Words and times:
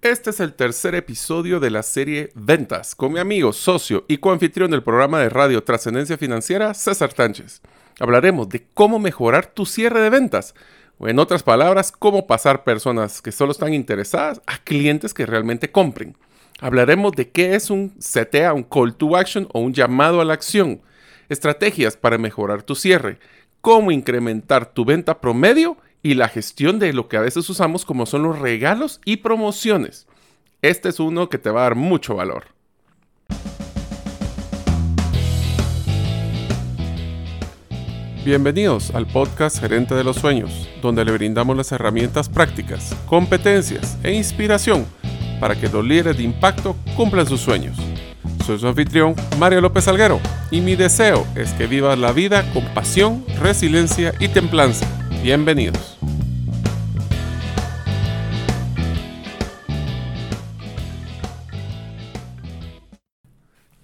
Este 0.00 0.30
es 0.30 0.38
el 0.38 0.54
tercer 0.54 0.94
episodio 0.94 1.58
de 1.58 1.70
la 1.70 1.82
serie 1.82 2.30
Ventas 2.36 2.94
con 2.94 3.12
mi 3.12 3.18
amigo, 3.18 3.52
socio 3.52 4.04
y 4.06 4.18
coanfitrión 4.18 4.70
del 4.70 4.84
programa 4.84 5.18
de 5.18 5.28
radio 5.28 5.64
Trascendencia 5.64 6.16
Financiera, 6.16 6.72
César 6.72 7.12
Tánchez. 7.12 7.62
Hablaremos 7.98 8.48
de 8.48 8.64
cómo 8.74 9.00
mejorar 9.00 9.46
tu 9.46 9.66
cierre 9.66 10.00
de 10.00 10.08
ventas, 10.08 10.54
o 10.98 11.08
en 11.08 11.18
otras 11.18 11.42
palabras, 11.42 11.90
cómo 11.90 12.28
pasar 12.28 12.62
personas 12.62 13.20
que 13.20 13.32
solo 13.32 13.50
están 13.50 13.74
interesadas 13.74 14.40
a 14.46 14.58
clientes 14.58 15.12
que 15.12 15.26
realmente 15.26 15.72
compren. 15.72 16.16
Hablaremos 16.60 17.10
de 17.14 17.30
qué 17.30 17.56
es 17.56 17.68
un 17.68 17.88
CTA, 17.98 18.52
un 18.52 18.62
call 18.62 18.94
to 18.94 19.16
action 19.16 19.48
o 19.52 19.58
un 19.58 19.74
llamado 19.74 20.20
a 20.20 20.24
la 20.24 20.34
acción, 20.34 20.80
estrategias 21.28 21.96
para 21.96 22.18
mejorar 22.18 22.62
tu 22.62 22.76
cierre, 22.76 23.18
cómo 23.60 23.90
incrementar 23.90 24.72
tu 24.72 24.84
venta 24.84 25.20
promedio 25.20 25.76
y 26.02 26.14
la 26.14 26.28
gestión 26.28 26.78
de 26.78 26.92
lo 26.92 27.08
que 27.08 27.16
a 27.16 27.20
veces 27.20 27.48
usamos 27.48 27.84
como 27.84 28.06
son 28.06 28.22
los 28.22 28.38
regalos 28.38 29.00
y 29.04 29.18
promociones. 29.18 30.06
Este 30.62 30.88
es 30.88 31.00
uno 31.00 31.28
que 31.28 31.38
te 31.38 31.50
va 31.50 31.60
a 31.60 31.64
dar 31.64 31.74
mucho 31.74 32.16
valor. 32.16 32.44
Bienvenidos 38.24 38.94
al 38.94 39.06
podcast 39.06 39.58
Gerente 39.58 39.94
de 39.94 40.04
los 40.04 40.16
Sueños, 40.16 40.68
donde 40.82 41.04
le 41.04 41.12
brindamos 41.12 41.56
las 41.56 41.72
herramientas 41.72 42.28
prácticas, 42.28 42.94
competencias 43.06 43.96
e 44.02 44.12
inspiración 44.12 44.86
para 45.40 45.58
que 45.58 45.68
los 45.68 45.84
líderes 45.84 46.18
de 46.18 46.24
impacto 46.24 46.76
cumplan 46.96 47.26
sus 47.26 47.40
sueños. 47.40 47.76
Soy 48.44 48.58
su 48.58 48.66
anfitrión, 48.66 49.14
Mario 49.38 49.60
López 49.60 49.88
Alguero, 49.88 50.20
y 50.50 50.60
mi 50.60 50.74
deseo 50.74 51.26
es 51.36 51.52
que 51.52 51.66
vivas 51.66 51.98
la 51.98 52.12
vida 52.12 52.44
con 52.52 52.64
pasión, 52.74 53.24
resiliencia 53.40 54.12
y 54.18 54.28
templanza 54.28 54.86
Bienvenidos. 55.22 55.98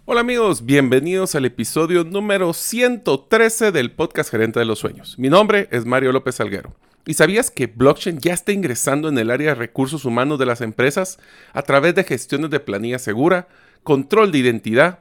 Hola 0.04 0.20
amigos, 0.20 0.64
bienvenidos 0.64 1.34
al 1.34 1.44
episodio 1.44 2.04
número 2.04 2.52
113 2.52 3.72
del 3.72 3.91
podcast 3.91 4.30
Gerente 4.30 4.60
de 4.60 4.64
los 4.64 4.78
Sueños. 4.78 5.18
Mi 5.18 5.28
nombre 5.28 5.68
es 5.72 5.84
Mario 5.84 6.12
López 6.12 6.38
Alguero. 6.41 6.72
¿Y 7.04 7.14
sabías 7.14 7.50
que 7.50 7.66
blockchain 7.66 8.20
ya 8.20 8.32
está 8.32 8.52
ingresando 8.52 9.08
en 9.08 9.19
el 9.19 9.32
área 9.32 9.48
de 9.48 9.54
recursos 9.56 10.04
humanos 10.04 10.38
de 10.38 10.46
las 10.46 10.60
empresas 10.60 11.19
a 11.52 11.62
través 11.62 11.96
de 11.96 12.04
gestiones 12.04 12.50
de 12.50 12.60
planilla 12.60 13.00
segura, 13.00 13.48
control 13.82 14.30
de 14.30 14.38
identidad, 14.38 15.00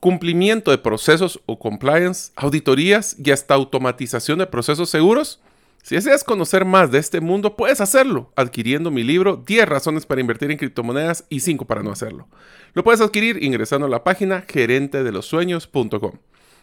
cumplimiento 0.00 0.70
de 0.70 0.78
procesos 0.78 1.40
o 1.44 1.58
compliance, 1.58 2.32
auditorías 2.36 3.16
y 3.22 3.32
hasta 3.32 3.52
automatización 3.52 4.38
de 4.38 4.46
procesos 4.46 4.88
seguros? 4.88 5.40
Si 5.84 5.96
deseas 5.96 6.24
conocer 6.24 6.64
más 6.64 6.90
de 6.90 6.98
este 6.98 7.20
mundo, 7.20 7.56
puedes 7.56 7.82
hacerlo 7.82 8.32
adquiriendo 8.36 8.90
mi 8.90 9.02
libro 9.02 9.36
10 9.46 9.68
razones 9.68 10.06
para 10.06 10.22
invertir 10.22 10.50
en 10.50 10.56
criptomonedas 10.56 11.26
y 11.28 11.40
5 11.40 11.66
para 11.66 11.82
no 11.82 11.92
hacerlo. 11.92 12.26
Lo 12.72 12.82
puedes 12.82 13.02
adquirir 13.02 13.42
ingresando 13.44 13.86
a 13.86 13.90
la 13.90 14.02
página 14.02 14.46
gerentedelosueños.com. 14.48 16.12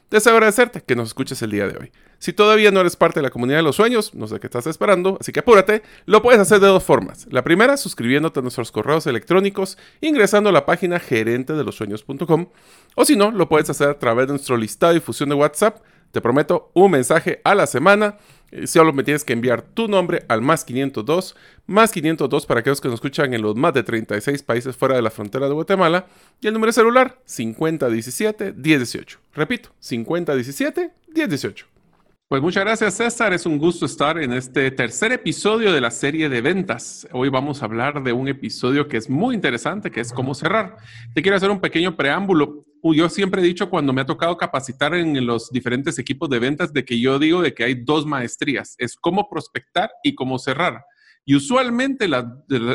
Deseo 0.09 0.33
agradecerte 0.33 0.81
que 0.81 0.95
nos 0.95 1.09
escuches 1.09 1.39
el 1.43 1.51
día 1.51 1.67
de 1.67 1.77
hoy. 1.77 1.91
Si 2.17 2.33
todavía 2.33 2.71
no 2.71 2.79
eres 2.79 2.95
parte 2.95 3.19
de 3.19 3.23
la 3.23 3.29
comunidad 3.29 3.59
de 3.59 3.63
los 3.63 3.75
sueños, 3.75 4.15
no 4.15 4.25
sé 4.25 4.39
qué 4.39 4.47
estás 4.47 4.65
esperando, 4.65 5.19
así 5.21 5.31
que 5.31 5.41
apúrate. 5.41 5.83
Lo 6.07 6.23
puedes 6.23 6.41
hacer 6.41 6.59
de 6.59 6.65
dos 6.65 6.83
formas. 6.83 7.27
La 7.29 7.43
primera, 7.43 7.77
suscribiéndote 7.77 8.39
a 8.39 8.41
nuestros 8.41 8.71
correos 8.71 9.05
electrónicos, 9.05 9.77
ingresando 10.01 10.49
a 10.49 10.53
la 10.53 10.65
página 10.65 10.99
gerentedelosueños.com. 10.99 12.47
O 12.95 13.05
si 13.05 13.15
no, 13.15 13.29
lo 13.29 13.47
puedes 13.47 13.69
hacer 13.69 13.87
a 13.89 13.99
través 13.99 14.25
de 14.25 14.33
nuestro 14.33 14.57
listado 14.57 14.93
de 14.93 14.99
difusión 14.99 15.29
de 15.29 15.35
WhatsApp. 15.35 15.83
Te 16.11 16.21
prometo 16.21 16.71
un 16.73 16.91
mensaje 16.91 17.39
a 17.45 17.55
la 17.55 17.67
semana 17.67 18.17
solo 18.65 18.93
me 18.93 19.03
tienes 19.03 19.23
que 19.23 19.33
enviar 19.33 19.61
tu 19.61 19.87
nombre 19.87 20.25
al 20.27 20.41
más 20.41 20.65
502, 20.65 21.35
más 21.67 21.91
502 21.91 22.45
para 22.45 22.59
aquellos 22.59 22.81
que 22.81 22.87
nos 22.87 22.95
escuchan 22.95 23.33
en 23.33 23.41
los 23.41 23.55
más 23.55 23.73
de 23.73 23.83
36 23.83 24.43
países 24.43 24.75
fuera 24.75 24.95
de 24.95 25.01
la 25.01 25.11
frontera 25.11 25.47
de 25.47 25.53
Guatemala, 25.53 26.07
y 26.39 26.47
el 26.47 26.53
número 26.53 26.71
celular 26.71 27.19
5017-1018. 27.27 29.17
Repito, 29.33 29.69
5017-1018. 29.81 31.65
Pues 32.31 32.41
muchas 32.41 32.63
gracias 32.63 32.93
César, 32.93 33.33
es 33.33 33.45
un 33.45 33.57
gusto 33.57 33.85
estar 33.85 34.17
en 34.17 34.31
este 34.31 34.71
tercer 34.71 35.11
episodio 35.11 35.73
de 35.73 35.81
la 35.81 35.91
serie 35.91 36.29
de 36.29 36.39
ventas. 36.39 37.05
Hoy 37.11 37.27
vamos 37.27 37.61
a 37.61 37.65
hablar 37.65 38.03
de 38.03 38.13
un 38.13 38.29
episodio 38.29 38.87
que 38.87 38.95
es 38.95 39.09
muy 39.09 39.35
interesante, 39.35 39.91
que 39.91 39.99
es 39.99 40.13
cómo 40.13 40.33
cerrar. 40.33 40.77
Te 41.13 41.21
quiero 41.21 41.35
hacer 41.35 41.51
un 41.51 41.59
pequeño 41.59 41.97
preámbulo. 41.97 42.63
Yo 42.83 43.09
siempre 43.09 43.41
he 43.41 43.45
dicho 43.45 43.69
cuando 43.69 43.93
me 43.93 44.01
ha 44.01 44.05
tocado 44.05 44.37
capacitar 44.37 44.93
en 44.95 45.25
los 45.25 45.49
diferentes 45.51 45.99
equipos 45.99 46.29
de 46.29 46.39
ventas 46.39 46.73
de 46.73 46.83
que 46.83 46.99
yo 46.99 47.19
digo 47.19 47.41
de 47.41 47.53
que 47.53 47.63
hay 47.63 47.75
dos 47.75 48.05
maestrías, 48.05 48.75
es 48.77 48.95
cómo 48.95 49.29
prospectar 49.29 49.91
y 50.03 50.15
cómo 50.15 50.39
cerrar. 50.39 50.83
Y 51.25 51.35
usualmente 51.35 52.09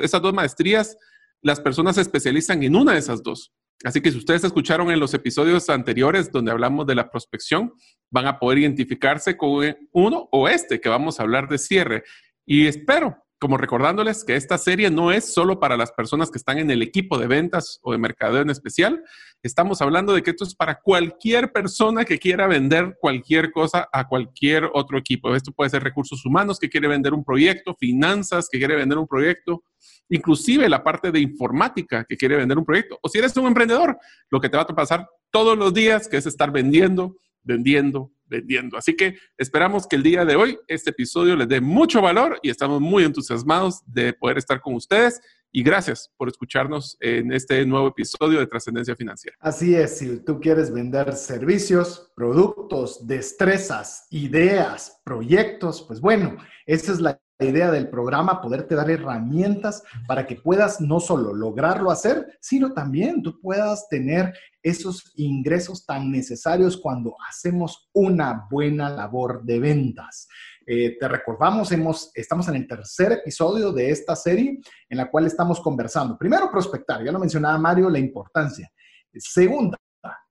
esas 0.03 0.23
dos 0.23 0.33
maestrías, 0.33 0.97
las 1.43 1.61
personas 1.61 1.97
se 1.97 2.03
especializan 2.03 2.63
en 2.63 2.77
una 2.77 2.93
de 2.93 2.99
esas 2.99 3.23
dos. 3.23 3.53
Así 3.85 4.01
que 4.01 4.11
si 4.11 4.19
ustedes 4.19 4.45
escucharon 4.45 4.91
en 4.91 5.01
los 5.01 5.13
episodios 5.13 5.69
anteriores 5.69 6.33
donde 6.33 6.51
hablamos 6.51 6.87
de 6.87 6.95
la 6.95 7.11
prospección, 7.11 7.75
van 8.11 8.27
a 8.27 8.39
poder 8.39 8.59
identificarse 8.59 9.37
con 9.37 9.77
uno 9.93 10.29
o 10.33 10.49
este 10.49 10.81
que 10.81 10.89
vamos 10.89 11.19
a 11.19 11.25
hablar 11.25 11.49
de 11.49 11.59
cierre. 11.59 12.05
Y 12.47 12.67
espero, 12.67 13.17
como 13.39 13.59
recordándoles 13.59 14.25
que 14.25 14.37
esta 14.37 14.57
serie 14.57 14.91
no 14.91 15.13
es 15.13 15.33
solo 15.33 15.61
para 15.61 15.77
las 15.77 15.93
personas 15.93 16.31
que 16.31 16.39
están 16.39 16.59
en 16.59 16.71
el 16.71 16.81
equipo 16.81 17.19
de 17.19 17.27
ventas 17.27 17.79
o 17.83 17.93
de 17.93 17.99
mercadeo 17.99 18.41
en 18.41 18.51
especial. 18.51 19.05
Estamos 19.47 19.81
hablando 19.81 20.13
de 20.13 20.25
que 20.25 20.31
esto 20.31 20.43
es 20.43 20.57
para 20.57 20.81
cualquier 20.81 21.53
persona 21.53 22.05
que 22.05 22.19
quiera 22.19 22.49
vender 22.49 22.97
cualquier 23.01 23.53
cosa 23.53 23.89
a 23.93 24.09
cualquier 24.09 24.69
otro 24.75 24.99
equipo. 24.99 25.35
Esto 25.37 25.53
puede 25.53 25.71
ser 25.71 25.85
recursos 25.85 26.27
humanos 26.27 26.59
que 26.59 26.69
quiere 26.69 26.89
vender 26.89 27.15
un 27.15 27.25
proyecto, 27.25 27.77
finanzas 27.79 28.49
que 28.51 28.59
quiere 28.59 28.75
vender 28.75 28.99
un 28.99 29.07
proyecto, 29.07 29.63
inclusive 30.09 30.69
la 30.69 30.83
parte 30.83 31.13
de 31.13 31.21
informática 31.21 32.05
que 32.05 32.17
quiere 32.17 32.37
vender 32.37 32.59
un 32.59 32.65
proyecto, 32.65 32.99
o 33.01 33.09
si 33.09 33.19
eres 33.19 33.37
un 33.37 33.47
emprendedor, 33.47 33.97
lo 34.31 34.41
que 34.41 34.49
te 34.49 34.57
va 34.57 34.65
a 34.65 34.67
pasar 34.67 35.09
todos 35.31 35.57
los 35.57 35.73
días, 35.73 36.09
es 36.11 36.27
estar 36.27 36.51
vendiendo, 36.51 37.17
vendiendo, 37.45 38.11
vendiendo. 38.25 38.77
Así 38.77 38.97
que 38.97 39.17
esperamos 39.39 39.87
que 39.87 39.95
el 39.95 40.03
día 40.03 40.25
de 40.25 40.35
hoy 40.35 40.59
este 40.67 40.91
episodio 40.91 41.37
les 41.37 41.49
dé 41.49 41.61
mucho 41.61 42.03
valor 42.03 42.41
y 42.43 42.51
estamos 42.51 42.81
muy 42.81 43.05
entusiasmados 43.05 43.83
de 43.87 44.13
poder 44.13 44.39
estar 44.39 44.61
con 44.61 44.75
ustedes. 44.75 45.21
Y 45.57 45.63
gracias 45.63 46.13
por 46.19 46.29
escucharnos 46.29 46.99
en 47.01 47.33
este 47.33 47.65
nuevo 47.65 47.89
episodio 47.89 48.41
de 48.41 48.47
Trascendencia 48.47 48.95
Financiera. 48.95 49.39
Así 49.41 49.75
es, 49.75 49.97
si 49.97 50.19
tú 50.19 50.39
quieres 50.39 50.71
vender 50.71 51.15
servicios, 51.15 52.13
productos, 52.15 53.07
destrezas, 53.07 54.07
ideas, 54.11 55.01
proyectos, 55.03 55.83
pues 55.89 55.99
bueno, 55.99 56.37
esa 56.67 56.93
es 56.93 57.01
la 57.01 57.19
idea 57.41 57.71
del 57.71 57.89
programa, 57.89 58.43
poderte 58.43 58.75
dar 58.75 58.91
herramientas 58.91 59.83
para 60.07 60.27
que 60.27 60.37
puedas 60.37 60.79
no 60.83 61.01
solo 61.01 61.33
lograrlo 61.33 61.91
hacer, 61.91 62.37
sino 62.39 62.75
también 62.75 63.23
tú 63.23 63.41
puedas 63.41 63.89
tener 63.89 64.35
esos 64.63 65.11
ingresos 65.17 65.87
tan 65.87 66.13
necesarios 66.13 66.77
cuando 66.77 67.17
hacemos 67.31 67.89
una 67.95 68.47
buena 68.51 68.91
labor 68.91 69.43
de 69.43 69.59
ventas. 69.59 70.29
Eh, 70.69 70.99
te 70.99 71.07
recordamos, 71.07 71.71
hemos, 71.71 72.11
estamos 72.13 72.49
en 72.49 72.57
el 72.57 72.67
tercer 72.67 73.13
episodio 73.13 73.73
de 73.73 73.91
esta 73.91 74.17
serie 74.17 74.59
en 74.89 74.97
la 74.99 75.09
cual 75.09 75.27
estamos 75.27 75.61
conversando. 75.61 76.19
Primero, 76.19 76.51
prospectar, 76.51 77.05
ya 77.05 77.13
lo 77.13 77.21
mencionaba 77.21 77.57
Mario, 77.57 77.89
la 77.89 78.01
importancia. 78.01 78.69
Segunda, 79.15 79.79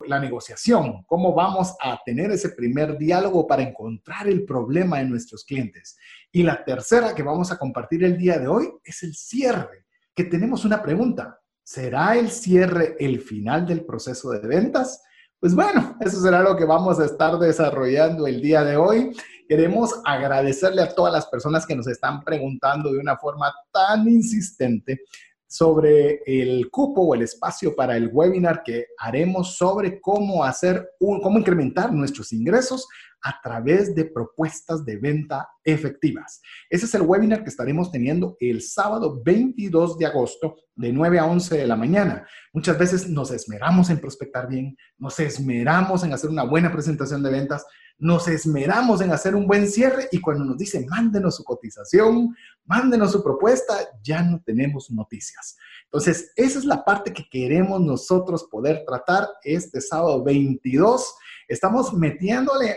la 0.05 0.19
negociación, 0.19 1.03
cómo 1.05 1.33
vamos 1.33 1.75
a 1.81 1.99
tener 2.05 2.31
ese 2.31 2.49
primer 2.49 2.97
diálogo 2.97 3.47
para 3.47 3.63
encontrar 3.63 4.27
el 4.27 4.45
problema 4.45 4.99
de 4.99 5.05
nuestros 5.05 5.45
clientes. 5.45 5.97
Y 6.31 6.43
la 6.43 6.63
tercera 6.63 7.15
que 7.15 7.23
vamos 7.23 7.51
a 7.51 7.57
compartir 7.57 8.03
el 8.03 8.17
día 8.17 8.37
de 8.37 8.47
hoy 8.47 8.69
es 8.83 9.03
el 9.03 9.15
cierre, 9.15 9.85
que 10.13 10.25
tenemos 10.25 10.65
una 10.65 10.81
pregunta. 10.81 11.39
¿Será 11.63 12.15
el 12.15 12.29
cierre 12.29 12.95
el 12.99 13.21
final 13.21 13.65
del 13.65 13.85
proceso 13.85 14.29
de 14.31 14.45
ventas? 14.45 15.01
Pues 15.39 15.55
bueno, 15.55 15.97
eso 15.99 16.21
será 16.21 16.41
lo 16.41 16.55
que 16.55 16.65
vamos 16.65 16.99
a 16.99 17.05
estar 17.05 17.37
desarrollando 17.39 18.27
el 18.27 18.41
día 18.41 18.63
de 18.63 18.77
hoy. 18.77 19.11
Queremos 19.47 20.01
agradecerle 20.03 20.81
a 20.81 20.93
todas 20.93 21.13
las 21.13 21.27
personas 21.27 21.65
que 21.65 21.75
nos 21.75 21.87
están 21.87 22.23
preguntando 22.23 22.91
de 22.91 22.99
una 22.99 23.17
forma 23.17 23.53
tan 23.71 24.07
insistente 24.07 25.01
sobre 25.47 26.21
el 26.25 26.69
cupo 26.71 27.01
o 27.01 27.15
el 27.15 27.21
espacio 27.21 27.75
para 27.75 27.95
el 27.95 28.09
webinar 28.11 28.63
que 28.63 28.87
haremos 28.97 29.55
sobre 29.55 30.01
cómo 30.01 30.43
hacer, 30.43 30.89
cómo 30.99 31.39
incrementar 31.39 31.93
nuestros 31.93 32.33
ingresos 32.33 32.87
a 33.25 33.41
través 33.41 33.95
de 33.95 34.05
propuestas 34.05 34.85
de 34.85 34.97
venta 34.97 35.49
efectivas. 35.63 36.41
Ese 36.69 36.85
es 36.85 36.93
el 36.93 37.01
webinar 37.01 37.43
que 37.43 37.49
estaremos 37.49 37.91
teniendo 37.91 38.37
el 38.39 38.61
sábado 38.61 39.19
22 39.23 39.97
de 39.97 40.05
agosto 40.05 40.55
de 40.75 40.93
9 40.93 41.17
a 41.17 41.25
11 41.25 41.57
de 41.57 41.65
la 41.65 41.75
mañana. 41.75 42.27
Muchas 42.53 42.77
veces 42.77 43.09
nos 43.09 43.31
esmeramos 43.31 43.89
en 43.89 43.99
prospectar 43.99 44.47
bien, 44.47 44.77
nos 44.99 45.19
esmeramos 45.19 46.03
en 46.03 46.13
hacer 46.13 46.29
una 46.29 46.43
buena 46.43 46.71
presentación 46.71 47.23
de 47.23 47.31
ventas, 47.31 47.65
nos 47.97 48.27
esmeramos 48.27 49.01
en 49.01 49.11
hacer 49.11 49.35
un 49.35 49.47
buen 49.47 49.67
cierre 49.67 50.07
y 50.11 50.21
cuando 50.21 50.45
nos 50.45 50.57
dicen 50.57 50.85
mándenos 50.87 51.37
su 51.37 51.43
cotización, 51.43 52.35
mándenos 52.65 53.13
su 53.13 53.23
propuesta, 53.23 53.73
ya 54.03 54.21
no 54.21 54.39
tenemos 54.45 54.91
noticias. 54.91 55.57
Entonces, 55.85 56.31
esa 56.35 56.59
es 56.59 56.65
la 56.65 56.85
parte 56.85 57.11
que 57.11 57.27
queremos 57.27 57.81
nosotros 57.81 58.47
poder 58.51 58.83
tratar 58.85 59.27
este 59.43 59.81
sábado 59.81 60.23
22. 60.23 61.15
Estamos 61.47 61.93
metiéndole, 61.93 62.75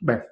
bueno, 0.00 0.22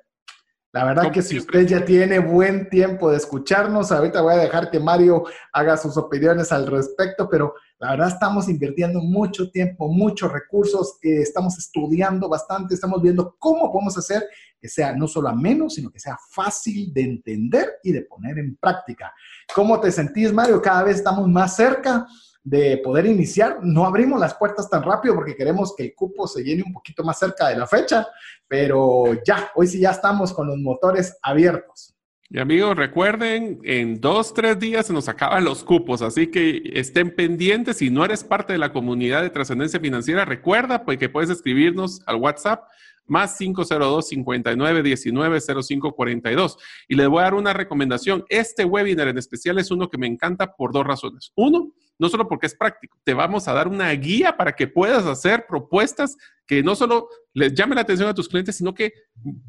La 0.73 0.85
verdad 0.85 1.13
que 1.13 1.23
si 1.23 1.39
usted 1.39 1.67
ya 1.67 1.85
tiene 1.85 2.19
buen 2.19 2.71
tiempo 2.71 3.11
de 3.11 3.19
escucharnos, 3.19 3.93
ahorita 3.93 4.23
voy 4.23 4.35
a 4.35 4.39
dejar 4.39 4.71
que 4.71 4.81
Mario 4.81 5.25
haga 5.53 5.77
sus 5.77 5.97
opiniones 5.97 6.51
al 6.51 6.67
respecto, 6.67 7.29
pero 7.29 7.55
la 7.79 7.91
verdad 7.91 8.09
estamos 8.09 8.49
invirtiendo 8.49 9.01
mucho 9.01 9.51
tiempo, 9.51 9.89
muchos 9.89 10.33
recursos, 10.33 10.99
eh, 11.03 11.21
estamos 11.21 11.59
estudiando 11.59 12.29
bastante, 12.29 12.75
estamos 12.75 13.03
viendo 13.03 13.37
cómo 13.39 13.71
podemos 13.71 13.99
hacer 13.99 14.25
que 14.59 14.69
sea 14.69 14.95
no 14.95 15.09
solo 15.09 15.29
ameno, 15.29 15.69
sino 15.69 15.91
que 15.91 15.99
sea 15.99 16.17
fácil 16.31 16.93
de 16.95 17.03
entender 17.03 17.81
y 17.83 17.91
de 17.91 18.03
poner 18.03 18.39
en 18.39 18.57
práctica. 18.57 19.13
¿Cómo 19.55 19.81
te 19.81 19.91
sentís, 19.91 20.33
Mario? 20.33 20.63
Cada 20.63 20.85
vez 20.85 20.97
estamos 20.97 21.29
más 21.29 21.57
cerca 21.57 22.07
de 22.45 22.79
poder 22.79 23.07
iniciar. 23.07 23.59
No 23.63 23.85
abrimos 23.85 24.21
las 24.21 24.35
puertas 24.35 24.69
tan 24.69 24.83
rápido 24.83 25.15
porque 25.15 25.37
queremos 25.37 25.75
que 25.77 25.85
el 25.85 25.95
cupo 25.95 26.27
se 26.27 26.43
llene 26.43 26.63
un 26.67 26.73
poquito 26.73 27.05
más 27.05 27.19
cerca 27.19 27.49
de 27.49 27.57
la 27.57 27.67
fecha, 27.67 28.07
pero 28.49 29.15
ya, 29.25 29.51
hoy 29.55 29.67
sí 29.67 29.81
ya 29.81 29.91
estamos 29.91 30.33
con 30.33 30.47
los 30.47 30.59
motores 30.59 31.17
abiertos. 31.23 31.95
Y 32.35 32.39
amigos, 32.39 32.75
recuerden, 32.77 33.61
en 33.63 34.01
dos, 34.01 34.33
tres 34.33 34.59
días 34.59 34.87
se 34.87 34.95
nos 34.95 35.07
acaban 35.07 35.45
los 35.45 35.65
cupos, 35.65 36.01
así 36.01 36.29
que 36.29 36.63
estén 36.73 37.15
pendientes. 37.15 37.77
Si 37.77 37.91
no 37.91 38.07
eres 38.07 38.25
parte 38.25 38.55
de 38.55 38.59
la 38.59 38.73
comunidad 38.73 39.21
de 39.21 39.29
trascendencia 39.29 39.79
financiera, 39.79 40.25
recuerda 40.25 40.83
pues, 40.83 40.97
que 40.97 41.11
puedes 41.11 41.29
escribirnos 41.29 42.01
al 42.07 42.17
WhatsApp 42.17 42.65
más 43.07 43.37
502 43.37 44.09
59 44.09 44.83
19 44.83 45.41
05 45.63 45.93
42. 45.93 46.57
Y 46.89 46.95
les 46.95 47.07
voy 47.09 47.21
a 47.21 47.25
dar 47.25 47.35
una 47.35 47.53
recomendación. 47.53 48.25
Este 48.31 48.65
webinar 48.65 49.09
en 49.09 49.19
especial 49.19 49.59
es 49.59 49.71
uno 49.71 49.91
que 49.91 49.99
me 49.99 50.07
encanta 50.07 50.55
por 50.55 50.73
dos 50.73 50.87
razones. 50.87 51.33
Uno, 51.37 51.75
no 51.99 52.09
solo 52.09 52.29
porque 52.29 52.47
es 52.47 52.55
práctico, 52.55 52.99
te 53.05 53.15
vamos 53.15 53.49
a 53.49 53.53
dar 53.53 53.69
una 53.69 53.91
guía 53.93 54.37
para 54.37 54.53
que 54.53 54.67
puedas 54.67 55.07
hacer 55.07 55.47
propuestas 55.47 56.17
que 56.47 56.63
no 56.63 56.75
solo 56.75 57.09
les 57.35 57.55
llame 57.55 57.75
la 57.75 57.83
atención 57.83 58.09
a 58.09 58.15
tus 58.15 58.29
clientes, 58.29 58.57
sino 58.57 58.75
que 58.75 58.93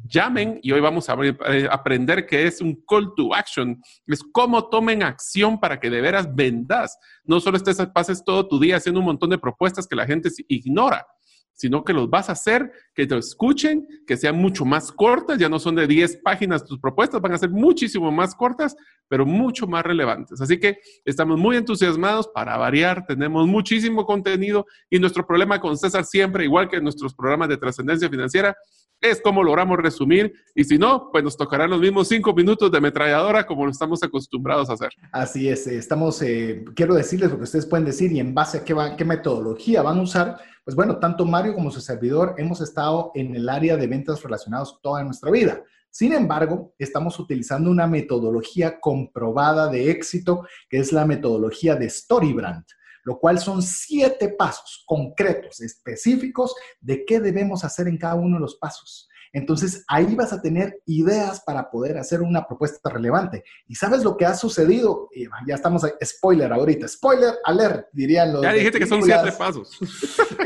llamen 0.06 0.60
y 0.62 0.72
hoy 0.72 0.80
vamos 0.80 1.08
a 1.08 1.16
eh, 1.22 1.68
aprender 1.70 2.26
que 2.26 2.46
es 2.46 2.60
un 2.60 2.82
call 2.88 3.12
to 3.16 3.34
action, 3.34 3.80
es 4.06 4.22
cómo 4.32 4.68
tomen 4.68 5.02
acción 5.02 5.58
para 5.58 5.78
que 5.80 5.90
de 5.90 6.00
veras 6.00 6.34
vendas. 6.34 6.96
No 7.24 7.40
solo 7.40 7.56
estés, 7.56 7.76
pases 7.92 8.24
todo 8.24 8.46
tu 8.48 8.58
día 8.58 8.76
haciendo 8.76 9.00
un 9.00 9.06
montón 9.06 9.30
de 9.30 9.38
propuestas 9.38 9.86
que 9.86 9.96
la 9.96 10.06
gente 10.06 10.30
ignora 10.48 11.06
sino 11.54 11.84
que 11.84 11.92
los 11.92 12.10
vas 12.10 12.28
a 12.28 12.32
hacer, 12.32 12.70
que 12.94 13.06
te 13.06 13.16
escuchen, 13.16 13.86
que 14.06 14.16
sean 14.16 14.36
mucho 14.36 14.64
más 14.64 14.92
cortas, 14.92 15.38
ya 15.38 15.48
no 15.48 15.58
son 15.58 15.76
de 15.76 15.86
10 15.86 16.18
páginas 16.18 16.64
tus 16.64 16.78
propuestas, 16.78 17.20
van 17.20 17.32
a 17.32 17.38
ser 17.38 17.50
muchísimo 17.50 18.10
más 18.10 18.34
cortas, 18.34 18.76
pero 19.08 19.24
mucho 19.24 19.66
más 19.66 19.84
relevantes. 19.84 20.40
Así 20.40 20.58
que 20.58 20.78
estamos 21.04 21.38
muy 21.38 21.56
entusiasmados 21.56 22.28
para 22.28 22.56
variar, 22.56 23.06
tenemos 23.06 23.46
muchísimo 23.46 24.04
contenido 24.04 24.66
y 24.90 24.98
nuestro 24.98 25.26
problema 25.26 25.60
con 25.60 25.78
César 25.78 26.04
siempre, 26.04 26.44
igual 26.44 26.68
que 26.68 26.80
nuestros 26.80 27.14
programas 27.14 27.48
de 27.48 27.56
trascendencia 27.56 28.08
financiera, 28.10 28.56
es 29.00 29.20
cómo 29.20 29.42
logramos 29.42 29.78
resumir 29.78 30.32
y 30.54 30.64
si 30.64 30.78
no, 30.78 31.10
pues 31.12 31.22
nos 31.22 31.36
tocarán 31.36 31.70
los 31.70 31.80
mismos 31.80 32.08
cinco 32.08 32.32
minutos 32.32 32.70
de 32.70 32.78
ametralladora 32.78 33.46
como 33.46 33.64
lo 33.64 33.70
estamos 33.70 34.02
acostumbrados 34.02 34.70
a 34.70 34.74
hacer. 34.74 34.90
Así 35.12 35.48
es, 35.48 35.66
eh, 35.66 35.76
estamos, 35.76 36.20
eh, 36.22 36.64
quiero 36.74 36.94
decirles 36.94 37.30
lo 37.30 37.36
que 37.36 37.44
ustedes 37.44 37.66
pueden 37.66 37.84
decir 37.84 38.12
y 38.12 38.20
en 38.20 38.34
base 38.34 38.58
a 38.58 38.64
qué, 38.64 38.74
qué 38.96 39.04
metodología 39.04 39.82
van 39.82 39.98
a 39.98 40.02
usar 40.02 40.38
pues 40.64 40.74
bueno, 40.74 40.98
tanto 40.98 41.26
Mario 41.26 41.54
como 41.54 41.70
su 41.70 41.80
servidor 41.80 42.36
hemos 42.38 42.62
estado 42.62 43.12
en 43.14 43.36
el 43.36 43.50
área 43.50 43.76
de 43.76 43.86
ventas 43.86 44.22
relacionados 44.22 44.80
toda 44.82 45.04
nuestra 45.04 45.30
vida. 45.30 45.62
Sin 45.90 46.12
embargo, 46.14 46.74
estamos 46.78 47.18
utilizando 47.20 47.70
una 47.70 47.86
metodología 47.86 48.80
comprobada 48.80 49.68
de 49.68 49.90
éxito, 49.90 50.46
que 50.68 50.78
es 50.78 50.90
la 50.90 51.04
metodología 51.04 51.76
de 51.76 51.90
Storybrand, 51.90 52.64
lo 53.04 53.18
cual 53.18 53.38
son 53.38 53.62
siete 53.62 54.30
pasos 54.30 54.82
concretos, 54.86 55.60
específicos 55.60 56.54
de 56.80 57.04
qué 57.04 57.20
debemos 57.20 57.64
hacer 57.64 57.88
en 57.88 57.98
cada 57.98 58.14
uno 58.14 58.36
de 58.36 58.40
los 58.40 58.56
pasos. 58.56 59.08
Entonces 59.34 59.84
ahí 59.88 60.14
vas 60.14 60.32
a 60.32 60.40
tener 60.40 60.80
ideas 60.86 61.42
para 61.44 61.68
poder 61.68 61.98
hacer 61.98 62.22
una 62.22 62.46
propuesta 62.46 62.88
relevante. 62.88 63.42
¿Y 63.66 63.74
sabes 63.74 64.04
lo 64.04 64.16
que 64.16 64.24
ha 64.24 64.34
sucedido? 64.34 65.08
ya 65.46 65.56
estamos, 65.56 65.82
spoiler 66.04 66.52
ahorita, 66.52 66.86
spoiler 66.86 67.34
alert, 67.44 67.88
dirían 67.92 68.32
los... 68.32 68.42
Ya 68.42 68.52
dijiste 68.52 68.78
que 68.78 68.86
son 68.86 69.02
siete 69.02 69.32
pasos. 69.32 69.78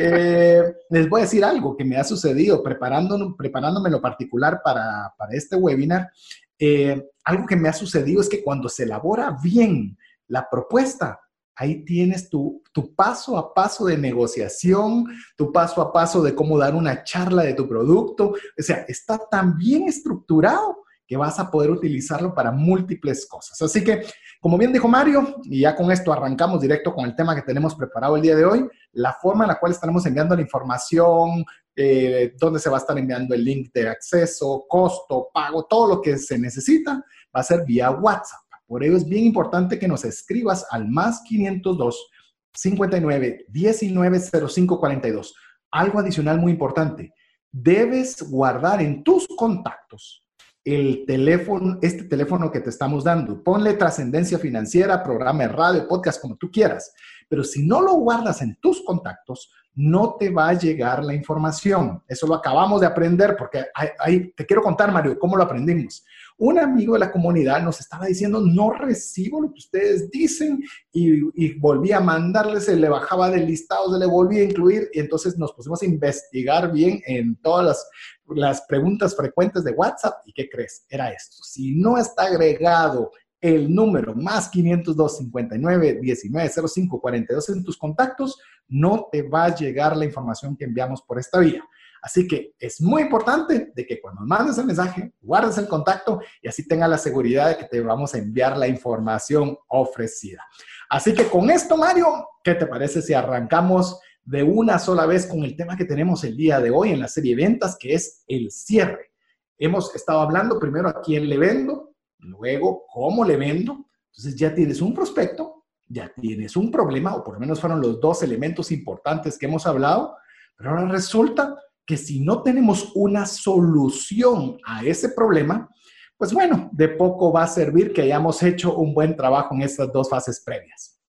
Eh, 0.00 0.62
les 0.90 1.08
voy 1.08 1.20
a 1.20 1.24
decir 1.24 1.44
algo 1.44 1.76
que 1.76 1.84
me 1.84 1.96
ha 1.96 2.04
sucedido 2.04 2.62
preparándome, 2.62 3.34
preparándome 3.36 3.90
lo 3.90 4.00
particular 4.00 4.60
para, 4.62 5.12
este 5.32 5.56
webinar. 5.56 6.10
Eh, 6.58 7.02
algo 7.24 7.46
que 7.46 7.56
me 7.56 7.68
ha 7.68 7.72
sucedido 7.72 8.20
es 8.20 8.28
que 8.28 8.42
cuando 8.42 8.68
se 8.68 8.84
elabora 8.84 9.36
bien 9.42 9.98
la 10.28 10.48
propuesta, 10.48 11.20
Ahí 11.60 11.84
tienes 11.84 12.30
tu, 12.30 12.62
paso 12.94 13.36
a 13.36 13.52
paso 13.52 13.86
de 13.86 13.98
negociación, 13.98 15.06
tu 15.36 15.50
paso 15.50 15.82
a 15.82 15.92
paso 15.92 16.22
de 16.22 16.32
cómo 16.32 16.56
dar 16.56 16.76
una 16.76 17.02
charla 17.02 17.42
de 17.42 17.54
tu 17.54 17.68
producto. 17.68 18.28
O 18.28 18.62
sea, 18.62 18.84
está 18.86 19.18
tan 19.28 19.58
bien 19.58 19.88
estructurado 19.88 20.84
que 21.04 21.16
vas 21.16 21.40
a 21.40 21.50
poder 21.50 21.72
utilizarlo 21.72 22.32
para 22.32 22.52
múltiples 22.52 23.26
cosas. 23.26 23.60
Así 23.60 23.82
que, 23.82 24.04
como 24.40 24.56
bien 24.56 24.72
dijo 24.72 24.86
Mario, 24.86 25.36
y 25.42 25.62
ya 25.62 25.74
con 25.74 25.90
esto 25.90 26.12
arrancamos 26.12 26.60
directo 26.60 26.94
con 26.94 27.06
el 27.06 27.16
tema 27.16 27.34
que 27.34 27.42
tenemos 27.42 27.74
preparado 27.74 28.14
el 28.14 28.22
día 28.22 28.36
de 28.36 28.44
hoy, 28.44 28.68
la 28.92 29.14
forma 29.14 29.42
en 29.42 29.48
la 29.48 29.58
cual 29.58 29.72
estaremos 29.72 30.06
enviando 30.06 30.36
la 30.36 30.42
información, 30.42 31.44
eh, 31.74 32.34
dónde 32.38 32.60
se 32.60 32.70
va 32.70 32.76
a 32.76 32.80
estar 32.80 32.96
enviando 32.96 33.34
el 33.34 33.44
link 33.44 33.72
de 33.72 33.88
acceso, 33.88 34.64
costo, 34.68 35.28
pago, 35.34 35.64
todo 35.64 35.94
lo 35.94 36.00
que 36.00 36.18
se 36.18 36.38
necesita, 36.38 36.92
va 37.34 37.40
a 37.40 37.42
ser 37.42 37.64
vía 37.64 37.90
WhatsApp. 37.90 38.47
Por 38.68 38.84
ello 38.84 38.98
es 38.98 39.08
bien 39.08 39.24
importante 39.24 39.78
que 39.78 39.88
nos 39.88 40.04
escribas 40.04 40.66
al 40.70 40.88
más 40.88 41.22
502 41.22 42.10
59 42.52 43.46
19 43.48 44.20
05 44.20 44.78
42. 44.78 45.34
Algo 45.70 45.98
adicional 45.98 46.38
muy 46.38 46.52
importante. 46.52 47.14
Debes 47.50 48.22
guardar 48.30 48.82
en 48.82 49.02
tus 49.02 49.26
contactos 49.26 50.22
el 50.64 51.04
teléfono, 51.06 51.78
este 51.80 52.04
teléfono 52.04 52.52
que 52.52 52.60
te 52.60 52.68
estamos 52.68 53.04
dando. 53.04 53.42
Ponle 53.42 53.72
trascendencia 53.72 54.38
financiera, 54.38 55.02
programa 55.02 55.44
de 55.44 55.48
radio, 55.48 55.88
podcast, 55.88 56.20
como 56.20 56.36
tú 56.36 56.50
quieras. 56.50 56.92
Pero 57.26 57.42
si 57.44 57.66
no 57.66 57.80
lo 57.80 57.94
guardas 57.94 58.42
en 58.42 58.54
tus 58.60 58.84
contactos, 58.84 59.50
no 59.74 60.16
te 60.18 60.28
va 60.28 60.48
a 60.48 60.54
llegar 60.54 61.02
la 61.02 61.14
información. 61.14 62.02
Eso 62.06 62.26
lo 62.26 62.34
acabamos 62.34 62.82
de 62.82 62.86
aprender 62.86 63.34
porque 63.38 63.64
ahí 63.98 64.30
te 64.32 64.44
quiero 64.44 64.62
contar, 64.62 64.92
Mario, 64.92 65.18
cómo 65.18 65.36
lo 65.36 65.44
aprendimos 65.44 66.04
un 66.38 66.58
amigo 66.58 66.94
de 66.94 67.00
la 67.00 67.10
comunidad 67.10 67.62
nos 67.62 67.80
estaba 67.80 68.06
diciendo, 68.06 68.40
no 68.40 68.70
recibo 68.70 69.42
lo 69.42 69.52
que 69.52 69.58
ustedes 69.58 70.08
dicen 70.10 70.62
y, 70.92 71.58
volví 71.58 71.92
a 71.92 72.00
mandarle, 72.00 72.60
se 72.60 72.76
le 72.76 72.88
bajaba 72.88 73.28
del 73.28 73.46
listado, 73.46 73.92
se 73.92 73.98
le 73.98 74.06
volvía 74.06 74.42
a 74.42 74.44
incluir 74.44 74.88
y 74.92 75.00
entonces 75.00 75.36
nos 75.36 75.52
pusimos 75.52 75.82
a 75.82 75.86
investigar 75.86 76.72
bien 76.72 77.02
en 77.06 77.36
todas 77.42 77.66
las, 77.66 77.88
las 78.28 78.62
preguntas 78.62 79.16
frecuentes 79.16 79.64
de 79.64 79.72
WhatsApp 79.72 80.22
y 80.26 80.32
¿qué 80.32 80.48
crees? 80.48 80.86
Era 80.88 81.10
esto, 81.10 81.42
si 81.42 81.74
no 81.74 81.98
está 81.98 82.24
agregado 82.24 83.10
el 83.40 83.72
número 83.72 84.14
más 84.14 84.48
502 84.48 85.18
59 85.18 85.98
19 86.00 86.50
05 86.68 87.00
42 87.00 87.48
en 87.50 87.64
tus 87.64 87.76
contactos, 87.76 88.38
no 88.68 89.08
te 89.10 89.22
va 89.22 89.44
a 89.44 89.54
llegar 89.54 89.96
la 89.96 90.04
información 90.04 90.56
que 90.56 90.64
enviamos 90.64 91.02
por 91.02 91.18
esta 91.18 91.38
vía. 91.38 91.64
Así 92.02 92.26
que 92.26 92.54
es 92.58 92.80
muy 92.80 93.02
importante 93.02 93.72
de 93.74 93.86
que 93.86 94.00
cuando 94.00 94.22
mandes 94.22 94.58
el 94.58 94.66
mensaje, 94.66 95.12
guardes 95.20 95.58
el 95.58 95.68
contacto 95.68 96.20
y 96.40 96.48
así 96.48 96.66
tengas 96.66 96.90
la 96.90 96.98
seguridad 96.98 97.48
de 97.48 97.56
que 97.56 97.64
te 97.64 97.80
vamos 97.80 98.14
a 98.14 98.18
enviar 98.18 98.56
la 98.56 98.68
información 98.68 99.56
ofrecida. 99.68 100.44
Así 100.88 101.12
que 101.12 101.26
con 101.26 101.50
esto, 101.50 101.76
Mario, 101.76 102.28
¿qué 102.42 102.54
te 102.54 102.66
parece 102.66 103.02
si 103.02 103.14
arrancamos 103.14 104.00
de 104.24 104.42
una 104.42 104.78
sola 104.78 105.06
vez 105.06 105.26
con 105.26 105.42
el 105.42 105.56
tema 105.56 105.76
que 105.76 105.84
tenemos 105.84 106.24
el 106.24 106.36
día 106.36 106.60
de 106.60 106.70
hoy 106.70 106.90
en 106.90 107.00
la 107.00 107.08
serie 107.08 107.34
ventas, 107.34 107.76
que 107.78 107.94
es 107.94 108.24
el 108.26 108.50
cierre? 108.50 109.12
Hemos 109.58 109.94
estado 109.94 110.20
hablando 110.20 110.58
primero 110.58 110.88
a 110.88 111.00
quién 111.00 111.28
le 111.28 111.36
vendo, 111.36 111.94
luego 112.18 112.84
cómo 112.92 113.24
le 113.24 113.36
vendo. 113.36 113.86
Entonces 114.10 114.36
ya 114.36 114.54
tienes 114.54 114.80
un 114.80 114.94
prospecto, 114.94 115.66
ya 115.86 116.12
tienes 116.14 116.56
un 116.56 116.70
problema, 116.70 117.14
o 117.14 117.24
por 117.24 117.34
lo 117.34 117.40
menos 117.40 117.60
fueron 117.60 117.80
los 117.80 118.00
dos 118.00 118.22
elementos 118.22 118.70
importantes 118.70 119.38
que 119.38 119.46
hemos 119.46 119.66
hablado, 119.66 120.16
pero 120.56 120.70
ahora 120.70 120.86
resulta 120.86 121.56
que 121.88 121.96
si 121.96 122.20
no 122.20 122.42
tenemos 122.42 122.92
una 122.94 123.24
solución 123.24 124.58
a 124.66 124.84
ese 124.84 125.08
problema, 125.08 125.70
pues 126.18 126.34
bueno, 126.34 126.68
de 126.70 126.86
poco 126.86 127.32
va 127.32 127.44
a 127.44 127.46
servir 127.46 127.94
que 127.94 128.02
hayamos 128.02 128.42
hecho 128.42 128.76
un 128.76 128.92
buen 128.92 129.16
trabajo 129.16 129.54
en 129.54 129.62
estas 129.62 129.90
dos 129.90 130.10
fases 130.10 130.42
previas. 130.44 131.00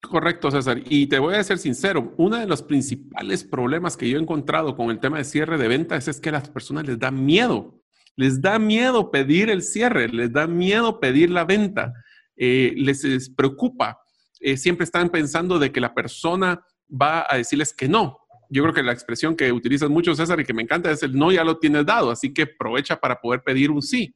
Correcto, 0.00 0.48
César. 0.52 0.80
Y 0.84 1.08
te 1.08 1.18
voy 1.18 1.34
a 1.34 1.42
ser 1.42 1.58
sincero, 1.58 2.14
uno 2.18 2.36
de 2.36 2.46
los 2.46 2.62
principales 2.62 3.42
problemas 3.42 3.96
que 3.96 4.08
yo 4.08 4.16
he 4.16 4.22
encontrado 4.22 4.76
con 4.76 4.90
el 4.90 5.00
tema 5.00 5.18
de 5.18 5.24
cierre 5.24 5.58
de 5.58 5.66
ventas 5.66 6.06
es 6.06 6.20
que 6.20 6.28
a 6.28 6.32
las 6.32 6.48
personas 6.48 6.86
les 6.86 7.00
da 7.00 7.10
miedo. 7.10 7.82
Les 8.14 8.40
da 8.40 8.60
miedo 8.60 9.10
pedir 9.10 9.50
el 9.50 9.62
cierre, 9.62 10.08
les 10.08 10.32
da 10.32 10.46
miedo 10.46 11.00
pedir 11.00 11.30
la 11.30 11.44
venta, 11.44 11.92
eh, 12.36 12.74
les, 12.76 13.28
preocupa. 13.30 13.98
Eh, 14.38 14.56
siempre 14.56 14.84
están 14.84 15.08
pensando 15.08 15.58
de 15.58 15.72
que 15.72 15.80
la 15.80 15.94
persona 15.94 16.64
va 16.88 17.26
a 17.28 17.36
decirles 17.38 17.72
que 17.72 17.88
no 17.88 18.20
yo 18.48 18.62
creo 18.62 18.74
que 18.74 18.82
la 18.82 18.92
expresión 18.92 19.36
que 19.36 19.52
utilizas 19.52 19.90
mucho, 19.90 20.14
César, 20.14 20.40
y 20.40 20.44
que 20.44 20.54
me 20.54 20.62
encanta 20.62 20.90
es 20.90 21.02
el 21.02 21.14
no 21.14 21.30
ya 21.32 21.44
lo 21.44 21.58
tienes 21.58 21.84
dado, 21.86 22.10
así 22.10 22.32
que 22.32 22.42
aprovecha 22.42 22.98
para 22.98 23.20
poder 23.20 23.42
pedir 23.42 23.70
un 23.70 23.82
sí. 23.82 24.14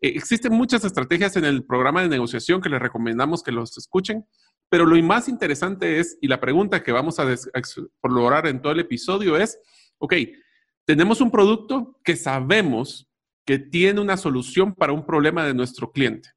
Eh, 0.00 0.12
existen 0.16 0.52
muchas 0.52 0.84
estrategias 0.84 1.36
en 1.36 1.44
el 1.44 1.64
programa 1.64 2.02
de 2.02 2.08
negociación 2.08 2.60
que 2.60 2.68
les 2.68 2.80
recomendamos 2.80 3.42
que 3.42 3.52
los 3.52 3.76
escuchen, 3.78 4.24
pero 4.68 4.86
lo 4.86 5.00
más 5.02 5.28
interesante 5.28 6.00
es, 6.00 6.18
y 6.20 6.28
la 6.28 6.40
pregunta 6.40 6.82
que 6.82 6.92
vamos 6.92 7.18
a 7.18 7.30
explorar 7.30 8.46
en 8.46 8.60
todo 8.60 8.72
el 8.72 8.80
episodio 8.80 9.36
es, 9.36 9.58
ok, 9.98 10.14
tenemos 10.84 11.20
un 11.20 11.30
producto 11.30 12.00
que 12.02 12.16
sabemos 12.16 13.08
que 13.44 13.58
tiene 13.58 14.00
una 14.00 14.16
solución 14.16 14.74
para 14.74 14.92
un 14.92 15.04
problema 15.04 15.44
de 15.44 15.54
nuestro 15.54 15.92
cliente. 15.92 16.30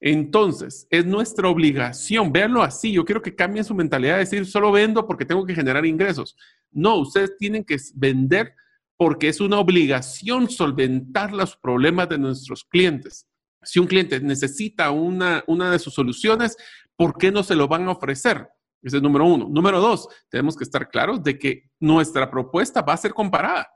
Entonces, 0.00 0.86
es 0.90 1.06
nuestra 1.06 1.48
obligación, 1.48 2.32
véanlo 2.32 2.62
así, 2.62 2.92
yo 2.92 3.04
quiero 3.04 3.22
que 3.22 3.34
cambien 3.34 3.64
su 3.64 3.74
mentalidad 3.74 4.14
de 4.14 4.20
decir, 4.20 4.44
solo 4.46 4.70
vendo 4.70 5.06
porque 5.06 5.24
tengo 5.24 5.46
que 5.46 5.54
generar 5.54 5.86
ingresos. 5.86 6.36
No, 6.70 6.96
ustedes 6.96 7.36
tienen 7.38 7.64
que 7.64 7.76
vender 7.94 8.54
porque 8.96 9.28
es 9.28 9.40
una 9.40 9.58
obligación 9.58 10.50
solventar 10.50 11.32
los 11.32 11.56
problemas 11.56 12.08
de 12.08 12.18
nuestros 12.18 12.64
clientes. 12.64 13.26
Si 13.62 13.78
un 13.78 13.86
cliente 13.86 14.20
necesita 14.20 14.90
una, 14.90 15.42
una 15.46 15.70
de 15.70 15.78
sus 15.78 15.94
soluciones, 15.94 16.56
¿por 16.94 17.16
qué 17.16 17.32
no 17.32 17.42
se 17.42 17.56
lo 17.56 17.68
van 17.68 17.88
a 17.88 17.92
ofrecer? 17.92 18.48
Ese 18.82 18.98
es 18.98 19.02
número 19.02 19.26
uno. 19.26 19.48
Número 19.48 19.80
dos, 19.80 20.08
tenemos 20.28 20.56
que 20.56 20.64
estar 20.64 20.88
claros 20.88 21.22
de 21.22 21.38
que 21.38 21.70
nuestra 21.80 22.30
propuesta 22.30 22.82
va 22.82 22.92
a 22.92 22.98
ser 22.98 23.12
comparada. 23.12 23.66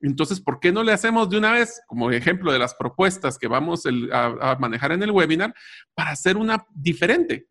Entonces, 0.00 0.40
¿por 0.40 0.60
qué 0.60 0.70
no 0.70 0.82
le 0.82 0.92
hacemos 0.92 1.28
de 1.28 1.38
una 1.38 1.52
vez, 1.52 1.80
como 1.86 2.10
ejemplo 2.10 2.52
de 2.52 2.58
las 2.58 2.74
propuestas 2.74 3.38
que 3.38 3.48
vamos 3.48 3.84
a, 4.12 4.56
manejar 4.60 4.92
en 4.92 5.02
el 5.02 5.10
webinar, 5.10 5.54
para 5.94 6.10
hacer 6.10 6.36
una 6.36 6.64
diferente? 6.72 7.48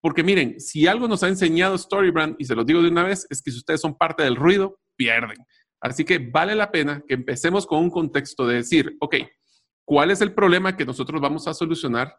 Porque 0.00 0.22
miren, 0.22 0.60
si 0.60 0.86
algo 0.86 1.08
nos 1.08 1.22
ha 1.22 1.28
enseñado 1.28 1.76
Storybrand, 1.76 2.36
y 2.38 2.44
se 2.44 2.54
lo 2.54 2.64
digo 2.64 2.82
de 2.82 2.88
una 2.88 3.02
vez, 3.02 3.26
es 3.30 3.42
que 3.42 3.50
si 3.50 3.58
ustedes 3.58 3.80
son 3.80 3.96
parte 3.96 4.22
del 4.22 4.36
ruido, 4.36 4.80
pierden. 4.96 5.38
Así 5.80 6.04
que 6.04 6.18
vale 6.18 6.54
la 6.54 6.70
pena 6.70 7.02
que 7.06 7.14
empecemos 7.14 7.66
con 7.66 7.80
un 7.80 7.90
contexto 7.90 8.46
de 8.46 8.56
decir, 8.56 8.96
ok, 9.00 9.16
¿cuál 9.84 10.10
es 10.10 10.20
el 10.20 10.34
problema 10.34 10.76
que 10.76 10.86
nosotros 10.86 11.20
vamos 11.20 11.48
a 11.48 11.54
solucionar? 11.54 12.14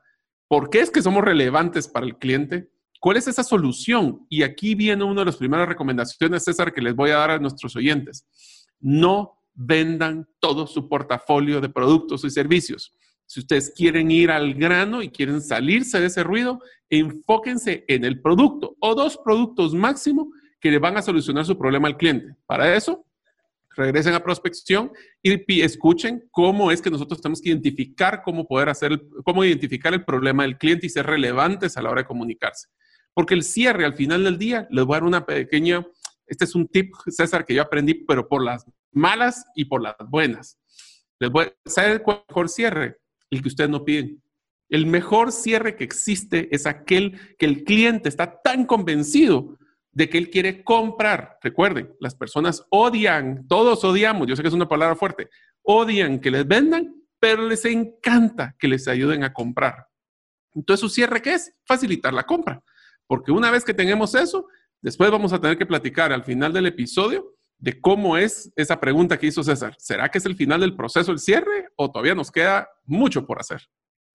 ¿Por 0.47 0.69
qué 0.69 0.81
es 0.81 0.91
que 0.91 1.01
somos 1.01 1.23
relevantes 1.23 1.87
para 1.87 2.05
el 2.05 2.17
cliente? 2.17 2.69
¿Cuál 2.99 3.17
es 3.17 3.27
esa 3.27 3.43
solución? 3.43 4.25
Y 4.29 4.43
aquí 4.43 4.75
viene 4.75 5.03
una 5.03 5.21
de 5.21 5.25
las 5.25 5.37
primeras 5.37 5.67
recomendaciones, 5.67 6.43
César, 6.43 6.73
que 6.73 6.81
les 6.81 6.95
voy 6.95 7.11
a 7.11 7.17
dar 7.17 7.31
a 7.31 7.39
nuestros 7.39 7.75
oyentes. 7.75 8.25
No 8.79 9.38
vendan 9.53 10.27
todo 10.39 10.67
su 10.67 10.87
portafolio 10.87 11.61
de 11.61 11.69
productos 11.69 12.23
y 12.23 12.29
servicios. 12.29 12.95
Si 13.25 13.41
ustedes 13.41 13.71
quieren 13.75 14.09
ir 14.09 14.31
al 14.31 14.55
grano 14.55 15.03
y 15.03 15.09
quieren 15.09 15.41
salirse 15.41 15.99
de 15.99 16.07
ese 16.07 16.23
ruido, 16.23 16.61
enfóquense 16.89 17.85
en 17.87 18.03
el 18.03 18.21
producto 18.21 18.75
o 18.79 18.95
dos 18.95 19.19
productos 19.23 19.73
máximo 19.73 20.31
que 20.59 20.71
le 20.71 20.79
van 20.79 20.97
a 20.97 21.01
solucionar 21.01 21.45
su 21.45 21.57
problema 21.57 21.87
al 21.87 21.97
cliente. 21.97 22.35
Para 22.45 22.75
eso, 22.75 23.05
regresen 23.75 24.13
a 24.13 24.23
prospección 24.23 24.91
y 25.21 25.61
escuchen 25.61 26.27
cómo 26.31 26.71
es 26.71 26.81
que 26.81 26.89
nosotros 26.89 27.21
tenemos 27.21 27.41
que 27.41 27.49
identificar 27.49 28.21
cómo 28.23 28.47
poder 28.47 28.69
hacer, 28.69 28.99
cómo 29.23 29.43
identificar 29.45 29.93
el 29.93 30.03
problema 30.03 30.43
del 30.43 30.57
cliente 30.57 30.87
y 30.87 30.89
ser 30.89 31.05
relevantes 31.05 31.77
a 31.77 31.81
la 31.81 31.91
hora 31.91 32.01
de 32.01 32.07
comunicarse. 32.07 32.67
Porque 33.13 33.35
el 33.35 33.43
cierre 33.43 33.85
al 33.85 33.93
final 33.93 34.23
del 34.23 34.37
día 34.37 34.67
les 34.69 34.85
voy 34.85 34.95
a 34.95 34.97
dar 34.97 35.07
una 35.07 35.25
pequeña, 35.25 35.85
este 36.25 36.45
es 36.45 36.55
un 36.55 36.67
tip, 36.67 36.93
César, 37.07 37.45
que 37.45 37.53
yo 37.53 37.61
aprendí, 37.61 37.93
pero 37.93 38.27
por 38.27 38.43
las 38.43 38.65
malas 38.91 39.45
y 39.55 39.65
por 39.65 39.81
las 39.81 39.95
buenas. 40.07 40.59
Les 41.19 41.29
voy 41.29 41.45
a, 41.45 41.69
¿Sabe 41.69 42.01
cuál 42.01 42.23
mejor 42.27 42.49
cierre? 42.49 42.97
El 43.29 43.41
que 43.41 43.47
ustedes 43.47 43.69
no 43.69 43.83
piden. 43.83 44.21
El 44.69 44.85
mejor 44.85 45.31
cierre 45.31 45.75
que 45.75 45.83
existe 45.83 46.53
es 46.55 46.65
aquel 46.65 47.19
que 47.37 47.45
el 47.45 47.63
cliente 47.63 48.07
está 48.07 48.41
tan 48.41 48.65
convencido 48.65 49.57
de 49.91 50.09
que 50.09 50.17
él 50.17 50.29
quiere 50.29 50.63
comprar. 50.63 51.37
Recuerden, 51.41 51.93
las 51.99 52.15
personas 52.15 52.65
odian, 52.69 53.47
todos 53.47 53.83
odiamos, 53.83 54.27
yo 54.27 54.35
sé 54.35 54.43
que 54.43 54.47
es 54.47 54.53
una 54.53 54.69
palabra 54.69 54.95
fuerte, 54.95 55.29
odian 55.63 56.19
que 56.19 56.31
les 56.31 56.47
vendan, 56.47 56.95
pero 57.19 57.47
les 57.47 57.65
encanta 57.65 58.55
que 58.59 58.67
les 58.67 58.87
ayuden 58.87 59.23
a 59.23 59.33
comprar. 59.33 59.87
Entonces, 60.53 60.81
su 60.81 60.89
cierre, 60.89 61.21
¿qué 61.21 61.33
es? 61.33 61.53
Facilitar 61.65 62.13
la 62.13 62.23
compra. 62.23 62.63
Porque 63.07 63.31
una 63.31 63.51
vez 63.51 63.63
que 63.63 63.73
tengamos 63.73 64.13
eso, 64.15 64.47
después 64.81 65.09
vamos 65.09 65.33
a 65.33 65.41
tener 65.41 65.57
que 65.57 65.65
platicar 65.65 66.13
al 66.13 66.23
final 66.23 66.53
del 66.53 66.67
episodio 66.67 67.35
de 67.59 67.79
cómo 67.79 68.17
es 68.17 68.51
esa 68.55 68.79
pregunta 68.79 69.17
que 69.17 69.27
hizo 69.27 69.43
César. 69.43 69.75
¿Será 69.77 70.09
que 70.09 70.17
es 70.17 70.25
el 70.25 70.35
final 70.35 70.61
del 70.61 70.75
proceso, 70.75 71.11
el 71.11 71.19
cierre, 71.19 71.67
o 71.75 71.91
todavía 71.91 72.15
nos 72.15 72.31
queda 72.31 72.69
mucho 72.85 73.25
por 73.25 73.39
hacer? 73.39 73.61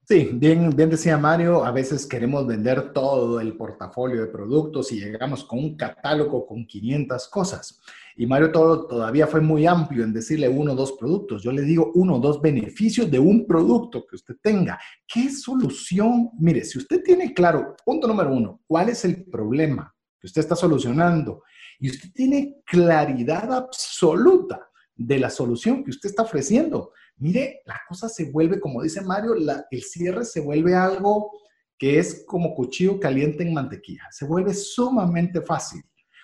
Sí, 0.06 0.30
bien, 0.34 0.68
bien 0.68 0.90
decía 0.90 1.16
Mario, 1.16 1.64
a 1.64 1.70
veces 1.70 2.06
queremos 2.06 2.46
vender 2.46 2.92
todo 2.92 3.40
el 3.40 3.56
portafolio 3.56 4.20
de 4.20 4.26
productos 4.26 4.92
y 4.92 5.00
llegamos 5.00 5.44
con 5.44 5.60
un 5.60 5.76
catálogo 5.78 6.46
con 6.46 6.66
500 6.66 7.26
cosas. 7.28 7.80
Y 8.14 8.26
Mario 8.26 8.52
todo, 8.52 8.86
todavía 8.86 9.26
fue 9.26 9.40
muy 9.40 9.66
amplio 9.66 10.04
en 10.04 10.12
decirle 10.12 10.46
uno 10.46 10.72
o 10.72 10.76
dos 10.76 10.92
productos. 10.92 11.42
Yo 11.42 11.52
le 11.52 11.62
digo 11.62 11.90
uno 11.94 12.16
o 12.16 12.20
dos 12.20 12.42
beneficios 12.42 13.10
de 13.10 13.18
un 13.18 13.46
producto 13.46 14.06
que 14.06 14.16
usted 14.16 14.36
tenga. 14.42 14.78
¿Qué 15.06 15.30
solución? 15.30 16.30
Mire, 16.38 16.64
si 16.64 16.76
usted 16.76 17.02
tiene 17.02 17.32
claro, 17.32 17.74
punto 17.82 18.06
número 18.06 18.30
uno, 18.30 18.60
cuál 18.66 18.90
es 18.90 19.06
el 19.06 19.24
problema 19.24 19.94
que 20.20 20.26
usted 20.26 20.42
está 20.42 20.54
solucionando 20.54 21.42
y 21.84 21.90
usted 21.90 22.12
tiene 22.14 22.62
claridad 22.64 23.52
absoluta 23.52 24.70
de 24.96 25.18
la 25.18 25.28
solución 25.28 25.84
que 25.84 25.90
usted 25.90 26.08
está 26.08 26.22
ofreciendo, 26.22 26.92
mire, 27.18 27.60
la 27.66 27.78
cosa 27.86 28.08
se 28.08 28.30
vuelve, 28.30 28.58
como 28.58 28.82
dice 28.82 29.02
Mario, 29.02 29.34
el 29.34 29.82
cierre 29.82 30.24
se 30.24 30.40
vuelve 30.40 30.74
algo 30.74 31.30
que 31.76 31.98
es 31.98 32.24
como 32.26 32.54
cuchillo 32.54 32.98
caliente 32.98 33.42
en 33.42 33.52
mantequilla, 33.52 34.04
se 34.10 34.24
vuelve 34.24 34.54
sumamente 34.54 35.42
fácil. 35.42 35.82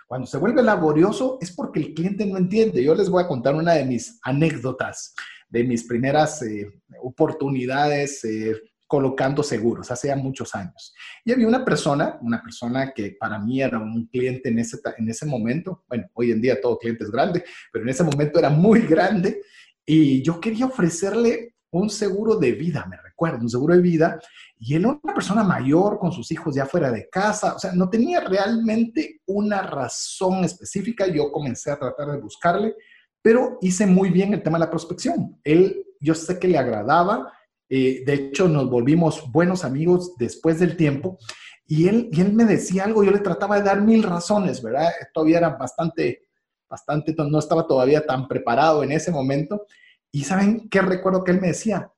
Cuando 0.08 0.26
se 0.26 0.38
vuelve 0.38 0.62
laborioso 0.62 1.36
es 1.42 1.52
porque 1.52 1.80
el 1.80 1.92
cliente 1.92 2.24
no 2.24 2.38
entiende. 2.38 2.82
Yo 2.82 2.94
les 2.94 3.10
voy 3.10 3.22
a 3.22 3.28
contar 3.28 3.54
una 3.54 3.74
de 3.74 3.84
mis 3.84 4.18
anécdotas, 4.22 5.14
de 5.50 5.62
mis 5.64 5.84
primeras 5.84 6.40
eh, 6.40 6.72
oportunidades 7.02 8.24
eh, 8.24 8.56
colocando 8.90 9.44
seguros 9.44 9.88
hace 9.92 10.08
ya 10.08 10.16
muchos 10.16 10.52
años. 10.52 10.92
Y 11.24 11.30
había 11.30 11.46
una 11.46 11.64
persona, 11.64 12.18
una 12.22 12.42
persona 12.42 12.90
que 12.90 13.16
para 13.20 13.38
mí 13.38 13.62
era 13.62 13.78
un 13.78 14.08
cliente 14.08 14.48
en 14.48 14.58
ese, 14.58 14.78
en 14.98 15.08
ese 15.08 15.26
momento, 15.26 15.84
bueno, 15.86 16.08
hoy 16.12 16.32
en 16.32 16.40
día 16.40 16.60
todo 16.60 16.76
cliente 16.76 17.04
es 17.04 17.10
grande, 17.12 17.44
pero 17.72 17.84
en 17.84 17.88
ese 17.88 18.02
momento 18.02 18.40
era 18.40 18.50
muy 18.50 18.80
grande 18.80 19.42
y 19.86 20.24
yo 20.24 20.40
quería 20.40 20.66
ofrecerle 20.66 21.54
un 21.70 21.88
seguro 21.88 22.34
de 22.34 22.50
vida, 22.50 22.84
me 22.90 22.96
recuerdo, 22.96 23.42
un 23.42 23.48
seguro 23.48 23.76
de 23.76 23.80
vida, 23.80 24.18
y 24.58 24.74
él 24.74 24.86
una 24.86 25.14
persona 25.14 25.44
mayor 25.44 26.00
con 26.00 26.10
sus 26.10 26.28
hijos 26.32 26.56
ya 26.56 26.66
fuera 26.66 26.90
de 26.90 27.08
casa, 27.08 27.54
o 27.54 27.60
sea, 27.60 27.70
no 27.72 27.88
tenía 27.88 28.18
realmente 28.18 29.20
una 29.26 29.62
razón 29.62 30.42
específica, 30.42 31.06
yo 31.06 31.30
comencé 31.30 31.70
a 31.70 31.78
tratar 31.78 32.08
de 32.08 32.18
buscarle, 32.18 32.74
pero 33.22 33.56
hice 33.60 33.86
muy 33.86 34.10
bien 34.10 34.34
el 34.34 34.42
tema 34.42 34.58
de 34.58 34.64
la 34.64 34.70
prospección. 34.70 35.38
Él, 35.44 35.86
yo 36.00 36.16
sé 36.16 36.40
que 36.40 36.48
le 36.48 36.58
agradaba, 36.58 37.32
eh, 37.70 38.02
de 38.04 38.14
hecho, 38.14 38.48
nos 38.48 38.68
volvimos 38.68 39.30
buenos 39.30 39.64
amigos 39.64 40.16
después 40.18 40.58
del 40.58 40.76
tiempo. 40.76 41.18
Y 41.66 41.86
él, 41.86 42.10
él 42.12 42.32
me 42.32 42.44
decía 42.44 42.84
algo, 42.84 43.04
yo 43.04 43.12
le 43.12 43.20
trataba 43.20 43.56
de 43.56 43.62
dar 43.62 43.80
mil 43.80 44.02
razones, 44.02 44.60
¿verdad? 44.60 44.90
Todavía 45.14 45.38
era 45.38 45.50
bastante, 45.50 46.26
bastante, 46.68 47.14
no 47.16 47.38
estaba 47.38 47.68
todavía 47.68 48.04
tan 48.04 48.26
preparado 48.26 48.82
en 48.82 48.90
ese 48.90 49.12
momento. 49.12 49.66
Y 50.10 50.24
¿saben 50.24 50.68
qué 50.68 50.82
recuerdo 50.82 51.22
que 51.22 51.30
él 51.30 51.40
me 51.40 51.48
decía? 51.48 51.92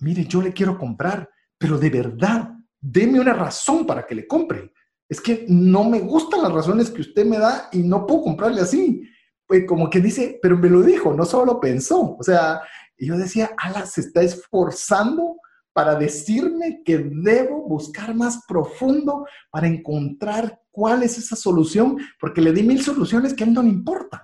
Mire, 0.00 0.24
yo 0.24 0.42
le 0.42 0.52
quiero 0.52 0.76
comprar, 0.76 1.30
pero 1.56 1.78
de 1.78 1.88
verdad, 1.88 2.50
deme 2.80 3.20
una 3.20 3.32
razón 3.32 3.86
para 3.86 4.04
que 4.04 4.16
le 4.16 4.26
compre. 4.26 4.72
Es 5.08 5.20
que 5.20 5.46
no 5.48 5.84
me 5.84 6.00
gustan 6.00 6.42
las 6.42 6.52
razones 6.52 6.90
que 6.90 7.02
usted 7.02 7.24
me 7.24 7.38
da 7.38 7.68
y 7.70 7.78
no 7.78 8.04
puedo 8.06 8.22
comprarle 8.22 8.62
así. 8.62 9.08
Pues 9.46 9.66
como 9.68 9.88
que 9.88 10.00
dice, 10.00 10.40
pero 10.42 10.58
me 10.58 10.68
lo 10.68 10.82
dijo, 10.82 11.14
no 11.14 11.24
solo 11.24 11.60
pensó. 11.60 12.16
O 12.18 12.22
sea, 12.24 12.62
y 13.02 13.06
yo 13.06 13.18
decía, 13.18 13.50
ala, 13.58 13.84
se 13.84 14.00
está 14.00 14.22
esforzando 14.22 15.38
para 15.72 15.96
decirme 15.96 16.82
que 16.84 16.98
debo 16.98 17.66
buscar 17.66 18.14
más 18.14 18.44
profundo 18.46 19.26
para 19.50 19.66
encontrar 19.66 20.60
cuál 20.70 21.02
es 21.02 21.18
esa 21.18 21.34
solución, 21.34 21.98
porque 22.20 22.40
le 22.40 22.52
di 22.52 22.62
mil 22.62 22.80
soluciones 22.80 23.34
que 23.34 23.42
a 23.42 23.48
él 23.48 23.54
no 23.54 23.62
le 23.64 23.70
importan. 23.70 24.20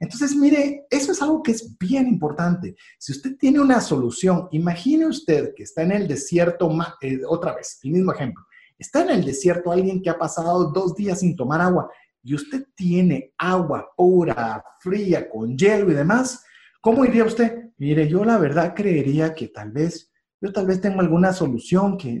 Entonces, 0.00 0.34
mire, 0.34 0.84
eso 0.90 1.12
es 1.12 1.22
algo 1.22 1.44
que 1.44 1.52
es 1.52 1.78
bien 1.78 2.08
importante. 2.08 2.74
Si 2.98 3.12
usted 3.12 3.36
tiene 3.36 3.60
una 3.60 3.80
solución, 3.80 4.48
imagine 4.50 5.06
usted 5.06 5.52
que 5.54 5.62
está 5.62 5.82
en 5.82 5.92
el 5.92 6.08
desierto, 6.08 6.76
eh, 7.02 7.20
otra 7.24 7.54
vez, 7.54 7.78
el 7.84 7.92
mismo 7.92 8.12
ejemplo, 8.12 8.44
está 8.76 9.02
en 9.02 9.10
el 9.10 9.24
desierto 9.24 9.70
alguien 9.70 10.02
que 10.02 10.10
ha 10.10 10.18
pasado 10.18 10.72
dos 10.72 10.96
días 10.96 11.20
sin 11.20 11.36
tomar 11.36 11.60
agua 11.60 11.88
y 12.24 12.34
usted 12.34 12.66
tiene 12.74 13.32
agua 13.38 13.88
pura, 13.96 14.64
fría, 14.80 15.30
con 15.30 15.56
hielo 15.56 15.92
y 15.92 15.94
demás, 15.94 16.42
¿Cómo 16.80 17.04
iría 17.04 17.24
usted? 17.24 17.67
Mire, 17.78 18.08
yo 18.08 18.24
la 18.24 18.38
verdad 18.38 18.74
creería 18.74 19.34
que 19.34 19.48
tal 19.48 19.70
vez, 19.70 20.10
yo 20.40 20.52
tal 20.52 20.66
vez 20.66 20.80
tengo 20.80 21.00
alguna 21.00 21.32
solución 21.32 21.96
que 21.96 22.20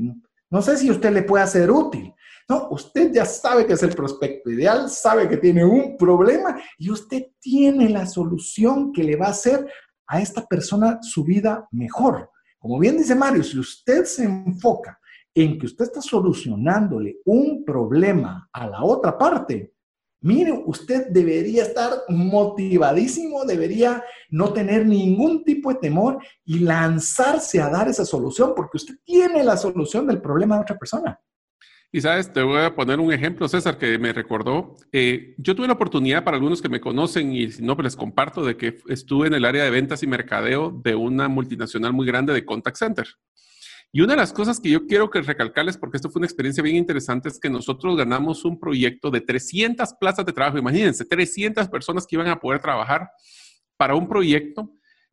no, 0.50 0.62
sé 0.62 0.76
si 0.76 0.90
usted 0.90 1.12
le 1.12 1.22
puede 1.22 1.46
ser 1.48 1.70
útil. 1.70 2.14
No, 2.48 2.68
usted 2.70 3.12
ya 3.12 3.26
sabe 3.26 3.66
que 3.66 3.72
es 3.72 3.82
el 3.82 3.94
prospecto 3.94 4.50
ideal, 4.50 4.88
sabe 4.88 5.28
que 5.28 5.36
tiene 5.36 5.64
un 5.64 5.96
problema 5.96 6.58
y 6.78 6.90
usted 6.90 7.26
tiene 7.40 7.88
la 7.90 8.06
solución 8.06 8.92
que 8.92 9.02
le 9.02 9.16
va 9.16 9.26
a 9.26 9.30
hacer 9.30 9.66
a 10.06 10.22
esta 10.22 10.46
persona 10.46 11.00
su 11.02 11.24
vida 11.24 11.68
mejor. 11.72 12.30
Como 12.58 12.78
bien 12.78 12.96
dice 12.96 13.14
Mario, 13.14 13.42
si 13.42 13.58
usted 13.58 14.04
se 14.04 14.24
enfoca 14.24 14.98
en 15.34 15.58
que 15.58 15.66
usted 15.66 15.84
está 15.84 16.00
solucionándole 16.00 17.18
un 17.24 17.64
problema 17.64 18.48
a 18.52 18.66
la 18.68 18.82
otra 18.82 19.18
parte, 19.18 19.74
Mire, 20.20 20.52
usted 20.66 21.06
debería 21.10 21.62
estar 21.62 21.90
motivadísimo, 22.08 23.44
debería 23.44 24.02
no 24.30 24.52
tener 24.52 24.84
ningún 24.84 25.44
tipo 25.44 25.72
de 25.72 25.78
temor 25.78 26.18
y 26.44 26.58
lanzarse 26.58 27.60
a 27.60 27.68
dar 27.68 27.88
esa 27.88 28.04
solución 28.04 28.52
porque 28.56 28.78
usted 28.78 28.96
tiene 29.04 29.44
la 29.44 29.56
solución 29.56 30.06
del 30.06 30.20
problema 30.20 30.56
de 30.56 30.62
otra 30.62 30.78
persona. 30.78 31.20
Y 31.90 32.02
sabes, 32.02 32.30
te 32.30 32.42
voy 32.42 32.60
a 32.60 32.74
poner 32.74 33.00
un 33.00 33.12
ejemplo, 33.12 33.48
César, 33.48 33.78
que 33.78 33.96
me 33.98 34.12
recordó. 34.12 34.76
Eh, 34.92 35.34
yo 35.38 35.54
tuve 35.54 35.68
la 35.68 35.72
oportunidad, 35.72 36.22
para 36.22 36.36
algunos 36.36 36.60
que 36.60 36.68
me 36.68 36.80
conocen 36.80 37.32
y 37.32 37.50
si 37.50 37.62
no, 37.62 37.76
pues 37.76 37.84
les 37.84 37.96
comparto, 37.96 38.44
de 38.44 38.58
que 38.58 38.78
estuve 38.88 39.28
en 39.28 39.34
el 39.34 39.46
área 39.46 39.64
de 39.64 39.70
ventas 39.70 40.02
y 40.02 40.06
mercadeo 40.06 40.70
de 40.84 40.94
una 40.94 41.28
multinacional 41.28 41.94
muy 41.94 42.06
grande 42.06 42.34
de 42.34 42.44
contact 42.44 42.76
center. 42.76 43.06
Y 43.90 44.02
una 44.02 44.12
de 44.12 44.18
las 44.18 44.32
cosas 44.32 44.60
que 44.60 44.70
yo 44.70 44.86
quiero 44.86 45.08
que 45.08 45.22
recalcarles, 45.22 45.78
porque 45.78 45.96
esto 45.96 46.10
fue 46.10 46.20
una 46.20 46.26
experiencia 46.26 46.62
bien 46.62 46.76
interesante, 46.76 47.28
es 47.28 47.40
que 47.40 47.48
nosotros 47.48 47.96
ganamos 47.96 48.44
un 48.44 48.58
proyecto 48.58 49.10
de 49.10 49.20
300 49.20 49.94
plazas 49.94 50.26
de 50.26 50.32
trabajo. 50.32 50.58
Imagínense, 50.58 51.04
300 51.04 51.68
personas 51.68 52.06
que 52.06 52.16
iban 52.16 52.28
a 52.28 52.38
poder 52.38 52.60
trabajar 52.60 53.08
para 53.76 53.94
un 53.94 54.08
proyecto, 54.08 54.70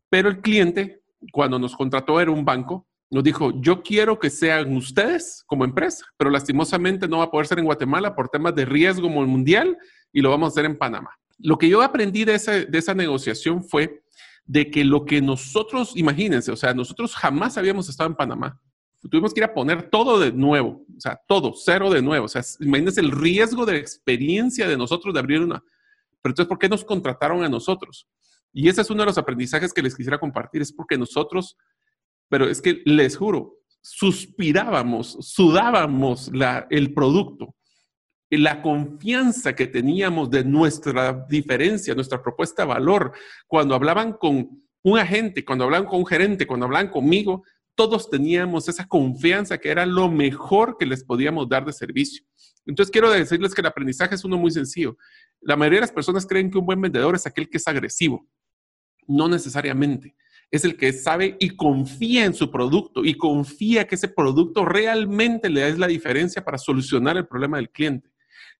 pero 0.09 0.27
el 0.27 0.41
cliente, 0.41 1.01
cuando 1.31 1.57
nos 1.57 1.75
contrató, 1.75 2.19
era 2.19 2.31
un 2.31 2.43
banco 2.43 2.87
nos 3.11 3.23
dijo, 3.23 3.53
yo 3.61 3.83
quiero 3.83 4.19
que 4.19 4.29
sean 4.29 4.75
ustedes 4.75 5.43
como 5.45 5.63
empresa, 5.63 6.05
pero 6.17 6.29
lastimosamente 6.29 7.07
no 7.07 7.19
va 7.19 7.25
a 7.25 7.31
poder 7.31 7.47
ser 7.47 7.59
en 7.59 7.65
Guatemala 7.65 8.15
por 8.15 8.29
temas 8.29 8.55
de 8.55 8.65
riesgo 8.65 9.07
mundial 9.09 9.77
y 10.11 10.21
lo 10.21 10.31
vamos 10.31 10.47
a 10.47 10.51
hacer 10.51 10.65
en 10.65 10.77
Panamá. 10.77 11.11
Lo 11.37 11.57
que 11.57 11.69
yo 11.69 11.81
aprendí 11.81 12.25
de 12.25 12.37
de 12.69 12.77
esa 12.77 12.93
negociación 12.93 13.63
fue 13.63 14.01
de 14.45 14.69
que 14.69 14.83
lo 14.83 15.05
que 15.05 15.21
nosotros, 15.21 15.93
imagínense, 15.95 16.51
o 16.51 16.55
sea, 16.55 16.73
nosotros 16.73 17.15
jamás 17.15 17.57
habíamos 17.57 17.89
estado 17.89 18.09
en 18.09 18.15
Panamá. 18.15 18.59
Tuvimos 19.09 19.33
que 19.33 19.41
ir 19.41 19.45
a 19.45 19.53
poner 19.53 19.89
todo 19.89 20.19
de 20.19 20.31
nuevo, 20.31 20.83
o 20.95 20.99
sea, 20.99 21.19
todo, 21.27 21.53
cero 21.55 21.89
de 21.89 22.01
nuevo. 22.01 22.25
O 22.25 22.29
sea, 22.29 22.41
imagínense 22.59 23.01
el 23.01 23.11
riesgo 23.11 23.65
de 23.65 23.77
experiencia 23.77 24.67
de 24.67 24.77
nosotros 24.77 25.13
de 25.13 25.19
abrir 25.19 25.41
una. 25.41 25.63
Pero 26.21 26.31
entonces, 26.31 26.47
¿por 26.47 26.57
qué 26.57 26.69
nos 26.69 26.83
contrataron 26.83 27.43
a 27.43 27.49
nosotros? 27.49 28.07
Y 28.51 28.69
ese 28.69 28.81
es 28.81 28.89
uno 28.89 29.01
de 29.01 29.07
los 29.07 29.17
aprendizajes 29.17 29.73
que 29.73 29.81
les 29.81 29.95
quisiera 29.95 30.17
compartir, 30.17 30.61
es 30.61 30.71
porque 30.71 30.97
nosotros 30.97 31.57
pero 32.29 32.49
es 32.49 32.61
que 32.61 32.81
les 32.85 33.17
juro, 33.17 33.59
suspirábamos, 33.81 35.17
sudábamos 35.21 36.31
el 36.69 36.93
producto. 36.93 37.55
La 38.29 38.61
confianza 38.61 39.55
que 39.55 39.67
teníamos 39.67 40.29
de 40.29 40.43
nuestra 40.43 41.25
diferencia, 41.29 41.93
nuestra 41.93 42.21
propuesta 42.21 42.63
de 42.63 42.69
valor, 42.69 43.13
cuando 43.47 43.75
hablaban 43.75 44.13
con 44.13 44.63
un 44.83 44.99
agente, 44.99 45.45
cuando 45.45 45.65
hablaban 45.65 45.87
con 45.87 45.99
un 45.99 46.05
gerente, 46.05 46.47
cuando 46.47 46.65
hablaban 46.65 46.89
conmigo, 46.89 47.43
todos 47.75 48.09
teníamos 48.09 48.67
esa 48.69 48.87
confianza 48.87 49.57
que 49.57 49.69
era 49.69 49.85
lo 49.85 50.09
mejor 50.09 50.77
que 50.77 50.85
les 50.85 51.03
podíamos 51.03 51.47
dar 51.47 51.65
de 51.65 51.73
servicio. 51.73 52.25
Entonces 52.65 52.91
quiero 52.91 53.11
decirles 53.11 53.53
que 53.53 53.61
el 53.61 53.67
aprendizaje 53.67 54.15
es 54.15 54.23
uno 54.23 54.37
muy 54.37 54.51
sencillo. 54.51 54.97
La 55.41 55.55
mayoría 55.55 55.77
de 55.77 55.87
las 55.87 55.91
personas 55.91 56.25
creen 56.25 56.49
que 56.49 56.57
un 56.57 56.65
buen 56.65 56.81
vendedor 56.81 57.15
es 57.15 57.27
aquel 57.27 57.49
que 57.49 57.57
es 57.57 57.67
agresivo. 57.67 58.27
No 59.07 59.27
necesariamente 59.27 60.15
es 60.51 60.63
el 60.63 60.77
que 60.77 60.93
sabe 60.93 61.35
y 61.39 61.49
confía 61.51 62.25
en 62.25 62.33
su 62.33 62.49
producto 62.51 63.03
y 63.03 63.15
confía 63.15 63.87
que 63.87 63.95
ese 63.95 64.07
producto 64.07 64.65
realmente 64.65 65.49
le 65.49 65.61
da 65.61 65.77
la 65.77 65.87
diferencia 65.87 66.43
para 66.43 66.57
solucionar 66.57 67.17
el 67.17 67.27
problema 67.27 67.57
del 67.57 67.69
cliente. 67.69 68.09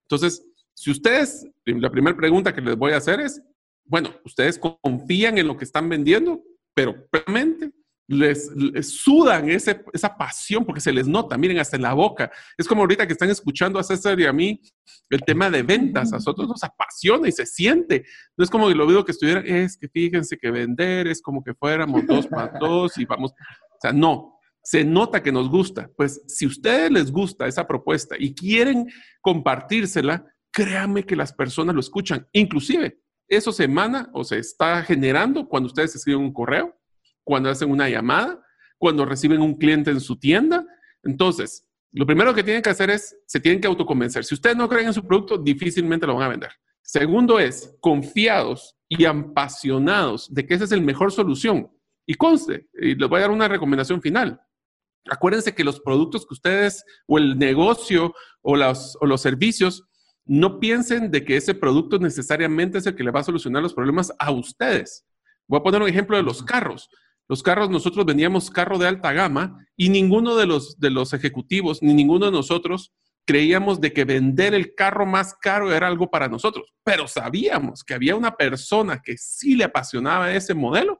Entonces, 0.02 0.46
si 0.74 0.92
ustedes, 0.92 1.48
la 1.66 1.90
primera 1.90 2.18
pregunta 2.18 2.54
que 2.54 2.62
les 2.62 2.76
voy 2.76 2.92
a 2.92 2.98
hacer 2.98 3.22
es, 3.22 3.42
bueno, 3.86 4.10
ustedes 4.26 4.60
confían 4.60 5.38
en 5.38 5.48
lo 5.48 5.58
que 5.58 5.64
están 5.64 5.88
vendiendo, 5.88 6.44
pero 6.74 6.96
realmente 7.12 7.72
les, 8.08 8.52
sudan 8.88 9.50
esa 9.50 10.18
pasión 10.18 10.64
porque 10.64 10.82
se 10.82 10.92
les 10.92 11.08
nota, 11.08 11.38
miren, 11.38 11.60
hasta 11.60 11.76
en 11.76 11.84
la 11.84 11.94
boca. 11.94 12.32
Es 12.58 12.68
como 12.68 12.82
ahorita 12.82 13.08
que 13.08 13.14
están 13.14 13.30
escuchando 13.30 13.80
a 13.80 13.84
César 13.84 14.20
y 14.20 14.26
a 14.26 14.34
mí 14.34 14.62
el 15.10 15.22
tema 15.22 15.50
de 15.50 15.64
ventas, 15.64 16.12
a 16.14 16.18
nosotros 16.18 16.48
nos 16.48 16.64
apasiona 16.64 17.28
y 17.28 17.32
se 17.32 17.46
siente. 17.46 18.06
No 18.38 18.44
es 18.44 18.50
como 18.50 18.68
que 18.68 18.76
lo 18.76 18.88
veo 18.88 19.04
que 19.04 19.12
estuviera, 19.12 19.42
es 19.42 19.78
que 19.78 19.88
fíjense 19.88 20.38
que 20.38 20.52
vender 20.52 21.08
es 21.08 21.22
como 21.22 21.44
que 21.44 21.54
fuéramos 21.54 22.06
dos 22.06 22.28
para 22.28 22.52
dos 22.60 22.98
y 22.98 23.06
vamos, 23.06 23.32
o 23.32 23.78
sea, 23.82 23.92
no, 23.92 24.40
se 24.64 24.84
nota 24.84 25.24
que 25.24 25.32
nos 25.32 25.50
gusta. 25.50 25.90
Pues 25.96 26.22
si 26.28 26.46
a 26.46 26.50
ustedes 26.50 26.92
les 26.92 27.12
gusta 27.12 27.48
esa 27.48 27.68
propuesta 27.68 28.16
y 28.18 28.34
quieren 28.34 28.88
compartírsela, 29.22 30.26
créanme 30.52 31.04
que 31.04 31.16
las 31.16 31.34
personas 31.34 31.74
lo 31.74 31.82
escuchan. 31.82 32.28
Inclusive, 32.32 33.00
eso 33.28 33.52
se 33.52 33.64
emana 33.64 34.10
o 34.14 34.24
se 34.24 34.38
está 34.38 34.84
generando 34.84 35.48
cuando 35.48 35.68
ustedes 35.68 35.96
escriben 35.96 36.22
un 36.22 36.34
correo 36.34 36.76
cuando 37.26 37.50
hacen 37.50 37.70
una 37.70 37.90
llamada, 37.90 38.42
cuando 38.78 39.04
reciben 39.04 39.42
un 39.42 39.56
cliente 39.56 39.92
en 39.92 40.00
su 40.00 40.18
tienda. 40.18 40.66
Entonces, 41.04 41.68
lo 41.92 42.06
primero 42.06 42.34
que 42.34 42.44
tienen 42.44 42.62
que 42.62 42.70
hacer 42.70 42.90
es, 42.90 43.18
se 43.26 43.42
tienen 43.42 43.60
que 43.60 43.68
autoconvencer. 43.68 44.24
Si 44.24 44.36
ustedes 44.36 44.56
no 44.56 44.70
creen 44.70 44.88
en 44.88 44.94
su 44.94 45.06
producto, 45.06 45.38
difícilmente 45.38 46.08
lo 46.08 46.16
van 46.16 46.24
a 46.24 46.30
vender. 46.30 46.52
Segundo 46.82 47.40
es, 47.40 47.76
confiados 47.82 48.76
y 48.88 49.06
apasionados 49.06 50.34
de 50.34 50.46
que 50.46 50.54
esa 50.54 50.66
es 50.66 50.72
la 50.72 50.82
mejor 50.82 51.12
solución. 51.12 51.70
Y 52.06 52.14
conste, 52.14 52.68
y 52.74 52.96
les 52.96 53.10
voy 53.10 53.18
a 53.18 53.22
dar 53.22 53.32
una 53.32 53.48
recomendación 53.48 54.02
final. 54.02 54.40
Acuérdense 55.10 55.56
que 55.56 55.64
los 55.64 55.80
productos 55.80 56.26
que 56.28 56.34
ustedes, 56.36 56.84
o 57.08 57.18
el 57.18 57.38
negocio, 57.38 58.14
o 58.42 58.56
los, 58.56 58.98
o 59.02 59.06
los 59.06 59.22
servicios, 59.22 59.84
no 60.26 60.60
piensen 60.60 61.12
de 61.12 61.24
que 61.24 61.38
ese 61.38 61.54
producto 61.54 62.00
necesariamente 62.00 62.80
es 62.80 62.88
el 62.88 62.96
que 62.96 63.04
le 63.04 63.12
va 63.12 63.22
a 63.22 63.24
solucionar 63.24 63.62
los 63.64 63.74
problemas 63.74 64.12
a 64.20 64.32
ustedes. 64.32 65.06
Voy 65.48 65.60
a 65.60 65.64
poner 65.64 65.82
un 65.82 65.90
ejemplo 65.90 66.18
de 66.18 66.24
los 66.24 66.44
carros. 66.44 66.90
Los 67.28 67.42
carros, 67.42 67.70
nosotros 67.70 68.06
vendíamos 68.06 68.52
carro 68.52 68.78
de 68.78 68.88
alta 68.88 69.12
gama 69.12 69.66
y 69.76 69.90
ninguno 69.90 70.36
de 70.36 70.46
los, 70.46 70.80
de 70.80 70.92
los 70.92 71.14
ejecutivos, 71.14 71.82
ni 71.82 71.94
ninguno 71.94 72.28
de 72.28 72.32
nosotros 72.32 72.94
creíamos 73.26 73.82
de 73.82 73.92
que 73.92 74.06
vender 74.06 74.54
el 74.54 74.76
carro 74.76 75.06
más 75.06 75.34
caro 75.34 75.74
era 75.74 75.88
algo 75.88 76.10
para 76.10 76.28
nosotros, 76.28 76.74
pero 76.84 77.08
sabíamos 77.08 77.84
que 77.84 77.96
había 77.96 78.16
una 78.16 78.36
persona 78.36 79.02
que 79.04 79.18
sí 79.18 79.56
le 79.56 79.64
apasionaba 79.64 80.34
ese 80.34 80.54
modelo, 80.54 81.00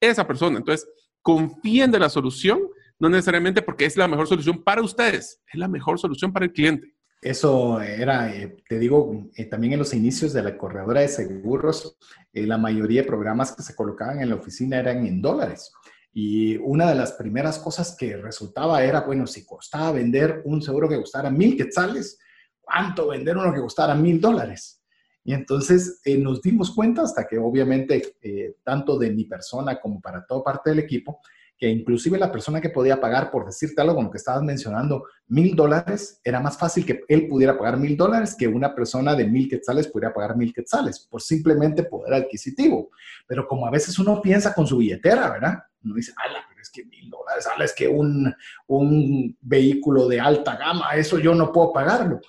esa 0.00 0.26
persona. 0.26 0.58
Entonces, 0.58 0.88
confíen 1.20 1.90
de 1.90 1.98
la 1.98 2.08
solución, 2.08 2.60
no 3.00 3.08
necesariamente 3.08 3.62
porque 3.62 3.86
es 3.86 3.96
la 3.96 4.08
mejor 4.08 4.28
solución 4.28 4.62
para 4.62 4.82
ustedes, 4.82 5.40
es 5.52 5.58
la 5.58 5.68
mejor 5.68 5.98
solución 5.98 6.32
para 6.32 6.46
el 6.46 6.52
cliente. 6.52 6.94
Eso 7.20 7.80
era, 7.80 8.32
eh, 8.32 8.62
te 8.68 8.78
digo, 8.78 9.28
eh, 9.34 9.46
también 9.46 9.72
en 9.72 9.80
los 9.80 9.92
inicios 9.92 10.32
de 10.32 10.42
la 10.42 10.56
corredora 10.56 11.00
de 11.00 11.08
seguros, 11.08 11.98
eh, 12.32 12.46
la 12.46 12.58
mayoría 12.58 13.02
de 13.02 13.08
programas 13.08 13.56
que 13.56 13.64
se 13.64 13.74
colocaban 13.74 14.20
en 14.20 14.28
la 14.28 14.36
oficina 14.36 14.78
eran 14.78 15.04
en 15.04 15.20
dólares. 15.20 15.72
Y 16.12 16.56
una 16.58 16.88
de 16.88 16.94
las 16.94 17.12
primeras 17.12 17.58
cosas 17.58 17.96
que 17.98 18.16
resultaba 18.16 18.84
era, 18.84 19.00
bueno, 19.00 19.26
si 19.26 19.44
costaba 19.44 19.92
vender 19.92 20.42
un 20.44 20.62
seguro 20.62 20.88
que 20.88 20.96
costara 20.96 21.28
mil 21.28 21.56
quetzales, 21.56 22.18
¿cuánto 22.60 23.08
vender 23.08 23.36
uno 23.36 23.52
que 23.52 23.60
costara 23.60 23.94
mil 23.96 24.20
dólares? 24.20 24.80
Y 25.24 25.34
entonces 25.34 26.00
nos 26.20 26.40
dimos 26.40 26.74
cuenta 26.74 27.02
hasta 27.02 27.26
que 27.26 27.36
obviamente, 27.36 28.16
tanto 28.64 28.98
de 28.98 29.10
mi 29.10 29.24
persona 29.24 29.78
como 29.78 30.00
para 30.00 30.24
toda 30.24 30.42
parte 30.42 30.70
del 30.70 30.78
equipo, 30.78 31.20
que 31.58 31.68
inclusive 31.68 32.18
la 32.18 32.30
persona 32.30 32.60
que 32.60 32.70
podía 32.70 33.00
pagar, 33.00 33.30
por 33.32 33.44
decirte 33.44 33.80
algo 33.80 33.96
como 33.96 34.10
que 34.10 34.18
estabas 34.18 34.42
mencionando, 34.42 35.04
mil 35.26 35.56
dólares, 35.56 36.20
era 36.22 36.40
más 36.40 36.56
fácil 36.56 36.86
que 36.86 37.00
él 37.08 37.26
pudiera 37.26 37.58
pagar 37.58 37.76
mil 37.76 37.96
dólares 37.96 38.36
que 38.38 38.46
una 38.46 38.74
persona 38.74 39.16
de 39.16 39.26
mil 39.26 39.48
quetzales 39.48 39.88
pudiera 39.88 40.14
pagar 40.14 40.36
mil 40.36 40.54
quetzales, 40.54 41.00
por 41.10 41.20
simplemente 41.20 41.82
poder 41.82 42.14
adquisitivo. 42.14 42.90
Pero 43.26 43.48
como 43.48 43.66
a 43.66 43.70
veces 43.70 43.98
uno 43.98 44.22
piensa 44.22 44.54
con 44.54 44.66
su 44.66 44.78
billetera, 44.78 45.30
¿verdad? 45.30 45.58
Uno 45.82 45.94
dice, 45.94 46.12
ala, 46.16 46.44
pero 46.48 46.62
es 46.62 46.70
que 46.70 46.84
mil 46.84 47.10
dólares, 47.10 47.46
ala, 47.46 47.64
es 47.64 47.72
que 47.72 47.88
un, 47.88 48.32
un 48.68 49.36
vehículo 49.40 50.06
de 50.06 50.20
alta 50.20 50.56
gama, 50.56 50.94
eso 50.94 51.18
yo 51.18 51.34
no 51.34 51.52
puedo 51.52 51.72
pagarlo. 51.72 52.20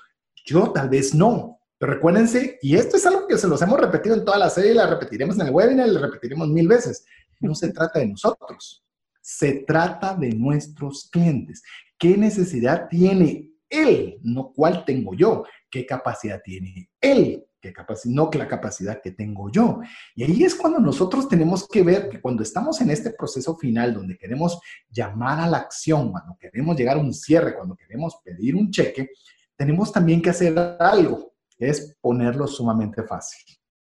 Yo 0.44 0.72
tal 0.72 0.90
vez 0.90 1.14
no, 1.14 1.60
pero 1.78 1.94
recuérdense, 1.94 2.58
y 2.64 2.76
esto 2.76 2.98
es 2.98 3.06
algo 3.06 3.28
que 3.28 3.38
se 3.38 3.48
los 3.48 3.62
hemos 3.62 3.80
repetido 3.80 4.16
en 4.16 4.26
toda 4.26 4.40
la 4.40 4.50
serie, 4.50 4.74
la 4.74 4.88
repetiremos 4.88 5.40
en 5.40 5.48
el 5.48 5.54
webinar, 5.54 5.88
la 5.88 6.02
repetiremos 6.02 6.48
mil 6.48 6.68
veces. 6.68 7.06
No 7.40 7.54
se 7.54 7.72
trata 7.72 8.00
de 8.00 8.08
nosotros, 8.08 8.84
se 9.32 9.64
trata 9.64 10.16
de 10.16 10.32
nuestros 10.32 11.08
clientes. 11.12 11.62
¿Qué 12.00 12.18
necesidad 12.18 12.88
tiene 12.90 13.52
él? 13.70 14.18
No 14.24 14.52
cuál 14.52 14.84
tengo 14.86 15.14
yo. 15.14 15.44
¿Qué 15.70 15.86
capacidad 15.86 16.42
tiene 16.44 16.90
él? 17.00 17.46
¿Qué 17.62 17.72
capacidad? 17.72 18.16
No 18.16 18.32
que 18.32 18.40
la 18.40 18.48
capacidad 18.48 19.00
que 19.00 19.12
tengo 19.12 19.52
yo. 19.52 19.82
Y 20.16 20.24
ahí 20.24 20.44
es 20.44 20.56
cuando 20.56 20.80
nosotros 20.80 21.30
tenemos 21.30 21.68
que 21.68 21.84
ver 21.84 22.10
que 22.10 22.20
cuando 22.20 22.42
estamos 22.42 22.82
en 22.82 22.90
este 22.90 23.12
proceso 23.12 23.56
final 23.56 23.94
donde 23.94 24.18
queremos 24.18 24.60
llamar 24.90 25.42
a 25.42 25.48
la 25.48 25.58
acción, 25.58 26.12
cuando 26.12 26.36
queremos 26.40 26.76
llegar 26.76 26.98
a 26.98 27.02
un 27.02 27.14
cierre, 27.14 27.56
cuando 27.56 27.76
queremos 27.76 28.16
pedir 28.24 28.56
un 28.56 28.72
cheque, 28.72 29.12
tenemos 29.56 29.92
también 29.92 30.24
que 30.24 30.32
hacer 30.32 30.58
algo, 30.80 31.34
es 31.60 31.96
ponerlo 32.02 32.48
sumamente 32.48 33.04
fácil. 33.04 33.44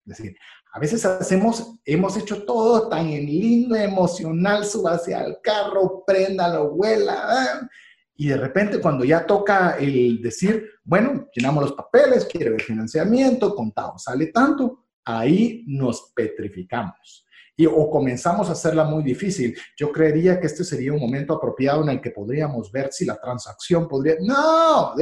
Es 0.05 0.17
decir, 0.17 0.35
a 0.73 0.79
veces 0.79 1.05
hacemos, 1.05 1.75
hemos 1.83 2.15
hecho 2.15 2.43
todo 2.43 2.87
tan 2.87 3.07
lindo, 3.07 3.75
emocional, 3.75 4.65
suba 4.65 4.93
hacia 4.93 5.21
el 5.23 5.37
carro, 5.43 6.03
préndalo, 6.05 6.71
vuela, 6.71 7.23
ah, 7.25 7.69
y 8.15 8.27
de 8.27 8.37
repente 8.37 8.79
cuando 8.79 9.03
ya 9.03 9.25
toca 9.25 9.77
el 9.77 10.21
decir, 10.21 10.65
bueno, 10.83 11.27
llenamos 11.35 11.63
los 11.63 11.73
papeles, 11.73 12.25
quiere 12.25 12.51
ver 12.51 12.61
financiamiento, 12.61 13.53
contado, 13.53 13.97
sale 13.97 14.27
tanto, 14.27 14.85
ahí 15.03 15.65
nos 15.67 16.13
petrificamos. 16.15 17.25
Y, 17.57 17.65
o 17.65 17.89
comenzamos 17.89 18.47
a 18.47 18.53
hacerla 18.53 18.85
muy 18.85 19.03
difícil. 19.03 19.57
Yo 19.75 19.91
creería 19.91 20.39
que 20.39 20.47
este 20.47 20.63
sería 20.63 20.93
un 20.93 21.01
momento 21.01 21.33
apropiado 21.33 21.83
en 21.83 21.89
el 21.89 22.01
que 22.01 22.11
podríamos 22.11 22.71
ver 22.71 22.93
si 22.93 23.05
la 23.05 23.19
transacción 23.19 23.87
podría... 23.87 24.15
No, 24.21 24.93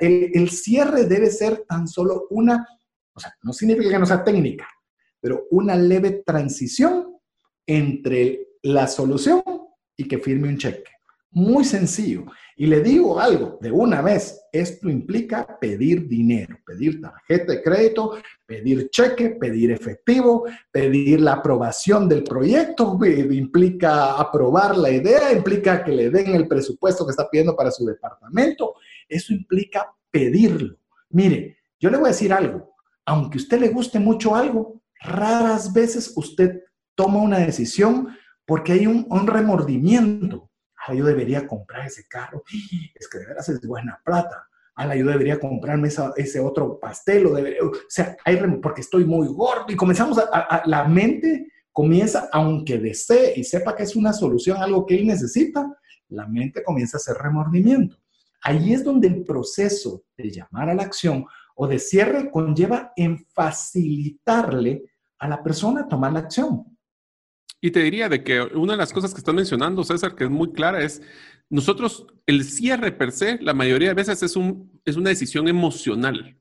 el, 0.00 0.30
el 0.34 0.50
cierre 0.50 1.04
debe 1.06 1.30
ser 1.30 1.64
tan 1.66 1.88
solo 1.88 2.26
una 2.30 2.66
o 3.14 3.20
sea, 3.20 3.34
no 3.42 3.52
significa 3.52 3.90
que 3.90 3.98
no 3.98 4.06
sea 4.06 4.24
técnica, 4.24 4.68
pero 5.20 5.44
una 5.50 5.76
leve 5.76 6.22
transición 6.26 7.16
entre 7.66 8.48
la 8.62 8.86
solución 8.86 9.42
y 9.96 10.06
que 10.08 10.18
firme 10.18 10.48
un 10.48 10.58
cheque. 10.58 10.90
muy 11.36 11.64
sencillo. 11.64 12.26
Y 12.56 12.66
le 12.66 12.80
digo 12.80 13.18
algo 13.18 13.58
de 13.60 13.72
una 13.72 14.00
vez, 14.00 14.40
esto 14.52 14.88
implica 14.88 15.58
pedir 15.60 16.06
dinero, 16.06 16.56
pedir 16.64 17.00
tarjeta 17.00 17.52
de 17.52 17.62
crédito, 17.62 18.16
pedir 18.46 18.88
cheque, 18.90 19.30
pedir 19.30 19.72
efectivo, 19.72 20.44
pedir 20.70 21.20
la 21.20 21.32
aprobación 21.32 22.08
del 22.08 22.22
proyecto, 22.22 22.96
implica 23.04 24.12
aprobar 24.12 24.78
la 24.78 24.90
idea, 24.90 25.32
implica 25.32 25.82
que 25.82 25.90
le 25.90 26.10
den 26.10 26.36
el 26.36 26.46
presupuesto 26.46 27.04
que 27.04 27.10
está 27.10 27.28
pidiendo 27.28 27.56
para 27.56 27.72
su 27.72 27.84
departamento, 27.84 28.74
eso 29.08 29.34
implica 29.34 29.92
pedirlo. 30.08 30.76
Mire, 31.10 31.58
yo 31.80 31.90
le 31.90 31.96
voy 31.96 32.06
a 32.06 32.12
decir 32.12 32.32
algo, 32.32 32.73
aunque 33.06 33.38
a 33.38 33.42
usted 33.42 33.60
le 33.60 33.68
guste 33.68 33.98
mucho 33.98 34.34
algo, 34.34 34.80
raras 35.00 35.72
veces 35.72 36.12
usted 36.16 36.62
toma 36.94 37.20
una 37.20 37.38
decisión 37.38 38.08
porque 38.46 38.72
hay 38.72 38.86
un, 38.86 39.26
remordimiento. 39.26 40.50
Ah, 40.86 40.94
yo 40.94 41.04
debería 41.04 41.46
comprar 41.46 41.86
ese 41.86 42.06
carro. 42.08 42.42
Es 42.94 43.08
que 43.08 43.18
de 43.18 43.26
veras 43.26 43.48
es 43.48 43.60
buena 43.66 44.00
plata. 44.04 44.46
Ah, 44.76 44.94
yo 44.94 45.06
debería 45.06 45.40
comprarme 45.40 45.88
ese 45.88 46.40
otro 46.40 46.78
pastel. 46.78 47.26
O, 47.26 47.32
o 47.32 47.72
sea, 47.88 48.16
hay 48.24 48.36
porque 48.62 48.82
estoy 48.82 49.04
muy 49.04 49.28
gordo. 49.28 49.66
Y 49.68 49.76
comenzamos 49.76 50.18
a, 50.18 50.62
la 50.66 50.84
mente 50.84 51.48
comienza, 51.72 52.28
aunque 52.32 52.78
desee 52.78 53.34
y 53.36 53.44
sepa 53.44 53.74
que 53.74 53.82
es 53.82 53.96
una 53.96 54.12
solución, 54.12 54.58
algo 54.58 54.86
que 54.86 54.94
él 54.94 55.06
necesita, 55.06 55.76
la 56.08 56.26
mente 56.26 56.62
comienza 56.62 56.96
a 56.96 57.00
hacer 57.00 57.16
remordimiento. 57.16 57.96
Ahí 58.42 58.74
es 58.74 58.84
donde 58.84 59.08
el 59.08 59.24
proceso 59.24 60.04
de 60.16 60.30
llamar 60.30 60.68
a 60.68 60.74
la 60.74 60.82
acción 60.82 61.24
o 61.54 61.66
de 61.66 61.78
cierre 61.78 62.30
conlleva 62.30 62.92
en 62.96 63.24
facilitarle 63.26 64.82
a 65.18 65.28
la 65.28 65.42
persona 65.42 65.88
tomar 65.88 66.12
la 66.12 66.20
acción. 66.20 66.64
Y 67.60 67.70
te 67.70 67.80
diría 67.80 68.08
de 68.08 68.22
que 68.22 68.42
una 68.42 68.74
de 68.74 68.78
las 68.78 68.92
cosas 68.92 69.14
que 69.14 69.18
estás 69.18 69.34
mencionando, 69.34 69.84
César, 69.84 70.14
que 70.14 70.24
es 70.24 70.30
muy 70.30 70.52
clara, 70.52 70.82
es 70.82 71.00
nosotros, 71.48 72.06
el 72.26 72.44
cierre 72.44 72.92
per 72.92 73.12
se, 73.12 73.38
la 73.40 73.54
mayoría 73.54 73.88
de 73.88 73.94
veces 73.94 74.22
es, 74.22 74.36
un, 74.36 74.80
es 74.84 74.96
una 74.96 75.10
decisión 75.10 75.48
emocional. 75.48 76.36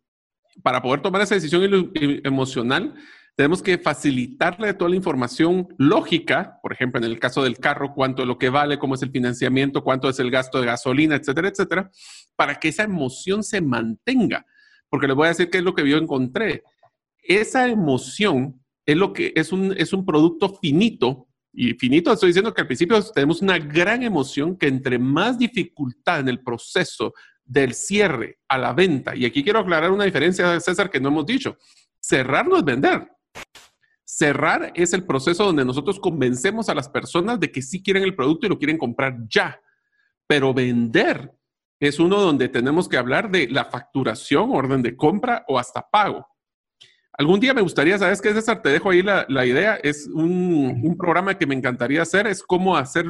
Para 0.61 0.81
poder 0.81 1.01
tomar 1.01 1.21
esa 1.21 1.35
decisión 1.35 1.63
em, 1.63 2.21
emocional, 2.23 2.95
tenemos 3.35 3.63
que 3.63 3.77
facilitarle 3.77 4.73
toda 4.73 4.89
la 4.89 4.95
información 4.95 5.67
lógica, 5.77 6.59
por 6.61 6.73
ejemplo, 6.73 6.99
en 6.99 7.05
el 7.05 7.19
caso 7.19 7.43
del 7.43 7.57
carro, 7.57 7.93
cuánto 7.93 8.21
es 8.21 8.27
lo 8.27 8.37
que 8.37 8.49
vale, 8.49 8.77
cómo 8.77 8.95
es 8.95 9.01
el 9.01 9.11
financiamiento, 9.11 9.83
cuánto 9.83 10.09
es 10.09 10.19
el 10.19 10.29
gasto 10.29 10.59
de 10.59 10.67
gasolina, 10.67 11.15
etcétera, 11.15 11.47
etcétera, 11.47 11.91
para 12.35 12.55
que 12.59 12.67
esa 12.67 12.83
emoción 12.83 13.43
se 13.43 13.61
mantenga. 13.61 14.45
Porque 14.93 15.07
les 15.07 15.15
voy 15.15 15.25
a 15.25 15.29
decir 15.29 15.49
qué 15.49 15.57
es 15.57 15.63
lo 15.63 15.73
que 15.73 15.89
yo 15.89 15.97
encontré. 15.97 16.61
Esa 17.23 17.67
emoción 17.67 18.63
es 18.85 18.95
lo 18.95 19.11
que 19.11 19.33
es 19.35 19.51
un, 19.51 19.73
es 19.75 19.91
un 19.91 20.05
producto 20.05 20.49
finito. 20.61 21.27
Y 21.51 21.73
finito, 21.73 22.13
estoy 22.13 22.27
diciendo 22.29 22.53
que 22.53 22.61
al 22.61 22.67
principio 22.67 23.01
tenemos 23.05 23.41
una 23.41 23.57
gran 23.57 24.03
emoción 24.03 24.55
que 24.55 24.67
entre 24.67 24.99
más 24.99 25.39
dificultad 25.39 26.19
en 26.19 26.29
el 26.29 26.43
proceso 26.43 27.11
del 27.43 27.73
cierre 27.73 28.37
a 28.47 28.59
la 28.59 28.71
venta, 28.71 29.15
y 29.15 29.25
aquí 29.25 29.43
quiero 29.43 29.57
aclarar 29.57 29.89
una 29.89 30.03
diferencia, 30.03 30.59
César, 30.59 30.91
que 30.91 30.99
no 30.99 31.09
hemos 31.09 31.25
dicho. 31.25 31.57
Cerrar 31.99 32.47
no 32.47 32.57
es 32.57 32.63
vender. 32.63 33.07
Cerrar 34.05 34.73
es 34.75 34.93
el 34.93 35.05
proceso 35.05 35.43
donde 35.43 35.65
nosotros 35.65 35.99
convencemos 35.99 36.69
a 36.69 36.75
las 36.75 36.87
personas 36.87 37.39
de 37.39 37.51
que 37.51 37.63
sí 37.63 37.81
quieren 37.81 38.03
el 38.03 38.15
producto 38.15 38.45
y 38.45 38.49
lo 38.49 38.59
quieren 38.59 38.77
comprar 38.77 39.17
ya. 39.27 39.59
Pero 40.27 40.53
vender 40.53 41.33
es 41.87 41.99
uno 41.99 42.21
donde 42.21 42.47
tenemos 42.47 42.87
que 42.87 42.95
hablar 42.95 43.29
de 43.29 43.49
la 43.49 43.65
facturación, 43.65 44.51
orden 44.53 44.81
de 44.81 44.95
compra 44.95 45.43
o 45.49 45.59
hasta 45.59 45.81
pago. 45.81 46.25
Algún 47.17 47.41
día 47.41 47.53
me 47.53 47.61
gustaría, 47.61 47.97
¿sabes 47.97 48.21
qué, 48.21 48.33
César? 48.33 48.61
Te 48.61 48.69
dejo 48.69 48.89
ahí 48.89 49.01
la, 49.01 49.45
idea. 49.45 49.75
Es 49.75 50.07
un, 50.07 50.95
programa 50.97 51.37
que 51.37 51.45
me 51.45 51.55
encantaría 51.55 52.01
hacer, 52.01 52.25
es 52.25 52.41
cómo 52.41 52.77
hacer 52.77 53.05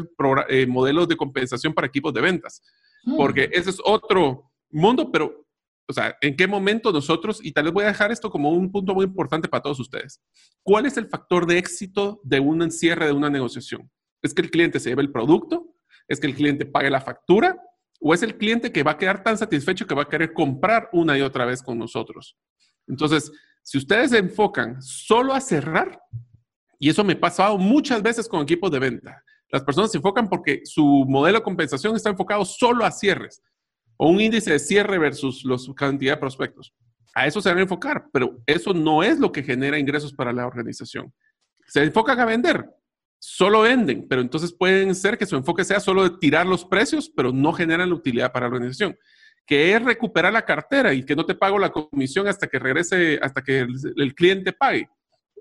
eh, 0.49 0.65
modelos 0.65 1.07
de 1.07 1.15
compensación 1.15 1.71
para 1.71 1.85
equipos 1.85 2.15
de 2.15 2.21
ventas. 2.21 2.63
Mm. 3.03 3.15
Porque 3.15 3.49
ese 3.53 3.69
es 3.69 3.77
otro 3.85 4.51
mundo, 4.71 5.11
pero, 5.11 5.45
o 5.87 5.93
sea, 5.93 6.17
¿en 6.19 6.35
qué 6.35 6.47
momento 6.47 6.91
nosotros, 6.91 7.39
y 7.43 7.51
tal 7.51 7.65
vez 7.65 7.73
voy 7.73 7.83
a 7.83 7.89
dejar 7.89 8.11
esto 8.11 8.31
como 8.31 8.49
un 8.49 8.71
punto 8.71 8.95
muy 8.95 9.05
importante 9.05 9.47
para 9.47 9.61
todos 9.61 9.79
ustedes, 9.79 10.19
¿cuál 10.63 10.87
es 10.87 10.97
el 10.97 11.05
factor 11.05 11.45
de 11.45 11.59
éxito 11.59 12.19
de 12.23 12.39
un 12.39 12.63
encierre 12.63 13.05
de 13.05 13.13
una 13.13 13.29
negociación? 13.29 13.87
¿Es 14.23 14.33
que 14.33 14.41
el 14.41 14.49
cliente 14.49 14.79
se 14.79 14.89
lleve 14.89 15.03
el 15.03 15.11
producto? 15.11 15.75
¿Es 16.07 16.19
que 16.19 16.25
el 16.25 16.33
cliente 16.33 16.65
pague 16.65 16.89
la 16.89 17.01
factura? 17.01 17.55
¿O 18.05 18.13
es 18.13 18.21
el 18.21 18.37
cliente 18.37 18.69
que 18.69 18.83
va 18.83 18.91
a 18.91 18.97
quedar 18.97 19.23
tan 19.23 19.37
satisfecho 19.37 19.87
que 19.87 19.95
va 19.95 20.01
a 20.01 20.09
querer 20.09 20.33
comprar 20.33 20.89
una 20.91 21.17
y 21.17 21.21
otra 21.21 21.45
vez 21.45 21.63
con 21.63 21.79
nosotros? 21.79 22.37
Entonces, 22.85 23.31
si 23.63 23.77
ustedes 23.77 24.11
se 24.11 24.17
enfocan 24.17 24.81
solo 24.81 25.33
a 25.33 25.39
cerrar, 25.39 26.01
y 26.77 26.89
eso 26.89 27.05
me 27.05 27.13
ha 27.13 27.19
pasado 27.19 27.57
muchas 27.57 28.01
veces 28.03 28.27
con 28.27 28.41
equipos 28.41 28.69
de 28.71 28.79
venta, 28.79 29.23
las 29.49 29.63
personas 29.63 29.89
se 29.89 29.99
enfocan 29.99 30.27
porque 30.27 30.63
su 30.65 31.05
modelo 31.07 31.37
de 31.37 31.43
compensación 31.45 31.95
está 31.95 32.09
enfocado 32.09 32.43
solo 32.43 32.83
a 32.83 32.91
cierres 32.91 33.41
o 33.95 34.09
un 34.09 34.19
índice 34.19 34.51
de 34.51 34.59
cierre 34.59 34.97
versus 34.97 35.45
la 35.45 35.55
cantidad 35.73 36.15
de 36.15 36.19
prospectos. 36.19 36.73
A 37.15 37.25
eso 37.25 37.41
se 37.41 37.47
van 37.47 37.59
a 37.59 37.61
enfocar, 37.61 38.07
pero 38.11 38.41
eso 38.45 38.73
no 38.73 39.01
es 39.01 39.17
lo 39.17 39.31
que 39.31 39.43
genera 39.43 39.79
ingresos 39.79 40.11
para 40.11 40.33
la 40.33 40.45
organización. 40.45 41.13
Se 41.67 41.81
enfocan 41.81 42.19
a 42.19 42.25
vender, 42.25 42.65
solo 43.25 43.61
venden, 43.61 44.05
pero 44.07 44.21
entonces 44.21 44.53
pueden 44.53 44.93
ser 44.95 45.17
que 45.17 45.25
su 45.25 45.35
enfoque 45.35 45.63
sea 45.63 45.79
solo 45.79 46.03
de 46.03 46.17
tirar 46.17 46.45
los 46.45 46.65
precios, 46.65 47.09
pero 47.09 47.31
no 47.31 47.53
generan 47.53 47.89
la 47.89 47.95
utilidad 47.95 48.31
para 48.31 48.47
la 48.47 48.55
organización 48.55 48.97
que 49.45 49.75
es 49.75 49.83
recuperar 49.83 50.31
la 50.31 50.45
cartera 50.45 50.93
y 50.93 51.03
que 51.03 51.15
no 51.15 51.25
te 51.25 51.35
pago 51.35 51.59
la 51.59 51.69
comisión 51.69 52.27
hasta 52.27 52.47
que 52.47 52.59
regrese, 52.59 53.19
hasta 53.21 53.41
que 53.41 53.59
el, 53.59 54.15
cliente 54.15 54.53
pague. 54.53 54.89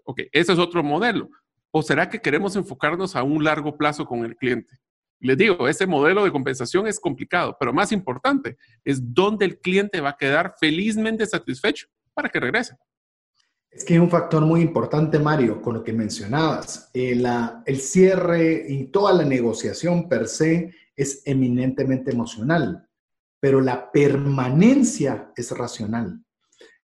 Ok, 0.05 0.23
ese 0.33 0.53
es 0.53 0.59
otro 0.59 0.83
modelo. 0.83 1.29
¿O 1.71 1.83
será 1.83 2.09
que 2.09 2.21
queremos 2.21 2.57
enfocarnos 2.57 3.15
a 3.15 3.23
un 3.23 3.45
largo 3.45 3.77
plazo 3.77 4.05
con 4.05 4.25
el 4.25 4.37
cliente? 4.37 4.79
Les 5.21 5.39
digo, 5.39 5.69
ese 5.69 5.87
modelo 5.87 6.25
de 6.25 6.33
compensación 6.33 6.89
es 6.89 6.99
complicado, 6.99 7.57
pero 7.59 7.73
más 7.73 7.93
importante 7.93 8.57
es 8.85 9.01
dónde 9.15 9.45
el 9.45 9.61
cliente 9.61 10.01
va 10.01 10.11
a 10.11 10.17
quedar 10.17 10.55
felizmente 10.59 11.25
satisfecho 11.25 11.87
para 12.13 12.29
que 12.29 12.41
regrese. 12.41 12.75
Es 13.73 13.85
que 13.85 13.95
hay 13.95 13.99
un 13.99 14.11
factor 14.11 14.45
muy 14.45 14.61
importante, 14.61 15.19
Mario, 15.19 15.63
con 15.63 15.75
lo 15.75 15.83
que 15.83 15.93
mencionabas. 15.93 16.91
el 16.93 17.81
cierre 17.81 18.67
y 18.69 18.85
toda 18.85 19.13
la 19.15 19.25
negociación 19.25 20.09
per 20.09 20.29
se 20.29 20.75
es 20.95 21.23
eminentemente 21.25 22.13
emocional 22.13 22.87
pero 23.43 23.61
la 23.61 23.91
permanencia 23.91 25.33
es 25.35 25.51
racional. 25.51 26.23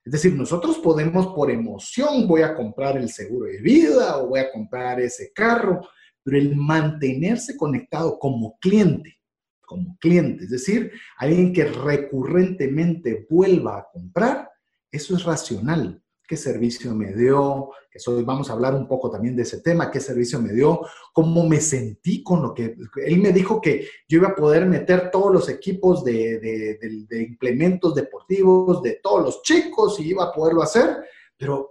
Es 0.02 0.12
decir, 0.12 0.32
nosotros 0.32 0.78
podemos 0.78 1.26
por 1.34 1.50
emoción, 1.50 2.26
voy 2.26 2.40
a 2.40 2.54
comprar 2.54 2.96
el 2.96 3.10
seguro 3.10 3.44
de 3.44 3.60
vida 3.60 4.16
o 4.16 4.28
voy 4.28 4.40
a 4.40 4.50
comprar 4.50 4.98
ese 4.98 5.32
carro, 5.34 5.86
pero 6.22 6.38
el 6.38 6.56
mantenerse 6.56 7.58
conectado 7.58 8.18
como 8.18 8.56
cliente, 8.58 9.18
como 9.66 9.98
cliente, 9.98 10.44
es 10.44 10.50
decir, 10.50 10.92
alguien 11.18 11.52
que 11.52 11.66
recurrentemente 11.66 13.26
vuelva 13.28 13.80
a 13.80 13.88
comprar, 13.92 14.48
eso 14.90 15.14
es 15.14 15.24
racional 15.24 16.02
qué 16.26 16.36
servicio 16.36 16.94
me 16.94 17.12
dio, 17.12 17.70
hoy 18.06 18.22
vamos 18.24 18.50
a 18.50 18.52
hablar 18.52 18.74
un 18.74 18.86
poco 18.86 19.10
también 19.10 19.36
de 19.36 19.42
ese 19.42 19.60
tema, 19.60 19.90
qué 19.90 20.00
servicio 20.00 20.40
me 20.40 20.52
dio, 20.52 20.80
cómo 21.12 21.48
me 21.48 21.60
sentí 21.60 22.22
con 22.22 22.42
lo 22.42 22.52
que 22.52 22.76
él 23.04 23.18
me 23.18 23.32
dijo 23.32 23.60
que 23.60 23.88
yo 24.08 24.18
iba 24.18 24.28
a 24.28 24.34
poder 24.34 24.66
meter 24.66 25.10
todos 25.10 25.32
los 25.32 25.48
equipos 25.48 26.04
de, 26.04 26.78
implementos 27.28 27.94
deportivos 27.94 28.82
de 28.82 29.00
todos 29.02 29.22
los 29.22 29.42
chicos 29.42 29.98
y 30.00 30.10
iba 30.10 30.24
a 30.24 30.32
poderlo 30.32 30.62
hacer, 30.62 30.96
pero 31.36 31.70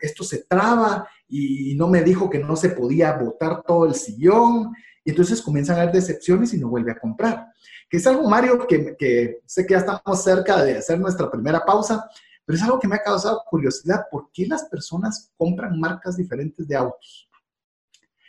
esto 0.00 0.24
se 0.24 0.44
traba 0.44 1.08
y 1.28 1.74
no 1.76 1.88
me 1.88 2.02
dijo 2.02 2.30
que 2.30 2.38
no 2.38 2.56
se 2.56 2.70
podía 2.70 3.12
botar 3.12 3.62
todo 3.62 3.86
el 3.86 3.94
sillón 3.94 4.72
y 5.04 5.10
entonces 5.10 5.42
comienzan 5.42 5.78
a 5.78 5.82
haber 5.82 5.94
decepciones 5.94 6.52
y 6.54 6.58
no 6.58 6.68
vuelve 6.68 6.92
a 6.92 6.98
comprar. 6.98 7.46
Que 7.88 7.96
es 7.96 8.06
algo, 8.06 8.28
Mario, 8.28 8.66
que, 8.66 8.94
que 8.98 9.40
sé 9.46 9.66
que 9.66 9.72
ya 9.72 9.78
estamos 9.78 10.22
cerca 10.22 10.62
de 10.62 10.76
hacer 10.76 11.00
nuestra 11.00 11.30
primera 11.30 11.64
pausa, 11.64 12.08
pero 12.48 12.56
es 12.56 12.62
algo 12.62 12.80
que 12.80 12.88
me 12.88 12.96
ha 12.96 13.02
causado 13.02 13.44
curiosidad. 13.44 14.06
¿Por 14.10 14.30
qué 14.32 14.46
las 14.46 14.64
personas 14.70 15.30
compran 15.36 15.78
marcas 15.78 16.16
diferentes 16.16 16.66
de 16.66 16.76
autos? 16.76 17.28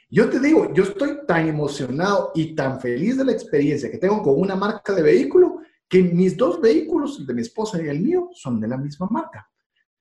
Yo 0.09 0.29
te 0.29 0.41
digo, 0.41 0.73
yo 0.73 0.83
estoy 0.83 1.25
tan 1.25 1.47
emocionado 1.47 2.33
y 2.35 2.53
tan 2.53 2.81
feliz 2.81 3.15
de 3.15 3.23
la 3.23 3.31
experiencia 3.31 3.89
que 3.89 3.97
tengo 3.97 4.21
con 4.21 4.37
una 4.37 4.57
marca 4.57 4.91
de 4.91 5.03
vehículo 5.03 5.59
que 5.87 6.03
mis 6.03 6.35
dos 6.35 6.59
vehículos, 6.59 7.17
el 7.17 7.27
de 7.27 7.33
mi 7.33 7.43
esposa 7.43 7.81
y 7.81 7.87
el 7.87 8.01
mío, 8.01 8.29
son 8.33 8.59
de 8.59 8.67
la 8.67 8.75
misma 8.75 9.07
marca. 9.09 9.49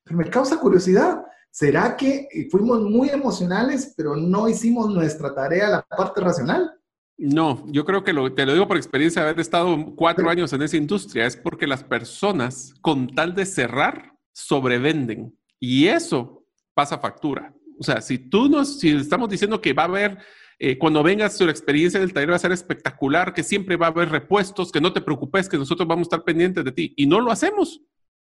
Pero 0.03 0.17
me 0.17 0.29
causa 0.29 0.59
curiosidad. 0.59 1.25
¿Será 1.49 1.97
que 1.97 2.27
fuimos 2.51 2.81
muy 2.81 3.11
emocionales, 3.11 3.95
pero 3.97 4.17
no 4.17 4.49
hicimos 4.49 4.93
nuestra 4.93 5.33
tarea, 5.33 5.69
la 5.69 5.83
parte 5.83 6.21
racional? 6.21 6.77
No, 7.19 7.67
yo 7.67 7.85
creo 7.85 8.05
que 8.05 8.13
te 8.31 8.47
lo 8.47 8.53
digo 8.53 8.69
por 8.69 8.77
experiencia 8.77 9.23
de 9.23 9.31
haber 9.31 9.41
estado 9.41 9.93
cuatro 9.97 10.31
años 10.31 10.53
en 10.53 10.63
esa 10.63 10.77
industria, 10.77 11.27
es 11.27 11.37
porque 11.37 11.67
las 11.67 11.83
personas 11.83 12.75
con 12.81 13.09
tal 13.09 13.35
de 13.35 13.45
cerrar, 13.45 14.15
sobrevenden 14.33 15.37
y 15.59 15.89
eso 15.89 16.47
pasa 16.75 16.99
factura. 16.99 17.53
O 17.77 17.83
sea, 17.83 18.01
si 18.01 18.19
tú 18.19 18.49
nos, 18.49 18.79
si 18.79 18.91
estamos 18.91 19.29
diciendo 19.29 19.61
que 19.61 19.73
va 19.73 19.83
a 19.83 19.87
haber, 19.87 20.19
eh, 20.61 20.79
cuando 20.79 21.03
vengas 21.03 21.37
su 21.37 21.49
experiencia 21.49 21.99
del 21.99 22.13
taller 22.13 22.31
va 22.31 22.37
a 22.37 22.41
ser 22.41 22.53
espectacular, 22.53 23.35
que 23.35 23.43
siempre 23.43 23.75
va 23.75 23.87
a 23.87 23.91
haber 23.91 24.11
repuestos, 24.11 24.71
que 24.71 24.81
no 24.81 24.93
te 24.93 25.01
preocupes, 25.01 25.49
que 25.49 25.59
nosotros 25.59 25.89
vamos 25.89 26.07
a 26.07 26.09
estar 26.09 26.25
pendientes 26.25 26.65
de 26.65 26.71
ti 26.71 26.95
y 26.97 27.07
no 27.07 27.21
lo 27.21 27.33
hacemos. 27.33 27.83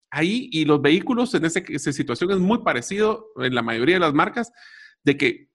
Ahí 0.09 0.49
y 0.53 0.63
los 0.63 0.81
vehículos 0.81 1.33
en 1.33 1.43
esa 1.43 1.91
situación 1.91 2.31
es 2.31 2.39
muy 2.39 2.59
parecido 2.59 3.27
en 3.35 3.53
la 3.53 3.61
mayoría 3.61 3.95
de 3.95 3.99
las 3.99 4.13
marcas 4.13 4.53
de 5.03 5.17
que 5.17 5.48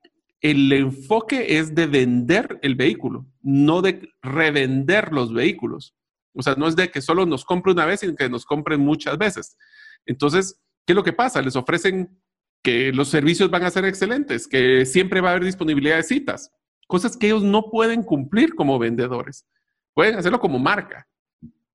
el 0.45 0.71
enfoque 0.75 1.59
es 1.59 1.75
de 1.75 1.87
vender 1.87 2.59
el 2.61 2.75
vehículo, 2.75 3.25
no 3.41 3.81
de 3.81 4.11
revender 4.21 5.11
los 5.11 5.33
vehículos. 5.33 5.95
O 6.35 6.43
sea, 6.43 6.55
no 6.55 6.69
es 6.69 6.77
de 6.77 6.91
que 6.91 7.01
solo 7.01 7.25
nos 7.25 7.47
compre 7.47 7.73
una 7.73 7.87
vez, 7.87 8.01
sino 8.01 8.15
que 8.15 8.29
nos 8.29 8.45
compren 8.45 8.79
muchas 8.79 9.17
veces. 9.17 9.57
Entonces, 10.05 10.61
¿qué 10.85 10.93
es 10.93 10.97
lo 10.97 11.03
que 11.03 11.15
pasa? 11.15 11.41
Les 11.41 11.57
ofrecen 11.57 12.21
que 12.63 12.93
los 12.93 13.09
servicios 13.09 13.51
van 13.51 13.65
a 13.65 13.71
ser 13.71 13.87
excelentes, 13.87 14.47
que 14.47 14.85
siempre 14.85 15.23
va 15.23 15.31
a 15.31 15.33
haber 15.33 15.45
disponibilidad 15.45 15.97
de 15.97 16.03
citas, 16.03 16.53
cosas 16.87 17.17
que 17.17 17.29
ellos 17.29 17.43
no 17.43 17.71
pueden 17.71 18.03
cumplir 18.03 18.55
como 18.55 18.79
vendedores. 18.79 19.47
Pueden 19.95 20.17
hacerlo 20.17 20.41
como 20.41 20.59
marca, 20.59 21.09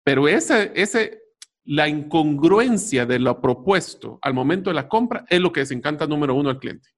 pero 0.04 0.28
ese, 0.28 0.72
ese, 0.76 1.24
la 1.64 1.88
incongruencia 1.88 3.08
de 3.08 3.18
lo 3.18 3.42
propuesto 3.42 4.20
al 4.22 4.36
momento 4.36 4.70
de 4.70 4.76
la 4.76 4.88
compra 4.88 5.26
es 5.28 5.40
lo 5.40 5.52
que 5.52 5.62
desencanta 5.62 6.06
número 6.06 6.36
uno 6.36 6.52
al 6.52 6.60
cliente. 6.60 6.90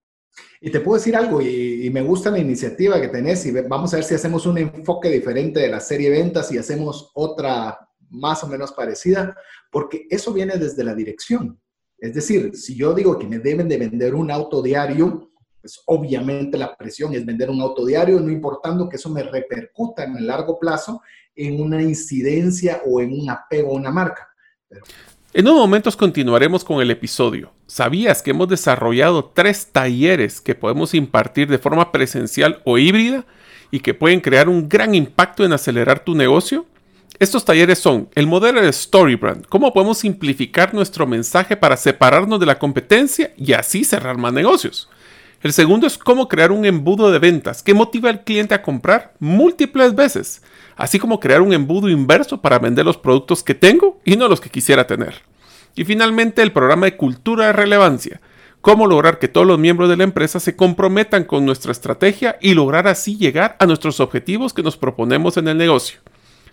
Y 0.60 0.72
te 0.72 0.80
puedo 0.80 0.98
decir 0.98 1.16
algo, 1.16 1.42
y, 1.42 1.90
me 1.92 2.02
gusta 2.02 2.32
la 2.32 2.40
iniciativa 2.40 3.02
que 3.02 3.08
tenés, 3.08 3.46
y 3.46 3.52
vamos 3.52 3.94
a 3.94 3.98
ver 3.98 4.04
si 4.04 4.16
hacemos 4.16 4.46
un 4.46 4.58
enfoque 4.58 5.10
diferente 5.10 5.60
de 5.60 5.70
la 5.70 5.80
serie 5.80 6.10
ventas 6.10 6.52
y 6.52 6.58
hacemos 6.58 7.12
otra 7.16 7.90
más 8.10 8.44
o 8.44 8.48
menos 8.48 8.72
parecida, 8.72 9.36
porque 9.72 10.06
eso 10.10 10.34
viene 10.34 10.58
desde 10.58 10.84
la 10.84 10.94
dirección. 10.94 11.60
Es 11.98 12.14
decir, 12.14 12.56
si 12.56 12.76
yo 12.76 12.94
digo 12.94 13.18
que 13.18 13.28
me 13.28 13.40
deben 13.40 13.70
de 13.70 13.78
vender 13.78 14.16
un 14.16 14.32
auto 14.32 14.62
diario, 14.62 15.32
pues 15.62 15.82
obviamente 15.86 16.58
la 16.58 16.76
presión 16.76 17.14
es 17.14 17.26
vender 17.26 17.50
un 17.50 17.62
auto 17.62 17.86
diario, 17.86 18.20
no 18.20 18.32
importando 18.32 18.90
que 18.90 18.96
eso 18.96 19.10
me 19.10 19.24
repercuta 19.24 20.04
en 20.04 20.18
el 20.18 20.28
largo 20.28 20.60
plazo 20.60 21.02
en 21.36 21.62
una 21.62 21.82
incidencia 21.82 22.82
o 22.86 23.00
en 23.00 23.14
un 23.14 23.30
apego 23.30 23.72
a 23.72 23.80
una 23.80 23.92
marca. 23.92 24.28
En 25.34 25.48
unos 25.48 25.62
momentos 25.62 25.96
continuaremos 25.96 26.66
con 26.66 26.82
el 26.82 26.92
episodio. 26.92 27.54
¿Sabías 27.66 28.22
que 28.22 28.32
hemos 28.32 28.50
desarrollado 28.50 29.32
tres 29.34 29.70
talleres 29.72 30.42
que 30.42 30.56
podemos 30.56 30.94
impartir 30.94 31.48
de 31.48 31.58
forma 31.58 31.94
presencial 31.94 32.62
o 32.66 32.78
híbrida 32.78 33.24
y 33.72 33.80
que 33.80 33.94
pueden 33.94 34.20
crear 34.20 34.50
un 34.50 34.68
gran 34.68 34.94
impacto 34.94 35.46
en 35.46 35.54
acelerar 35.54 36.04
tu 36.04 36.16
negocio? 36.16 36.66
Estos 37.18 37.46
talleres 37.46 37.80
son 37.80 38.10
el 38.14 38.28
modelo 38.28 38.62
de 38.62 38.74
Storybrand, 38.74 39.46
cómo 39.46 39.72
podemos 39.72 40.00
simplificar 40.00 40.74
nuestro 40.74 41.08
mensaje 41.08 41.56
para 41.56 41.78
separarnos 41.78 42.38
de 42.38 42.48
la 42.48 42.60
competencia 42.60 43.32
y 43.38 43.54
así 43.54 43.86
cerrar 43.86 44.18
más 44.18 44.34
negocios. 44.34 44.90
El 45.44 45.54
segundo 45.54 45.88
es 45.88 45.98
cómo 45.98 46.28
crear 46.28 46.52
un 46.52 46.66
embudo 46.66 47.10
de 47.10 47.20
ventas 47.20 47.64
que 47.64 47.74
motiva 47.74 48.10
al 48.10 48.26
cliente 48.26 48.54
a 48.54 48.62
comprar 48.62 49.14
múltiples 49.20 49.96
veces 49.96 50.42
así 50.82 50.98
como 50.98 51.20
crear 51.20 51.44
un 51.44 51.54
embudo 51.54 51.90
inverso 51.90 52.42
para 52.42 52.58
vender 52.58 52.84
los 52.84 52.98
productos 52.98 53.44
que 53.44 53.54
tengo 53.54 54.02
y 54.04 54.16
no 54.16 54.28
los 54.28 54.42
que 54.42 54.50
quisiera 54.50 54.88
tener. 54.88 55.22
Y 55.76 55.86
finalmente 55.86 56.42
el 56.42 56.52
programa 56.52 56.88
de 56.88 56.98
cultura 56.98 57.46
de 57.46 57.54
relevancia, 57.54 58.20
cómo 58.62 58.88
lograr 58.88 59.20
que 59.20 59.28
todos 59.28 59.46
los 59.46 59.60
miembros 59.60 59.90
de 59.90 59.98
la 59.98 60.06
empresa 60.06 60.40
se 60.40 60.56
comprometan 60.56 61.26
con 61.26 61.46
nuestra 61.46 61.72
estrategia 61.72 62.40
y 62.42 62.56
lograr 62.56 62.88
así 62.88 63.16
llegar 63.16 63.58
a 63.60 63.68
nuestros 63.68 64.00
objetivos 64.00 64.54
que 64.54 64.64
nos 64.64 64.76
proponemos 64.76 65.38
en 65.38 65.50
el 65.50 65.58
negocio. 65.60 66.00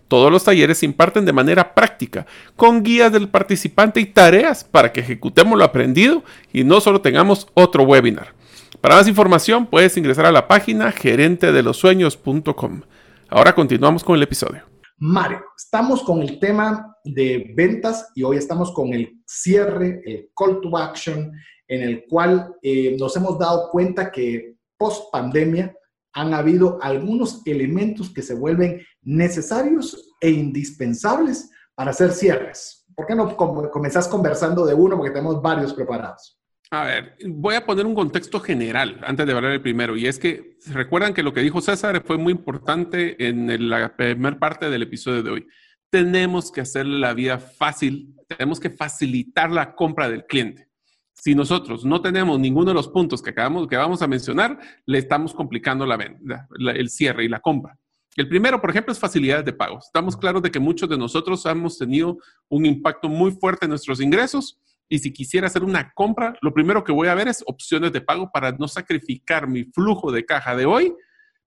Todos 0.08 0.30
los 0.30 0.44
talleres 0.44 0.76
se 0.76 0.84
imparten 0.84 1.24
de 1.24 1.32
manera 1.32 1.72
práctica, 1.72 2.26
con 2.54 2.82
guías 2.82 3.10
del 3.10 3.30
participante 3.30 3.98
y 3.98 4.04
tareas 4.04 4.62
para 4.62 4.92
que 4.92 5.00
ejecutemos 5.00 5.56
lo 5.56 5.64
aprendido 5.64 6.22
y 6.52 6.64
no 6.64 6.82
solo 6.82 7.00
tengamos 7.00 7.46
otro 7.54 7.84
webinar. 7.84 8.34
Para 8.82 8.96
más 8.96 9.08
información 9.08 9.64
puedes 9.64 9.96
ingresar 9.96 10.26
a 10.26 10.32
la 10.32 10.48
página 10.48 10.92
gerentedelosueños.com. 10.92 12.82
Ahora 13.30 13.54
continuamos 13.54 14.02
con 14.02 14.16
el 14.16 14.22
episodio. 14.22 14.62
Mario, 14.96 15.44
estamos 15.54 16.02
con 16.02 16.22
el 16.22 16.40
tema 16.40 16.96
de 17.04 17.52
ventas 17.54 18.08
y 18.14 18.22
hoy 18.22 18.38
estamos 18.38 18.72
con 18.72 18.94
el 18.94 19.20
cierre, 19.26 20.00
el 20.06 20.30
call 20.34 20.62
to 20.62 20.74
action, 20.78 21.30
en 21.68 21.82
el 21.82 22.06
cual 22.08 22.54
eh, 22.62 22.96
nos 22.98 23.14
hemos 23.16 23.38
dado 23.38 23.68
cuenta 23.70 24.10
que 24.10 24.54
post 24.78 25.12
pandemia 25.12 25.76
han 26.14 26.32
habido 26.32 26.78
algunos 26.80 27.42
elementos 27.46 28.08
que 28.08 28.22
se 28.22 28.34
vuelven 28.34 28.80
necesarios 29.02 30.14
e 30.22 30.30
indispensables 30.30 31.50
para 31.74 31.90
hacer 31.90 32.12
cierres. 32.12 32.86
¿Por 32.96 33.06
qué 33.06 33.14
no 33.14 33.36
comenzás 33.36 34.08
conversando 34.08 34.64
de 34.64 34.72
uno? 34.72 34.96
Porque 34.96 35.12
tenemos 35.12 35.42
varios 35.42 35.74
preparados. 35.74 36.40
A 36.70 36.84
ver, 36.84 37.16
voy 37.26 37.54
a 37.54 37.64
poner 37.64 37.86
un 37.86 37.94
contexto 37.94 38.40
general 38.40 39.00
antes 39.02 39.26
de 39.26 39.32
hablar 39.32 39.52
del 39.52 39.62
primero, 39.62 39.96
y 39.96 40.06
es 40.06 40.18
que 40.18 40.58
recuerdan 40.66 41.14
que 41.14 41.22
lo 41.22 41.32
que 41.32 41.40
dijo 41.40 41.62
César 41.62 42.02
fue 42.04 42.18
muy 42.18 42.32
importante 42.32 43.26
en 43.26 43.70
la 43.70 43.96
primera 43.96 44.38
parte 44.38 44.68
del 44.68 44.82
episodio 44.82 45.22
de 45.22 45.30
hoy. 45.30 45.46
Tenemos 45.88 46.52
que 46.52 46.60
hacerle 46.60 46.98
la 46.98 47.14
vida 47.14 47.38
fácil, 47.38 48.14
tenemos 48.26 48.60
que 48.60 48.68
facilitar 48.68 49.50
la 49.50 49.74
compra 49.74 50.10
del 50.10 50.26
cliente. 50.26 50.68
Si 51.14 51.34
nosotros 51.34 51.86
no 51.86 52.02
tenemos 52.02 52.38
ninguno 52.38 52.66
de 52.66 52.74
los 52.74 52.88
puntos 52.88 53.22
que 53.22 53.30
acabamos 53.30 53.66
que 53.66 53.76
vamos 53.76 54.02
a 54.02 54.06
mencionar, 54.06 54.58
le 54.84 54.98
estamos 54.98 55.32
complicando 55.32 55.86
la 55.86 55.96
venta, 55.96 56.48
el 56.58 56.90
cierre 56.90 57.24
y 57.24 57.28
la 57.28 57.40
compra. 57.40 57.78
El 58.14 58.28
primero, 58.28 58.60
por 58.60 58.68
ejemplo, 58.68 58.92
es 58.92 58.98
facilidades 58.98 59.46
de 59.46 59.54
pago. 59.54 59.78
Estamos 59.78 60.18
claros 60.18 60.42
de 60.42 60.50
que 60.50 60.60
muchos 60.60 60.88
de 60.88 60.98
nosotros 60.98 61.46
hemos 61.46 61.78
tenido 61.78 62.18
un 62.48 62.66
impacto 62.66 63.08
muy 63.08 63.30
fuerte 63.30 63.64
en 63.64 63.70
nuestros 63.70 64.02
ingresos 64.02 64.60
y 64.88 64.98
si 64.98 65.12
quisiera 65.12 65.46
hacer 65.46 65.64
una 65.64 65.92
compra, 65.92 66.34
lo 66.40 66.54
primero 66.54 66.82
que 66.82 66.92
voy 66.92 67.08
a 67.08 67.14
ver 67.14 67.28
es 67.28 67.42
opciones 67.46 67.92
de 67.92 68.00
pago 68.00 68.30
para 68.32 68.52
no 68.52 68.68
sacrificar 68.68 69.46
mi 69.46 69.64
flujo 69.64 70.10
de 70.10 70.24
caja 70.24 70.56
de 70.56 70.66
hoy, 70.66 70.94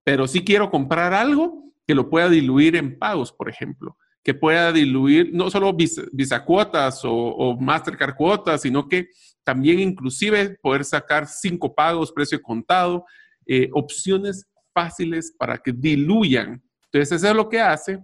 pero 0.03 0.27
si 0.27 0.43
quiero 0.43 0.69
comprar 0.69 1.13
algo 1.13 1.71
que 1.87 1.95
lo 1.95 2.09
pueda 2.09 2.29
diluir 2.29 2.75
en 2.75 2.99
pagos, 2.99 3.31
por 3.31 3.49
ejemplo, 3.49 3.97
que 4.23 4.33
pueda 4.33 4.71
diluir 4.71 5.31
no 5.33 5.49
solo 5.49 5.73
visa, 5.73 6.45
cuotas 6.45 7.01
o, 7.03 7.57
Mastercard 7.59 8.15
cuotas, 8.15 8.61
sino 8.61 8.87
que 8.87 9.07
también 9.43 9.79
inclusive 9.79 10.57
poder 10.61 10.83
sacar 10.83 11.25
cinco 11.27 11.73
pagos, 11.73 12.11
precio 12.11 12.41
contado, 12.41 13.05
eh, 13.45 13.69
opciones 13.73 14.45
fáciles 14.73 15.33
para 15.37 15.57
que 15.57 15.71
diluyan. 15.71 16.61
Entonces, 16.85 17.13
eso 17.13 17.29
es 17.29 17.35
lo 17.35 17.49
que 17.49 17.61
hace, 17.61 17.99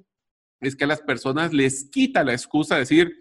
es 0.61 0.75
que 0.75 0.85
a 0.85 0.87
las 0.87 1.01
personas 1.01 1.53
les 1.53 1.89
quita 1.89 2.23
la 2.23 2.33
excusa 2.33 2.75
de 2.75 2.81
decir, 2.81 3.15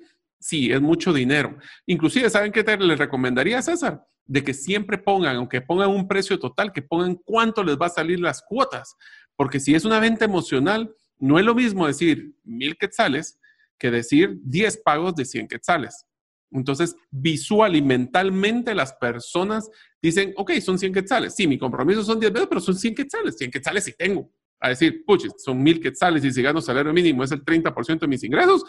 sí, 0.45 0.71
es 0.71 0.81
mucho 0.81 1.11
dinero. 1.11 1.57
Inclusive, 1.87 2.29
¿saben 2.29 2.53
qué 2.53 2.63
te 2.63 2.77
les 2.77 2.99
recomendaría, 2.99 3.63
César? 3.63 4.07
De 4.27 4.45
que 4.45 4.53
siempre 4.53 4.99
pongan, 4.99 5.37
aunque 5.37 5.63
pongan 5.63 5.89
un 5.89 6.07
precio 6.07 6.39
total, 6.39 6.71
que 6.71 6.83
pongan 6.83 7.15
cuánto 7.25 7.65
les 7.65 7.79
va 7.79 7.87
a 7.87 7.91
salir 7.91 8.21
las 8.21 8.43
cuotas. 8.43 8.95
Porque 9.37 9.59
si 9.59 9.75
es 9.75 9.87
una 9.87 10.01
venta 10.01 10.27
emocional, 10.27 10.95
no 11.19 11.39
es 11.39 11.47
lo 11.47 11.55
mismo 11.55 11.87
decir 11.87 12.35
mil 12.45 12.77
quetzales 12.77 13.41
que 13.79 13.91
decir 13.91 14.37
10 14.43 14.83
pagos 14.85 15.15
de 15.15 15.25
100 15.25 15.49
quetzales. 15.49 16.05
Entonces, 16.51 16.95
visual 17.11 17.75
y 17.75 17.81
mentalmente 17.81 18.75
las 18.75 18.93
personas 18.93 19.71
dicen, 20.03 20.35
ok, 20.37 20.53
son 20.61 20.79
100 20.79 20.93
quetzales. 20.93 21.35
Sí, 21.35 21.49
mi 21.49 21.57
compromiso 21.57 22.05
son 22.05 22.21
10 22.21 22.33
veces, 22.33 22.49
pero 22.49 22.61
son 22.61 22.77
100 22.77 22.95
quetzales. 22.95 23.39
100 23.39 23.51
quetzales 23.51 23.85
sí 23.85 23.95
tengo. 23.97 24.31
A 24.61 24.69
decir, 24.69 25.05
puches, 25.07 25.33
son 25.39 25.63
mil 25.63 25.81
quetzales 25.81 26.23
y 26.25 26.31
si 26.31 26.43
gano 26.43 26.61
salario 26.61 26.93
mínimo 26.93 27.25
es 27.25 27.33
el 27.33 27.45
30% 27.45 28.01
de 28.01 28.07
mis 28.07 28.23
ingresos, 28.25 28.63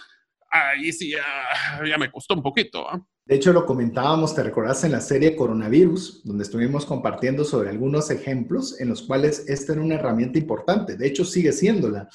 ahí 0.55 0.91
sí 0.91 1.11
ya, 1.11 1.97
me 1.97 2.11
costó 2.11 2.33
un 2.33 2.41
poquito. 2.41 2.87
¿ah? 2.89 3.05
De 3.25 3.35
hecho, 3.35 3.53
lo 3.53 3.65
comentábamos, 3.65 4.35
te 4.35 4.43
recordás, 4.43 4.83
en 4.83 4.91
la 4.91 5.01
serie 5.01 5.35
Coronavirus, 5.35 6.23
donde 6.23 6.43
estuvimos 6.43 6.85
compartiendo 6.85 7.43
sobre 7.43 7.69
algunos 7.69 8.11
ejemplos 8.11 8.79
en 8.79 8.89
los 8.89 9.01
cuales 9.01 9.45
esta 9.47 9.73
era 9.73 9.81
una 9.81 9.95
herramienta 9.95 10.37
importante. 10.37 10.95
De 10.95 11.07
hecho, 11.07 11.25
sigue 11.25 11.51
siéndola. 11.51 12.07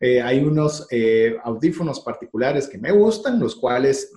Eh, 0.00 0.20
hay 0.20 0.40
unos 0.40 0.86
eh, 0.90 1.36
audífonos 1.44 2.00
particulares 2.00 2.68
que 2.68 2.78
me 2.78 2.92
gustan, 2.92 3.40
los 3.40 3.56
cuales 3.56 4.12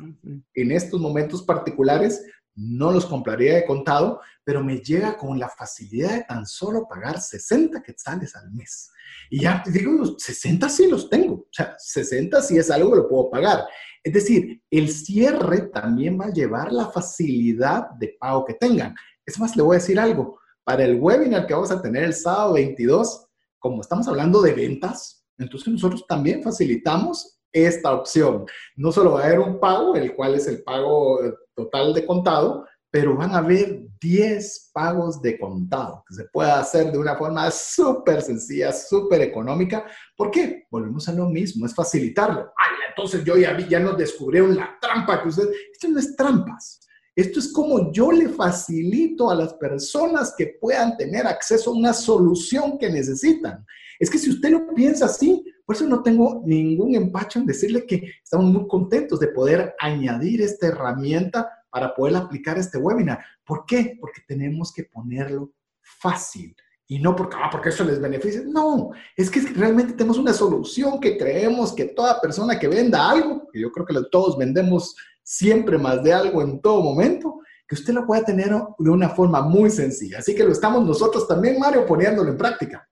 en 0.53 0.71
estos 0.71 0.99
momentos 0.99 1.43
particulares 1.43 2.25
no 2.55 2.91
los 2.91 3.05
compraría 3.05 3.55
de 3.55 3.65
contado, 3.65 4.19
pero 4.43 4.63
me 4.63 4.79
llega 4.79 5.15
con 5.15 5.39
la 5.39 5.47
facilidad 5.47 6.15
de 6.15 6.23
tan 6.23 6.45
solo 6.45 6.87
pagar 6.89 7.21
60 7.21 7.81
quetzales 7.81 8.35
al 8.35 8.51
mes. 8.51 8.91
Y 9.29 9.41
ya 9.41 9.63
digo, 9.65 10.17
60 10.17 10.69
sí 10.69 10.87
los 10.87 11.09
tengo, 11.09 11.35
o 11.35 11.47
sea, 11.51 11.75
60 11.77 12.41
sí 12.41 12.57
es 12.57 12.71
algo 12.71 12.91
que 12.91 12.97
lo 12.97 13.09
puedo 13.09 13.29
pagar. 13.29 13.65
Es 14.03 14.13
decir, 14.13 14.61
el 14.71 14.89
cierre 14.89 15.69
también 15.73 16.19
va 16.19 16.25
a 16.25 16.33
llevar 16.33 16.71
la 16.71 16.89
facilidad 16.89 17.89
de 17.99 18.15
pago 18.19 18.45
que 18.45 18.53
tengan. 18.53 18.95
Es 19.25 19.39
más, 19.39 19.55
le 19.55 19.63
voy 19.63 19.75
a 19.75 19.79
decir 19.79 19.99
algo. 19.99 20.39
Para 20.63 20.85
el 20.85 20.99
webinar 20.99 21.45
que 21.45 21.53
vamos 21.53 21.71
a 21.71 21.81
tener 21.81 22.03
el 22.03 22.13
sábado 22.13 22.53
22, 22.53 23.27
como 23.59 23.81
estamos 23.81 24.07
hablando 24.07 24.41
de 24.41 24.53
ventas, 24.53 25.25
entonces 25.37 25.67
nosotros 25.73 26.05
también 26.07 26.41
facilitamos 26.43 27.39
esta 27.51 27.93
opción. 27.93 28.45
No 28.75 28.91
solo 28.91 29.13
va 29.13 29.21
a 29.21 29.25
haber 29.25 29.39
un 29.39 29.59
pago, 29.59 29.95
el 29.95 30.15
cual 30.15 30.35
es 30.35 30.47
el 30.47 30.63
pago 30.63 31.19
total 31.55 31.93
de 31.93 32.05
contado, 32.05 32.65
pero 32.91 33.15
van 33.15 33.31
a 33.31 33.37
haber 33.37 33.87
10 34.01 34.71
pagos 34.73 35.21
de 35.21 35.37
contado 35.37 36.03
que 36.07 36.15
se 36.15 36.23
puede 36.25 36.51
hacer 36.51 36.91
de 36.91 36.97
una 36.97 37.15
forma 37.15 37.49
súper 37.51 38.21
sencilla, 38.21 38.71
súper 38.71 39.21
económica. 39.21 39.85
¿Por 40.15 40.31
qué? 40.31 40.65
Volvemos 40.71 41.07
a 41.07 41.13
lo 41.13 41.29
mismo, 41.29 41.65
es 41.65 41.75
facilitarlo. 41.75 42.51
Ay, 42.57 42.75
entonces 42.89 43.23
yo 43.23 43.37
ya 43.37 43.53
vi, 43.53 43.67
ya 43.67 43.79
nos 43.79 43.97
descubrieron 43.97 44.55
la 44.55 44.77
trampa 44.81 45.21
que 45.21 45.29
ustedes... 45.29 45.49
Esto 45.71 45.87
no 45.89 45.99
es 45.99 46.15
trampas. 46.15 46.79
Esto 47.15 47.39
es 47.39 47.51
como 47.51 47.91
yo 47.91 48.11
le 48.11 48.29
facilito 48.29 49.29
a 49.29 49.35
las 49.35 49.53
personas 49.55 50.33
que 50.37 50.57
puedan 50.59 50.95
tener 50.97 51.27
acceso 51.27 51.69
a 51.69 51.73
una 51.73 51.93
solución 51.93 52.77
que 52.79 52.89
necesitan. 52.89 53.65
Es 53.99 54.09
que 54.09 54.17
si 54.17 54.29
usted 54.29 54.49
lo 54.51 54.73
piensa 54.73 55.05
así, 55.05 55.43
por 55.65 55.75
eso 55.75 55.85
no 55.85 56.01
tengo 56.01 56.41
ningún 56.45 56.95
empacho 56.95 57.37
en 57.37 57.45
decirle 57.45 57.85
que 57.85 58.13
estamos 58.23 58.45
muy 58.47 58.67
contentos 58.67 59.19
de 59.19 59.27
poder 59.27 59.75
añadir 59.79 60.41
esta 60.41 60.67
herramienta 60.67 61.51
para 61.69 61.93
poder 61.93 62.15
aplicar 62.15 62.57
este 62.57 62.77
webinar. 62.77 63.19
¿Por 63.45 63.65
qué? 63.65 63.97
Porque 63.99 64.21
tenemos 64.27 64.73
que 64.73 64.83
ponerlo 64.83 65.51
fácil. 65.81 66.55
y 66.91 66.97
no 66.97 67.15
porque, 67.15 67.37
ah, 67.39 67.49
porque 67.51 67.69
eso 67.69 67.83
les 67.83 68.01
beneficia. 68.01 68.41
No, 68.45 68.89
es 69.15 69.29
que 69.29 69.41
realmente 69.41 69.93
tenemos 69.93 70.17
una 70.17 70.33
solución 70.33 70.99
que 70.99 71.19
creemos 71.19 71.73
que 71.73 71.85
toda 71.85 72.19
persona 72.19 72.57
que 72.57 72.67
venda 72.67 73.07
algo, 73.07 73.47
que 73.53 73.59
yo 73.61 73.71
creo 73.71 73.85
que 73.85 73.93
todos 74.11 74.35
vendemos 74.37 74.95
siempre 75.21 75.77
más 75.77 76.03
de 76.03 76.11
algo 76.11 76.41
en 76.41 76.59
todo 76.59 76.81
momento, 76.81 77.41
que 77.67 77.75
usted 77.75 77.93
lo 77.93 78.07
pueda 78.07 78.25
tener 78.25 78.49
de 78.79 78.89
una 78.89 79.09
forma 79.09 79.41
muy 79.43 79.69
sencilla. 79.69 80.17
Así 80.17 80.33
que 80.33 80.43
lo 80.43 80.51
estamos 80.51 80.83
nosotros 80.83 81.27
también, 81.27 81.59
Mario, 81.59 81.85
poniéndolo 81.85 82.31
en 82.31 82.37
práctica. 82.37 82.88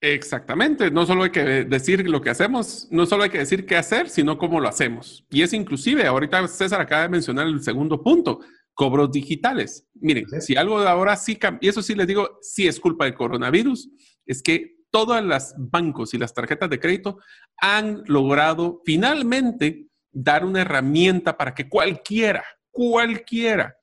Exactamente, 0.00 0.92
no 0.92 1.06
solo 1.06 1.24
hay 1.24 1.30
que 1.30 1.64
decir 1.64 2.08
lo 2.08 2.20
que 2.20 2.30
hacemos, 2.30 2.86
no 2.90 3.04
solo 3.04 3.24
hay 3.24 3.30
que 3.30 3.38
decir 3.38 3.66
qué 3.66 3.76
hacer, 3.76 4.08
sino 4.08 4.38
cómo 4.38 4.60
lo 4.60 4.68
hacemos. 4.68 5.26
Y 5.28 5.42
es 5.42 5.52
inclusive, 5.52 6.06
ahorita 6.06 6.46
César 6.46 6.80
acaba 6.80 7.02
de 7.02 7.08
mencionar 7.08 7.48
el 7.48 7.60
segundo 7.62 8.00
punto, 8.00 8.38
cobros 8.74 9.10
digitales. 9.10 9.88
Miren, 9.94 10.26
si 10.40 10.54
algo 10.54 10.80
de 10.80 10.88
ahora 10.88 11.16
sí 11.16 11.34
cambia, 11.34 11.66
y 11.66 11.68
eso 11.70 11.82
sí 11.82 11.96
les 11.96 12.06
digo, 12.06 12.38
sí 12.42 12.68
es 12.68 12.78
culpa 12.78 13.06
del 13.06 13.14
coronavirus, 13.14 13.90
es 14.24 14.40
que 14.40 14.76
todas 14.90 15.24
las 15.24 15.54
bancos 15.58 16.14
y 16.14 16.18
las 16.18 16.32
tarjetas 16.32 16.70
de 16.70 16.78
crédito 16.78 17.18
han 17.56 18.04
logrado 18.06 18.80
finalmente 18.84 19.88
dar 20.12 20.44
una 20.44 20.60
herramienta 20.60 21.36
para 21.36 21.56
que 21.56 21.68
cualquiera, 21.68 22.44
cualquiera 22.70 23.76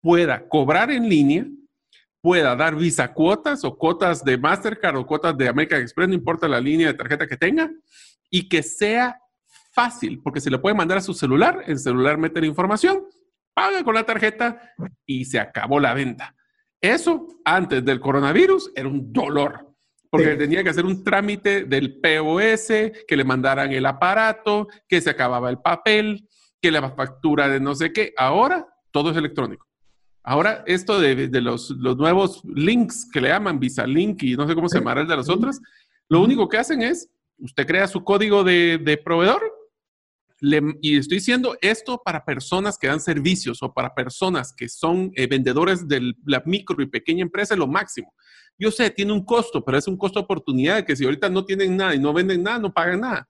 pueda 0.00 0.48
cobrar 0.48 0.90
en 0.90 1.08
línea, 1.08 1.46
pueda 2.20 2.54
dar 2.56 2.74
visa 2.74 3.12
cuotas 3.12 3.64
o 3.64 3.76
cuotas 3.76 4.24
de 4.24 4.36
Mastercard 4.36 4.96
o 4.96 5.06
cuotas 5.06 5.36
de 5.36 5.48
American 5.48 5.80
Express, 5.80 6.08
no 6.08 6.14
importa 6.14 6.48
la 6.48 6.60
línea 6.60 6.88
de 6.88 6.94
tarjeta 6.94 7.26
que 7.26 7.36
tenga, 7.36 7.70
y 8.30 8.48
que 8.48 8.62
sea 8.62 9.18
fácil, 9.72 10.20
porque 10.22 10.40
se 10.40 10.50
le 10.50 10.58
puede 10.58 10.74
mandar 10.74 10.98
a 10.98 11.02
su 11.02 11.14
celular, 11.14 11.64
el 11.66 11.78
celular 11.78 12.18
mete 12.18 12.40
la 12.40 12.46
información 12.46 13.04
paga 13.54 13.84
con 13.84 13.94
la 13.94 14.04
tarjeta 14.04 14.72
y 15.06 15.24
se 15.24 15.38
acabó 15.38 15.80
la 15.80 15.94
venta. 15.94 16.34
Eso 16.80 17.26
antes 17.44 17.84
del 17.84 18.00
coronavirus 18.00 18.72
era 18.74 18.88
un 18.88 19.12
dolor, 19.12 19.74
porque 20.08 20.34
tenía 20.36 20.64
que 20.64 20.70
hacer 20.70 20.86
un 20.86 21.04
trámite 21.04 21.64
del 21.64 22.00
POS, 22.00 22.68
que 23.06 23.16
le 23.16 23.24
mandaran 23.24 23.70
el 23.72 23.84
aparato, 23.84 24.68
que 24.88 25.00
se 25.00 25.10
acababa 25.10 25.50
el 25.50 25.58
papel, 25.58 26.26
que 26.60 26.70
la 26.70 26.90
factura 26.90 27.48
de 27.48 27.60
no 27.60 27.74
sé 27.74 27.92
qué. 27.92 28.14
Ahora 28.16 28.66
todo 28.90 29.10
es 29.10 29.16
electrónico. 29.16 29.66
Ahora 30.22 30.62
esto 30.66 31.00
de, 31.00 31.28
los, 31.40 31.70
nuevos 31.70 32.42
links 32.44 33.08
que 33.10 33.20
le 33.20 33.28
llaman 33.28 33.58
Visa 33.58 33.86
Link 33.86 34.22
y 34.22 34.36
no 34.36 34.46
sé 34.46 34.54
cómo 34.54 34.68
se 34.68 34.78
llamará 34.78 35.00
el 35.00 35.08
de 35.08 35.16
las 35.16 35.28
otras, 35.28 35.60
lo 36.08 36.22
único 36.22 36.48
que 36.48 36.58
hacen 36.58 36.82
es, 36.82 37.08
usted 37.38 37.66
crea 37.66 37.86
su 37.88 38.04
código 38.04 38.44
de, 38.44 38.78
de 38.78 38.96
proveedor 38.98 39.42
y 40.80 40.96
estoy 40.96 41.18
diciendo 41.18 41.56
esto 41.60 42.00
para 42.02 42.24
personas 42.24 42.78
que 42.78 42.86
dan 42.86 43.00
servicios 43.00 43.62
o 43.62 43.72
para 43.72 43.94
personas 43.94 44.54
que 44.56 44.68
son 44.68 45.12
eh, 45.14 45.26
vendedores 45.26 45.86
de 45.86 46.14
la 46.24 46.42
micro 46.46 46.82
y 46.82 46.86
pequeña 46.86 47.22
empresa, 47.22 47.54
es 47.54 47.58
lo 47.58 47.66
máximo. 47.66 48.14
Yo 48.58 48.70
sé, 48.70 48.90
tiene 48.90 49.12
un 49.12 49.24
costo, 49.24 49.64
pero 49.64 49.78
es 49.78 49.86
un 49.86 49.96
costo 49.96 50.18
de 50.18 50.24
oportunidad 50.24 50.84
que 50.84 50.96
si 50.96 51.04
ahorita 51.04 51.28
no 51.28 51.44
tienen 51.44 51.76
nada 51.76 51.94
y 51.94 51.98
no 51.98 52.12
venden 52.12 52.42
nada, 52.42 52.58
no 52.58 52.72
pagan 52.72 53.00
nada. 53.00 53.28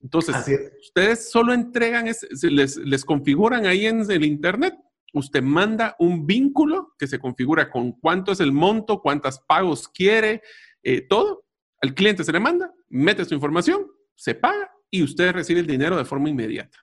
Entonces, 0.00 0.36
ustedes 0.80 1.30
solo 1.30 1.54
entregan, 1.54 2.06
les, 2.06 2.76
les 2.76 3.04
configuran 3.04 3.66
ahí 3.66 3.86
en 3.86 4.08
el 4.10 4.24
Internet, 4.24 4.74
usted 5.14 5.42
manda 5.42 5.96
un 5.98 6.26
vínculo 6.26 6.94
que 6.98 7.06
se 7.06 7.18
configura 7.18 7.70
con 7.70 7.92
cuánto 7.92 8.32
es 8.32 8.40
el 8.40 8.52
monto, 8.52 9.00
cuántos 9.00 9.38
pagos 9.40 9.88
quiere, 9.88 10.42
eh, 10.82 11.00
todo. 11.00 11.44
Al 11.80 11.94
cliente 11.94 12.24
se 12.24 12.32
le 12.32 12.40
manda, 12.40 12.72
mete 12.88 13.24
su 13.24 13.34
información, 13.34 13.86
se 14.14 14.34
paga 14.34 14.70
y 14.90 15.02
usted 15.02 15.32
recibe 15.32 15.60
el 15.60 15.66
dinero 15.66 15.96
de 15.96 16.04
forma 16.04 16.28
inmediata. 16.28 16.78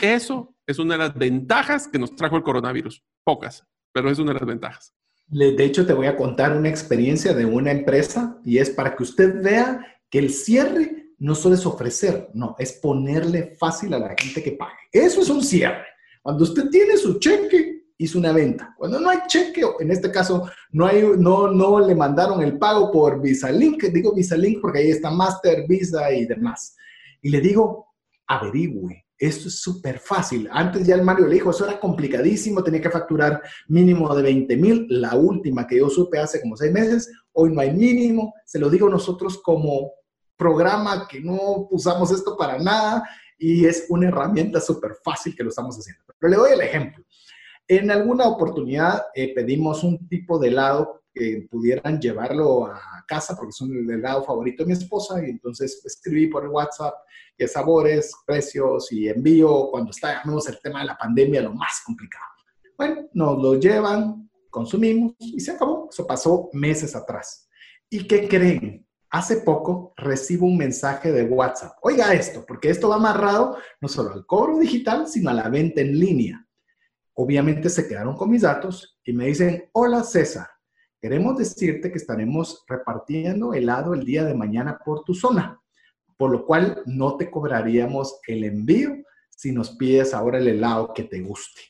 Eso 0.00 0.54
es 0.66 0.78
una 0.78 0.94
de 0.94 0.98
las 0.98 1.14
ventajas 1.14 1.88
que 1.88 1.98
nos 1.98 2.14
trajo 2.14 2.36
el 2.36 2.42
coronavirus. 2.42 3.04
Pocas, 3.24 3.66
pero 3.92 4.10
es 4.10 4.18
una 4.18 4.32
de 4.32 4.38
las 4.38 4.48
ventajas. 4.48 4.94
De 5.26 5.62
hecho, 5.62 5.84
te 5.84 5.92
voy 5.92 6.06
a 6.06 6.16
contar 6.16 6.56
una 6.56 6.70
experiencia 6.70 7.34
de 7.34 7.44
una 7.44 7.70
empresa 7.70 8.40
y 8.44 8.58
es 8.58 8.70
para 8.70 8.96
que 8.96 9.02
usted 9.02 9.42
vea 9.42 10.00
que 10.08 10.18
el 10.20 10.30
cierre 10.30 11.12
no 11.18 11.34
solo 11.34 11.56
es 11.56 11.66
ofrecer, 11.66 12.30
no, 12.32 12.54
es 12.58 12.72
ponerle 12.72 13.56
fácil 13.58 13.92
a 13.92 13.98
la 13.98 14.14
gente 14.16 14.42
que 14.42 14.52
pague. 14.52 14.78
Eso 14.92 15.20
es 15.20 15.28
un 15.28 15.42
cierre. 15.42 15.84
Cuando 16.22 16.44
usted 16.44 16.68
tiene 16.70 16.96
su 16.96 17.18
cheque, 17.18 17.78
hizo 17.98 18.18
una 18.18 18.32
venta. 18.32 18.74
Cuando 18.78 19.00
no 19.00 19.10
hay 19.10 19.18
cheque, 19.26 19.62
en 19.80 19.90
este 19.90 20.10
caso 20.10 20.48
no, 20.70 20.86
hay, 20.86 21.02
no, 21.18 21.50
no 21.50 21.80
le 21.80 21.94
mandaron 21.94 22.42
el 22.42 22.58
pago 22.58 22.90
por 22.90 23.20
Visa 23.20 23.50
Link, 23.50 23.82
digo 23.84 24.14
Visa 24.14 24.36
Link 24.36 24.60
porque 24.60 24.78
ahí 24.78 24.90
está 24.90 25.10
Master, 25.10 25.66
Visa 25.68 26.12
y 26.12 26.26
demás. 26.26 26.76
Y 27.20 27.30
le 27.30 27.40
digo, 27.40 27.88
averigüe, 28.28 29.04
esto 29.18 29.48
es 29.48 29.60
súper 29.60 29.98
fácil. 29.98 30.48
Antes 30.52 30.86
ya 30.86 30.94
el 30.94 31.02
Mario 31.02 31.26
le 31.26 31.34
dijo, 31.34 31.50
eso 31.50 31.66
era 31.66 31.80
complicadísimo, 31.80 32.62
tenía 32.62 32.80
que 32.80 32.90
facturar 32.90 33.42
mínimo 33.66 34.14
de 34.14 34.22
20 34.22 34.56
mil. 34.56 34.86
La 34.88 35.16
última 35.16 35.66
que 35.66 35.78
yo 35.78 35.90
supe 35.90 36.18
hace 36.18 36.40
como 36.40 36.56
seis 36.56 36.72
meses, 36.72 37.10
hoy 37.32 37.52
no 37.52 37.60
hay 37.60 37.72
mínimo. 37.72 38.32
Se 38.46 38.60
lo 38.60 38.70
digo 38.70 38.88
nosotros 38.88 39.40
como 39.42 39.92
programa 40.36 41.08
que 41.08 41.20
no 41.20 41.66
usamos 41.70 42.12
esto 42.12 42.36
para 42.36 42.58
nada 42.58 43.02
y 43.38 43.64
es 43.66 43.86
una 43.88 44.08
herramienta 44.08 44.60
súper 44.60 44.96
fácil 45.02 45.34
que 45.36 45.42
lo 45.42 45.50
estamos 45.50 45.76
haciendo. 45.76 46.02
Pero 46.18 46.30
le 46.30 46.36
doy 46.36 46.52
el 46.52 46.60
ejemplo. 46.60 47.04
En 47.66 47.90
alguna 47.90 48.26
oportunidad 48.26 49.02
eh, 49.14 49.34
pedimos 49.34 49.84
un 49.84 50.08
tipo 50.08 50.38
de 50.38 50.48
helado 50.48 51.02
que 51.14 51.46
pudieran 51.50 52.00
llevarlo 52.00 52.66
a 52.66 53.04
casa 53.06 53.36
porque 53.36 53.50
es 53.50 53.60
un 53.60 53.90
helado 53.90 54.24
favorito 54.24 54.62
de 54.62 54.68
mi 54.68 54.72
esposa 54.72 55.22
y 55.24 55.30
entonces 55.30 55.82
escribí 55.84 56.28
por 56.28 56.44
el 56.44 56.50
WhatsApp 56.50 56.94
qué 57.36 57.46
sabores, 57.46 58.12
precios 58.26 58.90
y 58.92 59.08
envío 59.08 59.68
cuando 59.70 59.90
estábamos 59.90 60.48
el 60.48 60.58
tema 60.60 60.80
de 60.80 60.86
la 60.86 60.96
pandemia 60.96 61.42
lo 61.42 61.54
más 61.54 61.82
complicado. 61.84 62.24
Bueno, 62.76 63.08
nos 63.12 63.42
lo 63.42 63.54
llevan, 63.54 64.30
consumimos 64.50 65.14
y 65.18 65.40
se 65.40 65.52
acabó. 65.52 65.88
Eso 65.90 66.06
pasó 66.06 66.48
meses 66.52 66.94
atrás. 66.96 67.48
¿Y 67.90 68.06
qué 68.06 68.28
creen? 68.28 68.87
Hace 69.10 69.38
poco 69.38 69.94
recibo 69.96 70.46
un 70.46 70.56
mensaje 70.56 71.12
de 71.12 71.24
WhatsApp. 71.24 71.78
Oiga 71.82 72.12
esto, 72.12 72.44
porque 72.46 72.70
esto 72.70 72.90
va 72.90 72.96
amarrado 72.96 73.56
no 73.80 73.88
solo 73.88 74.12
al 74.12 74.26
cobro 74.26 74.58
digital, 74.58 75.08
sino 75.08 75.30
a 75.30 75.34
la 75.34 75.48
venta 75.48 75.80
en 75.80 75.98
línea. 75.98 76.46
Obviamente 77.14 77.70
se 77.70 77.88
quedaron 77.88 78.16
con 78.16 78.30
mis 78.30 78.42
datos 78.42 78.98
y 79.04 79.12
me 79.12 79.26
dicen, 79.26 79.68
hola 79.72 80.04
César, 80.04 80.48
queremos 81.00 81.36
decirte 81.38 81.90
que 81.90 81.98
estaremos 81.98 82.64
repartiendo 82.68 83.54
helado 83.54 83.94
el 83.94 84.04
día 84.04 84.24
de 84.24 84.34
mañana 84.34 84.78
por 84.84 85.04
tu 85.04 85.14
zona 85.14 85.60
por 86.18 86.32
lo 86.32 86.44
cual 86.44 86.82
no 86.84 87.16
te 87.16 87.30
cobraríamos 87.30 88.20
el 88.26 88.44
envío 88.44 88.90
si 89.30 89.52
nos 89.52 89.70
pides 89.70 90.12
ahora 90.12 90.38
el 90.38 90.48
helado 90.48 90.92
que 90.92 91.04
te 91.04 91.22
guste. 91.22 91.60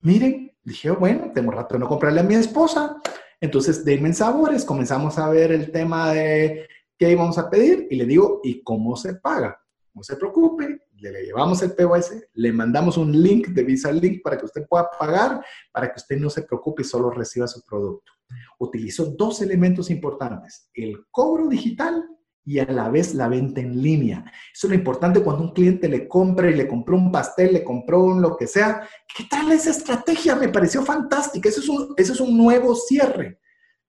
Miren, 0.00 0.56
dije, 0.64 0.90
bueno, 0.90 1.30
tengo 1.32 1.52
rato 1.52 1.74
de 1.74 1.80
no 1.80 1.86
comprarle 1.86 2.20
a 2.20 2.24
mi 2.24 2.34
esposa, 2.34 2.96
entonces 3.42 3.84
denme 3.84 4.14
sabores, 4.14 4.64
comenzamos 4.64 5.18
a 5.18 5.28
ver 5.28 5.50
el 5.50 5.72
tema 5.72 6.12
de 6.12 6.68
qué 6.96 7.10
íbamos 7.10 7.36
a 7.38 7.50
pedir 7.50 7.88
y 7.90 7.96
le 7.96 8.06
digo, 8.06 8.40
¿y 8.44 8.62
cómo 8.62 8.94
se 8.94 9.16
paga? 9.16 9.60
No 9.92 10.04
se 10.04 10.14
preocupe, 10.14 10.86
le 10.96 11.24
llevamos 11.24 11.60
el 11.62 11.72
POS, 11.72 12.14
le 12.34 12.52
mandamos 12.52 12.96
un 12.96 13.10
link 13.20 13.48
de 13.48 13.64
Visa 13.64 13.90
Link 13.90 14.22
para 14.22 14.38
que 14.38 14.44
usted 14.44 14.64
pueda 14.68 14.88
pagar, 14.96 15.44
para 15.72 15.88
que 15.88 15.96
usted 15.96 16.18
no 16.18 16.30
se 16.30 16.42
preocupe 16.42 16.82
y 16.82 16.84
solo 16.84 17.10
reciba 17.10 17.48
su 17.48 17.62
producto. 17.62 18.12
Utilizo 18.60 19.06
dos 19.06 19.42
elementos 19.42 19.90
importantes, 19.90 20.70
el 20.72 21.04
cobro 21.10 21.48
digital 21.48 22.11
y 22.44 22.58
a 22.58 22.64
la 22.64 22.88
vez 22.88 23.14
la 23.14 23.28
venta 23.28 23.60
en 23.60 23.80
línea. 23.80 24.24
Eso 24.52 24.66
es 24.66 24.70
lo 24.70 24.74
importante 24.74 25.22
cuando 25.22 25.44
un 25.44 25.52
cliente 25.52 25.88
le 25.88 26.08
compra 26.08 26.50
y 26.50 26.54
le 26.54 26.66
compró 26.66 26.96
un 26.96 27.12
pastel, 27.12 27.52
le 27.52 27.64
compró 27.64 28.02
un 28.02 28.20
lo 28.20 28.36
que 28.36 28.46
sea. 28.46 28.88
¿Qué 29.16 29.24
tal 29.30 29.52
esa 29.52 29.70
estrategia? 29.70 30.34
Me 30.34 30.48
pareció 30.48 30.82
fantástica. 30.82 31.48
Eso 31.48 31.60
es 31.60 31.68
un, 31.68 31.94
eso 31.96 32.12
es 32.12 32.20
un 32.20 32.36
nuevo 32.36 32.74
cierre. 32.74 33.38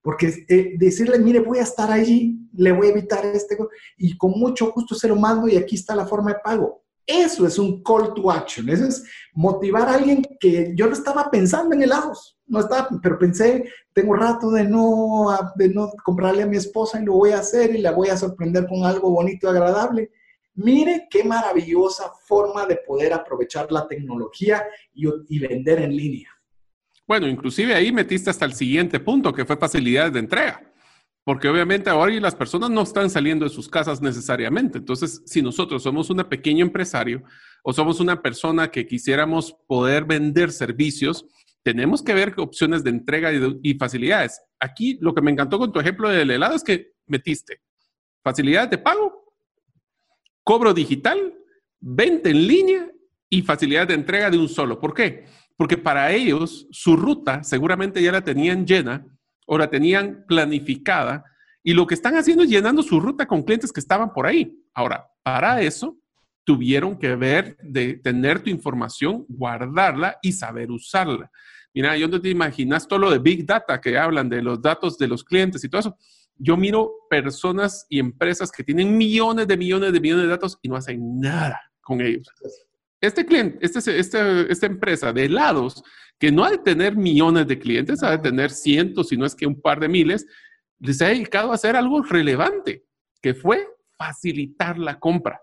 Porque 0.00 0.44
eh, 0.48 0.74
decirle, 0.78 1.18
mire, 1.18 1.40
voy 1.40 1.58
a 1.58 1.62
estar 1.62 1.90
allí, 1.90 2.38
le 2.52 2.72
voy 2.72 2.88
a 2.88 2.90
evitar 2.90 3.24
este, 3.24 3.56
y 3.96 4.16
con 4.16 4.32
mucho 4.32 4.70
gusto 4.72 4.94
se 4.94 5.08
lo 5.08 5.16
mando 5.16 5.48
y 5.48 5.56
aquí 5.56 5.76
está 5.76 5.96
la 5.96 6.06
forma 6.06 6.32
de 6.32 6.40
pago. 6.44 6.83
Eso 7.06 7.46
es 7.46 7.58
un 7.58 7.82
call 7.82 8.14
to 8.14 8.30
action, 8.30 8.68
eso 8.68 8.86
es 8.86 9.04
motivar 9.34 9.88
a 9.88 9.94
alguien 9.94 10.22
que 10.40 10.72
yo 10.74 10.86
no 10.86 10.94
estaba 10.94 11.30
pensando 11.30 11.74
en 11.74 11.82
helados, 11.82 12.38
no 12.46 12.60
estaba, 12.60 12.88
pero 13.02 13.18
pensé, 13.18 13.70
tengo 13.92 14.14
rato 14.14 14.50
de 14.50 14.64
no, 14.64 15.26
de 15.56 15.68
no 15.68 15.92
comprarle 16.02 16.44
a 16.44 16.46
mi 16.46 16.56
esposa 16.56 17.00
y 17.00 17.04
lo 17.04 17.12
voy 17.12 17.32
a 17.32 17.40
hacer 17.40 17.74
y 17.74 17.78
la 17.78 17.92
voy 17.92 18.08
a 18.08 18.16
sorprender 18.16 18.66
con 18.66 18.84
algo 18.84 19.10
bonito 19.10 19.46
y 19.46 19.50
agradable. 19.50 20.10
Mire 20.54 21.06
qué 21.10 21.24
maravillosa 21.24 22.10
forma 22.26 22.64
de 22.64 22.76
poder 22.76 23.12
aprovechar 23.12 23.70
la 23.70 23.86
tecnología 23.86 24.64
y, 24.94 25.06
y 25.28 25.38
vender 25.40 25.80
en 25.80 25.94
línea. 25.94 26.30
Bueno, 27.06 27.28
inclusive 27.28 27.74
ahí 27.74 27.92
metiste 27.92 28.30
hasta 28.30 28.46
el 28.46 28.54
siguiente 28.54 28.98
punto, 28.98 29.32
que 29.32 29.44
fue 29.44 29.58
facilidades 29.58 30.14
de 30.14 30.20
entrega. 30.20 30.73
Porque 31.24 31.48
obviamente 31.48 31.88
ahora 31.88 32.12
las 32.20 32.34
personas 32.34 32.68
no 32.70 32.82
están 32.82 33.08
saliendo 33.08 33.46
de 33.46 33.50
sus 33.50 33.66
casas 33.66 34.02
necesariamente. 34.02 34.76
Entonces, 34.78 35.22
si 35.24 35.40
nosotros 35.40 35.82
somos 35.82 36.10
un 36.10 36.18
pequeño 36.24 36.64
empresario 36.64 37.22
o 37.62 37.72
somos 37.72 37.98
una 37.98 38.20
persona 38.20 38.70
que 38.70 38.86
quisiéramos 38.86 39.56
poder 39.66 40.04
vender 40.04 40.52
servicios, 40.52 41.24
tenemos 41.62 42.02
que 42.02 42.12
ver 42.12 42.34
opciones 42.36 42.84
de 42.84 42.90
entrega 42.90 43.30
y, 43.62 43.74
facilidades. 43.74 44.42
Aquí 44.60 44.98
lo 45.00 45.14
que 45.14 45.22
me 45.22 45.30
encantó 45.30 45.58
con 45.58 45.72
tu 45.72 45.80
ejemplo 45.80 46.10
del 46.10 46.30
helado 46.30 46.54
es 46.54 46.62
que 46.62 46.92
metiste 47.06 47.62
facilidades 48.22 48.70
de 48.70 48.78
pago, 48.78 49.34
cobro 50.42 50.74
digital, 50.74 51.34
venta 51.80 52.28
en 52.28 52.46
línea 52.46 52.90
y 53.30 53.40
facilidades 53.42 53.88
de 53.88 53.94
entrega 53.94 54.30
de 54.30 54.38
un 54.38 54.48
solo. 54.48 54.78
¿Por 54.78 54.92
qué? 54.92 55.24
Porque 55.56 55.78
para 55.78 56.12
ellos 56.12 56.66
su 56.70 56.96
ruta 56.96 57.42
seguramente 57.42 58.02
ya 58.02 58.12
la 58.12 58.22
tenían 58.22 58.66
llena 58.66 59.06
o 59.46 59.58
la 59.58 59.68
tenían 59.68 60.24
planificada 60.26 61.24
y 61.62 61.72
lo 61.72 61.86
que 61.86 61.94
están 61.94 62.16
haciendo 62.16 62.44
es 62.44 62.50
llenando 62.50 62.82
su 62.82 63.00
ruta 63.00 63.26
con 63.26 63.42
clientes 63.42 63.72
que 63.72 63.80
estaban 63.80 64.12
por 64.12 64.26
ahí. 64.26 64.54
Ahora, 64.74 65.06
para 65.22 65.62
eso 65.62 65.96
tuvieron 66.44 66.98
que 66.98 67.16
ver 67.16 67.56
de 67.62 67.94
tener 67.94 68.40
tu 68.40 68.50
información, 68.50 69.24
guardarla 69.28 70.18
y 70.20 70.32
saber 70.32 70.70
usarla. 70.70 71.30
Mira, 71.72 71.96
yo 71.96 72.06
no 72.06 72.20
te 72.20 72.28
imaginas 72.28 72.86
todo 72.86 72.98
lo 72.98 73.10
de 73.10 73.18
Big 73.18 73.46
Data 73.46 73.80
que 73.80 73.98
hablan 73.98 74.28
de 74.28 74.42
los 74.42 74.60
datos 74.60 74.98
de 74.98 75.08
los 75.08 75.24
clientes 75.24 75.64
y 75.64 75.68
todo 75.68 75.80
eso. 75.80 75.96
Yo 76.36 76.56
miro 76.56 76.92
personas 77.08 77.86
y 77.88 77.98
empresas 77.98 78.52
que 78.52 78.62
tienen 78.62 78.96
millones 78.96 79.48
de 79.48 79.56
millones 79.56 79.92
de 79.92 80.00
millones 80.00 80.24
de 80.24 80.30
datos 80.30 80.58
y 80.60 80.68
no 80.68 80.76
hacen 80.76 81.18
nada 81.18 81.60
con 81.80 82.00
ellos. 82.00 82.28
Este 83.06 83.26
cliente, 83.26 83.58
este, 83.60 83.98
este, 83.98 84.52
esta 84.52 84.66
empresa 84.66 85.12
de 85.12 85.24
helados, 85.24 85.82
que 86.18 86.32
no 86.32 86.44
ha 86.44 86.50
de 86.50 86.58
tener 86.58 86.96
millones 86.96 87.46
de 87.46 87.58
clientes, 87.58 88.02
ha 88.02 88.12
de 88.12 88.18
tener 88.18 88.50
cientos, 88.50 89.08
si 89.08 89.16
no 89.16 89.26
es 89.26 89.34
que 89.34 89.46
un 89.46 89.60
par 89.60 89.80
de 89.80 89.88
miles, 89.88 90.26
les 90.78 91.00
ha 91.02 91.08
dedicado 91.08 91.50
a 91.50 91.54
hacer 91.54 91.76
algo 91.76 92.02
relevante, 92.02 92.84
que 93.20 93.34
fue 93.34 93.66
facilitar 93.96 94.78
la 94.78 94.98
compra. 94.98 95.40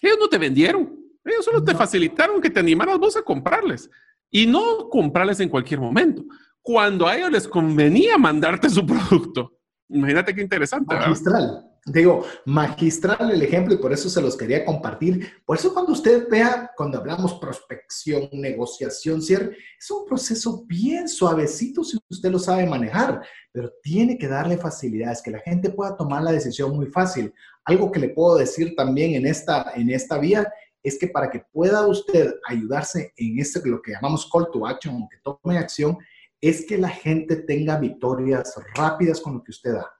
Ellos 0.00 0.16
no 0.18 0.28
te 0.28 0.38
vendieron, 0.38 0.98
ellos 1.24 1.44
solo 1.44 1.62
te 1.62 1.74
facilitaron 1.74 2.40
que 2.40 2.50
te 2.50 2.60
animaras 2.60 2.98
vos 2.98 3.16
a 3.16 3.22
comprarles 3.22 3.90
y 4.30 4.46
no 4.46 4.88
comprarles 4.88 5.40
en 5.40 5.48
cualquier 5.48 5.80
momento. 5.80 6.24
Cuando 6.62 7.06
a 7.06 7.16
ellos 7.16 7.30
les 7.30 7.48
convenía 7.48 8.16
mandarte 8.18 8.70
su 8.70 8.86
producto. 8.86 9.58
Imagínate 9.88 10.34
qué 10.34 10.42
interesante. 10.42 10.94
Magistral. 10.94 11.69
Digo, 11.86 12.26
magistral 12.44 13.30
el 13.30 13.42
ejemplo 13.42 13.72
y 13.72 13.78
por 13.78 13.92
eso 13.92 14.10
se 14.10 14.20
los 14.20 14.36
quería 14.36 14.66
compartir. 14.66 15.32
Por 15.46 15.56
eso 15.56 15.72
cuando 15.72 15.92
usted 15.92 16.28
vea, 16.28 16.70
cuando 16.76 16.98
hablamos 16.98 17.34
prospección, 17.40 18.28
negociación, 18.32 19.22
cierre, 19.22 19.56
es 19.78 19.90
un 19.90 20.04
proceso 20.04 20.62
bien 20.66 21.08
suavecito 21.08 21.82
si 21.82 21.98
usted 22.08 22.30
lo 22.30 22.38
sabe 22.38 22.66
manejar, 22.66 23.22
pero 23.50 23.72
tiene 23.82 24.18
que 24.18 24.28
darle 24.28 24.58
facilidades, 24.58 25.22
que 25.22 25.30
la 25.30 25.40
gente 25.40 25.70
pueda 25.70 25.96
tomar 25.96 26.22
la 26.22 26.32
decisión 26.32 26.76
muy 26.76 26.86
fácil. 26.86 27.32
Algo 27.64 27.90
que 27.90 28.00
le 28.00 28.10
puedo 28.10 28.36
decir 28.36 28.74
también 28.76 29.14
en 29.14 29.26
esta, 29.26 29.72
en 29.74 29.88
esta 29.88 30.18
vía 30.18 30.52
es 30.82 30.98
que 30.98 31.08
para 31.08 31.30
que 31.30 31.44
pueda 31.50 31.86
usted 31.86 32.34
ayudarse 32.46 33.12
en 33.16 33.38
este, 33.38 33.66
lo 33.66 33.80
que 33.80 33.92
llamamos 33.92 34.28
call 34.30 34.48
to 34.52 34.66
action, 34.66 35.08
que 35.08 35.18
tome 35.22 35.56
acción, 35.56 35.96
es 36.42 36.64
que 36.66 36.76
la 36.76 36.88
gente 36.88 37.36
tenga 37.36 37.78
victorias 37.78 38.54
rápidas 38.74 39.20
con 39.20 39.34
lo 39.34 39.42
que 39.42 39.50
usted 39.50 39.72
da. 39.74 39.90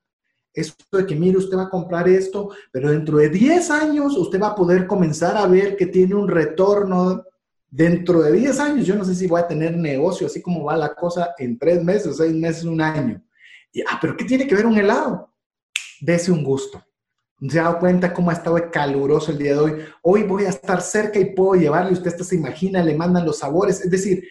Esto 0.52 0.98
de 0.98 1.06
que, 1.06 1.14
mire, 1.14 1.38
usted 1.38 1.56
va 1.56 1.64
a 1.64 1.70
comprar 1.70 2.08
esto, 2.08 2.50
pero 2.72 2.90
dentro 2.90 3.18
de 3.18 3.28
10 3.28 3.70
años 3.70 4.16
usted 4.16 4.40
va 4.40 4.48
a 4.48 4.54
poder 4.54 4.86
comenzar 4.86 5.36
a 5.36 5.46
ver 5.46 5.76
que 5.76 5.86
tiene 5.86 6.14
un 6.14 6.28
retorno. 6.28 7.24
Dentro 7.72 8.22
de 8.22 8.32
10 8.32 8.58
años, 8.58 8.86
yo 8.86 8.96
no 8.96 9.04
sé 9.04 9.14
si 9.14 9.28
voy 9.28 9.40
a 9.40 9.46
tener 9.46 9.76
negocio, 9.76 10.26
así 10.26 10.42
como 10.42 10.64
va 10.64 10.76
la 10.76 10.92
cosa 10.92 11.34
en 11.38 11.56
3 11.56 11.84
meses, 11.84 12.16
6 12.16 12.34
meses, 12.34 12.64
un 12.64 12.80
año. 12.80 13.22
Y, 13.72 13.80
ah, 13.82 13.98
pero 14.00 14.16
¿qué 14.16 14.24
tiene 14.24 14.46
que 14.48 14.56
ver 14.56 14.66
un 14.66 14.76
helado? 14.76 15.32
Dese 16.00 16.32
un 16.32 16.42
gusto. 16.42 16.82
Se 17.48 17.60
ha 17.60 17.64
dado 17.64 17.78
cuenta 17.78 18.12
cómo 18.12 18.30
ha 18.30 18.34
estado 18.34 18.58
caluroso 18.70 19.30
el 19.30 19.38
día 19.38 19.52
de 19.52 19.58
hoy. 19.58 19.72
Hoy 20.02 20.24
voy 20.24 20.44
a 20.44 20.50
estar 20.50 20.82
cerca 20.82 21.18
y 21.20 21.26
puedo 21.26 21.54
llevarle, 21.54 21.92
usted 21.92 22.08
hasta 22.08 22.24
se 22.24 22.34
imagina, 22.34 22.82
le 22.82 22.96
mandan 22.96 23.24
los 23.24 23.38
sabores. 23.38 23.80
Es 23.80 23.90
decir, 23.90 24.24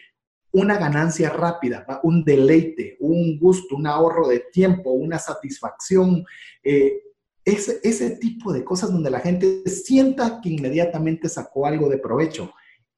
una 0.52 0.78
ganancia 0.78 1.30
rápida, 1.30 1.86
un 2.04 2.24
deleite, 2.24 2.98
un 3.00 3.38
gusto, 3.38 3.76
un 3.76 3.88
ahorro 3.88 4.28
de 4.28 4.46
tiempo, 4.52 4.92
una 4.92 5.20
satisfacción, 5.20 6.26
eh, 6.64 7.02
ese, 7.46 7.80
ese 7.84 8.12
tipo 8.18 8.52
de 8.52 8.64
cosas 8.64 8.92
donde 8.92 9.10
la 9.10 9.20
gente 9.20 9.64
sienta 9.70 10.40
que 10.42 10.50
inmediatamente 10.50 11.30
sacó 11.30 11.66
algo 11.66 11.90
de 11.90 11.98
provecho. 11.98 12.52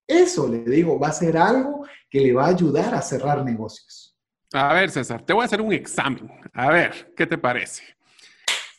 Eso, 0.07 0.47
le 0.47 0.59
digo, 0.59 0.99
va 0.99 1.09
a 1.09 1.13
ser 1.13 1.37
algo 1.37 1.85
que 2.09 2.19
le 2.19 2.33
va 2.33 2.45
a 2.45 2.49
ayudar 2.49 2.93
a 2.93 3.01
cerrar 3.01 3.43
negocios. 3.45 4.17
A 4.53 4.73
ver, 4.73 4.89
César, 4.89 5.21
te 5.25 5.31
voy 5.31 5.43
a 5.43 5.45
hacer 5.45 5.61
un 5.61 5.71
examen. 5.71 6.29
A 6.53 6.69
ver, 6.69 7.13
¿qué 7.15 7.25
te 7.25 7.37
parece? 7.37 7.83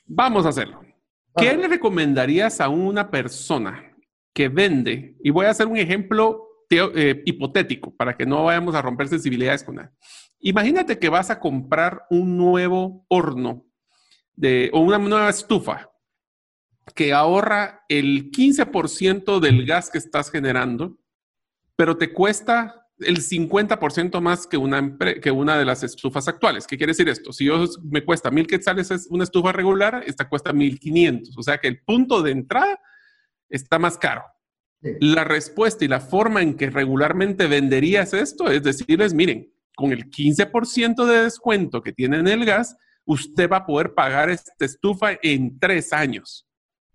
Vamos 0.05 0.45
a 0.45 0.51
hacerlo. 0.51 0.83
¿Qué 1.35 1.57
le 1.57 1.67
recomendarías 1.67 2.61
a 2.61 2.69
una 2.69 3.11
persona 3.11 3.97
que 4.35 4.49
vende? 4.49 5.17
Y 5.23 5.31
voy 5.31 5.47
a 5.47 5.51
hacer 5.51 5.67
un 5.67 5.79
ejemplo 5.79 6.52
eh, 6.77 7.23
hipotético 7.25 7.95
para 7.95 8.17
que 8.17 8.27
no 8.27 8.45
vayamos 8.45 8.75
a 8.75 8.83
romper 8.83 9.09
sensibilidades 9.09 9.65
con 9.65 9.77
nada. 9.77 9.93
Imagínate 10.41 10.99
que 10.99 11.09
vas 11.09 11.31
a 11.31 11.39
comprar 11.39 12.05
un 12.11 12.37
nuevo 12.37 13.05
horno 13.09 13.65
de, 14.35 14.71
o 14.73 14.81
una 14.81 14.99
nueva 14.99 15.29
estufa 15.29 15.91
que 16.95 17.13
ahorra 17.13 17.85
el 17.89 18.31
15% 18.31 19.39
del 19.39 19.65
gas 19.65 19.89
que 19.91 19.99
estás 19.99 20.31
generando, 20.31 20.99
pero 21.77 21.97
te 21.97 22.13
cuesta 22.13 22.83
el 22.99 23.19
50% 23.19 24.21
más 24.21 24.47
que 24.47 24.57
una, 24.57 24.97
que 25.21 25.31
una 25.31 25.57
de 25.57 25.65
las 25.65 25.83
estufas 25.83 26.29
actuales. 26.29 26.67
¿Qué 26.67 26.77
quiere 26.77 26.91
decir 26.91 27.09
esto? 27.09 27.33
Si 27.33 27.45
yo 27.45 27.65
me 27.85 28.05
cuesta 28.05 28.31
mil 28.31 28.47
quetzales 28.47 28.91
es 28.91 29.07
una 29.11 29.25
estufa 29.25 29.53
regular, 29.53 30.03
esta 30.07 30.29
cuesta 30.29 30.53
1500. 30.53 31.37
O 31.37 31.43
sea 31.43 31.59
que 31.59 31.69
el 31.69 31.83
punto 31.83 32.23
de 32.23 32.33
entrada 32.33 32.81
está 33.49 33.79
más 33.79 33.99
caro. 33.99 34.23
La 35.01 35.25
respuesta 35.25 35.85
y 35.85 35.89
la 35.89 36.01
forma 36.01 36.43
en 36.43 36.57
que 36.57 36.69
regularmente 36.69 37.47
venderías 37.47 38.13
esto 38.15 38.51
es 38.51 38.63
decirles, 38.63 39.15
miren, 39.15 39.53
con 39.77 39.93
el 39.93 40.11
15% 40.11 41.07
de 41.07 41.23
descuento 41.23 41.83
que 41.83 41.93
tiene 41.93 42.19
en 42.19 42.29
el 42.29 42.45
gas, 42.45 42.77
usted 43.05 43.49
va 43.49 43.59
a 43.59 43.67
poder 43.67 43.95
pagar 43.95 44.31
esta 44.31 44.65
estufa 44.65 45.13
en 45.23 45.59
tres 45.59 45.93
años. 45.93 46.47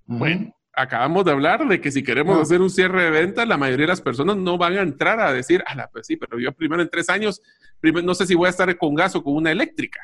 Bueno, 0.05 0.53
acabamos 0.73 1.25
de 1.25 1.31
hablar 1.31 1.67
de 1.67 1.81
que 1.81 1.91
si 1.91 2.03
queremos 2.03 2.39
hacer 2.39 2.61
un 2.61 2.69
cierre 2.69 3.03
de 3.03 3.11
ventas, 3.11 3.47
la 3.47 3.57
mayoría 3.57 3.85
de 3.85 3.91
las 3.91 4.01
personas 4.01 4.37
no 4.37 4.57
van 4.57 4.77
a 4.77 4.81
entrar 4.81 5.19
a 5.19 5.33
decir, 5.33 5.63
ah, 5.67 5.89
pues 5.91 6.07
sí, 6.07 6.17
pero 6.17 6.39
yo 6.39 6.51
primero 6.53 6.81
en 6.81 6.89
tres 6.89 7.09
años, 7.09 7.41
primero, 7.79 8.05
no 8.05 8.13
sé 8.13 8.27
si 8.27 8.35
voy 8.35 8.47
a 8.47 8.51
estar 8.51 8.77
con 8.77 8.95
gas 8.95 9.15
o 9.15 9.23
con 9.23 9.35
una 9.35 9.51
eléctrica. 9.51 9.99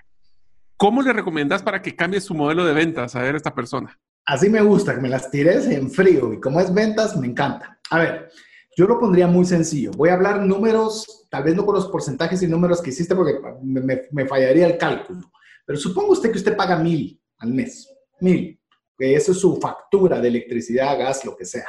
¿Cómo 0.76 1.02
le 1.02 1.14
recomendás 1.14 1.62
para 1.62 1.82
que 1.82 1.96
cambie 1.96 2.20
su 2.20 2.34
modelo 2.34 2.66
de 2.66 2.74
ventas 2.74 3.16
a 3.16 3.22
ver 3.22 3.36
esta 3.36 3.54
persona? 3.54 3.98
Así 4.26 4.50
me 4.50 4.62
gusta, 4.62 4.96
que 4.96 5.02
me 5.02 5.10
las 5.10 5.30
tires 5.30 5.68
en 5.68 5.90
frío 5.92 6.34
y 6.34 6.40
como 6.40 6.60
es 6.60 6.74
ventas, 6.74 7.16
me 7.16 7.28
encanta. 7.28 7.73
A 7.90 8.00
ver, 8.00 8.30
yo 8.76 8.88
lo 8.88 9.00
pondría 9.00 9.28
muy 9.28 9.46
sencillo. 9.46 9.92
Voy 9.92 10.10
a 10.10 10.14
hablar 10.14 10.42
números, 10.42 11.28
tal 11.30 11.44
vez 11.44 11.56
no 11.56 11.66
con 11.66 11.76
los 11.76 11.88
porcentajes 11.88 12.42
y 12.42 12.48
números 12.48 12.82
que 12.82 12.90
hiciste 12.90 13.16
porque 13.16 13.40
me, 13.62 14.28
fallaría 14.28 14.66
el 14.66 14.78
cálculo. 14.78 15.32
Pero 15.66 15.78
supongo 15.78 16.14
usted 16.14 16.32
que 16.32 16.38
usted 16.38 16.58
paga 16.58 16.78
mil 16.78 17.22
al 17.38 17.54
mes, 17.54 17.88
mil, 18.20 18.60
que 18.98 19.16
esa 19.16 19.32
es 19.32 19.40
su 19.40 19.58
factura 19.58 20.20
de 20.20 20.28
electricidad, 20.28 20.98
gas, 20.98 21.24
lo 21.24 21.36
que 21.36 21.46
sea. 21.46 21.68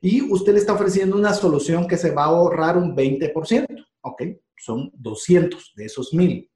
Y 0.00 0.22
usted 0.30 0.52
le 0.52 0.60
está 0.60 0.74
ofreciendo 0.74 1.16
una 1.16 1.34
solución 1.34 1.88
que 1.88 1.96
se 1.96 2.12
va 2.12 2.24
a 2.24 2.26
ahorrar 2.26 2.76
un 2.76 2.96
20%. 2.96 3.66
Ok, 4.02 4.22
son 4.56 4.92
200 4.94 5.72
de 5.74 5.84
esos 5.84 6.14
mil. 6.14 6.48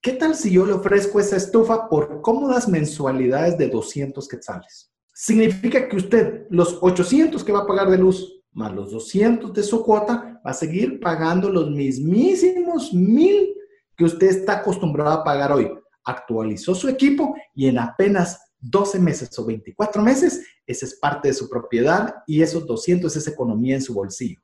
¿Qué 0.00 0.12
tal 0.12 0.34
si 0.34 0.52
yo 0.52 0.64
le 0.64 0.72
ofrezco 0.72 1.20
esa 1.20 1.36
estufa 1.36 1.88
por 1.88 2.22
cómodas 2.22 2.68
mensualidades 2.68 3.58
de 3.58 3.68
200 3.68 4.26
quetzales? 4.28 4.90
Significa 5.22 5.86
que 5.86 5.96
usted 5.96 6.46
los 6.48 6.78
800 6.80 7.44
que 7.44 7.52
va 7.52 7.58
a 7.58 7.66
pagar 7.66 7.90
de 7.90 7.98
luz 7.98 8.40
más 8.52 8.72
los 8.72 8.90
200 8.90 9.52
de 9.52 9.62
su 9.62 9.84
cuota 9.84 10.40
va 10.44 10.50
a 10.50 10.54
seguir 10.54 10.98
pagando 10.98 11.50
los 11.50 11.70
mismísimos 11.70 12.94
mil 12.94 13.54
que 13.94 14.04
usted 14.04 14.28
está 14.28 14.60
acostumbrado 14.60 15.10
a 15.10 15.22
pagar 15.22 15.52
hoy. 15.52 15.70
Actualizó 16.04 16.74
su 16.74 16.88
equipo 16.88 17.34
y 17.54 17.68
en 17.68 17.78
apenas 17.78 18.40
12 18.60 18.98
meses 18.98 19.38
o 19.38 19.44
24 19.44 20.00
meses, 20.00 20.42
esa 20.66 20.86
es 20.86 20.98
parte 20.98 21.28
de 21.28 21.34
su 21.34 21.50
propiedad 21.50 22.14
y 22.26 22.40
esos 22.40 22.66
200 22.66 23.14
es 23.14 23.28
economía 23.28 23.74
en 23.74 23.82
su 23.82 23.92
bolsillo. 23.92 24.40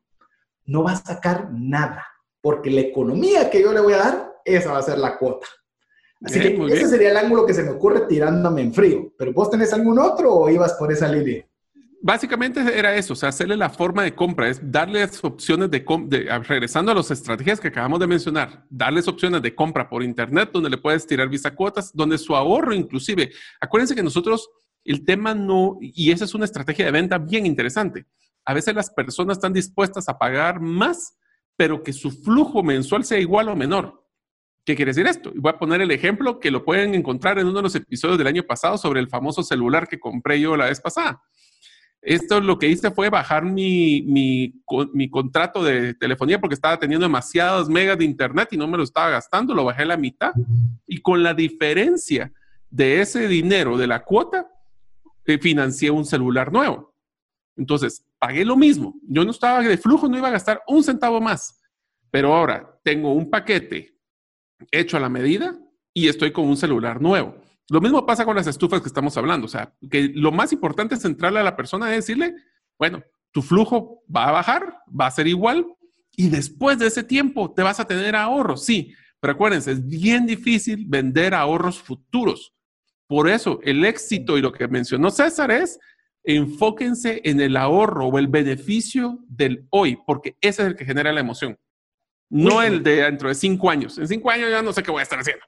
No 0.66 0.82
va 0.82 0.92
a 0.92 1.02
sacar 1.02 1.50
nada, 1.54 2.04
porque 2.42 2.70
la 2.70 2.82
economía 2.82 3.48
que 3.48 3.62
yo 3.62 3.72
le 3.72 3.80
voy 3.80 3.94
a 3.94 3.98
dar 3.98 4.32
esa 4.44 4.72
va 4.72 4.78
a 4.80 4.82
ser 4.82 4.98
la 4.98 5.16
cuota. 5.16 5.46
Así 6.22 6.40
que 6.40 6.66
ese 6.72 6.88
sería 6.88 7.10
el 7.10 7.16
ángulo 7.16 7.44
que 7.46 7.54
se 7.54 7.62
me 7.62 7.70
ocurre 7.70 8.02
tirándome 8.08 8.62
en 8.62 8.72
frío. 8.72 9.12
¿Pero 9.18 9.32
vos 9.32 9.50
tenés 9.50 9.72
algún 9.72 9.98
otro 9.98 10.32
o 10.32 10.48
ibas 10.48 10.74
por 10.74 10.90
esa 10.90 11.08
línea? 11.08 11.46
Básicamente 12.02 12.60
era 12.78 12.94
eso, 12.94 13.14
o 13.14 13.16
sea, 13.16 13.30
hacerle 13.30 13.56
la 13.56 13.70
forma 13.70 14.02
de 14.04 14.14
compra, 14.14 14.48
es 14.48 14.60
darles 14.62 15.24
opciones 15.24 15.70
de, 15.70 15.84
de, 16.06 16.38
regresando 16.40 16.92
a 16.92 16.94
las 16.94 17.10
estrategias 17.10 17.58
que 17.58 17.68
acabamos 17.68 17.98
de 17.98 18.06
mencionar, 18.06 18.64
darles 18.70 19.08
opciones 19.08 19.42
de 19.42 19.54
compra 19.54 19.88
por 19.88 20.02
internet 20.02 20.50
donde 20.52 20.70
le 20.70 20.78
puedes 20.78 21.06
tirar 21.06 21.28
visa 21.28 21.54
cuotas, 21.54 21.90
donde 21.92 22.18
su 22.18 22.36
ahorro 22.36 22.74
inclusive, 22.74 23.32
acuérdense 23.60 23.94
que 23.94 24.02
nosotros 24.02 24.48
el 24.84 25.04
tema 25.04 25.34
no, 25.34 25.78
y 25.80 26.12
esa 26.12 26.26
es 26.26 26.34
una 26.34 26.44
estrategia 26.44 26.84
de 26.84 26.92
venta 26.92 27.18
bien 27.18 27.44
interesante, 27.44 28.06
a 28.44 28.54
veces 28.54 28.74
las 28.74 28.90
personas 28.90 29.38
están 29.38 29.52
dispuestas 29.52 30.08
a 30.08 30.16
pagar 30.16 30.60
más, 30.60 31.16
pero 31.56 31.82
que 31.82 31.92
su 31.92 32.12
flujo 32.12 32.62
mensual 32.62 33.04
sea 33.04 33.18
igual 33.18 33.48
o 33.48 33.56
menor. 33.56 34.05
¿Qué 34.66 34.74
quiere 34.74 34.90
decir 34.90 35.06
esto? 35.06 35.30
Voy 35.36 35.50
a 35.50 35.58
poner 35.60 35.80
el 35.80 35.92
ejemplo 35.92 36.40
que 36.40 36.50
lo 36.50 36.64
pueden 36.64 36.92
encontrar 36.96 37.38
en 37.38 37.46
uno 37.46 37.58
de 37.58 37.62
los 37.62 37.74
episodios 37.76 38.18
del 38.18 38.26
año 38.26 38.42
pasado 38.42 38.76
sobre 38.76 38.98
el 38.98 39.08
famoso 39.08 39.44
celular 39.44 39.86
que 39.86 40.00
compré 40.00 40.40
yo 40.40 40.56
la 40.56 40.64
vez 40.64 40.80
pasada. 40.80 41.22
Esto 42.02 42.40
lo 42.40 42.58
que 42.58 42.66
hice 42.66 42.90
fue 42.90 43.08
bajar 43.08 43.44
mi, 43.44 44.02
mi, 44.02 44.60
mi, 44.92 45.08
contrato 45.08 45.62
de 45.62 45.94
telefonía 45.94 46.40
porque 46.40 46.54
estaba 46.54 46.80
teniendo 46.80 47.06
demasiados 47.06 47.68
megas 47.68 47.96
de 47.96 48.06
internet 48.06 48.48
y 48.50 48.56
no 48.56 48.66
me 48.66 48.76
lo 48.76 48.82
estaba 48.82 49.10
gastando, 49.10 49.54
lo 49.54 49.64
bajé 49.64 49.82
a 49.82 49.86
la 49.86 49.96
mitad 49.96 50.32
y 50.84 51.00
con 51.00 51.22
la 51.22 51.32
diferencia 51.32 52.32
de 52.68 53.00
ese 53.00 53.28
dinero 53.28 53.76
de 53.76 53.86
la 53.86 54.02
cuota, 54.02 54.48
eh, 55.26 55.38
financié 55.38 55.92
un 55.92 56.04
celular 56.04 56.52
nuevo. 56.52 56.92
Entonces, 57.56 58.04
pagué 58.18 58.44
lo 58.44 58.56
mismo. 58.56 58.96
Yo 59.08 59.24
no 59.24 59.30
estaba 59.30 59.62
de 59.62 59.78
flujo, 59.78 60.08
no 60.08 60.18
iba 60.18 60.26
a 60.26 60.32
gastar 60.32 60.60
un 60.66 60.82
centavo 60.82 61.20
más. 61.20 61.60
Pero 62.10 62.34
ahora 62.34 62.78
tengo 62.82 63.12
un 63.12 63.30
paquete 63.30 63.95
hecho 64.70 64.96
a 64.96 65.00
la 65.00 65.08
medida, 65.08 65.58
y 65.92 66.08
estoy 66.08 66.32
con 66.32 66.46
un 66.46 66.56
celular 66.56 67.00
nuevo. 67.00 67.36
Lo 67.68 67.80
mismo 67.80 68.06
pasa 68.06 68.24
con 68.24 68.36
las 68.36 68.46
estufas 68.46 68.80
que 68.80 68.88
estamos 68.88 69.16
hablando. 69.16 69.46
O 69.46 69.48
sea, 69.48 69.74
que 69.90 70.10
lo 70.14 70.30
más 70.30 70.52
importante 70.52 70.94
es 70.94 71.02
centrarle 71.02 71.40
a 71.40 71.44
la 71.44 71.56
persona 71.56 71.90
y 71.90 71.96
decirle, 71.96 72.34
bueno, 72.78 73.02
tu 73.32 73.42
flujo 73.42 74.02
va 74.14 74.28
a 74.28 74.32
bajar, 74.32 74.78
va 74.88 75.06
a 75.06 75.10
ser 75.10 75.26
igual, 75.26 75.66
y 76.16 76.28
después 76.28 76.78
de 76.78 76.86
ese 76.86 77.02
tiempo 77.02 77.52
te 77.52 77.62
vas 77.62 77.80
a 77.80 77.86
tener 77.86 78.16
ahorros, 78.16 78.64
sí. 78.64 78.94
Pero 79.20 79.32
acuérdense, 79.32 79.72
es 79.72 79.86
bien 79.86 80.26
difícil 80.26 80.84
vender 80.86 81.34
ahorros 81.34 81.78
futuros. 81.78 82.54
Por 83.06 83.28
eso, 83.28 83.60
el 83.62 83.84
éxito 83.84 84.36
y 84.36 84.42
lo 84.42 84.52
que 84.52 84.68
mencionó 84.68 85.10
César 85.10 85.50
es 85.50 85.78
enfóquense 86.24 87.20
en 87.24 87.40
el 87.40 87.56
ahorro 87.56 88.06
o 88.06 88.18
el 88.18 88.26
beneficio 88.26 89.20
del 89.28 89.66
hoy, 89.70 89.96
porque 90.06 90.36
ese 90.40 90.62
es 90.62 90.68
el 90.68 90.76
que 90.76 90.84
genera 90.84 91.12
la 91.12 91.20
emoción. 91.20 91.56
No 92.28 92.62
el 92.62 92.82
de 92.82 93.02
dentro 93.02 93.28
de 93.28 93.34
cinco 93.34 93.70
años. 93.70 93.98
En 93.98 94.08
cinco 94.08 94.30
años 94.30 94.50
ya 94.50 94.62
no 94.62 94.72
sé 94.72 94.82
qué 94.82 94.90
voy 94.90 95.00
a 95.00 95.04
estar 95.04 95.18
haciendo. 95.18 95.44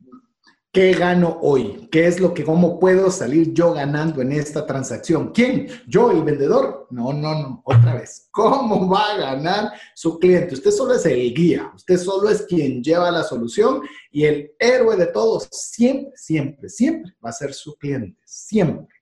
¿Qué 0.71 0.93
gano 0.93 1.39
hoy? 1.41 1.89
¿Qué 1.91 2.07
es 2.07 2.21
lo 2.21 2.35
que, 2.35 2.45
cómo 2.45 2.79
puedo 2.79 3.11
salir 3.11 3.55
yo 3.55 3.73
ganando 3.73 4.21
en 4.21 4.33
esta 4.33 4.67
transacción? 4.67 5.33
¿Quién? 5.33 5.67
¿Yo, 5.87 6.11
el 6.11 6.23
vendedor? 6.23 6.87
No, 6.91 7.13
no, 7.15 7.35
no. 7.35 7.63
Otra 7.65 7.95
vez. 7.95 8.29
¿Cómo 8.31 8.87
va 8.87 9.13
a 9.13 9.17
ganar 9.17 9.73
su 9.95 10.19
cliente? 10.19 10.55
Usted 10.55 10.71
solo 10.71 10.95
es 10.95 11.07
el 11.07 11.33
guía. 11.33 11.73
Usted 11.75 11.97
solo 11.97 12.29
es 12.29 12.43
quien 12.43 12.83
lleva 12.83 13.11
la 13.11 13.25
solución 13.25 13.81
y 14.11 14.25
el 14.25 14.53
héroe 14.59 14.97
de 14.97 15.07
todos 15.07 15.49
siempre, 15.51 16.13
siempre, 16.17 16.69
siempre 16.69 17.13
va 17.25 17.31
a 17.31 17.33
ser 17.33 17.55
su 17.55 17.75
cliente. 17.77 18.21
Siempre. 18.27 18.98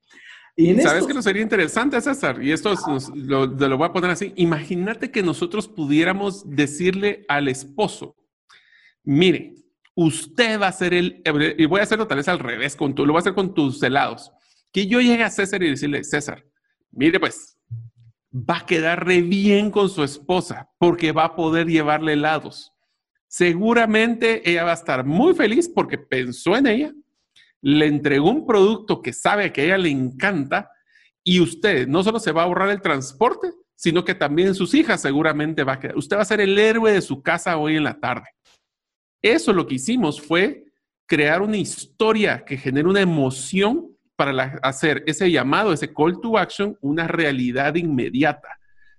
¿Sabes 0.83 1.07
que 1.07 1.13
no 1.13 1.21
sería 1.21 1.43
interesante, 1.43 2.01
César? 2.01 2.43
Y 2.43 2.51
esto 2.51 2.75
lo, 3.15 3.47
lo 3.47 3.79
voy 3.79 3.89
a 3.89 3.93
poner 3.93 4.11
así. 4.11 4.33
Imagínate 4.37 5.11
que 5.11 5.23
nosotros 5.23 5.69
pudiéramos 5.69 6.49
decirle 6.49 7.27
al 7.29 7.49
esposo, 7.49 8.17
mire, 9.05 9.55
usted 9.95 10.61
va 10.61 10.69
a 10.69 10.73
ser 10.73 10.95
el, 10.95 11.23
y 11.59 11.67
voy 11.67 11.81
a 11.81 11.83
hacerlo 11.83 12.07
tal 12.07 12.19
vez 12.19 12.29
al 12.29 12.39
revés, 12.39 12.77
con 12.77 12.95
tu, 12.95 13.05
lo 13.05 13.13
voy 13.13 13.19
a 13.19 13.21
hacer 13.21 13.35
con 13.35 13.53
tus 13.55 13.83
helados. 13.83 14.33
Que 14.73 14.87
yo 14.87 15.01
llegue 15.01 15.25
a 15.25 15.31
César 15.31 15.63
y 15.63 15.71
decirle, 15.71 16.05
César, 16.05 16.45
mire 16.91 17.21
pues, 17.21 17.59
va 18.33 18.59
a 18.59 18.67
quedar 18.67 19.05
re 19.05 19.23
bien 19.23 19.71
con 19.71 19.89
su 19.89 20.03
esposa 20.05 20.71
porque 20.79 21.13
va 21.13 21.25
a 21.25 21.37
poder 21.37 21.67
llevarle 21.67 22.13
helados. 22.13 22.73
Seguramente 23.27 24.49
ella 24.49 24.65
va 24.65 24.71
a 24.71 24.75
estar 24.75 25.05
muy 25.05 25.35
feliz 25.35 25.69
porque 25.69 25.99
pensó 25.99 26.57
en 26.57 26.67
ella, 26.67 26.93
le 27.67 27.87
entregó 27.87 28.31
un 28.31 28.47
producto 28.47 29.03
que 29.03 29.13
sabe 29.13 29.53
que 29.53 29.63
a 29.63 29.65
ella 29.65 29.79
le 29.79 29.91
encanta 29.91 30.71
y 31.25 31.41
usted 31.41 31.89
no 31.89 32.05
solo 32.05 32.21
se 32.21 32.31
va 32.31 32.43
a 32.43 32.45
ahorrar 32.45 32.71
el 32.71 32.81
transporte, 32.81 33.51
sino 33.75 34.05
que 34.05 34.15
también 34.15 34.55
sus 34.55 34.73
hijas 34.73 35.01
seguramente 35.01 35.65
va 35.65 35.73
a 35.73 35.81
quedar. 35.81 35.97
Usted 35.97 36.17
va 36.17 36.23
a 36.23 36.27
ser 36.27 36.41
el 36.41 36.57
héroe 36.57 36.93
de 36.93 37.03
su 37.03 37.25
casa 37.25 37.57
hoy 37.57 37.75
en 37.75 37.83
la 37.83 37.99
tarde. 37.99 38.29
Eso 39.21 39.53
lo 39.53 39.67
que 39.67 39.75
hicimos 39.75 40.21
fue 40.21 40.63
crear 41.07 41.43
una 41.43 41.57
historia 41.57 42.45
que 42.45 42.57
genere 42.57 42.89
una 42.89 43.01
emoción 43.01 43.89
para 44.15 44.61
hacer 44.63 45.03
ese 45.05 45.29
llamado, 45.29 45.73
ese 45.73 45.93
call 45.93 46.21
to 46.21 46.39
action, 46.39 46.79
una 46.81 47.09
realidad 47.09 47.75
inmediata. 47.75 48.49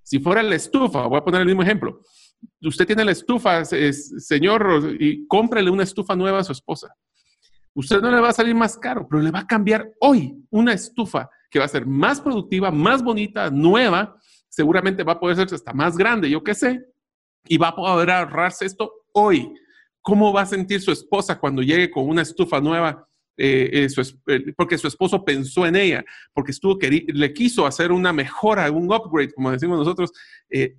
Si 0.04 0.20
fuera 0.20 0.44
la 0.44 0.56
estufa, 0.56 1.08
voy 1.08 1.20
a 1.20 1.24
poner 1.24 1.40
el 1.40 1.48
mismo 1.48 1.64
ejemplo. 1.64 2.02
Usted 2.62 2.86
tiene 2.86 3.06
la 3.06 3.14
estufa, 3.14 3.64
señor, 3.64 4.98
y 5.00 5.26
cómprele 5.26 5.70
una 5.70 5.84
estufa 5.84 6.18
nueva 6.18 6.40
a 6.40 6.44
su 6.44 6.52
esposa 6.52 6.94
usted 7.78 8.02
no 8.02 8.10
le 8.10 8.20
va 8.20 8.30
a 8.30 8.34
salir 8.34 8.56
más 8.56 8.76
caro, 8.76 9.08
pero 9.08 9.22
le 9.22 9.30
va 9.30 9.42
a 9.42 9.48
cambiar 9.48 9.92
hoy 10.00 10.34
una 10.50 10.74
estufa 10.74 11.30
que 11.50 11.60
va 11.60 11.66
a 11.66 11.70
ser 11.70 11.86
más 11.86 12.20
productiva, 12.20 12.72
más 12.72 13.04
bonita, 13.04 13.52
nueva, 13.52 14.18
seguramente 14.50 15.04
va 15.04 15.14
a 15.14 15.20
poder 15.20 15.36
ser 15.38 15.54
hasta 15.54 15.74
más 15.74 15.96
grande, 15.96 16.28
yo 16.28 16.44
qué 16.44 16.56
sé, 16.56 16.84
y 17.48 17.58
va 17.58 17.70
a 17.70 17.76
poder 17.76 18.10
ahorrarse 18.10 18.66
esto 18.66 18.92
hoy. 19.14 19.54
¿Cómo 20.02 20.34
va 20.34 20.42
a 20.42 20.46
sentir 20.48 20.82
su 20.82 20.92
esposa 20.92 21.40
cuando 21.40 21.62
llegue 21.62 21.92
con 21.92 22.10
una 22.10 22.24
estufa 22.24 22.60
nueva? 22.60 23.08
Eh, 23.40 23.88
eh, 23.88 24.04
eh, 24.28 24.54
porque 24.58 24.80
su 24.80 24.88
esposo 24.88 25.24
pensó 25.24 25.68
en 25.68 25.76
ella, 25.76 26.04
porque 26.34 26.52
estuvo 26.52 26.80
le 26.82 27.34
quiso 27.34 27.68
hacer 27.68 27.92
una 27.92 28.12
mejora, 28.12 28.72
un 28.72 28.92
upgrade, 28.92 29.34
como 29.34 29.52
decimos 29.52 29.78
nosotros, 29.78 30.12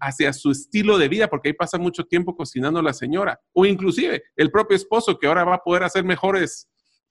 hacia 0.00 0.32
su 0.32 0.50
estilo 0.50 0.98
de 0.98 1.08
vida, 1.08 1.28
porque 1.28 1.50
ahí 1.50 1.52
pasa 1.52 1.78
mucho 1.78 2.04
tiempo 2.04 2.34
cocinando 2.34 2.82
la 2.82 2.92
señora, 2.92 3.40
o 3.52 3.64
inclusive 3.64 4.24
el 4.34 4.50
propio 4.50 4.76
esposo 4.76 5.16
que 5.16 5.28
ahora 5.28 5.44
va 5.44 5.54
a 5.56 5.62
poder 5.62 5.84
hacer 5.84 6.02
mejores 6.02 6.68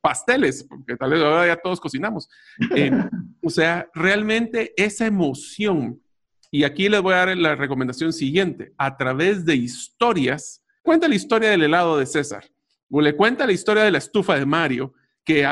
pasteles, 0.07 0.63
porque 0.63 0.95
tal 0.95 1.09
vez 1.09 1.21
ahora 1.21 1.47
ya 1.47 1.57
todos 1.57 1.81
cocinamos. 1.81 2.29
Eh, 2.73 2.89
o 3.43 3.49
sea, 3.49 3.89
realmente 3.93 4.73
esa 4.77 5.05
emoción, 5.05 6.01
y 6.49 6.63
aquí 6.63 6.87
les 6.87 7.01
voy 7.01 7.13
a 7.13 7.25
dar 7.25 7.37
la 7.37 7.55
recomendación 7.55 8.13
siguiente, 8.13 8.71
a 8.77 8.95
través 8.95 9.43
de 9.43 9.57
historias, 9.57 10.63
cuenta 10.81 11.09
la 11.09 11.15
historia 11.15 11.49
del 11.49 11.63
helado 11.63 11.97
de 11.97 12.05
César, 12.05 12.45
o 12.89 13.01
le 13.01 13.17
cuenta 13.17 13.45
la 13.45 13.51
historia 13.51 13.83
de 13.83 13.91
la 13.91 13.97
estufa 13.97 14.39
de 14.39 14.45
Mario, 14.45 14.93
que 15.25 15.45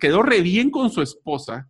quedó 0.00 0.22
re 0.22 0.40
bien 0.40 0.70
con 0.70 0.88
su 0.88 1.02
esposa, 1.02 1.68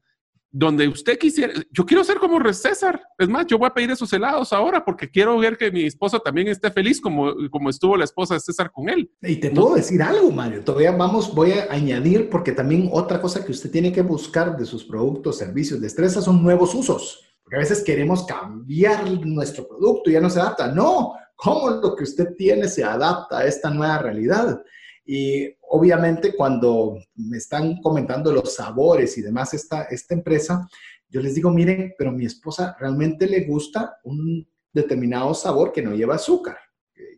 donde 0.50 0.88
usted 0.88 1.18
quisiera, 1.18 1.52
yo 1.70 1.84
quiero 1.84 2.02
ser 2.04 2.18
como 2.18 2.38
César, 2.52 3.02
es 3.18 3.28
más, 3.28 3.46
yo 3.46 3.58
voy 3.58 3.66
a 3.66 3.74
pedir 3.74 3.90
esos 3.90 4.12
helados 4.12 4.52
ahora 4.52 4.84
porque 4.84 5.10
quiero 5.10 5.38
ver 5.38 5.58
que 5.58 5.70
mi 5.70 5.84
esposa 5.84 6.18
también 6.18 6.48
esté 6.48 6.70
feliz 6.70 7.00
como, 7.00 7.34
como 7.50 7.68
estuvo 7.68 7.96
la 7.96 8.04
esposa 8.04 8.34
de 8.34 8.40
César 8.40 8.70
con 8.72 8.88
él. 8.88 9.10
Y 9.22 9.36
te 9.36 9.50
puedo 9.50 9.74
decir 9.74 10.02
algo, 10.02 10.30
Mario, 10.30 10.64
todavía 10.64 10.92
vamos, 10.92 11.34
voy 11.34 11.52
a 11.52 11.70
añadir 11.70 12.30
porque 12.30 12.52
también 12.52 12.88
otra 12.92 13.20
cosa 13.20 13.44
que 13.44 13.52
usted 13.52 13.70
tiene 13.70 13.92
que 13.92 14.02
buscar 14.02 14.56
de 14.56 14.64
sus 14.64 14.84
productos, 14.84 15.36
servicios, 15.36 15.80
destrezas 15.80 16.24
son 16.24 16.42
nuevos 16.42 16.74
usos, 16.74 17.36
porque 17.42 17.56
a 17.56 17.60
veces 17.60 17.82
queremos 17.84 18.24
cambiar 18.24 19.04
nuestro 19.26 19.68
producto 19.68 20.08
y 20.08 20.14
ya 20.14 20.20
no 20.20 20.30
se 20.30 20.40
adapta. 20.40 20.72
No, 20.72 21.12
¿cómo 21.36 21.70
lo 21.70 21.94
que 21.94 22.04
usted 22.04 22.34
tiene 22.36 22.68
se 22.68 22.84
adapta 22.84 23.38
a 23.38 23.46
esta 23.46 23.70
nueva 23.70 23.98
realidad? 23.98 24.62
Y 25.04 25.57
obviamente 25.70 26.34
cuando 26.34 26.98
me 27.14 27.36
están 27.36 27.80
comentando 27.80 28.32
los 28.32 28.54
sabores 28.54 29.16
y 29.18 29.22
demás 29.22 29.54
esta, 29.54 29.82
esta 29.84 30.14
empresa, 30.14 30.68
yo 31.08 31.20
les 31.20 31.34
digo, 31.34 31.50
miren, 31.50 31.94
pero 31.96 32.12
mi 32.12 32.26
esposa 32.26 32.76
realmente 32.78 33.26
le 33.26 33.44
gusta 33.44 33.98
un 34.04 34.46
determinado 34.72 35.34
sabor 35.34 35.72
que 35.72 35.82
no 35.82 35.94
lleva 35.94 36.16
azúcar. 36.16 36.58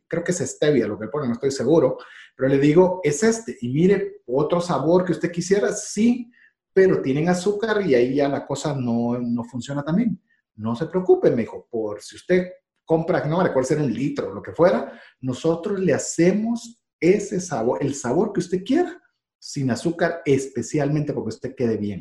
Creo 0.07 0.25
que 0.25 0.33
es 0.33 0.39
stevia 0.39 0.87
lo 0.87 0.99
que 0.99 1.09
pone, 1.09 1.27
no 1.27 1.35
estoy 1.35 1.51
seguro, 1.51 1.99
pero 2.37 2.49
le 2.49 2.59
digo, 2.59 3.01
es 3.03 3.23
este. 3.23 3.57
Y 3.61 3.69
mire, 3.69 4.23
otro 4.27 4.61
sabor 4.61 5.05
que 5.05 5.13
usted 5.13 5.31
quisiera, 5.31 5.73
sí, 5.73 6.31
pero 6.73 7.01
tienen 7.01 7.29
azúcar 7.29 7.85
y 7.87 7.95
ahí 7.95 8.15
ya 8.15 8.29
la 8.29 8.47
cosa 8.47 8.75
no, 8.75 9.19
no 9.19 9.45
funciona 9.45 9.85
también. 9.85 10.21
No 10.57 10.75
se 10.75 10.87
preocupe, 10.87 11.31
me 11.31 11.43
dijo, 11.43 11.67
por 11.71 12.01
si 12.03 12.17
usted 12.17 12.51
compra, 12.85 13.25
no 13.27 13.39
me 13.39 13.45
recuerdo 13.45 13.69
ser 13.69 13.79
un 13.79 13.93
litro 13.93 14.35
lo 14.35 14.43
que 14.43 14.53
fuera, 14.53 15.01
nosotros 15.21 15.79
le 15.79 15.95
hacemos 15.95 16.80
ese 17.01 17.41
sabor, 17.41 17.79
el 17.83 17.95
sabor 17.95 18.33
que 18.33 18.41
usted 18.41 18.63
quiera, 18.65 19.01
sin 19.39 19.71
azúcar, 19.71 20.21
especialmente 20.25 21.13
porque 21.13 21.31
usted 21.31 21.55
quede 21.57 21.77
bien. 21.77 22.01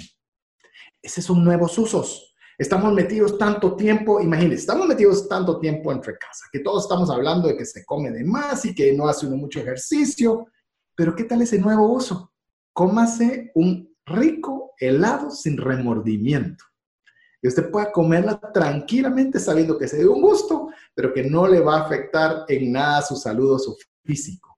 Esos 1.01 1.23
son 1.23 1.43
nuevos 1.43 1.77
usos. 1.77 2.35
Estamos 2.57 2.93
metidos 2.93 3.37
tanto 3.37 3.77
tiempo, 3.77 4.19
imagínense, 4.19 4.61
estamos 4.61 4.85
metidos 4.85 5.29
tanto 5.29 5.59
tiempo 5.59 5.93
entre 5.93 6.17
casa, 6.17 6.45
que 6.51 6.59
todos 6.59 6.83
estamos 6.83 7.09
hablando 7.09 7.47
de 7.47 7.55
que 7.55 7.65
se 7.65 7.85
come 7.85 8.11
de 8.11 8.25
más 8.25 8.65
y 8.65 8.75
que 8.75 8.91
no 8.91 9.07
hace 9.07 9.27
uno 9.27 9.37
mucho 9.37 9.61
ejercicio, 9.61 10.47
pero 10.93 11.15
¿qué 11.15 11.23
tal 11.23 11.41
ese 11.41 11.57
nuevo 11.57 11.87
uso? 11.87 12.33
Cómase 12.73 13.51
un 13.55 13.95
rico 14.05 14.73
helado 14.77 15.31
sin 15.31 15.55
remordimiento. 15.55 16.65
Y 17.41 17.47
usted 17.47 17.71
pueda 17.71 17.93
comerla 17.93 18.37
tranquilamente 18.53 19.39
sabiendo 19.39 19.77
que 19.77 19.87
se 19.87 19.99
dé 19.99 20.07
un 20.07 20.21
gusto, 20.21 20.67
pero 20.93 21.13
que 21.13 21.23
no 21.23 21.47
le 21.47 21.61
va 21.61 21.77
a 21.77 21.85
afectar 21.85 22.43
en 22.49 22.73
nada 22.73 23.01
su 23.01 23.15
salud 23.15 23.53
o 23.53 23.59
su 23.59 23.77
físico 24.03 24.48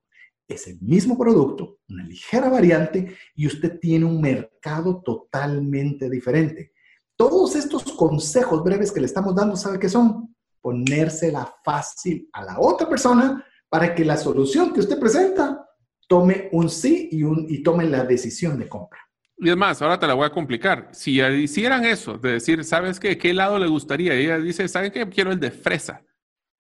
es 0.48 0.68
el 0.68 0.80
mismo 0.82 1.18
producto, 1.18 1.80
una 1.90 2.04
ligera 2.04 2.50
variante 2.50 3.16
y 3.36 3.48
usted 3.48 3.80
tiene 3.80 4.06
un 4.06 4.22
mercado 4.22 5.02
totalmente 5.04 6.10
diferente. 6.10 6.74
Todos 7.16 7.56
estos 7.56 7.84
consejos 7.94 8.64
breves 8.64 8.92
que 8.92 9.00
le 9.00 9.06
estamos 9.06 9.36
dando, 9.36 9.56
¿sabe 9.56 9.80
qué 9.80 9.90
son? 9.90 10.36
Ponérsela 10.60 11.54
fácil 11.64 12.30
a 12.34 12.44
la 12.44 12.60
otra 12.60 12.90
persona 12.90 13.46
para 13.70 13.96
que 13.96 14.06
la 14.06 14.18
solución 14.18 14.74
que 14.74 14.82
usted 14.82 15.00
presenta 15.00 15.66
tome 16.08 16.50
un 16.52 16.70
sí 16.70 17.10
y, 17.12 17.24
un, 17.24 17.46
y 17.48 17.64
tome 17.64 17.86
la 17.86 18.04
decisión 18.04 18.58
de 18.60 18.68
compra. 18.68 19.00
Y 19.38 19.50
es 19.50 19.58
más, 19.58 19.82
ahora 19.82 19.98
te 19.98 20.06
la 20.06 20.14
voy 20.14 20.26
a 20.26 20.32
complicar. 20.32 20.90
Si 20.92 21.20
hicieran 21.22 21.86
eso, 21.86 22.18
de 22.18 22.34
decir, 22.34 22.64
¿sabes 22.64 23.00
qué? 23.00 23.18
¿Qué 23.18 23.34
lado 23.34 23.58
le 23.58 23.68
gustaría? 23.68 24.14
ella 24.14 24.38
dice, 24.38 24.68
¿saben 24.68 24.92
qué? 24.92 25.08
Quiero 25.10 25.32
el 25.32 25.40
de 25.40 25.50
fresa. 25.50 26.04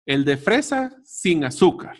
El 0.05 0.25
de 0.25 0.37
fresa 0.37 0.95
sin 1.03 1.43
azúcar 1.43 1.97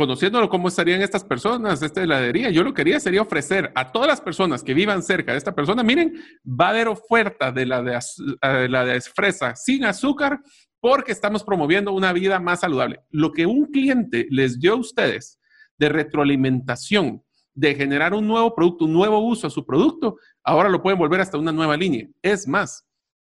conociéndolo 0.00 0.48
cómo 0.48 0.68
estarían 0.68 1.02
estas 1.02 1.24
personas, 1.24 1.82
esta 1.82 2.02
heladería, 2.02 2.48
yo 2.48 2.64
lo 2.64 2.72
que 2.72 2.80
quería 2.80 2.98
sería 2.98 3.20
ofrecer 3.20 3.70
a 3.74 3.92
todas 3.92 4.08
las 4.08 4.20
personas 4.22 4.64
que 4.64 4.72
vivan 4.72 5.02
cerca 5.02 5.32
de 5.32 5.38
esta 5.38 5.54
persona, 5.54 5.82
miren, 5.82 6.14
va 6.44 6.68
a 6.68 6.70
haber 6.70 6.88
oferta 6.88 7.52
de 7.52 7.66
la 7.66 7.82
de, 7.82 7.98
eh, 8.42 8.68
la 8.70 8.86
de 8.86 9.00
fresa 9.02 9.54
sin 9.54 9.84
azúcar 9.84 10.40
porque 10.80 11.12
estamos 11.12 11.44
promoviendo 11.44 11.92
una 11.92 12.14
vida 12.14 12.40
más 12.40 12.60
saludable. 12.60 13.00
Lo 13.10 13.32
que 13.32 13.44
un 13.44 13.66
cliente 13.66 14.26
les 14.30 14.58
dio 14.58 14.72
a 14.72 14.76
ustedes 14.76 15.38
de 15.76 15.90
retroalimentación, 15.90 17.22
de 17.52 17.74
generar 17.74 18.14
un 18.14 18.26
nuevo 18.26 18.54
producto, 18.54 18.86
un 18.86 18.94
nuevo 18.94 19.18
uso 19.18 19.48
a 19.48 19.50
su 19.50 19.66
producto, 19.66 20.16
ahora 20.42 20.70
lo 20.70 20.82
pueden 20.82 20.98
volver 20.98 21.20
hasta 21.20 21.36
una 21.36 21.52
nueva 21.52 21.76
línea. 21.76 22.08
Es 22.22 22.48
más, 22.48 22.86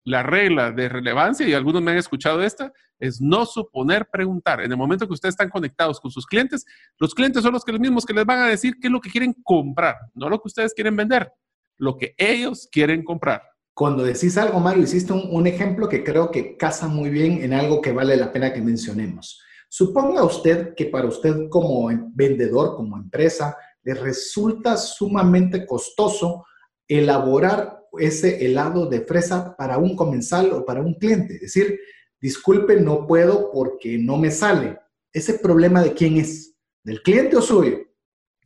la 0.04 0.22
regla 0.22 0.70
de 0.70 0.88
relevancia, 0.88 1.46
y 1.46 1.54
algunos 1.54 1.82
me 1.82 1.90
han 1.90 1.98
escuchado 1.98 2.42
esta, 2.42 2.72
es 2.98 3.20
no 3.20 3.46
suponer 3.46 4.08
preguntar. 4.10 4.60
En 4.60 4.70
el 4.70 4.76
momento 4.78 5.06
que 5.06 5.12
ustedes 5.12 5.34
están 5.34 5.50
conectados 5.50 6.00
con 6.00 6.10
sus 6.10 6.26
clientes, 6.26 6.64
los 6.98 7.14
clientes 7.14 7.42
son 7.42 7.52
los, 7.52 7.64
que, 7.64 7.72
los 7.72 7.80
mismos 7.80 8.04
que 8.04 8.14
les 8.14 8.24
van 8.24 8.38
a 8.40 8.46
decir 8.46 8.74
qué 8.80 8.88
es 8.88 8.92
lo 8.92 9.00
que 9.00 9.10
quieren 9.10 9.34
comprar, 9.44 9.96
no 10.14 10.28
lo 10.28 10.40
que 10.40 10.48
ustedes 10.48 10.74
quieren 10.74 10.96
vender, 10.96 11.30
lo 11.76 11.96
que 11.96 12.14
ellos 12.16 12.68
quieren 12.70 13.04
comprar. 13.04 13.42
Cuando 13.74 14.02
decís 14.02 14.36
algo, 14.36 14.58
Mario, 14.58 14.82
hiciste 14.82 15.12
un, 15.12 15.28
un 15.30 15.46
ejemplo 15.46 15.88
que 15.88 16.02
creo 16.02 16.30
que 16.30 16.56
casa 16.56 16.88
muy 16.88 17.10
bien 17.10 17.42
en 17.42 17.52
algo 17.52 17.80
que 17.80 17.92
vale 17.92 18.16
la 18.16 18.32
pena 18.32 18.52
que 18.52 18.60
mencionemos. 18.60 19.40
Suponga 19.68 20.24
usted 20.24 20.74
que 20.74 20.86
para 20.86 21.06
usted 21.06 21.48
como 21.50 21.88
vendedor, 22.14 22.74
como 22.74 22.96
empresa, 22.96 23.56
le 23.82 23.94
resulta 23.94 24.76
sumamente 24.76 25.66
costoso 25.66 26.44
elaborar 26.88 27.77
ese 27.98 28.44
helado 28.44 28.86
de 28.86 29.00
fresa 29.02 29.56
para 29.56 29.78
un 29.78 29.96
comensal 29.96 30.52
o 30.52 30.64
para 30.64 30.80
un 30.80 30.94
cliente. 30.94 31.34
Es 31.34 31.40
decir, 31.40 31.78
disculpe, 32.20 32.80
no 32.80 33.06
puedo 33.06 33.50
porque 33.52 33.98
no 33.98 34.16
me 34.16 34.30
sale. 34.30 34.78
¿Ese 35.12 35.34
problema 35.34 35.82
de 35.82 35.94
quién 35.94 36.16
es? 36.16 36.54
¿Del 36.82 37.02
cliente 37.02 37.36
o 37.36 37.42
suyo? 37.42 37.78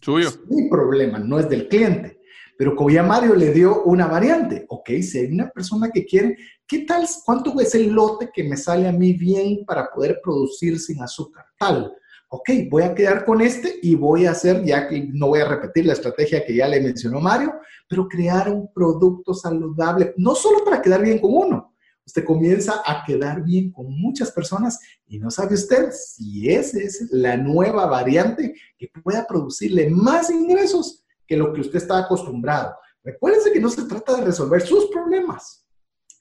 Suyo. 0.00 0.30
mi 0.48 0.68
problema, 0.68 1.18
no 1.18 1.38
es 1.38 1.48
del 1.48 1.68
cliente. 1.68 2.20
Pero 2.58 2.76
como 2.76 2.90
ya 2.90 3.02
Mario 3.02 3.34
le 3.34 3.52
dio 3.52 3.82
una 3.84 4.06
variante, 4.06 4.66
ok, 4.68 4.90
si 5.00 5.18
hay 5.18 5.26
una 5.32 5.50
persona 5.50 5.90
que 5.90 6.04
quiere, 6.04 6.36
¿qué 6.66 6.80
tal? 6.80 7.06
¿Cuánto 7.24 7.58
es 7.60 7.74
el 7.74 7.90
lote 7.90 8.30
que 8.32 8.44
me 8.44 8.56
sale 8.56 8.88
a 8.88 8.92
mí 8.92 9.14
bien 9.14 9.64
para 9.64 9.90
poder 9.90 10.20
producir 10.22 10.78
sin 10.78 11.02
azúcar? 11.02 11.44
Tal. 11.58 11.92
Ok, 12.34 12.48
voy 12.70 12.82
a 12.82 12.94
quedar 12.94 13.26
con 13.26 13.42
este 13.42 13.78
y 13.82 13.94
voy 13.94 14.24
a 14.24 14.30
hacer, 14.30 14.64
ya 14.64 14.88
que 14.88 15.06
no 15.12 15.26
voy 15.26 15.40
a 15.40 15.48
repetir 15.48 15.84
la 15.84 15.92
estrategia 15.92 16.42
que 16.46 16.56
ya 16.56 16.66
le 16.66 16.80
mencionó 16.80 17.20
Mario, 17.20 17.52
pero 17.86 18.08
crear 18.08 18.48
un 18.48 18.72
producto 18.72 19.34
saludable, 19.34 20.14
no 20.16 20.34
solo 20.34 20.64
para 20.64 20.80
quedar 20.80 21.02
bien 21.02 21.18
con 21.18 21.30
uno, 21.34 21.74
usted 22.06 22.24
comienza 22.24 22.80
a 22.86 23.04
quedar 23.04 23.44
bien 23.44 23.70
con 23.70 23.92
muchas 24.00 24.30
personas 24.30 24.80
y 25.06 25.18
no 25.18 25.30
sabe 25.30 25.56
usted 25.56 25.90
si 25.92 26.50
esa 26.50 26.78
es 26.78 27.06
la 27.10 27.36
nueva 27.36 27.84
variante 27.84 28.54
que 28.78 28.90
pueda 29.04 29.26
producirle 29.26 29.90
más 29.90 30.30
ingresos 30.30 31.04
que 31.26 31.36
lo 31.36 31.52
que 31.52 31.60
usted 31.60 31.76
está 31.76 31.98
acostumbrado. 31.98 32.74
Recuérdense 33.04 33.52
que 33.52 33.60
no 33.60 33.68
se 33.68 33.82
trata 33.82 34.16
de 34.16 34.24
resolver 34.24 34.62
sus 34.62 34.86
problemas, 34.86 35.61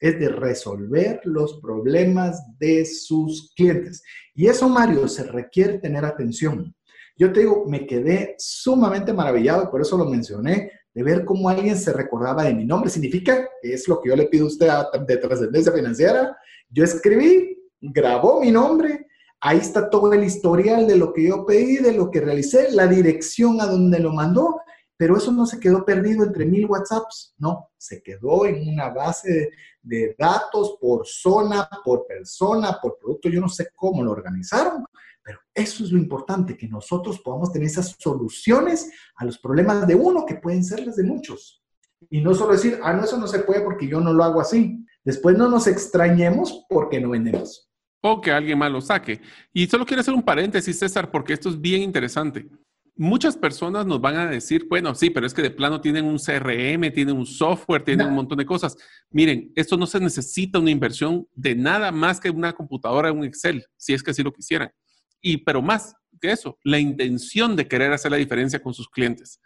es 0.02 0.18
de 0.18 0.28
resolver 0.28 1.20
los 1.22 1.60
problemas 1.60 2.42
de 2.58 2.84
sus 2.84 3.52
clientes. 3.54 4.02
Y 4.34 4.48
eso, 4.48 4.68
Mario, 4.68 5.06
se 5.06 5.22
requiere 5.22 5.78
tener 5.78 6.04
atención. 6.04 6.74
Yo 7.16 7.32
te 7.32 7.40
digo, 7.40 7.64
me 7.68 7.86
quedé 7.86 8.34
sumamente 8.36 9.12
maravillado, 9.12 9.70
por 9.70 9.80
eso 9.80 9.96
lo 9.96 10.06
mencioné, 10.06 10.72
de 10.92 11.02
ver 11.04 11.24
cómo 11.24 11.48
alguien 11.48 11.78
se 11.78 11.92
recordaba 11.92 12.42
de 12.42 12.52
mi 12.52 12.64
nombre. 12.64 12.90
Significa 12.90 13.48
es 13.62 13.86
lo 13.86 14.00
que 14.00 14.08
yo 14.08 14.16
le 14.16 14.26
pido 14.26 14.46
a 14.46 14.48
usted 14.48 14.68
de 15.06 15.16
trascendencia 15.18 15.72
financiera. 15.72 16.36
Yo 16.68 16.82
escribí, 16.82 17.56
grabó 17.80 18.40
mi 18.40 18.50
nombre, 18.50 19.06
ahí 19.40 19.58
está 19.58 19.88
todo 19.88 20.12
el 20.12 20.24
historial 20.24 20.88
de 20.88 20.96
lo 20.96 21.12
que 21.12 21.28
yo 21.28 21.46
pedí, 21.46 21.76
de 21.76 21.92
lo 21.92 22.10
que 22.10 22.20
realicé, 22.20 22.72
la 22.72 22.88
dirección 22.88 23.60
a 23.60 23.66
donde 23.66 24.00
lo 24.00 24.12
mandó, 24.12 24.61
pero 25.02 25.16
eso 25.16 25.32
no 25.32 25.46
se 25.46 25.58
quedó 25.58 25.84
perdido 25.84 26.24
entre 26.24 26.44
mil 26.44 26.64
WhatsApps, 26.66 27.34
no, 27.38 27.70
se 27.76 28.00
quedó 28.04 28.46
en 28.46 28.68
una 28.68 28.88
base 28.90 29.50
de, 29.82 30.14
datos 30.16 30.76
por 30.80 31.04
zona, 31.04 31.68
por 31.84 32.06
persona, 32.06 32.78
por 32.80 33.00
producto, 33.00 33.28
yo 33.28 33.40
no 33.40 33.48
sé 33.48 33.70
cómo 33.74 34.04
lo 34.04 34.12
organizaron, 34.12 34.84
pero 35.20 35.40
eso 35.52 35.82
es 35.82 35.90
lo 35.90 35.98
importante, 35.98 36.56
que 36.56 36.68
nosotros 36.68 37.18
podamos 37.18 37.50
tener 37.50 37.66
esas 37.66 37.96
soluciones 37.98 38.92
a 39.16 39.24
los 39.24 39.40
problemas 39.40 39.88
de 39.88 39.96
uno 39.96 40.24
que 40.24 40.36
pueden 40.36 40.62
ser 40.62 40.86
las 40.86 40.94
de 40.94 41.02
muchos. 41.02 41.64
Y 42.08 42.20
no 42.20 42.32
solo 42.32 42.52
decir, 42.52 42.78
ah, 42.80 42.92
no, 42.92 43.02
eso 43.02 43.18
no 43.18 43.26
se 43.26 43.40
puede 43.40 43.62
porque 43.62 43.88
yo 43.88 43.98
no 43.98 44.12
lo 44.12 44.22
hago 44.22 44.40
así. 44.40 44.86
Después 45.02 45.36
no 45.36 45.48
nos 45.48 45.66
extrañemos 45.66 46.64
porque 46.68 47.00
no 47.00 47.10
vendemos. 47.10 47.68
O 48.02 48.20
que 48.20 48.30
alguien 48.30 48.56
más 48.56 48.70
lo 48.70 48.80
saque. 48.80 49.20
Y 49.52 49.66
solo 49.66 49.84
quiero 49.84 50.02
hacer 50.02 50.14
un 50.14 50.22
paréntesis, 50.22 50.78
César, 50.78 51.10
porque 51.10 51.32
esto 51.32 51.48
es 51.48 51.60
bien 51.60 51.82
interesante. 51.82 52.48
Muchas 52.94 53.36
personas 53.36 53.86
nos 53.86 54.00
van 54.00 54.16
a 54.16 54.26
decir, 54.26 54.66
bueno, 54.68 54.94
sí, 54.94 55.08
pero 55.08 55.26
es 55.26 55.32
que 55.32 55.40
de 55.40 55.50
plano 55.50 55.80
tienen 55.80 56.04
un 56.04 56.18
CRM, 56.18 56.92
tienen 56.92 57.16
un 57.16 57.24
software, 57.24 57.82
tienen 57.82 58.08
un 58.08 58.14
montón 58.14 58.36
de 58.36 58.44
cosas. 58.44 58.76
Miren, 59.10 59.50
esto 59.56 59.78
no 59.78 59.86
se 59.86 59.98
necesita 59.98 60.58
una 60.58 60.70
inversión 60.70 61.26
de 61.34 61.54
nada 61.54 61.90
más 61.90 62.20
que 62.20 62.28
una 62.28 62.52
computadora, 62.52 63.10
un 63.10 63.24
Excel, 63.24 63.64
si 63.76 63.94
es 63.94 64.02
que 64.02 64.10
así 64.10 64.22
lo 64.22 64.32
quisieran. 64.32 64.70
Y, 65.22 65.38
pero 65.38 65.62
más 65.62 65.94
que 66.20 66.32
eso, 66.32 66.58
la 66.64 66.78
intención 66.78 67.56
de 67.56 67.66
querer 67.66 67.92
hacer 67.92 68.10
la 68.10 68.18
diferencia 68.18 68.62
con 68.62 68.74
sus 68.74 68.88
clientes. 68.88 69.40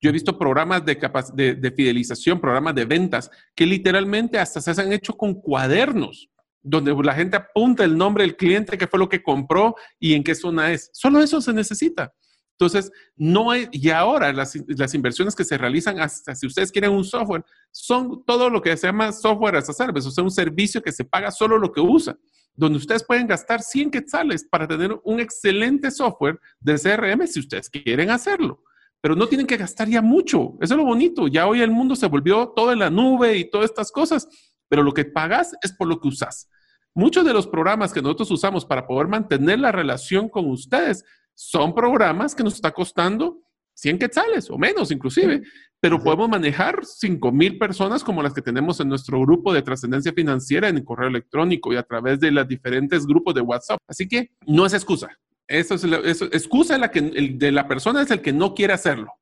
Yo 0.00 0.10
he 0.10 0.12
visto 0.12 0.38
programas 0.38 0.84
de, 0.84 0.96
de, 1.34 1.54
de, 1.54 1.70
fidelización, 1.72 2.40
programas 2.40 2.74
de 2.74 2.84
ventas, 2.84 3.30
que 3.54 3.66
literalmente 3.66 4.38
hasta 4.38 4.60
se 4.60 4.80
han 4.80 4.92
hecho 4.92 5.16
con 5.16 5.34
cuadernos, 5.34 6.28
donde 6.62 6.94
la 7.02 7.14
gente 7.14 7.36
apunta 7.36 7.84
el 7.84 7.96
nombre 7.96 8.24
del 8.24 8.36
cliente, 8.36 8.78
qué 8.78 8.86
fue 8.86 8.98
lo 8.98 9.08
que 9.08 9.22
compró 9.22 9.74
y 9.98 10.14
en 10.14 10.22
qué 10.22 10.34
zona 10.34 10.72
es. 10.72 10.90
Solo 10.92 11.20
eso 11.20 11.40
se 11.40 11.52
necesita. 11.52 12.12
Entonces, 12.60 12.90
no 13.16 13.52
hay, 13.52 13.68
y 13.70 13.90
ahora 13.90 14.32
las, 14.32 14.58
las, 14.66 14.92
inversiones 14.92 15.36
que 15.36 15.44
se 15.44 15.56
realizan, 15.56 16.00
hasta 16.00 16.34
si 16.34 16.44
ustedes 16.44 16.72
quieren 16.72 16.90
un 16.90 17.04
software, 17.04 17.44
son 17.70 18.24
todo 18.24 18.50
lo 18.50 18.60
que 18.60 18.76
se 18.76 18.88
llama 18.88 19.12
software 19.12 19.56
as 19.56 19.70
a 19.70 19.72
service, 19.72 20.08
o 20.08 20.10
sea, 20.10 20.24
un 20.24 20.30
servicio 20.30 20.82
que 20.82 20.90
se 20.90 21.04
paga 21.04 21.30
solo 21.30 21.56
lo 21.56 21.70
que 21.70 21.80
usa 21.80 22.18
donde 22.58 22.78
ustedes 22.78 23.04
pueden 23.04 23.28
gastar 23.28 23.62
100 23.62 23.92
quetzales 23.92 24.44
para 24.44 24.66
tener 24.66 24.98
un 25.04 25.20
excelente 25.20 25.92
software 25.92 26.40
de 26.58 26.74
CRM 26.74 27.24
si 27.28 27.38
ustedes 27.38 27.70
quieren 27.70 28.10
hacerlo. 28.10 28.64
Pero 29.00 29.14
no 29.14 29.28
tienen 29.28 29.46
que 29.46 29.56
gastar 29.56 29.86
ya 29.86 30.02
mucho. 30.02 30.54
Eso 30.60 30.74
es 30.74 30.78
lo 30.78 30.84
bonito. 30.84 31.28
Ya 31.28 31.46
hoy 31.46 31.60
el 31.60 31.70
mundo 31.70 31.94
se 31.94 32.08
volvió 32.08 32.48
todo 32.48 32.72
en 32.72 32.80
la 32.80 32.90
nube 32.90 33.36
y 33.36 33.48
todas 33.48 33.70
estas 33.70 33.92
cosas, 33.92 34.28
pero 34.68 34.82
lo 34.82 34.92
que 34.92 35.04
pagas 35.04 35.54
es 35.62 35.72
por 35.72 35.86
lo 35.86 36.00
que 36.00 36.08
usas. 36.08 36.48
Muchos 36.94 37.24
de 37.24 37.32
los 37.32 37.46
programas 37.46 37.92
que 37.92 38.02
nosotros 38.02 38.28
usamos 38.32 38.64
para 38.64 38.88
poder 38.88 39.06
mantener 39.06 39.60
la 39.60 39.70
relación 39.70 40.28
con 40.28 40.50
ustedes 40.50 41.04
son 41.38 41.72
programas 41.72 42.34
que 42.34 42.42
nos 42.42 42.54
está 42.54 42.72
costando 42.72 43.40
100 43.74 44.00
quetzales 44.00 44.50
o 44.50 44.58
menos 44.58 44.90
inclusive, 44.90 45.40
pero 45.78 46.02
podemos 46.02 46.28
manejar 46.28 46.80
5 46.84 47.30
mil 47.30 47.58
personas 47.58 48.02
como 48.02 48.24
las 48.24 48.34
que 48.34 48.42
tenemos 48.42 48.80
en 48.80 48.88
nuestro 48.88 49.20
grupo 49.20 49.52
de 49.52 49.62
trascendencia 49.62 50.12
financiera 50.12 50.68
en 50.68 50.78
el 50.78 50.84
correo 50.84 51.08
electrónico 51.08 51.72
y 51.72 51.76
a 51.76 51.84
través 51.84 52.18
de 52.18 52.32
los 52.32 52.48
diferentes 52.48 53.06
grupos 53.06 53.36
de 53.36 53.40
WhatsApp. 53.40 53.78
Así 53.86 54.08
que 54.08 54.32
no 54.48 54.66
es 54.66 54.74
excusa. 54.74 55.10
Eso 55.46 55.76
es, 55.76 55.84
eso, 55.84 56.24
excusa 56.24 56.76
la 56.76 56.90
que, 56.90 56.98
el, 56.98 57.38
de 57.38 57.52
la 57.52 57.68
persona 57.68 58.02
es 58.02 58.10
el 58.10 58.20
que 58.20 58.32
no 58.32 58.52
quiere 58.52 58.72
hacerlo. 58.72 59.12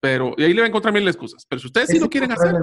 Pero 0.00 0.32
y 0.36 0.44
ahí 0.44 0.54
le 0.54 0.60
va 0.60 0.66
a 0.66 0.68
encontrar 0.68 0.94
mil 0.94 1.08
excusas. 1.08 1.44
Pero 1.48 1.58
si 1.58 1.66
ustedes 1.66 1.88
sí 1.88 1.98
lo 1.98 2.08
quieren 2.08 2.30
hacer, 2.30 2.54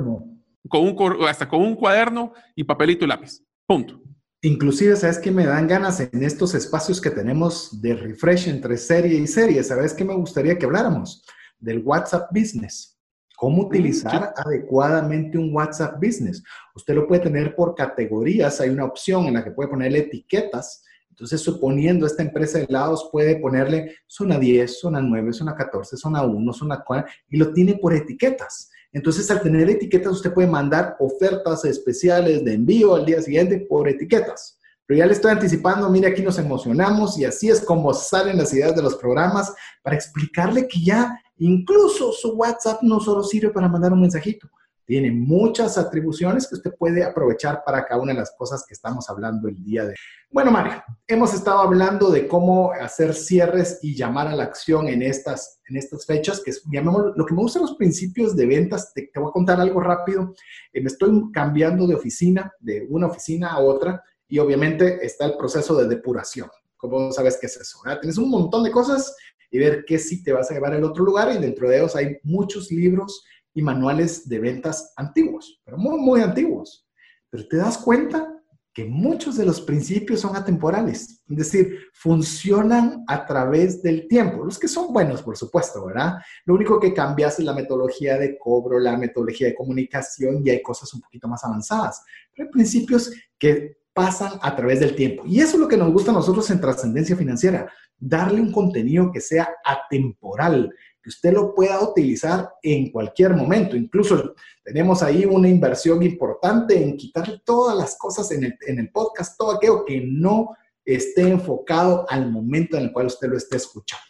con 0.69 0.87
un, 0.87 1.27
hasta 1.27 1.49
con 1.49 1.61
un 1.61 1.75
cuaderno 1.75 2.31
y 2.55 2.63
papelito 2.63 3.03
y 3.03 3.09
lápiz. 3.09 3.43
Punto. 3.67 4.01
Inclusive, 4.43 4.95
¿sabes 4.95 5.19
qué 5.19 5.29
me 5.29 5.45
dan 5.45 5.67
ganas 5.67 5.99
en 5.99 6.23
estos 6.23 6.55
espacios 6.55 6.99
que 6.99 7.11
tenemos 7.11 7.79
de 7.79 7.93
refresh 7.93 8.47
entre 8.47 8.75
serie 8.75 9.19
y 9.19 9.27
serie? 9.27 9.63
¿Sabes 9.63 9.93
qué 9.93 10.03
me 10.03 10.15
gustaría 10.15 10.57
que 10.57 10.65
habláramos? 10.65 11.23
Del 11.59 11.83
WhatsApp 11.85 12.27
Business. 12.31 12.97
¿Cómo 13.37 13.67
utilizar 13.67 14.33
adecuadamente 14.35 15.37
un 15.37 15.53
WhatsApp 15.53 16.03
Business? 16.03 16.41
Usted 16.75 16.95
lo 16.95 17.07
puede 17.07 17.21
tener 17.21 17.55
por 17.55 17.75
categorías. 17.75 18.59
Hay 18.59 18.69
una 18.69 18.85
opción 18.85 19.27
en 19.27 19.35
la 19.35 19.43
que 19.43 19.51
puede 19.51 19.69
ponerle 19.69 19.99
etiquetas. 19.99 20.83
Entonces, 21.11 21.39
suponiendo 21.39 22.07
esta 22.07 22.23
empresa 22.23 22.57
de 22.57 22.63
helados, 22.63 23.09
puede 23.11 23.35
ponerle 23.35 23.95
zona 24.07 24.39
10, 24.39 24.79
zona 24.79 25.01
9, 25.01 25.33
zona 25.33 25.53
14, 25.53 25.97
zona 25.97 26.23
1, 26.23 26.53
zona 26.53 26.83
4, 26.83 27.07
y 27.29 27.37
lo 27.37 27.53
tiene 27.53 27.75
por 27.75 27.93
etiquetas. 27.93 28.70
Entonces, 28.91 29.29
al 29.31 29.41
tener 29.41 29.69
etiquetas, 29.69 30.13
usted 30.13 30.33
puede 30.33 30.47
mandar 30.47 30.95
ofertas 30.99 31.63
especiales 31.65 32.43
de 32.43 32.53
envío 32.53 32.95
al 32.95 33.05
día 33.05 33.21
siguiente 33.21 33.65
por 33.69 33.87
etiquetas. 33.87 34.57
Pero 34.85 34.99
ya 34.99 35.05
le 35.05 35.13
estoy 35.13 35.31
anticipando, 35.31 35.89
mire, 35.89 36.07
aquí 36.07 36.21
nos 36.21 36.37
emocionamos 36.37 37.17
y 37.17 37.23
así 37.23 37.49
es 37.49 37.61
como 37.61 37.93
salen 37.93 38.37
las 38.37 38.53
ideas 38.53 38.75
de 38.75 38.81
los 38.81 38.95
programas 38.95 39.53
para 39.83 39.95
explicarle 39.95 40.67
que 40.67 40.83
ya 40.83 41.17
Incluso 41.41 42.11
su 42.11 42.33
WhatsApp 42.33 42.83
no 42.83 42.99
solo 42.99 43.23
sirve 43.23 43.49
para 43.49 43.67
mandar 43.67 43.91
un 43.91 44.01
mensajito, 44.01 44.47
tiene 44.91 45.09
muchas 45.09 45.77
atribuciones 45.77 46.49
que 46.49 46.55
usted 46.55 46.75
puede 46.77 47.01
aprovechar 47.01 47.63
para 47.65 47.85
cada 47.85 48.01
una 48.01 48.11
de 48.11 48.19
las 48.19 48.35
cosas 48.37 48.65
que 48.67 48.73
estamos 48.73 49.09
hablando 49.09 49.47
el 49.47 49.63
día 49.63 49.83
de 49.83 49.91
hoy. 49.91 49.95
Bueno, 50.29 50.51
Mario, 50.51 50.83
hemos 51.07 51.33
estado 51.33 51.59
hablando 51.59 52.11
de 52.11 52.27
cómo 52.27 52.73
hacer 52.73 53.13
cierres 53.13 53.79
y 53.81 53.95
llamar 53.95 54.27
a 54.27 54.35
la 54.35 54.43
acción 54.43 54.89
en 54.89 55.01
estas, 55.01 55.61
en 55.69 55.77
estas 55.77 56.05
fechas, 56.05 56.41
que 56.43 56.51
es, 56.51 56.63
lo 56.65 57.25
que 57.25 57.33
me 57.33 57.41
gusta 57.41 57.61
los 57.61 57.75
principios 57.75 58.35
de 58.35 58.45
ventas. 58.45 58.91
Te, 58.93 59.09
voy 59.15 59.29
a 59.29 59.31
contar 59.31 59.61
algo 59.61 59.79
rápido. 59.79 60.33
Eh, 60.73 60.81
me 60.81 60.87
estoy 60.87 61.09
cambiando 61.31 61.87
de 61.87 61.95
oficina, 61.95 62.51
de 62.59 62.85
una 62.89 63.07
oficina 63.07 63.51
a 63.51 63.59
otra, 63.59 64.03
y 64.27 64.39
obviamente 64.39 65.05
está 65.05 65.25
el 65.25 65.37
proceso 65.37 65.73
de 65.73 65.87
depuración. 65.87 66.49
¿Cómo 66.75 67.13
sabes 67.13 67.37
qué 67.39 67.45
es 67.45 67.55
eso? 67.55 67.79
Tienes 68.01 68.17
un 68.17 68.29
montón 68.29 68.65
de 68.65 68.71
cosas 68.71 69.15
y 69.51 69.57
ver 69.57 69.85
qué 69.87 69.97
sí 69.97 70.21
te 70.21 70.33
vas 70.33 70.51
a 70.51 70.53
llevar 70.53 70.73
al 70.73 70.83
otro 70.83 71.05
lugar 71.05 71.33
y 71.33 71.37
dentro 71.37 71.69
de 71.69 71.77
ellos 71.77 71.95
hay 71.95 72.17
muchos 72.23 72.69
libros 72.71 73.23
y 73.53 73.61
manuales 73.61 74.27
de 74.27 74.39
ventas 74.39 74.93
antiguos, 74.95 75.61
pero 75.63 75.77
muy, 75.77 75.99
muy 75.99 76.21
antiguos. 76.21 76.87
Pero 77.29 77.47
te 77.47 77.57
das 77.57 77.77
cuenta 77.77 78.41
que 78.73 78.85
muchos 78.85 79.35
de 79.35 79.45
los 79.45 79.59
principios 79.59 80.21
son 80.21 80.35
atemporales, 80.35 81.21
es 81.29 81.37
decir, 81.37 81.79
funcionan 81.93 83.03
a 83.07 83.25
través 83.25 83.83
del 83.83 84.07
tiempo, 84.07 84.45
los 84.45 84.57
que 84.57 84.69
son 84.69 84.93
buenos, 84.93 85.21
por 85.21 85.35
supuesto, 85.35 85.85
¿verdad? 85.85 86.13
Lo 86.45 86.53
único 86.53 86.79
que 86.79 86.93
cambias 86.93 87.37
es 87.37 87.45
la 87.45 87.53
metodología 87.53 88.17
de 88.17 88.37
cobro, 88.37 88.79
la 88.79 88.95
metodología 88.95 89.47
de 89.47 89.55
comunicación 89.55 90.41
y 90.45 90.51
hay 90.51 90.61
cosas 90.61 90.93
un 90.93 91.01
poquito 91.01 91.27
más 91.27 91.43
avanzadas, 91.43 92.01
pero 92.33 92.47
hay 92.47 92.51
principios 92.51 93.11
que 93.37 93.81
pasan 93.93 94.39
a 94.41 94.55
través 94.55 94.79
del 94.79 94.95
tiempo. 94.95 95.23
Y 95.25 95.41
eso 95.41 95.55
es 95.55 95.59
lo 95.59 95.67
que 95.67 95.75
nos 95.75 95.91
gusta 95.91 96.11
a 96.11 96.13
nosotros 96.13 96.49
en 96.49 96.61
trascendencia 96.61 97.17
financiera, 97.17 97.69
darle 97.97 98.39
un 98.39 98.53
contenido 98.53 99.11
que 99.11 99.19
sea 99.19 99.49
atemporal, 99.65 100.73
que 101.01 101.09
usted 101.09 101.33
lo 101.33 101.53
pueda 101.53 101.81
utilizar 101.81 102.49
en 102.61 102.91
cualquier 102.91 103.35
momento. 103.35 103.75
Incluso 103.75 104.35
tenemos 104.63 105.01
ahí 105.01 105.25
una 105.25 105.49
inversión 105.49 106.03
importante 106.03 106.81
en 106.81 106.97
quitar 106.97 107.41
todas 107.43 107.77
las 107.77 107.97
cosas 107.97 108.31
en 108.31 108.43
el, 108.43 108.57
en 108.67 108.79
el 108.79 108.91
podcast, 108.91 109.37
todo 109.37 109.51
aquello 109.51 109.83
que 109.85 110.01
no 110.05 110.55
esté 110.85 111.29
enfocado 111.29 112.05
al 112.09 112.31
momento 112.31 112.77
en 112.77 112.83
el 112.83 112.91
cual 112.91 113.07
usted 113.07 113.29
lo 113.29 113.37
esté 113.37 113.57
escuchando. 113.57 114.05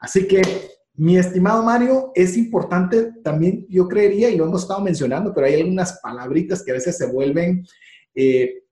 Así 0.00 0.26
que, 0.26 0.42
mi 0.94 1.18
estimado 1.18 1.62
Mario, 1.62 2.10
es 2.14 2.36
importante 2.38 3.12
también, 3.22 3.66
yo 3.68 3.86
creería, 3.86 4.30
y 4.30 4.36
lo 4.36 4.46
hemos 4.46 4.62
estado 4.62 4.80
mencionando, 4.80 5.34
pero 5.34 5.46
hay 5.46 5.60
algunas 5.60 6.00
palabritas 6.00 6.62
que 6.62 6.70
a 6.70 6.74
veces 6.74 6.96
se 6.96 7.06
vuelven 7.06 7.66
eh, 8.14 8.62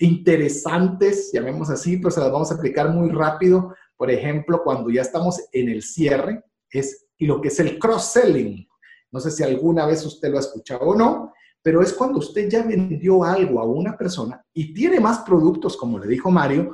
interesantes, 0.00 1.30
llamemos 1.32 1.68
así, 1.68 1.98
pero 1.98 2.10
se 2.10 2.20
las 2.20 2.32
vamos 2.32 2.50
a 2.50 2.54
explicar 2.54 2.88
muy 2.90 3.10
rápido. 3.10 3.74
Por 3.96 4.10
ejemplo, 4.10 4.62
cuando 4.64 4.88
ya 4.88 5.02
estamos 5.02 5.42
en 5.52 5.68
el 5.68 5.82
cierre, 5.82 6.42
es 6.70 7.07
y 7.18 7.26
lo 7.26 7.40
que 7.40 7.48
es 7.48 7.60
el 7.60 7.78
cross-selling. 7.78 8.66
No 9.10 9.20
sé 9.20 9.30
si 9.30 9.42
alguna 9.42 9.86
vez 9.86 10.04
usted 10.06 10.30
lo 10.30 10.38
ha 10.38 10.40
escuchado 10.40 10.86
o 10.86 10.94
no, 10.94 11.32
pero 11.62 11.82
es 11.82 11.92
cuando 11.92 12.18
usted 12.18 12.48
ya 12.48 12.62
vendió 12.62 13.24
algo 13.24 13.60
a 13.60 13.64
una 13.64 13.96
persona 13.96 14.42
y 14.54 14.72
tiene 14.72 15.00
más 15.00 15.20
productos, 15.20 15.76
como 15.76 15.98
le 15.98 16.06
dijo 16.06 16.30
Mario, 16.30 16.72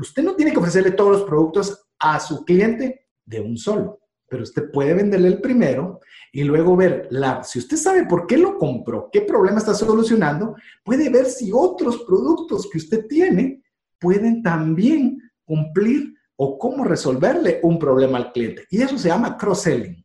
usted 0.00 0.22
no 0.22 0.36
tiene 0.36 0.52
que 0.52 0.58
ofrecerle 0.58 0.92
todos 0.92 1.12
los 1.12 1.22
productos 1.24 1.88
a 1.98 2.20
su 2.20 2.44
cliente 2.44 3.06
de 3.24 3.40
un 3.40 3.56
solo, 3.56 4.00
pero 4.28 4.44
usted 4.44 4.70
puede 4.70 4.94
venderle 4.94 5.28
el 5.28 5.40
primero 5.40 6.00
y 6.32 6.44
luego 6.44 6.76
ver, 6.76 7.08
la, 7.10 7.42
si 7.42 7.58
usted 7.58 7.76
sabe 7.76 8.06
por 8.06 8.26
qué 8.26 8.38
lo 8.38 8.56
compró, 8.56 9.08
qué 9.12 9.22
problema 9.22 9.58
está 9.58 9.74
solucionando, 9.74 10.54
puede 10.84 11.10
ver 11.10 11.26
si 11.26 11.50
otros 11.52 12.04
productos 12.04 12.68
que 12.70 12.78
usted 12.78 13.06
tiene 13.08 13.62
pueden 13.98 14.42
también 14.42 15.18
cumplir 15.44 16.14
o 16.42 16.56
cómo 16.56 16.84
resolverle 16.84 17.60
un 17.62 17.78
problema 17.78 18.16
al 18.16 18.32
cliente. 18.32 18.64
Y 18.70 18.80
eso 18.80 18.96
se 18.96 19.08
llama 19.08 19.36
cross-selling. 19.36 20.02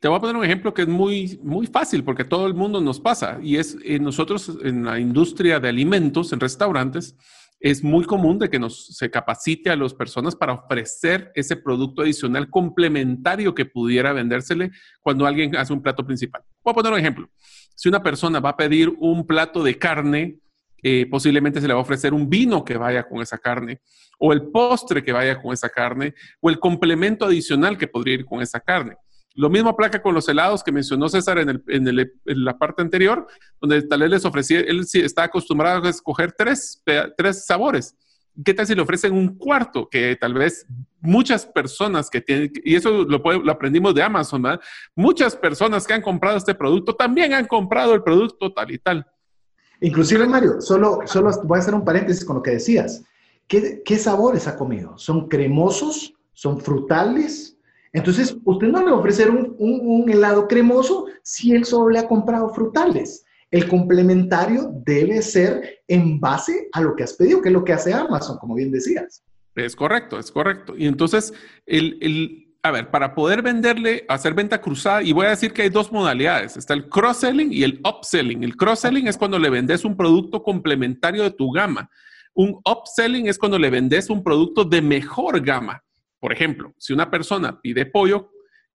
Te 0.00 0.08
voy 0.08 0.16
a 0.16 0.20
poner 0.20 0.36
un 0.36 0.44
ejemplo 0.44 0.72
que 0.72 0.82
es 0.82 0.88
muy, 0.88 1.38
muy 1.42 1.66
fácil 1.66 2.02
porque 2.04 2.24
todo 2.24 2.46
el 2.46 2.54
mundo 2.54 2.80
nos 2.80 2.98
pasa 2.98 3.38
y 3.42 3.56
es 3.56 3.76
eh, 3.84 3.98
nosotros 3.98 4.50
en 4.62 4.86
la 4.86 4.98
industria 4.98 5.60
de 5.60 5.68
alimentos, 5.68 6.32
en 6.32 6.40
restaurantes, 6.40 7.16
es 7.60 7.84
muy 7.84 8.06
común 8.06 8.38
de 8.38 8.48
que 8.48 8.58
nos 8.58 8.96
se 8.96 9.10
capacite 9.10 9.68
a 9.68 9.76
las 9.76 9.92
personas 9.92 10.34
para 10.34 10.54
ofrecer 10.54 11.32
ese 11.34 11.56
producto 11.56 12.00
adicional 12.00 12.48
complementario 12.48 13.54
que 13.54 13.66
pudiera 13.66 14.14
vendérsele 14.14 14.70
cuando 15.02 15.26
alguien 15.26 15.54
hace 15.54 15.74
un 15.74 15.82
plato 15.82 16.06
principal. 16.06 16.40
Voy 16.64 16.70
a 16.70 16.74
poner 16.76 16.92
un 16.94 16.98
ejemplo. 16.98 17.28
Si 17.74 17.90
una 17.90 18.02
persona 18.02 18.40
va 18.40 18.50
a 18.50 18.56
pedir 18.56 18.94
un 19.00 19.26
plato 19.26 19.62
de 19.62 19.76
carne, 19.76 20.38
eh, 20.82 21.06
posiblemente 21.10 21.60
se 21.60 21.68
le 21.68 21.74
va 21.74 21.80
a 21.80 21.82
ofrecer 21.82 22.14
un 22.14 22.28
vino 22.28 22.64
que 22.64 22.76
vaya 22.76 23.02
con 23.02 23.20
esa 23.20 23.38
carne 23.38 23.80
o 24.18 24.32
el 24.32 24.50
postre 24.50 25.02
que 25.02 25.12
vaya 25.12 25.40
con 25.40 25.52
esa 25.52 25.68
carne, 25.68 26.14
o 26.40 26.50
el 26.50 26.58
complemento 26.58 27.24
adicional 27.24 27.78
que 27.78 27.88
podría 27.88 28.14
ir 28.14 28.24
con 28.24 28.42
esa 28.42 28.60
carne. 28.60 28.96
Lo 29.34 29.48
mismo 29.48 29.70
aplica 29.70 30.02
con 30.02 30.14
los 30.14 30.28
helados 30.28 30.64
que 30.64 30.72
mencionó 30.72 31.08
César 31.08 31.38
en, 31.38 32.14
la 32.24 32.58
parte 32.58 32.82
anterior, 32.82 33.26
donde 33.60 33.82
tal 33.82 34.00
vez 34.00 34.10
les 34.10 34.24
ofrecía, 34.24 34.60
él 34.60 34.84
está 34.92 35.24
acostumbrado 35.24 35.86
a 35.86 35.90
escoger 35.90 36.32
tres, 36.32 36.82
tres 37.16 37.46
sabores. 37.46 37.94
¿Qué 38.44 38.54
tal 38.54 38.66
si 38.66 38.74
le 38.74 38.82
ofrecen 38.82 39.12
un 39.12 39.36
cuarto? 39.36 39.88
Que 39.88 40.16
tal 40.16 40.34
vez 40.34 40.66
muchas 41.00 41.46
personas 41.46 42.10
que 42.10 42.20
tienen, 42.20 42.52
y 42.64 42.74
eso 42.74 43.04
lo, 43.04 43.18
lo 43.18 43.52
aprendimos 43.52 43.94
de 43.94 44.02
Amazon, 44.02 44.42
¿verdad? 44.42 44.60
Muchas 44.94 45.36
personas 45.36 45.86
que 45.86 45.94
han 45.94 46.02
comprado 46.02 46.36
este 46.36 46.54
producto 46.54 46.94
también 46.94 47.32
han 47.32 47.46
comprado 47.46 47.94
el 47.94 48.02
producto 48.02 48.52
tal 48.52 48.72
y 48.72 48.78
tal. 48.78 49.06
Inclusive, 49.80 50.26
Mario, 50.26 50.60
solo, 50.60 51.00
solo 51.06 51.30
voy 51.44 51.58
a 51.58 51.60
hacer 51.60 51.74
un 51.74 51.84
paréntesis 51.84 52.24
con 52.24 52.36
lo 52.36 52.42
que 52.42 52.52
decías. 52.52 53.02
¿Qué, 53.48 53.98
sabores 53.98 54.46
ha 54.46 54.56
comido? 54.56 54.96
¿Son 54.98 55.28
cremosos? 55.28 56.14
¿Son 56.34 56.60
frutales? 56.60 57.56
Entonces, 57.92 58.36
usted 58.44 58.68
no 58.68 58.80
le 58.80 58.90
va 58.90 58.98
a 58.98 59.00
ofrecer 59.00 59.30
un, 59.30 60.04
helado 60.08 60.46
cremoso 60.46 61.06
si 61.22 61.52
él 61.52 61.64
solo 61.64 61.88
le 61.88 62.00
ha 62.00 62.08
comprado 62.08 62.50
frutales. 62.50 63.24
El 63.50 63.66
complementario 63.66 64.70
debe 64.84 65.22
ser 65.22 65.80
en 65.88 66.20
base 66.20 66.68
a 66.72 66.82
lo 66.82 66.94
que 66.94 67.04
has 67.04 67.14
pedido, 67.14 67.40
que 67.40 67.48
es 67.48 67.54
lo 67.54 67.64
que 67.64 67.72
hace 67.72 67.94
Amazon, 67.94 68.36
como 68.36 68.54
bien 68.54 68.70
decías. 68.70 69.22
Es 69.54 69.74
correcto, 69.74 70.18
es 70.18 70.30
correcto. 70.30 70.76
Y 70.76 70.86
entonces, 70.86 71.32
el, 71.64 72.47
a 72.68 72.72
ver, 72.72 72.90
para 72.90 73.14
poder 73.14 73.42
venderle, 73.42 74.04
hacer 74.08 74.34
venta 74.34 74.60
cruzada, 74.60 75.02
y 75.02 75.12
voy 75.12 75.26
a 75.26 75.30
decir 75.30 75.52
que 75.52 75.62
hay 75.62 75.68
dos 75.68 75.90
modalidades, 75.90 76.56
está 76.56 76.74
el 76.74 76.88
cross-selling 76.88 77.52
y 77.52 77.64
el 77.64 77.80
upselling. 77.84 78.44
El 78.44 78.56
cross-selling 78.56 79.08
es 79.08 79.16
cuando 79.16 79.38
le 79.38 79.50
vendes 79.50 79.84
un 79.84 79.96
producto 79.96 80.42
complementario 80.42 81.22
de 81.22 81.30
tu 81.30 81.50
gama. 81.50 81.90
Un 82.34 82.60
upselling 82.64 83.26
es 83.26 83.38
cuando 83.38 83.58
le 83.58 83.70
vendes 83.70 84.10
un 84.10 84.22
producto 84.22 84.64
de 84.64 84.80
mejor 84.80 85.40
gama. 85.40 85.82
Por 86.20 86.32
ejemplo, 86.32 86.74
si 86.78 86.92
una 86.92 87.10
persona 87.10 87.60
pide 87.60 87.86
pollo, 87.86 88.30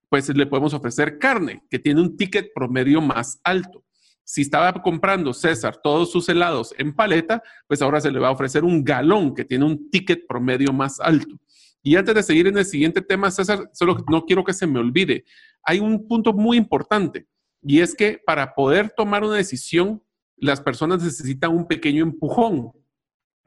pues 0.10 0.30
le 0.30 0.46
podemos 0.46 0.74
ofrecer 0.74 1.18
carne, 1.18 1.64
que 1.70 1.80
tiene 1.80 2.02
un 2.02 2.18
ticket 2.18 2.52
promedio 2.54 3.02
más 3.02 3.40
alto. 3.44 3.84
Si 4.24 4.42
estaba 4.42 4.74
comprando 4.74 5.34
César 5.34 5.80
todos 5.84 6.12
sus 6.12 6.30
helados 6.30 6.74
en 6.78 6.94
paleta, 6.94 7.44
pues 7.68 7.82
ahora 7.82 8.00
se 8.00 8.12
le 8.12 8.20
va 8.20 8.30
a 8.30 8.32
ofrecer 8.32 8.64
un 8.64 8.84
galón 8.84 9.34
que 9.36 9.44
tiene 9.44 9.66
un 9.66 9.90
ticket 9.90 10.26
promedio 10.28 10.72
más 10.72 11.00
alto. 11.00 11.38
Y 11.84 11.98
antes 11.98 12.16
de 12.16 12.24
seguir 12.24 12.48
en 12.48 12.58
el 12.58 12.66
siguiente 12.66 13.02
tema, 13.02 13.30
César, 13.30 13.70
solo 13.74 13.98
no 14.10 14.26
quiero 14.26 14.44
que 14.44 14.54
se 14.54 14.66
me 14.66 14.80
olvide. 14.80 15.26
Hay 15.64 15.80
un 15.80 16.08
punto 16.08 16.32
muy 16.32 16.58
importante 16.58 17.28
y 17.62 17.82
es 17.82 17.94
que 17.94 18.22
para 18.26 18.56
poder 18.56 18.92
tomar 18.96 19.24
una 19.24 19.36
decisión, 19.36 20.02
las 20.38 20.62
personas 20.62 21.04
necesitan 21.04 21.52
un 21.52 21.68
pequeño 21.68 22.04
empujón. 22.04 22.72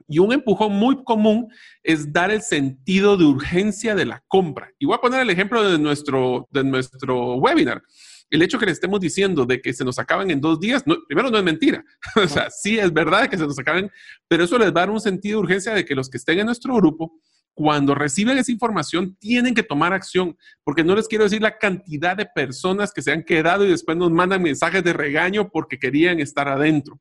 Y 0.08 0.20
un 0.20 0.32
empujón 0.32 0.72
muy 0.72 1.02
común 1.02 1.48
es 1.82 2.12
dar 2.12 2.30
el 2.30 2.40
sentido 2.40 3.16
de 3.16 3.24
urgencia 3.24 3.94
de 3.94 4.04
la 4.04 4.22
compra. 4.28 4.70
Y 4.78 4.86
voy 4.86 4.94
a 4.94 5.00
poner 5.00 5.20
el 5.20 5.30
ejemplo 5.30 5.68
de 5.68 5.78
nuestro, 5.78 6.46
de 6.50 6.62
nuestro 6.62 7.34
webinar. 7.36 7.82
El 8.30 8.42
hecho 8.42 8.58
que 8.58 8.66
le 8.66 8.72
estemos 8.72 9.00
diciendo 9.00 9.44
de 9.44 9.60
que 9.60 9.72
se 9.72 9.84
nos 9.84 9.98
acaban 9.98 10.30
en 10.30 10.40
dos 10.40 10.60
días, 10.60 10.84
primero 11.08 11.30
no 11.30 11.38
es 11.38 11.44
mentira. 11.44 11.84
o 12.16 12.28
sea, 12.28 12.50
sí 12.50 12.78
es 12.78 12.92
verdad 12.92 13.28
que 13.28 13.36
se 13.36 13.46
nos 13.46 13.58
acaben, 13.58 13.90
pero 14.28 14.44
eso 14.44 14.58
les 14.58 14.72
da 14.72 14.90
un 14.90 15.00
sentido 15.00 15.38
de 15.38 15.44
urgencia 15.44 15.74
de 15.74 15.84
que 15.84 15.94
los 15.94 16.08
que 16.08 16.18
estén 16.18 16.38
en 16.38 16.46
nuestro 16.46 16.74
grupo, 16.76 17.20
cuando 17.56 17.94
reciben 17.94 18.36
esa 18.36 18.52
información, 18.52 19.16
tienen 19.18 19.54
que 19.54 19.62
tomar 19.62 19.94
acción, 19.94 20.36
porque 20.62 20.84
no 20.84 20.94
les 20.94 21.08
quiero 21.08 21.24
decir 21.24 21.40
la 21.40 21.56
cantidad 21.56 22.14
de 22.14 22.26
personas 22.26 22.92
que 22.92 23.00
se 23.00 23.12
han 23.12 23.22
quedado 23.24 23.64
y 23.64 23.70
después 23.70 23.96
nos 23.96 24.10
mandan 24.10 24.42
mensajes 24.42 24.84
de 24.84 24.92
regaño 24.92 25.48
porque 25.48 25.78
querían 25.78 26.20
estar 26.20 26.48
adentro. 26.48 27.00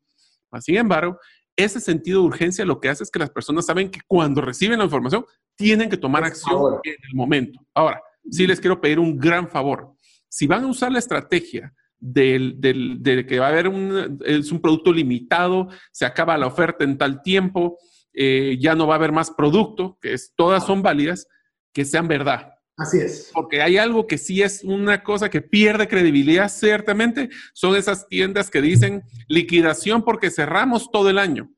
Sin 0.62 0.78
embargo, 0.78 1.20
ese 1.58 1.82
sentido 1.82 2.22
de 2.22 2.28
urgencia 2.28 2.64
lo 2.64 2.80
que 2.80 2.88
hace 2.88 3.04
es 3.04 3.12
que 3.12 3.20
las 3.20 3.32
personas 3.32 3.66
saben 3.66 3.92
que 3.92 4.00
cuando 4.08 4.40
reciben 4.40 4.80
la 4.80 4.86
información 4.86 5.26
tienen 5.58 5.90
que 5.90 5.98
tomar 5.98 6.24
acción 6.24 6.80
en 6.86 6.96
el 7.10 7.16
momento. 7.16 7.60
Ahora, 7.74 8.02
sí 8.32 8.48
les 8.48 8.62
quiero 8.62 8.80
pedir 8.80 8.98
un 8.98 9.18
gran 9.18 9.50
favor. 9.50 9.92
Si 10.30 10.48
van 10.48 10.64
a 10.64 10.68
usar 10.68 10.90
la 10.90 11.00
estrategia 11.00 11.74
del, 12.00 12.56
de 12.62 13.26
que 13.26 13.40
va 13.40 13.48
a 13.48 13.50
haber 13.50 13.68
un, 13.68 14.20
es 14.26 14.54
un 14.54 14.62
producto 14.62 14.94
limitado, 14.94 15.68
se 15.92 16.06
acaba 16.06 16.38
la 16.38 16.48
oferta 16.48 16.86
en 16.86 16.98
tal 16.98 17.22
tiempo, 17.22 17.78
eh, 18.16 18.58
ya 18.60 18.76
no 18.76 18.88
va 18.88 18.96
a 18.96 18.98
haber 18.98 19.12
más 19.12 19.32
producto, 19.32 19.98
que 20.02 20.14
es, 20.14 20.34
todas 20.36 20.66
son 20.66 20.82
válidas, 20.82 21.28
que 21.74 21.86
sean 21.86 22.08
verdad. 22.08 22.54
Así 22.78 23.00
es. 23.00 23.32
Porque 23.34 23.62
hay 23.62 23.78
algo 23.78 24.08
que 24.08 24.18
sí 24.18 24.42
es 24.42 24.64
una 24.64 25.04
cosa 25.04 25.30
que 25.30 25.42
pierde 25.42 25.88
credibilidad, 25.88 26.50
ciertamente, 26.50 27.30
son 27.54 27.76
esas 27.76 28.08
tiendas 28.08 28.50
que 28.50 28.62
dicen 28.62 29.04
liquidación 29.28 30.04
porque 30.04 30.30
cerramos 30.30 30.90
todo 30.92 31.10
el 31.10 31.18
año. 31.18 31.52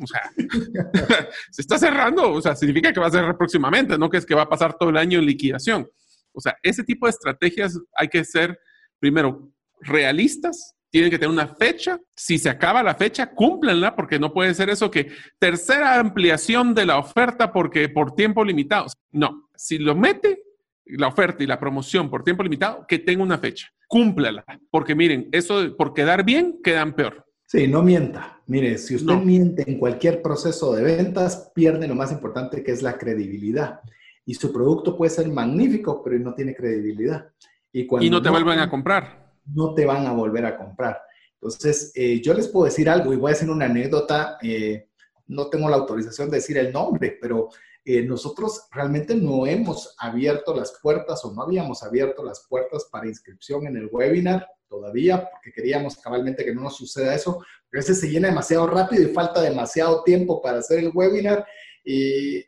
O 0.00 0.06
sea, 0.06 0.30
se 1.50 1.62
está 1.62 1.78
cerrando, 1.78 2.32
o 2.32 2.40
sea, 2.40 2.56
significa 2.56 2.92
que 2.92 3.00
va 3.00 3.06
a 3.06 3.10
cerrar 3.10 3.36
próximamente, 3.36 3.98
no 3.98 4.08
que 4.08 4.18
es 4.18 4.26
que 4.26 4.34
va 4.34 4.42
a 4.42 4.48
pasar 4.48 4.76
todo 4.78 4.90
el 4.90 4.96
año 4.96 5.18
en 5.18 5.26
liquidación. 5.26 5.90
O 6.32 6.40
sea, 6.40 6.56
ese 6.62 6.84
tipo 6.84 7.06
de 7.06 7.10
estrategias 7.10 7.78
hay 7.94 8.08
que 8.08 8.24
ser, 8.24 8.58
primero, 8.98 9.52
realistas, 9.80 10.74
tienen 10.90 11.10
que 11.10 11.18
tener 11.18 11.32
una 11.32 11.54
fecha. 11.54 11.98
Si 12.14 12.38
se 12.38 12.50
acaba 12.50 12.82
la 12.82 12.94
fecha, 12.94 13.30
cúmplenla, 13.30 13.94
porque 13.94 14.18
no 14.18 14.32
puede 14.32 14.54
ser 14.54 14.68
eso 14.70 14.90
que 14.90 15.10
tercera 15.38 15.98
ampliación 15.98 16.74
de 16.74 16.86
la 16.86 16.98
oferta 16.98 17.52
porque 17.52 17.88
por 17.88 18.14
tiempo 18.14 18.44
limitado. 18.44 18.86
No, 19.12 19.48
si 19.56 19.78
lo 19.78 19.94
mete, 19.94 20.42
la 20.84 21.08
oferta 21.08 21.42
y 21.42 21.46
la 21.46 21.60
promoción 21.60 22.10
por 22.10 22.24
tiempo 22.24 22.42
limitado, 22.42 22.84
que 22.86 22.98
tenga 22.98 23.22
una 23.22 23.38
fecha. 23.38 23.68
Cúmplala. 23.86 24.44
Porque 24.70 24.94
miren, 24.94 25.28
eso 25.32 25.76
por 25.76 25.94
quedar 25.94 26.24
bien, 26.24 26.60
quedan 26.62 26.94
peor. 26.94 27.24
Sí, 27.46 27.66
no 27.66 27.82
mienta. 27.82 28.40
Mire, 28.46 28.78
si 28.78 28.94
usted 28.94 29.14
miente 29.16 29.64
en 29.68 29.78
cualquier 29.78 30.22
proceso 30.22 30.72
de 30.74 30.82
ventas, 30.84 31.50
pierde 31.54 31.88
lo 31.88 31.96
más 31.96 32.12
importante 32.12 32.62
que 32.62 32.70
es 32.70 32.82
la 32.82 32.96
credibilidad. 32.96 33.80
Y 34.24 34.34
su 34.34 34.52
producto 34.52 34.96
puede 34.96 35.10
ser 35.10 35.28
magnífico, 35.28 36.02
pero 36.02 36.18
no 36.18 36.34
tiene 36.34 36.54
credibilidad. 36.54 37.28
Y, 37.72 37.88
y 38.06 38.10
no 38.10 38.22
te 38.22 38.30
vuelven 38.30 38.60
a 38.60 38.70
comprar. 38.70 39.19
No 39.46 39.74
te 39.74 39.84
van 39.86 40.06
a 40.06 40.12
volver 40.12 40.46
a 40.46 40.56
comprar. 40.56 41.00
Entonces, 41.34 41.92
eh, 41.94 42.20
yo 42.20 42.34
les 42.34 42.48
puedo 42.48 42.66
decir 42.66 42.88
algo 42.88 43.12
y 43.12 43.16
voy 43.16 43.30
a 43.30 43.34
hacer 43.34 43.50
una 43.50 43.66
anécdota. 43.66 44.38
Eh, 44.42 44.88
no 45.26 45.48
tengo 45.48 45.68
la 45.68 45.76
autorización 45.76 46.28
de 46.28 46.36
decir 46.36 46.58
el 46.58 46.72
nombre, 46.72 47.18
pero 47.20 47.48
eh, 47.84 48.02
nosotros 48.02 48.68
realmente 48.70 49.14
no 49.14 49.46
hemos 49.46 49.94
abierto 49.98 50.54
las 50.54 50.78
puertas 50.82 51.24
o 51.24 51.32
no 51.32 51.42
habíamos 51.42 51.82
abierto 51.82 52.22
las 52.22 52.46
puertas 52.48 52.86
para 52.90 53.08
inscripción 53.08 53.66
en 53.66 53.76
el 53.76 53.88
webinar 53.90 54.46
todavía, 54.68 55.28
porque 55.30 55.52
queríamos 55.52 55.96
cabalmente 55.96 56.44
que 56.44 56.54
no 56.54 56.62
nos 56.62 56.76
suceda 56.76 57.14
eso. 57.14 57.40
a 57.40 57.76
veces 57.76 57.98
se 57.98 58.08
llena 58.10 58.28
demasiado 58.28 58.66
rápido 58.66 59.02
y 59.02 59.14
falta 59.14 59.40
demasiado 59.40 60.02
tiempo 60.04 60.42
para 60.42 60.58
hacer 60.58 60.80
el 60.80 60.92
webinar 60.94 61.46
y, 61.84 62.44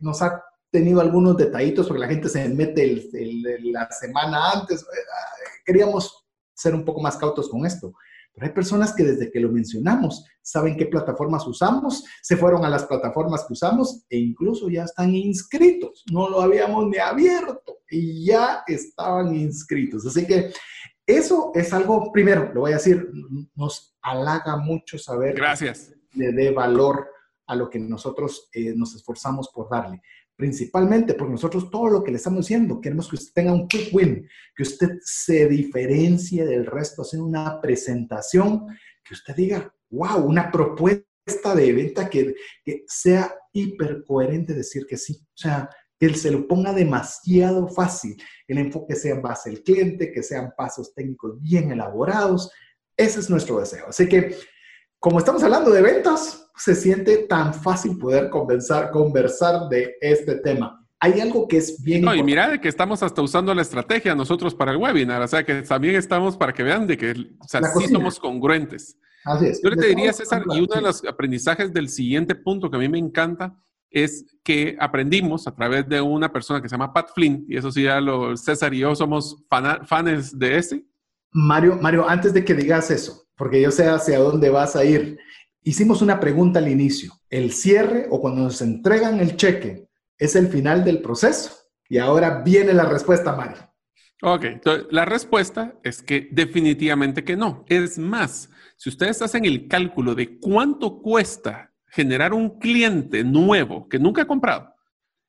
nos 0.00 0.22
ha 0.22 0.42
tenido 0.70 1.00
algunos 1.00 1.36
detallitos 1.36 1.86
porque 1.86 2.00
la 2.00 2.08
gente 2.08 2.28
se 2.28 2.48
mete 2.48 3.08
la 3.62 3.90
semana 3.90 4.52
antes. 4.52 4.82
Eh, 4.82 4.84
queríamos 5.64 6.25
ser 6.56 6.74
un 6.74 6.84
poco 6.84 7.00
más 7.00 7.16
cautos 7.16 7.48
con 7.48 7.64
esto. 7.66 7.92
Pero 8.34 8.46
hay 8.46 8.52
personas 8.52 8.94
que 8.94 9.04
desde 9.04 9.30
que 9.30 9.40
lo 9.40 9.50
mencionamos 9.50 10.24
saben 10.42 10.76
qué 10.76 10.86
plataformas 10.86 11.46
usamos, 11.46 12.04
se 12.22 12.36
fueron 12.36 12.64
a 12.64 12.68
las 12.68 12.84
plataformas 12.84 13.44
que 13.46 13.54
usamos 13.54 14.04
e 14.10 14.18
incluso 14.18 14.68
ya 14.68 14.84
están 14.84 15.14
inscritos. 15.14 16.04
No 16.12 16.28
lo 16.28 16.42
habíamos 16.42 16.86
ni 16.88 16.98
abierto 16.98 17.78
y 17.90 18.26
ya 18.26 18.62
estaban 18.66 19.34
inscritos. 19.34 20.06
Así 20.06 20.26
que 20.26 20.52
eso 21.06 21.52
es 21.54 21.72
algo, 21.72 22.10
primero, 22.12 22.52
lo 22.52 22.62
voy 22.62 22.72
a 22.72 22.76
decir, 22.76 23.08
nos 23.54 23.96
halaga 24.02 24.56
mucho 24.56 24.98
saber 24.98 25.34
Gracias. 25.34 25.94
que 26.10 26.18
le 26.18 26.32
dé 26.32 26.50
valor 26.50 27.08
a 27.46 27.54
lo 27.54 27.70
que 27.70 27.78
nosotros 27.78 28.48
eh, 28.52 28.74
nos 28.76 28.94
esforzamos 28.94 29.48
por 29.54 29.70
darle 29.70 30.02
principalmente 30.36 31.14
porque 31.14 31.32
nosotros 31.32 31.70
todo 31.70 31.88
lo 31.88 32.04
que 32.04 32.10
le 32.10 32.18
estamos 32.18 32.40
diciendo, 32.40 32.80
queremos 32.80 33.08
que 33.08 33.16
usted 33.16 33.32
tenga 33.32 33.52
un 33.52 33.66
quick 33.66 33.92
win, 33.92 34.28
que 34.54 34.62
usted 34.62 34.98
se 35.02 35.48
diferencie 35.48 36.44
del 36.44 36.66
resto 36.66 37.02
haciendo 37.02 37.26
una 37.26 37.60
presentación, 37.60 38.66
que 39.02 39.14
usted 39.14 39.34
diga, 39.34 39.74
wow, 39.90 40.18
una 40.24 40.50
propuesta 40.50 41.54
de 41.54 41.72
venta 41.72 42.08
que, 42.08 42.34
que 42.64 42.84
sea 42.86 43.34
hiper 43.52 44.04
coherente 44.06 44.54
decir 44.54 44.86
que 44.86 44.96
sí. 44.96 45.14
O 45.14 45.36
sea, 45.36 45.70
que 45.98 46.14
se 46.14 46.30
lo 46.30 46.46
ponga 46.46 46.72
demasiado 46.72 47.68
fácil, 47.68 48.16
el 48.46 48.58
enfoque 48.58 48.94
sea 48.94 49.14
en 49.14 49.22
base 49.22 49.50
al 49.50 49.62
cliente, 49.62 50.12
que 50.12 50.22
sean 50.22 50.52
pasos 50.56 50.94
técnicos 50.94 51.40
bien 51.40 51.72
elaborados. 51.72 52.50
Ese 52.96 53.20
es 53.20 53.30
nuestro 53.30 53.58
deseo. 53.60 53.86
Así 53.88 54.08
que, 54.08 54.36
como 54.98 55.18
estamos 55.18 55.42
hablando 55.42 55.70
de 55.70 55.82
ventas, 55.82 56.50
se 56.56 56.74
siente 56.74 57.18
tan 57.28 57.52
fácil 57.52 57.98
poder 57.98 58.30
conversar, 58.30 58.90
conversar 58.90 59.68
de 59.68 59.94
este 60.00 60.36
tema. 60.36 60.82
Hay 60.98 61.20
algo 61.20 61.46
que 61.46 61.58
es 61.58 61.82
bien... 61.82 62.02
No, 62.02 62.14
y 62.14 62.22
mira 62.22 62.48
de 62.48 62.60
que 62.60 62.68
estamos 62.68 63.02
hasta 63.02 63.20
usando 63.20 63.54
la 63.54 63.62
estrategia 63.62 64.14
nosotros 64.14 64.54
para 64.54 64.72
el 64.72 64.78
webinar, 64.78 65.20
o 65.20 65.28
sea 65.28 65.44
que 65.44 65.62
también 65.62 65.96
estamos 65.96 66.36
para 66.36 66.54
que 66.54 66.62
vean 66.62 66.86
de 66.86 66.96
que 66.96 67.10
o 67.38 67.46
sea, 67.46 67.62
sí 67.62 67.86
somos 67.88 68.18
congruentes. 68.18 68.96
Así 69.24 69.46
es. 69.46 69.60
Yo 69.62 69.70
le 69.70 69.76
te 69.76 69.88
diría, 69.88 70.12
César, 70.12 70.42
y 70.46 70.60
uno 70.60 70.74
de 70.74 70.80
los 70.80 71.04
aprendizajes 71.04 71.72
del 71.72 71.88
siguiente 71.88 72.34
punto 72.34 72.70
que 72.70 72.76
a 72.76 72.80
mí 72.80 72.88
me 72.88 72.98
encanta 72.98 73.54
es 73.90 74.24
que 74.42 74.76
aprendimos 74.80 75.46
a 75.46 75.54
través 75.54 75.88
de 75.88 76.00
una 76.00 76.32
persona 76.32 76.62
que 76.62 76.68
se 76.68 76.74
llama 76.74 76.92
Pat 76.92 77.10
Flynn, 77.14 77.44
y 77.48 77.56
eso 77.56 77.70
sí, 77.70 77.82
ya 77.82 78.00
lo, 78.00 78.36
César 78.36 78.72
y 78.72 78.78
yo 78.78 78.94
somos 78.94 79.44
fans 79.84 80.38
de 80.38 80.56
ese. 80.56 80.86
Mario, 81.32 81.78
Mario, 81.80 82.08
antes 82.08 82.32
de 82.32 82.44
que 82.44 82.54
digas 82.54 82.90
eso, 82.90 83.25
porque 83.36 83.60
yo 83.60 83.70
sé 83.70 83.88
hacia 83.88 84.18
dónde 84.18 84.50
vas 84.50 84.76
a 84.76 84.84
ir, 84.84 85.18
Hicimos 85.66 86.00
una 86.00 86.20
pregunta 86.20 86.60
al 86.60 86.68
inicio. 86.68 87.12
¿El 87.28 87.50
cierre 87.50 88.06
o 88.08 88.20
cuando 88.20 88.42
nos 88.42 88.62
entregan 88.62 89.18
el 89.18 89.34
cheque 89.34 89.88
es 90.16 90.36
el 90.36 90.46
final 90.46 90.84
del 90.84 91.02
proceso? 91.02 91.50
Y 91.88 91.98
ahora 91.98 92.40
viene 92.44 92.72
la 92.72 92.84
respuesta, 92.84 93.34
Mario. 93.34 93.68
Ok, 94.22 94.44
la 94.90 95.04
respuesta 95.04 95.74
es 95.82 96.04
que 96.04 96.28
definitivamente 96.30 97.24
que 97.24 97.34
no. 97.34 97.64
Es 97.68 97.98
más, 97.98 98.48
si 98.76 98.90
ustedes 98.90 99.20
hacen 99.22 99.44
el 99.44 99.66
cálculo 99.66 100.14
de 100.14 100.38
cuánto 100.38 101.02
cuesta 101.02 101.74
generar 101.88 102.32
un 102.32 102.60
cliente 102.60 103.24
nuevo 103.24 103.88
que 103.88 103.98
nunca 103.98 104.22
ha 104.22 104.26
comprado, 104.28 104.72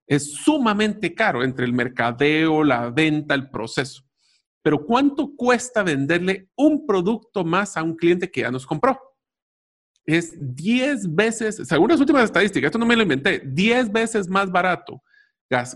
es 0.05 0.35
sumamente 0.35 1.15
caro 1.15 1.43
entre 1.43 1.65
el 1.65 1.73
mercadeo, 1.73 2.63
la 2.63 2.91
venta, 2.91 3.33
el 3.33 3.49
proceso. 3.49 4.03
Pero 4.67 4.85
¿cuánto 4.85 5.33
cuesta 5.33 5.81
venderle 5.81 6.49
un 6.57 6.85
producto 6.85 7.45
más 7.45 7.77
a 7.77 7.83
un 7.83 7.95
cliente 7.95 8.29
que 8.29 8.41
ya 8.41 8.51
nos 8.51 8.65
compró? 8.65 8.99
es 10.05 10.35
10 10.37 11.15
veces, 11.15 11.61
según 11.65 11.87
las 11.87 12.01
últimas 12.01 12.25
estadísticas, 12.25 12.67
esto 12.67 12.77
no 12.77 12.85
me 12.85 12.97
lo 12.97 13.03
inventé, 13.03 13.41
10 13.45 13.93
veces 13.93 14.27
más 14.27 14.51
barato 14.51 15.01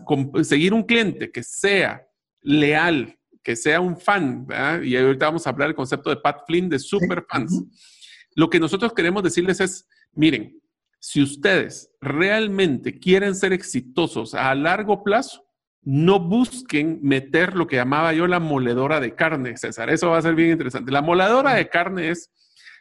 conseguir 0.04 0.74
un 0.74 0.84
cliente 0.84 1.32
que 1.32 1.42
sea 1.42 2.06
leal, 2.42 3.18
que 3.42 3.56
sea 3.56 3.80
un 3.80 3.98
fan, 3.98 4.46
y 4.84 4.98
ahorita 4.98 5.28
vamos 5.28 5.48
a 5.48 5.52
hablar 5.52 5.70
del 5.70 5.76
concepto 5.78 6.10
de 6.10 6.18
Pat 6.18 6.42
Flynn 6.46 6.68
de 6.68 6.78
super 6.78 7.26
fans. 7.30 7.64
Lo 8.36 8.50
que 8.50 8.60
nosotros 8.60 8.92
queremos 8.92 9.24
decirles 9.24 9.62
es, 9.62 9.88
miren, 10.12 10.62
si 11.00 11.24
ustedes 11.24 11.90
realmente 12.02 13.00
quieren 13.00 13.36
ser 13.36 13.54
exitosos 13.54 14.34
a 14.34 14.54
largo 14.54 15.02
plazo, 15.02 15.46
no 15.84 16.20
busquen 16.20 17.00
meter 17.02 17.56
lo 17.56 17.68
que 17.68 17.78
llamaba 17.78 18.14
yo 18.14 18.28
la 18.28 18.40
moledora 18.40 19.00
de 19.00 19.16
carne, 19.16 19.58
César. 19.58 19.90
Eso 19.90 20.12
va 20.12 20.18
a 20.18 20.22
ser 20.22 20.36
bien 20.36 20.52
interesante. 20.52 20.92
La 20.92 21.02
moledora 21.02 21.56
de 21.56 21.70
carne 21.70 22.10
es 22.10 22.30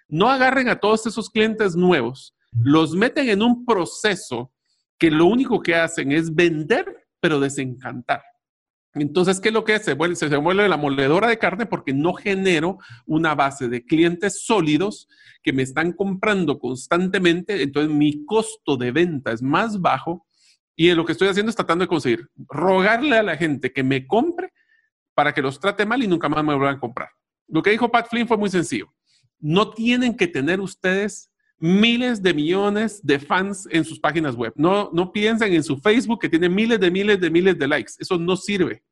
no 0.08 0.28
agarren 0.28 0.68
a 0.68 0.80
todos 0.80 1.06
esos 1.06 1.30
clientes 1.30 1.76
nuevos, 1.76 2.34
los 2.52 2.94
meten 2.94 3.28
en 3.28 3.42
un 3.42 3.64
proceso 3.64 4.52
que 4.98 5.10
lo 5.10 5.26
único 5.26 5.62
que 5.62 5.76
hacen 5.76 6.12
es 6.12 6.34
vender, 6.34 7.06
pero 7.20 7.40
desencantar. 7.40 8.22
Entonces, 8.94 9.38
¿qué 9.40 9.48
es 9.48 9.54
lo 9.54 9.62
que 9.62 9.76
es? 9.76 9.84
Se 9.84 9.94
vuelve, 9.94 10.16
se 10.16 10.36
vuelve 10.36 10.68
la 10.68 10.76
moledora 10.76 11.28
de 11.28 11.38
carne 11.38 11.64
porque 11.64 11.94
no 11.94 12.12
genero 12.12 12.78
una 13.06 13.36
base 13.36 13.68
de 13.68 13.84
clientes 13.84 14.44
sólidos 14.44 15.08
que 15.44 15.52
me 15.52 15.62
están 15.62 15.92
comprando 15.92 16.58
constantemente. 16.58 17.62
Entonces, 17.62 17.94
mi 17.94 18.24
costo 18.24 18.76
de 18.76 18.90
venta 18.90 19.30
es 19.30 19.42
más 19.42 19.80
bajo 19.80 20.26
y 20.82 20.94
lo 20.94 21.04
que 21.04 21.12
estoy 21.12 21.28
haciendo 21.28 21.50
es 21.50 21.56
tratando 21.56 21.84
de 21.84 21.88
conseguir 21.88 22.26
rogarle 22.48 23.18
a 23.18 23.22
la 23.22 23.36
gente 23.36 23.70
que 23.70 23.82
me 23.82 24.06
compre 24.06 24.50
para 25.14 25.34
que 25.34 25.42
los 25.42 25.60
trate 25.60 25.84
mal 25.84 26.02
y 26.02 26.06
nunca 26.06 26.26
más 26.30 26.42
me 26.42 26.54
vuelvan 26.54 26.76
a 26.76 26.80
comprar. 26.80 27.10
Lo 27.48 27.60
que 27.60 27.68
dijo 27.68 27.90
Pat 27.90 28.08
Flynn 28.08 28.26
fue 28.26 28.38
muy 28.38 28.48
sencillo. 28.48 28.90
No 29.38 29.72
tienen 29.72 30.16
que 30.16 30.26
tener 30.26 30.58
ustedes 30.58 31.30
miles 31.58 32.22
de 32.22 32.32
millones 32.32 33.04
de 33.04 33.18
fans 33.18 33.68
en 33.70 33.84
sus 33.84 34.00
páginas 34.00 34.34
web. 34.34 34.54
No, 34.56 34.88
no 34.94 35.12
piensen 35.12 35.52
en 35.52 35.62
su 35.62 35.76
Facebook 35.76 36.18
que 36.18 36.30
tiene 36.30 36.48
miles 36.48 36.80
de 36.80 36.90
miles 36.90 37.20
de 37.20 37.28
miles 37.28 37.58
de 37.58 37.68
likes. 37.68 37.92
Eso 37.98 38.16
no 38.16 38.34
sirve. 38.34 38.82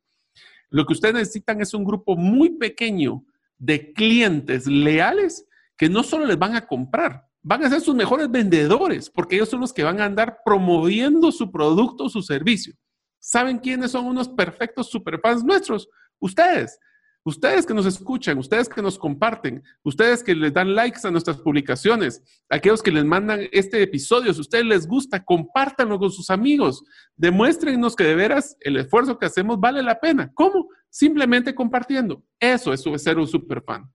Lo 0.68 0.84
que 0.84 0.92
ustedes 0.92 1.14
necesitan 1.14 1.62
es 1.62 1.72
un 1.72 1.84
grupo 1.84 2.16
muy 2.16 2.50
pequeño 2.50 3.24
de 3.56 3.94
clientes 3.94 4.66
leales 4.66 5.46
que 5.78 5.88
no 5.88 6.02
solo 6.02 6.26
les 6.26 6.38
van 6.38 6.54
a 6.54 6.66
comprar, 6.66 7.27
van 7.42 7.64
a 7.64 7.70
ser 7.70 7.80
sus 7.80 7.94
mejores 7.94 8.30
vendedores, 8.30 9.10
porque 9.10 9.36
ellos 9.36 9.48
son 9.48 9.60
los 9.60 9.72
que 9.72 9.84
van 9.84 10.00
a 10.00 10.04
andar 10.04 10.38
promoviendo 10.44 11.32
su 11.32 11.50
producto 11.50 12.04
o 12.04 12.08
su 12.08 12.22
servicio. 12.22 12.74
¿Saben 13.20 13.58
quiénes 13.58 13.90
son 13.90 14.06
unos 14.06 14.28
perfectos 14.28 14.90
superfans 14.90 15.44
nuestros? 15.44 15.88
Ustedes. 16.20 16.78
Ustedes 17.24 17.66
que 17.66 17.74
nos 17.74 17.84
escuchan, 17.84 18.38
ustedes 18.38 18.70
que 18.70 18.80
nos 18.80 18.98
comparten, 18.98 19.62
ustedes 19.82 20.22
que 20.22 20.34
les 20.34 20.52
dan 20.54 20.74
likes 20.74 21.00
a 21.04 21.10
nuestras 21.10 21.36
publicaciones, 21.38 22.22
aquellos 22.48 22.82
que 22.82 22.90
les 22.90 23.04
mandan 23.04 23.40
este 23.52 23.82
episodio, 23.82 24.32
si 24.32 24.38
a 24.38 24.40
ustedes 24.40 24.64
les 24.64 24.86
gusta, 24.86 25.22
compártanlo 25.22 25.98
con 25.98 26.10
sus 26.10 26.30
amigos, 26.30 26.82
demuéstrenos 27.16 27.94
que 27.96 28.04
de 28.04 28.14
veras 28.14 28.56
el 28.60 28.78
esfuerzo 28.78 29.18
que 29.18 29.26
hacemos 29.26 29.60
vale 29.60 29.82
la 29.82 30.00
pena. 30.00 30.30
¿Cómo? 30.32 30.68
Simplemente 30.88 31.54
compartiendo. 31.54 32.22
Eso 32.40 32.72
es 32.72 32.82
ser 33.02 33.18
un 33.18 33.26
super 33.26 33.62
fan. 33.62 33.92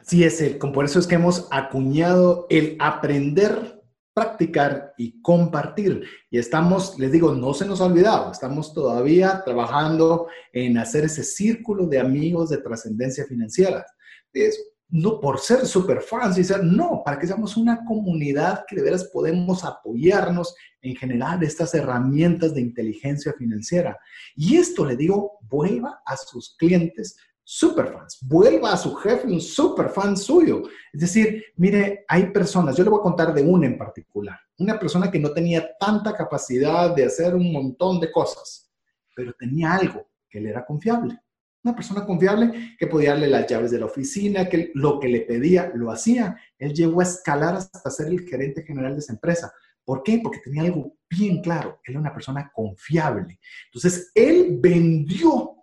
Así 0.00 0.24
es, 0.24 0.40
el, 0.40 0.58
por 0.58 0.84
eso 0.84 0.98
es 0.98 1.06
que 1.06 1.16
hemos 1.16 1.46
acuñado 1.50 2.46
el 2.50 2.76
aprender 2.78 3.80
practicar 4.14 4.92
y 4.98 5.20
compartir. 5.22 6.04
Y 6.30 6.38
estamos, 6.38 6.98
les 6.98 7.12
digo, 7.12 7.34
no 7.34 7.54
se 7.54 7.66
nos 7.66 7.80
ha 7.80 7.86
olvidado, 7.86 8.32
estamos 8.32 8.74
todavía 8.74 9.42
trabajando 9.44 10.28
en 10.52 10.78
hacer 10.78 11.04
ese 11.04 11.22
círculo 11.22 11.86
de 11.86 12.00
amigos 12.00 12.50
de 12.50 12.58
trascendencia 12.58 13.24
financiera. 13.26 13.86
Es, 14.32 14.62
no 14.88 15.20
por 15.20 15.38
ser 15.38 15.66
super 15.66 16.00
fans 16.00 16.36
y 16.36 16.44
ser, 16.44 16.64
no, 16.64 17.02
para 17.04 17.18
que 17.18 17.26
seamos 17.26 17.56
una 17.56 17.84
comunidad 17.84 18.64
que 18.66 18.76
de 18.76 18.82
veras 18.82 19.04
podemos 19.12 19.64
apoyarnos 19.64 20.54
en 20.82 20.96
generar 20.96 21.42
estas 21.44 21.74
herramientas 21.74 22.54
de 22.54 22.62
inteligencia 22.62 23.32
financiera. 23.38 23.96
Y 24.34 24.56
esto, 24.56 24.84
le 24.84 24.96
digo, 24.96 25.38
vuelva 25.42 26.02
a 26.04 26.16
sus 26.16 26.56
clientes 26.56 27.16
superfans. 27.44 28.18
Vuelva 28.22 28.72
a 28.72 28.76
su 28.76 28.94
jefe 28.94 29.26
un 29.26 29.40
superfan 29.40 30.16
suyo. 30.16 30.62
Es 30.92 31.00
decir, 31.00 31.44
mire, 31.56 32.04
hay 32.08 32.30
personas, 32.30 32.76
yo 32.76 32.84
le 32.84 32.90
voy 32.90 33.00
a 33.00 33.02
contar 33.02 33.34
de 33.34 33.42
una 33.42 33.66
en 33.66 33.76
particular, 33.76 34.38
una 34.58 34.78
persona 34.78 35.10
que 35.10 35.18
no 35.18 35.32
tenía 35.32 35.76
tanta 35.78 36.14
capacidad 36.14 36.94
de 36.94 37.04
hacer 37.04 37.34
un 37.34 37.52
montón 37.52 38.00
de 38.00 38.10
cosas, 38.12 38.70
pero 39.14 39.32
tenía 39.32 39.74
algo 39.74 40.08
que 40.28 40.40
le 40.40 40.50
era 40.50 40.64
confiable. 40.64 41.18
Una 41.62 41.74
persona 41.74 42.06
confiable 42.06 42.76
que 42.78 42.86
podía 42.86 43.10
darle 43.10 43.28
las 43.28 43.46
llaves 43.46 43.70
de 43.70 43.80
la 43.80 43.86
oficina, 43.86 44.48
que 44.48 44.70
lo 44.74 44.98
que 44.98 45.08
le 45.08 45.20
pedía 45.22 45.70
lo 45.74 45.90
hacía. 45.90 46.38
Él 46.58 46.72
llegó 46.72 47.00
a 47.00 47.04
escalar 47.04 47.54
hasta 47.54 47.90
ser 47.90 48.06
el 48.06 48.20
gerente 48.20 48.62
general 48.62 48.94
de 48.94 49.00
esa 49.00 49.12
empresa. 49.12 49.52
¿Por 49.84 50.02
qué? 50.02 50.20
Porque 50.22 50.38
tenía 50.38 50.62
algo 50.62 50.96
bien 51.08 51.42
claro. 51.42 51.80
Él 51.84 51.92
era 51.92 52.00
una 52.00 52.14
persona 52.14 52.50
confiable. 52.54 53.38
Entonces, 53.66 54.10
él 54.14 54.58
vendió 54.58 55.59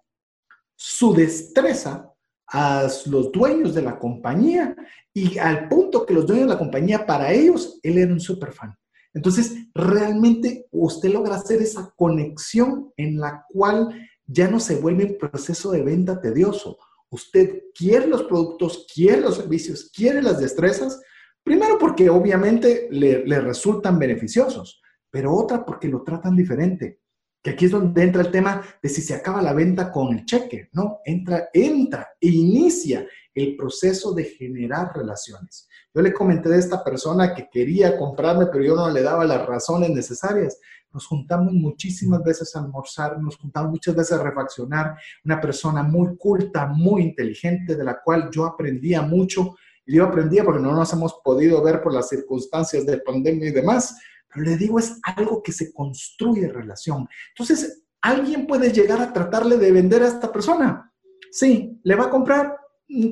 su 0.78 1.14
destreza 1.14 2.14
a 2.48 2.88
los 3.08 3.32
dueños 3.32 3.74
de 3.74 3.82
la 3.82 4.00
compañía 4.00 4.76
y 5.14 5.38
al 5.40 5.68
punto 5.68 6.06
que 6.06 6.14
los 6.14 6.26
dueños 6.26 6.48
de 6.48 6.54
la 6.54 6.60
compañía, 6.60 7.06
para 7.06 7.34
ellos, 7.34 7.80
él 7.84 7.98
era 7.98 8.14
un 8.14 8.20
super 8.20 8.54
fan. 8.54 8.74
Entonces, 9.14 9.56
realmente 9.74 10.68
usted 10.72 11.10
logra 11.10 11.36
hacer 11.36 11.62
esa 11.62 11.92
conexión 11.98 12.94
en 12.96 13.20
la 13.20 13.44
cual 13.50 13.90
ya 14.28 14.48
no 14.48 14.60
se 14.60 14.76
vuelve 14.76 15.06
un 15.06 15.18
proceso 15.18 15.72
de 15.72 15.82
venta 15.82 16.22
tedioso. 16.22 16.78
Usted 17.10 17.64
quiere 17.74 18.08
los 18.08 18.24
productos, 18.24 18.86
quiere 18.94 19.22
los 19.22 19.38
servicios, 19.38 19.92
quiere 19.94 20.22
las 20.22 20.40
destrezas, 20.40 21.02
primero 21.44 21.80
porque 21.80 22.10
obviamente 22.10 22.88
le 22.92 23.42
resultan 23.42 23.98
beneficiosos, 23.98 24.82
pero 25.10 25.34
otra 25.34 25.66
porque 25.66 25.88
lo 25.88 26.04
tratan 26.04 26.36
diferente. 26.36 27.00
Que 27.48 27.54
aquí 27.54 27.64
es 27.64 27.72
donde 27.72 28.04
entra 28.04 28.24
el 28.24 28.30
tema 28.30 28.62
de 28.84 28.90
si 28.90 29.02
se 29.02 29.14
acaba 29.14 29.42
la 29.42 29.54
venta 29.54 29.90
con 29.90 30.14
el 30.14 30.26
cheque, 30.26 30.68
¿no? 30.74 31.00
Entra, 31.06 31.48
entra 31.54 32.10
e 32.20 32.28
inicia 32.28 33.08
el 33.34 33.56
proceso 33.56 34.14
de 34.14 34.26
generar 34.26 34.92
relaciones. 34.94 35.70
Yo 35.96 36.02
le 36.02 36.12
comenté 36.12 36.50
de 36.50 36.60
esta 36.60 36.84
persona 36.84 37.34
que 37.34 37.48
quería 37.50 37.98
comprarme, 37.98 38.48
pero 38.48 38.66
yo 38.66 38.76
no 38.76 38.90
le 38.90 39.02
daba 39.02 39.24
las 39.24 39.46
razones 39.46 39.92
necesarias. 39.92 40.60
Nos 40.92 41.08
juntamos 41.08 41.54
muchísimas 41.54 42.22
veces 42.22 42.54
a 42.54 42.60
almorzar, 42.60 43.18
nos 43.18 43.38
juntamos 43.38 43.72
muchas 43.72 43.96
veces 43.96 44.20
a 44.20 44.24
refaccionar. 44.24 44.98
Una 45.24 45.40
persona 45.40 45.84
muy 45.84 46.18
culta, 46.18 46.66
muy 46.66 47.02
inteligente, 47.02 47.78
de 47.78 47.84
la 47.86 48.02
cual 48.04 48.30
yo 48.30 48.44
aprendía 48.44 49.04
mucho. 49.04 49.56
Y 49.86 49.96
yo 49.96 50.04
aprendía 50.04 50.44
porque 50.44 50.62
no 50.62 50.74
nos 50.74 50.92
hemos 50.92 51.14
podido 51.24 51.64
ver 51.64 51.82
por 51.82 51.94
las 51.94 52.10
circunstancias 52.10 52.86
de 52.86 52.98
pandemia 52.98 53.48
y 53.48 53.54
demás. 53.54 53.96
Pero 54.34 54.46
le 54.46 54.58
digo, 54.58 54.80
es 54.80 55.00
algo 55.04 55.42
que 55.42 55.52
se 55.52 55.74
construye 55.74 56.48
relación. 56.48 57.08
Entonces, 57.30 57.86
¿alguien 58.02 58.48
puede 58.48 58.72
llegar 58.72 59.02
a 59.02 59.14
tratarle 59.14 59.58
de 59.58 59.72
vender 59.72 60.04
a 60.04 60.08
esta 60.08 60.32
persona? 60.32 60.94
Sí, 61.32 61.80
le 61.84 61.96
va 61.96 62.06
a 62.06 62.10
comprar, 62.10 62.58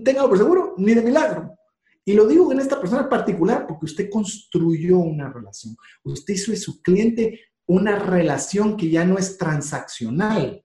tenga 0.04 0.28
por 0.28 0.38
seguro, 0.38 0.76
ni 0.78 0.94
de 0.94 1.02
milagro. 1.02 1.56
Y 2.04 2.14
lo 2.14 2.28
digo 2.28 2.52
en 2.52 2.60
esta 2.60 2.80
persona 2.80 3.10
particular 3.10 3.66
porque 3.68 3.86
usted 3.86 4.10
construyó 4.10 5.00
una 5.00 5.32
relación. 5.32 5.76
Usted 6.04 6.36
hizo 6.36 6.52
de 6.52 6.58
su 6.58 6.82
cliente 6.82 7.40
una 7.66 7.98
relación 7.98 8.78
que 8.78 8.90
ya 8.90 9.06
no 9.06 9.18
es 9.18 9.38
transaccional. 9.38 10.64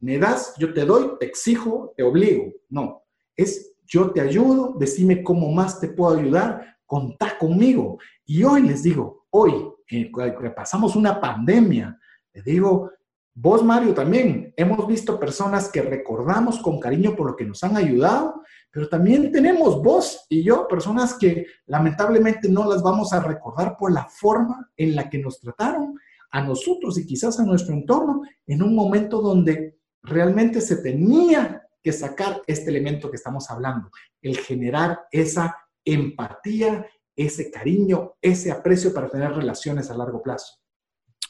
Me 0.00 0.18
das, 0.18 0.54
yo 0.58 0.74
te 0.74 0.84
doy, 0.84 1.12
te 1.20 1.26
exijo, 1.26 1.94
te 1.96 2.02
obligo. 2.02 2.52
No, 2.68 3.04
es 3.36 3.70
yo 3.90 4.12
te 4.12 4.20
ayudo, 4.20 4.76
decime 4.78 5.22
cómo 5.22 5.52
más 5.52 5.80
te 5.80 5.88
puedo 5.88 6.16
ayudar, 6.16 6.76
contá 6.86 7.36
conmigo. 7.38 7.98
Y 8.24 8.44
hoy 8.44 8.62
les 8.62 8.84
digo, 8.84 9.19
hoy, 9.30 9.70
que 9.86 10.10
pasamos 10.54 10.96
una 10.96 11.20
pandemia, 11.20 11.98
les 12.32 12.44
digo, 12.44 12.90
vos 13.34 13.64
Mario 13.64 13.94
también, 13.94 14.52
hemos 14.56 14.86
visto 14.86 15.18
personas 15.18 15.68
que 15.68 15.82
recordamos 15.82 16.58
con 16.58 16.78
cariño 16.78 17.16
por 17.16 17.30
lo 17.30 17.36
que 17.36 17.44
nos 17.44 17.62
han 17.64 17.76
ayudado, 17.76 18.42
pero 18.70 18.88
también 18.88 19.32
tenemos 19.32 19.82
vos 19.82 20.26
y 20.28 20.44
yo, 20.44 20.68
personas 20.68 21.14
que 21.14 21.46
lamentablemente 21.66 22.48
no 22.48 22.68
las 22.68 22.82
vamos 22.82 23.12
a 23.12 23.20
recordar 23.20 23.76
por 23.76 23.92
la 23.92 24.04
forma 24.04 24.70
en 24.76 24.94
la 24.94 25.08
que 25.08 25.18
nos 25.18 25.40
trataron 25.40 25.98
a 26.30 26.42
nosotros 26.42 26.98
y 26.98 27.06
quizás 27.06 27.40
a 27.40 27.44
nuestro 27.44 27.74
entorno 27.74 28.22
en 28.46 28.62
un 28.62 28.74
momento 28.74 29.20
donde 29.20 29.78
realmente 30.02 30.60
se 30.60 30.76
tenía 30.76 31.66
que 31.82 31.92
sacar 31.92 32.42
este 32.46 32.70
elemento 32.70 33.10
que 33.10 33.16
estamos 33.16 33.50
hablando, 33.50 33.90
el 34.22 34.36
generar 34.38 35.00
esa 35.10 35.56
empatía, 35.84 36.86
ese 37.26 37.50
cariño, 37.50 38.14
ese 38.20 38.50
aprecio 38.50 38.94
para 38.94 39.08
tener 39.08 39.32
relaciones 39.32 39.90
a 39.90 39.96
largo 39.96 40.22
plazo. 40.22 40.58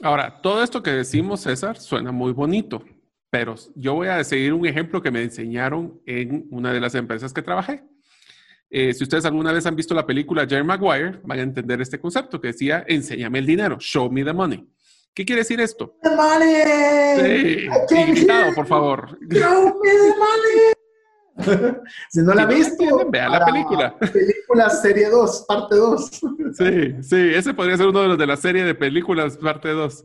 Ahora, 0.03 0.41
todo 0.41 0.63
esto 0.63 0.83
que 0.83 0.91
decimos, 0.91 1.41
César, 1.41 1.79
suena 1.79 2.13
muy 2.13 2.33
bonito, 2.33 2.83
pero 3.29 3.55
yo 3.75 3.95
voy 3.95 4.09
a 4.09 4.23
seguir 4.25 4.53
un 4.53 4.67
ejemplo 4.67 5.03
que 5.03 5.11
me 5.11 5.23
enseñaron 5.23 6.01
en 6.07 6.47
una 6.51 6.73
de 6.73 6.81
las 6.81 6.95
empresas 6.95 7.33
que 7.33 7.43
trabajé. 7.43 7.85
Eh, 8.71 8.95
si 8.95 9.03
ustedes 9.03 9.25
alguna 9.25 9.53
vez 9.53 9.67
han 9.67 9.75
visto 9.75 9.95
la 9.95 10.07
película 10.07 10.47
Jerry 10.49 10.65
Maguire, 10.65 11.21
van 11.25 11.39
a 11.41 11.43
entender 11.43 11.81
este 11.81 11.99
concepto 11.99 12.41
que 12.41 12.49
decía, 12.49 12.85
enséñame 12.87 13.41
el 13.41 13.47
dinero, 13.47 13.77
show 13.81 14.11
me 14.11 14.25
the 14.25 14.33
money. 14.33 14.67
¿Qué 15.13 15.25
quiere 15.25 15.41
decir 15.41 15.61
esto? 15.61 15.97
The 16.03 16.11
money. 16.11 17.69
Sí, 17.89 17.97
invitado, 17.97 18.55
por 18.55 18.67
favor. 18.67 19.19
Show 19.29 19.81
me 19.83 19.91
the 19.91 20.15
money. 20.17 20.80
Si 22.11 22.21
no 22.23 22.35
la 22.35 22.49
si 22.49 22.55
visto, 22.57 23.11
vea 23.11 23.29
la 23.29 23.45
película. 23.45 23.99
Película 23.99 24.71
serie 24.71 25.09
2, 25.09 25.45
parte 25.47 25.77
2. 25.77 26.11
sí, 26.55 26.95
sí, 27.03 27.17
ese 27.35 27.55
podría 27.55 27.77
ser 27.77 27.89
uno 27.89 28.03
de 28.03 28.09
los 28.09 28.19
de 28.19 28.27
la 28.27 28.37
serie 28.37 28.65
de 28.65 28.75
películas, 28.75 29.37
parte 29.37 29.69
2. 29.71 30.05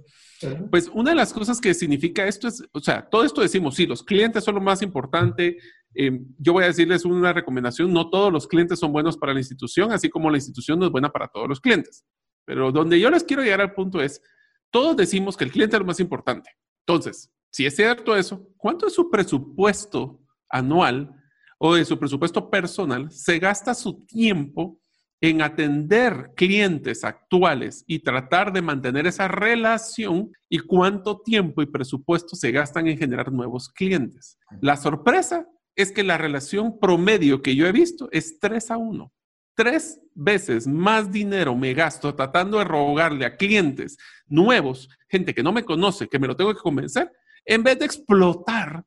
Pues 0.70 0.90
una 0.94 1.12
de 1.12 1.16
las 1.16 1.34
cosas 1.34 1.62
que 1.62 1.74
significa 1.74 2.28
esto 2.28 2.48
es, 2.48 2.64
o 2.72 2.80
sea, 2.80 3.08
todo 3.08 3.24
esto 3.24 3.42
decimos, 3.42 3.76
sí, 3.76 3.86
los 3.86 4.04
clientes 4.04 4.44
son 4.44 4.56
lo 4.56 4.62
más 4.62 4.82
importante. 4.82 5.58
Eh, 5.94 6.20
yo 6.38 6.54
voy 6.54 6.66
a 6.66 6.68
decirles 6.68 7.06
una 7.06 7.32
recomendación, 7.32 7.92
no 7.94 8.10
todos 8.10 8.32
los 8.32 8.48
clientes 8.48 8.78
son 8.80 8.92
buenos 8.92 9.18
para 9.18 9.34
la 9.34 9.40
institución, 9.40 9.92
así 9.92 10.10
como 10.10 10.30
la 10.30 10.38
institución 10.38 10.78
no 10.80 10.86
es 10.86 10.92
buena 10.92 11.10
para 11.10 11.28
todos 11.28 11.48
los 11.48 11.62
clientes. 11.62 12.06
Pero 12.46 12.72
donde 12.72 13.00
yo 13.00 13.10
les 13.10 13.24
quiero 13.24 13.44
llegar 13.44 13.62
al 13.62 13.74
punto 13.74 14.02
es, 14.02 14.22
todos 14.70 14.96
decimos 14.98 15.38
que 15.38 15.46
el 15.46 15.52
cliente 15.52 15.78
es 15.78 15.80
lo 15.80 15.86
más 15.86 16.00
importante. 16.00 16.50
Entonces, 16.86 17.32
si 17.50 17.66
es 17.66 17.76
cierto 17.76 18.16
eso, 18.16 18.46
¿cuánto 18.58 18.88
es 18.88 18.94
su 18.94 19.10
presupuesto 19.10 20.22
anual 20.50 21.16
o 21.58 21.76
de 21.76 21.86
su 21.86 21.98
presupuesto 22.00 22.50
personal 22.50 23.12
se 23.12 23.40
gasta 23.40 23.74
su 23.74 24.06
tiempo 24.06 24.80
en 25.22 25.42
atender 25.42 26.32
clientes 26.36 27.04
actuales 27.04 27.84
y 27.88 28.00
tratar 28.00 28.52
de 28.52 28.62
mantener 28.62 29.08
esa 29.08 29.28
relación 29.28 30.32
y 30.50 30.60
cuánto 30.60 31.22
tiempo 31.22 31.62
y 31.62 31.66
presupuesto 31.66 32.36
se 32.36 32.52
gastan 32.52 32.88
en 32.88 32.98
generar 32.98 33.32
nuevos 33.32 33.70
clientes. 33.70 34.38
La 34.62 34.76
sorpresa 34.76 35.48
es 35.76 35.92
que 35.92 36.04
la 36.04 36.18
relación 36.18 36.80
promedio 36.80 37.42
que 37.42 37.56
yo 37.56 37.66
he 37.66 37.72
visto 37.72 38.10
es 38.12 38.40
3 38.40 38.72
a 38.72 38.78
1. 38.78 39.12
Tres 39.56 40.02
veces 40.14 40.68
más 40.68 41.12
dinero 41.12 41.56
me 41.56 41.74
gasto 41.74 42.14
tratando 42.14 42.58
de 42.58 42.66
rogarle 42.66 43.26
a 43.26 43.38
clientes 43.38 43.98
nuevos, 44.28 44.90
gente 45.08 45.34
que 45.34 45.44
no 45.44 45.54
me 45.54 45.64
conoce, 45.64 46.08
que 46.08 46.20
me 46.20 46.28
lo 46.28 46.36
tengo 46.36 46.54
que 46.54 46.60
convencer, 46.60 47.12
en 47.46 47.64
vez 47.64 47.80
de 47.80 47.86
explotar 47.86 48.84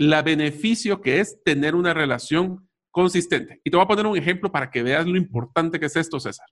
la 0.00 0.22
beneficio 0.22 1.02
que 1.02 1.20
es 1.20 1.42
tener 1.44 1.74
una 1.74 1.92
relación 1.92 2.66
consistente. 2.90 3.60
Y 3.62 3.70
te 3.70 3.76
voy 3.76 3.84
a 3.84 3.88
poner 3.88 4.06
un 4.06 4.16
ejemplo 4.16 4.50
para 4.50 4.70
que 4.70 4.82
veas 4.82 5.06
lo 5.06 5.18
importante 5.18 5.78
que 5.78 5.86
es 5.86 5.94
esto, 5.94 6.18
César. 6.18 6.46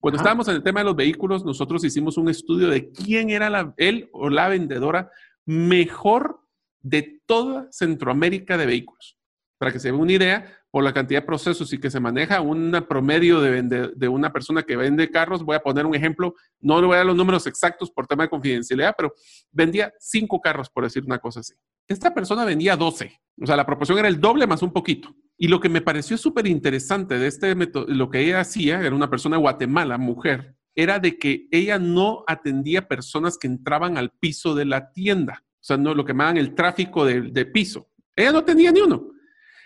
Cuando 0.00 0.16
estábamos 0.16 0.48
en 0.48 0.54
el 0.54 0.62
tema 0.62 0.80
de 0.80 0.86
los 0.86 0.96
vehículos, 0.96 1.44
nosotros 1.44 1.84
hicimos 1.84 2.16
un 2.16 2.30
estudio 2.30 2.68
de 2.68 2.90
quién 2.90 3.28
era 3.28 3.50
la, 3.50 3.74
él 3.76 4.08
o 4.10 4.30
la 4.30 4.48
vendedora 4.48 5.10
mejor 5.44 6.40
de 6.80 7.20
toda 7.26 7.68
Centroamérica 7.70 8.56
de 8.56 8.64
vehículos. 8.64 9.18
Para 9.58 9.70
que 9.70 9.80
se 9.80 9.90
vea 9.90 10.00
una 10.00 10.12
idea, 10.12 10.58
por 10.74 10.82
la 10.82 10.92
cantidad 10.92 11.20
de 11.20 11.26
procesos 11.26 11.72
y 11.72 11.78
que 11.78 11.88
se 11.88 12.00
maneja 12.00 12.40
un 12.40 12.84
promedio 12.88 13.40
de, 13.40 14.08
una 14.08 14.32
persona 14.32 14.64
que 14.64 14.74
vende 14.74 15.08
carros, 15.08 15.44
voy 15.44 15.54
a 15.54 15.60
poner 15.60 15.86
un 15.86 15.94
ejemplo, 15.94 16.34
no 16.60 16.80
le 16.80 16.88
voy 16.88 16.94
a 16.94 16.96
dar 16.96 17.06
los 17.06 17.14
números 17.14 17.46
exactos 17.46 17.92
por 17.92 18.08
tema 18.08 18.24
de 18.24 18.30
confidencialidad, 18.30 18.92
pero 18.96 19.14
vendía 19.52 19.92
cinco 20.00 20.40
carros, 20.40 20.68
por 20.68 20.82
decir 20.82 21.04
una 21.04 21.20
cosa 21.20 21.38
así. 21.38 21.54
Esta 21.86 22.12
persona 22.12 22.44
vendía 22.44 22.74
12, 22.74 23.20
o 23.40 23.46
sea, 23.46 23.54
la 23.54 23.64
proporción 23.64 24.00
era 24.00 24.08
el 24.08 24.20
doble 24.20 24.48
más 24.48 24.62
un 24.62 24.72
poquito. 24.72 25.14
Y 25.38 25.46
lo 25.46 25.60
que 25.60 25.68
me 25.68 25.80
pareció 25.80 26.18
súper 26.18 26.48
interesante 26.48 27.20
de 27.20 27.28
este 27.28 27.54
método, 27.54 27.86
lo 27.86 28.10
que 28.10 28.18
ella 28.18 28.40
hacía, 28.40 28.80
era 28.80 28.96
una 28.96 29.08
persona 29.08 29.36
de 29.36 29.42
Guatemala, 29.42 29.96
mujer, 29.96 30.56
era 30.74 30.98
de 30.98 31.20
que 31.20 31.46
ella 31.52 31.78
no 31.78 32.24
atendía 32.26 32.88
personas 32.88 33.38
que 33.38 33.46
entraban 33.46 33.96
al 33.96 34.10
piso 34.10 34.56
de 34.56 34.64
la 34.64 34.90
tienda, 34.90 35.44
o 35.44 35.60
sea, 35.60 35.76
no 35.76 35.94
lo 35.94 36.04
que 36.04 36.14
llamaban 36.14 36.36
el 36.36 36.56
tráfico 36.56 37.04
de 37.04 37.46
piso. 37.46 37.92
Ella 38.16 38.32
no 38.32 38.42
tenía 38.42 38.72
ni 38.72 38.80
uno. 38.80 39.13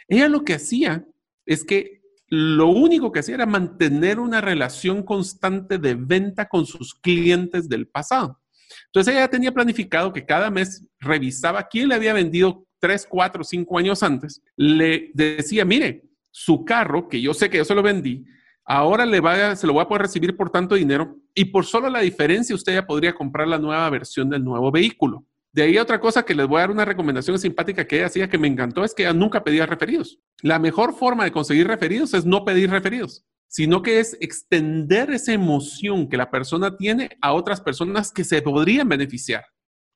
Ella 0.09 0.29
lo 0.29 0.45
que 0.45 0.55
hacía 0.55 1.07
es 1.47 1.65
que 1.65 2.01
lo 2.29 2.69
único 2.69 3.13
que 3.13 3.21
hacía 3.21 3.37
era 3.37 3.47
mantener 3.47 4.19
una 4.19 4.41
relación 4.41 5.03
constante 5.03 5.79
de 5.79 5.95
venta 5.95 6.49
con 6.49 6.67
sus 6.67 6.95
clientes 6.95 7.69
del 7.69 7.87
pasado. 7.89 8.41
Entonces 8.87 9.15
ella 9.15 9.29
tenía 9.29 9.53
planificado 9.53 10.13
que 10.13 10.27
cada 10.27 10.51
mes 10.51 10.87
revisaba 11.01 11.69
quién 11.69 11.89
le 11.89 11.95
había 11.95 12.13
vendido 12.13 12.67
tres, 12.79 13.07
cuatro, 13.09 13.45
cinco 13.45 13.79
años 13.79 14.03
antes, 14.03 14.43
le 14.57 15.11
decía, 15.15 15.65
mire, 15.65 16.05
su 16.31 16.65
carro, 16.65 17.09
que 17.09 17.21
yo 17.21 17.35
sé 17.35 17.51
que 17.51 17.59
yo 17.59 17.65
se 17.65 17.75
lo 17.75 17.83
vendí, 17.83 18.25
ahora 18.65 19.57
se 19.57 19.67
lo 19.67 19.73
voy 19.73 19.83
a 19.83 19.89
poder 19.89 20.03
recibir 20.03 20.37
por 20.37 20.51
tanto 20.51 20.75
dinero 20.75 21.17
y 21.35 21.47
por 21.47 21.65
solo 21.65 21.89
la 21.89 22.01
diferencia 22.01 22.55
usted 22.55 22.75
ya 22.75 22.87
podría 22.87 23.15
comprar 23.15 23.49
la 23.49 23.59
nueva 23.59 23.89
versión 23.91 24.29
del 24.29 24.45
nuevo 24.45 24.71
vehículo. 24.71 25.25
De 25.53 25.63
ahí 25.63 25.79
otra 25.79 25.99
cosa 26.01 26.25
que 26.25 26.35
les 26.35 26.47
voy 26.47 26.59
a 26.59 26.61
dar 26.61 26.71
una 26.71 26.85
recomendación 26.85 27.39
simpática 27.39 27.87
que 27.87 27.97
ella 27.97 28.07
hacía 28.07 28.29
que 28.29 28.39
me 28.39 28.49
encantó 28.49 28.85
es 28.85 28.95
que 28.95 29.05
ella 29.05 29.15
nunca 29.15 29.43
pedía 29.43 29.67
referidos. 29.67 30.19
La 30.43 30.59
mejor 30.59 30.95
forma 30.95 31.25
de 31.25 31.33
conseguir 31.33 31.67
referidos 31.67 32.13
es 32.15 32.25
no 32.27 32.45
pedir 32.45 32.71
referidos, 32.71 33.25
sino 33.47 33.83
que 33.83 33.99
es 33.99 34.17
extender 34.21 35.11
esa 35.11 35.33
emoción 35.33 36.09
que 36.09 36.19
la 36.19 36.31
persona 36.31 36.77
tiene 36.77 37.11
a 37.21 37.33
otras 37.33 37.61
personas 37.61 38.13
que 38.13 38.25
se 38.25 38.43
podrían 38.43 38.89
beneficiar. 38.89 39.45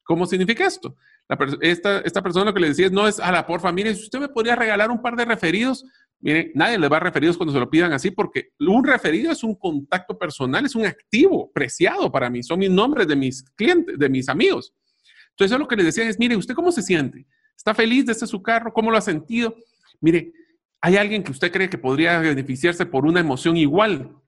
¿Cómo 0.05 0.27
significa 0.27 0.67
esto? 0.67 0.97
esta, 1.61 2.01
esta 2.01 2.23
persona 2.23 2.47
lo 2.47 2.55
que 2.55 2.61
le 2.61 2.69
decía 2.69 2.87
es, 2.87 2.93
no 2.93 3.07
es, 3.07 3.21
a 3.21 3.33
la 3.33 3.47
porfa, 3.47 3.73
mire, 3.73 3.95
si 3.95 4.03
usted 4.03 4.19
me 4.19 4.29
podría 4.29 4.57
regalar 4.57 4.91
un 4.91 5.01
par 5.01 5.17
de 5.17 5.25
referidos, 5.25 5.85
mire, 6.21 6.51
nadie 6.55 6.79
le 6.79 6.89
va 6.89 6.99
a 6.99 7.01
referidos 7.01 7.37
cuando 7.37 7.53
se 7.53 7.61
lo 7.61 7.71
pidan 7.71 7.93
así, 7.93 8.11
porque 8.11 8.51
un 8.59 8.85
referido 8.85 9.33
es 9.33 9.43
un 9.43 9.55
contacto 9.55 10.19
personal, 10.19 10.67
es 10.67 10.75
un 10.75 10.85
activo 10.85 11.51
preciado 11.53 12.11
para 12.11 12.29
mí, 12.29 12.43
son 12.43 12.59
mis 12.59 12.71
nombres 12.71 13.07
de 13.07 13.17
mis 13.17 13.43
clientes, 13.55 13.99
de 13.99 14.09
mis 14.09 14.29
amigos. 14.29 14.75
Entonces, 15.33 15.59
lo 15.59 15.69
que 15.69 15.77
le 15.77 15.85
decía 15.85 16.09
es, 16.09 16.19
mire, 16.19 16.37
¿usted 16.37 16.55
cómo 16.55 16.73
se 16.73 16.83
siente? 16.83 17.27
¿Está 17.57 17.75
feliz 17.75 18.07
de 18.07 18.13
este 18.13 18.27
su 18.27 18.43
carro? 18.43 18.73
¿Cómo 18.73 18.91
lo 18.91 18.97
ha 18.97 19.03
sentido? 19.03 19.57
Mire, 20.01 20.33
¿hay 20.81 20.97
alguien 20.97 21.23
que 21.23 21.33
usted 21.33 21.53
cree 21.53 21.71
que 21.71 21.79
podría 21.79 22.19
beneficiarse 22.21 22.87
por 22.87 23.07
una 23.07 23.21
emoción 23.21 23.57
igual? 23.57 24.23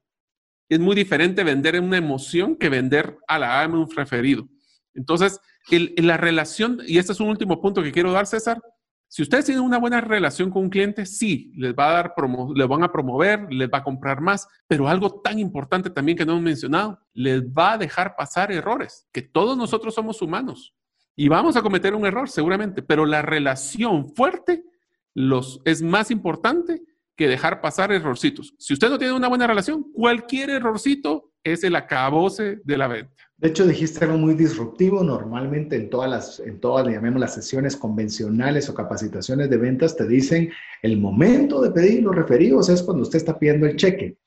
es 0.69 0.79
muy 0.79 0.95
diferente 0.95 1.43
vender 1.43 1.75
en 1.75 1.83
una 1.83 1.97
emoción 1.97 2.55
que 2.55 2.69
vender 2.69 3.17
a 3.27 3.39
la 3.39 3.61
AME 3.61 3.77
un 3.77 3.91
referido. 3.91 4.47
Entonces, 4.93 5.39
la 5.69 6.17
relación, 6.17 6.79
y 6.85 6.97
este 6.97 7.11
es 7.11 7.19
un 7.19 7.29
último 7.29 7.61
punto 7.61 7.83
que 7.83 7.91
quiero 7.91 8.11
dar, 8.11 8.25
César, 8.25 8.61
si 9.07 9.21
ustedes 9.21 9.45
tienen 9.45 9.63
una 9.63 9.77
buena 9.77 10.01
relación 10.01 10.49
con 10.49 10.63
un 10.63 10.69
cliente, 10.69 11.05
sí, 11.05 11.53
les 11.55 11.73
va 11.73 11.89
a 11.89 11.93
dar 11.93 12.15
les 12.55 12.67
van 12.67 12.83
a 12.83 12.91
promover, 12.91 13.47
les 13.51 13.69
va 13.69 13.77
a 13.79 13.83
comprar 13.83 14.19
más, 14.19 14.47
pero 14.67 14.87
algo 14.87 15.21
tan 15.21 15.37
importante 15.37 15.89
también 15.89 16.17
que 16.17 16.25
no 16.25 16.33
hemos 16.33 16.43
mencionado, 16.43 16.99
les 17.13 17.43
va 17.43 17.73
a 17.73 17.77
dejar 17.77 18.15
pasar 18.15 18.51
errores, 18.51 19.07
que 19.11 19.21
todos 19.21 19.57
nosotros 19.57 19.93
somos 19.93 20.21
humanos 20.21 20.73
y 21.15 21.27
vamos 21.27 21.55
a 21.55 21.61
cometer 21.61 21.95
un 21.95 22.05
error 22.05 22.29
seguramente, 22.29 22.81
pero 22.81 23.05
la 23.05 23.21
relación 23.21 24.09
fuerte 24.09 24.65
los, 25.13 25.61
es 25.65 25.81
más 25.81 26.11
importante 26.11 26.81
que 27.15 27.27
dejar 27.27 27.61
pasar 27.61 27.91
errorcitos. 27.91 28.53
Si 28.59 28.73
usted 28.73 28.89
no 28.89 28.97
tiene 28.97 29.13
una 29.13 29.29
buena 29.29 29.47
relación, 29.47 29.91
cualquier 29.93 30.49
errorcito 30.49 31.31
es 31.43 31.63
el 31.63 31.75
acabose 31.75 32.59
de 32.63 32.77
la 32.77 32.87
venta. 32.87 33.13
De 33.37 33.49
hecho, 33.49 33.65
dijiste 33.65 34.03
algo 34.03 34.17
muy 34.17 34.33
disruptivo. 34.33 35.03
Normalmente 35.03 35.75
en 35.75 35.89
todas 35.89 36.09
las, 36.09 36.39
en 36.39 36.59
todas, 36.59 36.87
llamemos 36.87 37.19
las 37.19 37.33
sesiones 37.33 37.77
convencionales 37.77 38.69
o 38.69 38.73
capacitaciones 38.73 39.49
de 39.49 39.57
ventas, 39.57 39.95
te 39.95 40.07
dicen 40.07 40.51
el 40.81 40.97
momento 40.97 41.61
de 41.61 41.71
pedir 41.71 42.03
los 42.03 42.15
referidos 42.15 42.69
es 42.69 42.83
cuando 42.83 43.03
usted 43.03 43.17
está 43.17 43.37
pidiendo 43.37 43.65
el 43.67 43.77
cheque. 43.77 44.17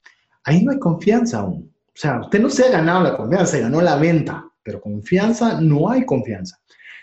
Ahí 0.45 0.62
no 0.62 0.72
hay 0.72 0.78
confianza 0.78 1.41
aún. 1.41 1.74
O 1.89 2.01
sea, 2.01 2.20
usted 2.20 2.41
no 2.41 2.49
se 2.49 2.64
ha 2.64 2.70
ganado 2.70 3.03
la 3.03 3.16
confianza, 3.16 3.47
se 3.53 3.61
ganó 3.61 3.80
la 3.80 3.97
venta, 3.97 4.47
pero 4.62 4.80
confianza 4.80 5.61
no 5.61 5.91
hay 5.91 6.07
confianza. 6.07 6.59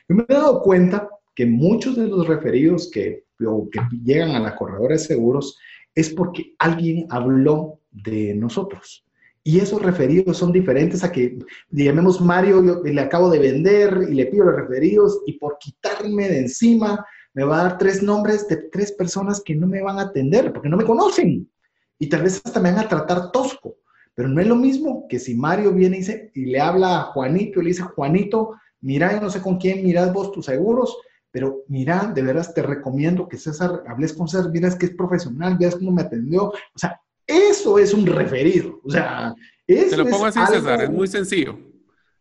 Yo 0.08 0.16
me 0.16 0.26
he 0.28 0.34
dado 0.34 0.62
cuenta 0.62 1.10
que 1.34 1.46
muchos 1.46 1.96
de 1.96 2.08
los 2.08 2.28
referidos 2.28 2.90
que, 2.92 3.26
que 3.38 3.80
llegan 4.04 4.32
a 4.32 4.40
la 4.40 4.56
corredora 4.56 4.94
de 4.94 5.00
seguros 5.00 5.58
es 5.94 6.10
porque 6.10 6.54
alguien 6.60 7.06
habló 7.10 7.80
de 7.92 8.36
nosotros. 8.36 9.06
Y 9.44 9.60
esos 9.60 9.82
referidos 9.82 10.38
son 10.38 10.52
diferentes 10.52 11.04
a 11.04 11.12
que, 11.12 11.38
llamemos 11.70 12.20
Mario, 12.20 12.64
yo 12.66 12.82
le 12.84 13.02
acabo 13.02 13.30
de 13.30 13.40
vender 13.40 14.08
y 14.10 14.16
le 14.16 14.26
pido 14.26 14.46
los 14.46 14.56
referidos 14.56 15.22
y 15.28 15.34
por 15.34 15.58
quitarme 15.60 16.28
de 16.28 16.40
encima 16.40 17.06
me 17.34 17.44
va 17.44 17.60
a 17.60 17.64
dar 17.64 17.78
tres 17.78 18.02
nombres 18.02 18.48
de 18.48 18.58
tres 18.72 18.92
personas 18.92 19.42
que 19.46 19.56
no 19.56 19.68
me 19.68 19.84
van 19.84 20.00
a 20.00 20.04
atender 20.04 20.52
porque 20.52 20.70
no 20.70 20.78
me 20.78 20.86
conocen. 20.86 21.48
Y 22.00 22.10
tal 22.10 22.24
vez 22.24 22.42
hasta 22.44 22.60
me 22.60 22.72
van 22.72 22.86
a 22.86 22.90
tratar 22.90 23.32
tosco. 23.32 23.78
Pero 24.16 24.30
no 24.30 24.42
es 24.42 24.48
lo 24.48 24.56
mismo 24.56 25.06
que 25.08 25.20
si 25.20 25.36
Mario 25.36 25.74
viene 25.74 25.98
y, 25.98 26.00
dice, 26.00 26.32
y 26.34 26.46
le 26.46 26.60
habla 26.60 27.02
a 27.02 27.04
Juanito 27.12 27.60
y 27.60 27.66
le 27.66 27.70
dice, 27.70 27.84
Juanito, 27.84 28.56
mira, 28.86 29.12
yo 29.12 29.20
no 29.20 29.30
sé 29.30 29.42
con 29.42 29.58
quién 29.58 29.84
mirad 29.84 30.14
vos 30.14 30.32
tus 30.32 30.46
seguros, 30.46 30.96
pero 31.32 31.64
mira, 31.68 32.12
de 32.14 32.22
veras 32.22 32.54
te 32.54 32.62
recomiendo 32.62 33.28
que 33.28 33.38
César, 33.38 33.84
hables 33.88 34.14
con 34.14 34.28
César, 34.28 34.52
miras 34.52 34.76
que 34.76 34.86
es 34.86 34.96
profesional, 34.96 35.58
veas 35.58 35.76
cómo 35.76 35.92
me 35.92 36.04
atendió. 36.04 36.46
O 36.50 36.78
sea, 36.78 37.02
eso 37.26 37.80
es 37.80 37.94
un 37.94 38.06
referido. 38.06 38.80
O 38.84 38.90
sea, 38.90 39.34
eso 39.66 39.90
Te 39.90 39.98
lo 39.98 40.10
pongo 40.10 40.26
así, 40.26 40.40
César, 40.48 40.84
es 40.84 40.90
muy 40.92 41.08
sencillo. 41.08 41.58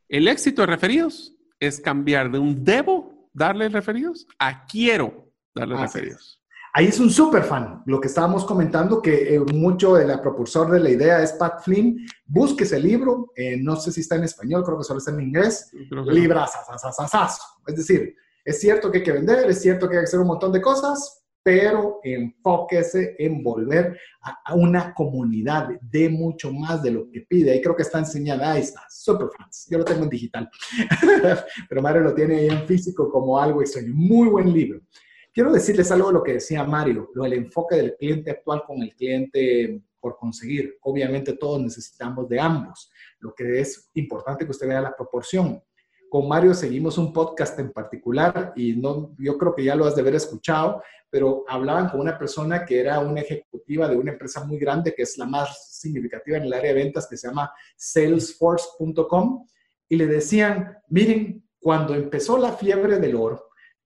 El 0.09 0.27
éxito 0.27 0.63
de 0.63 0.67
referidos 0.67 1.37
es 1.61 1.81
cambiar 1.81 2.33
de 2.33 2.39
un 2.39 2.65
debo 2.65 3.29
darle 3.33 3.69
referidos 3.69 4.27
a 4.39 4.67
quiero 4.67 5.31
darle 5.55 5.77
referidos. 5.77 6.41
Ahí 6.77 6.87
es 6.87 6.99
un 6.99 7.09
súper 7.09 7.45
fan. 7.45 7.85
Lo 7.87 8.01
que 8.01 8.09
estábamos 8.09 8.45
comentando, 8.45 9.01
que 9.01 9.37
eh, 9.37 9.39
mucho 9.39 9.95
de 9.95 10.05
la 10.05 10.21
propulsor 10.21 10.73
de 10.73 10.81
la 10.81 10.91
idea 10.91 11.23
es 11.23 11.33
Pat 11.35 11.63
Flynn. 11.63 12.05
Busque 12.27 12.65
ese 12.65 12.81
libro. 12.81 13.31
Eh, 13.37 13.57
no 13.57 13.77
sé 13.77 13.93
si 13.93 14.01
está 14.01 14.17
en 14.17 14.25
español, 14.25 14.65
creo 14.65 14.79
que 14.79 14.83
solo 14.83 14.99
está 14.99 15.13
en 15.13 15.21
inglés. 15.21 15.71
Libras, 16.09 16.53
Es 17.69 17.77
decir, 17.77 18.17
es 18.45 18.61
cierto 18.61 18.91
que 18.91 18.99
hay 18.99 19.05
que 19.05 19.13
vender, 19.13 19.49
es 19.49 19.63
cierto 19.63 19.89
que 19.89 19.99
hay 19.99 20.03
que 20.03 20.09
hacer 20.09 20.19
un 20.19 20.27
montón 20.27 20.51
de 20.51 20.61
cosas, 20.61 21.25
pero 21.45 22.01
enfóquese 22.03 23.15
en 23.21 23.45
volver 23.45 23.97
a, 24.23 24.55
una 24.55 24.93
comunidad 24.95 25.69
de 25.81 26.09
mucho 26.09 26.53
más 26.53 26.83
de 26.83 26.91
lo 26.91 27.09
que 27.09 27.21
pide. 27.21 27.55
Y 27.55 27.63
creo 27.63 27.77
que 27.77 27.83
está 27.83 28.01
enseñada, 28.01 28.51
ahí 28.51 28.63
está, 28.63 28.83
Superfans. 28.91 29.69
Yo 29.71 29.79
lo 29.79 29.85
tengo 29.85 30.03
en 30.03 30.11
digital, 30.11 30.51
pero 31.69 31.83
Mario 31.83 32.03
lo 32.03 32.15
tiene 32.15 32.37
ahí 32.37 32.49
en 32.49 32.67
físico 32.67 33.09
como 33.09 33.39
algo 33.39 33.61
extraño. 33.61 33.93
Muy 33.95 34.29
buen 34.29 34.53
libro. 34.53 34.81
Quiero 35.35 35.53
decirles 35.53 35.91
algo 35.91 36.07
de 36.07 36.15
lo 36.15 36.23
que 36.23 36.35
decía 36.35 36.63
Mario, 36.63 37.11
lo 37.13 37.25
del 37.25 37.33
enfoque 37.33 37.75
del 37.75 37.97
cliente 37.97 38.31
actual 38.31 38.63
con 38.65 38.81
el 38.81 38.95
cliente 38.95 39.83
por 39.99 40.17
conseguir. 40.17 40.79
Obviamente 40.83 41.33
todos 41.33 41.61
necesitamos 41.61 42.29
de 42.29 42.39
ambos. 42.39 42.89
Lo 43.19 43.35
que 43.35 43.61
es 43.61 43.91
importante 43.95 44.45
que 44.45 44.53
usted 44.53 44.69
vea 44.69 44.81
la 44.81 44.95
proporción 44.95 45.61
con 46.15 46.29
Mario 46.29 46.55
seguimos 46.55 46.97
un 46.97 47.13
podcast 47.13 47.59
en 47.59 47.73
particular 47.73 48.53
y 48.55 48.77
no, 48.77 49.17
yo 49.19 49.37
creo 49.37 49.53
que 49.53 49.65
ya 49.65 49.75
lo 49.75 49.85
has 49.85 49.97
de 49.97 50.03
haber 50.03 50.15
escuchado, 50.15 50.81
pero 51.11 51.45
hablaban 51.49 51.89
con 51.89 51.99
una 51.99 52.17
persona 52.17 52.65
que 52.65 52.79
era 52.79 53.01
una 53.01 53.21
ejecutiva 53.21 53.89
de 53.89 53.97
una 53.97 54.13
empresa 54.13 54.45
muy 54.45 54.57
grande, 54.57 54.95
que 54.95 55.03
es 55.03 55.19
la 55.19 55.27
más 55.27 55.77
significativa 55.77 56.37
en 56.37 56.45
el 56.45 56.53
área 56.53 56.73
de 56.73 56.85
ventas, 56.85 57.09
que 57.09 57.17
se 57.17 57.27
llama 57.27 57.53
salesforce.com, 57.75 59.45
y 59.89 59.97
le 59.97 60.07
decían, 60.07 60.79
miren, 60.87 61.49
cuando 61.59 61.97
empezó 61.97 62.39
la 62.39 62.53
fiebre 62.53 63.01
del 63.01 63.17
oro 63.17 63.44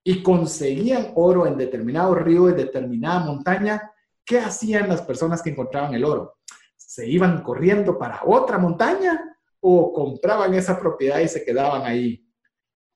y 0.08 0.22
conseguían 0.22 1.12
oro 1.16 1.46
en 1.46 1.58
determinado 1.58 2.14
río, 2.14 2.48
en 2.48 2.56
determinada 2.56 3.20
montaña, 3.26 3.92
¿qué 4.24 4.38
hacían 4.38 4.88
las 4.88 5.02
personas 5.02 5.42
que 5.42 5.50
encontraban 5.50 5.92
el 5.92 6.02
oro? 6.02 6.38
¿Se 6.76 7.06
iban 7.06 7.42
corriendo 7.42 7.98
para 7.98 8.22
otra 8.24 8.56
montaña 8.56 9.36
o 9.60 9.92
compraban 9.92 10.54
esa 10.54 10.80
propiedad 10.80 11.18
y 11.18 11.28
se 11.28 11.44
quedaban 11.44 11.82
ahí. 11.82 12.26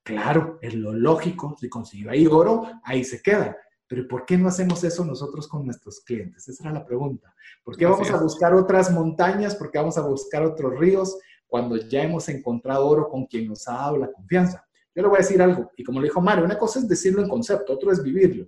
Claro, 0.02 0.58
es 0.62 0.72
lo 0.72 0.94
lógico, 0.94 1.54
si 1.60 1.68
consiguió 1.68 2.10
ahí 2.10 2.26
oro, 2.26 2.62
ahí 2.82 3.04
se 3.04 3.20
queda. 3.20 3.58
Pero 3.86 4.08
¿por 4.08 4.24
qué 4.24 4.38
no 4.38 4.48
hacemos 4.48 4.82
eso 4.82 5.04
nosotros 5.04 5.46
con 5.48 5.66
nuestros 5.66 6.00
clientes? 6.00 6.48
Esa 6.48 6.64
era 6.64 6.72
la 6.72 6.86
pregunta. 6.86 7.34
¿Por 7.62 7.76
qué 7.76 7.84
vamos 7.84 8.10
a 8.10 8.16
buscar 8.16 8.54
otras 8.54 8.90
montañas? 8.90 9.54
¿Por 9.54 9.70
qué 9.70 9.76
vamos 9.76 9.98
a 9.98 10.06
buscar 10.06 10.46
otros 10.46 10.78
ríos 10.78 11.18
cuando 11.46 11.76
ya 11.76 12.04
hemos 12.04 12.26
encontrado 12.30 12.86
oro 12.86 13.10
con 13.10 13.26
quien 13.26 13.48
nos 13.48 13.68
ha 13.68 13.74
dado 13.74 13.98
la 13.98 14.10
confianza? 14.10 14.66
Yo 14.94 15.02
le 15.02 15.08
voy 15.08 15.16
a 15.16 15.20
decir 15.20 15.40
algo, 15.40 15.70
y 15.76 15.84
como 15.84 16.00
le 16.00 16.08
dijo 16.08 16.20
Mario, 16.20 16.44
una 16.44 16.58
cosa 16.58 16.78
es 16.78 16.88
decirlo 16.88 17.22
en 17.22 17.28
concepto, 17.28 17.72
otro 17.72 17.90
es 17.90 18.02
vivirlo. 18.02 18.46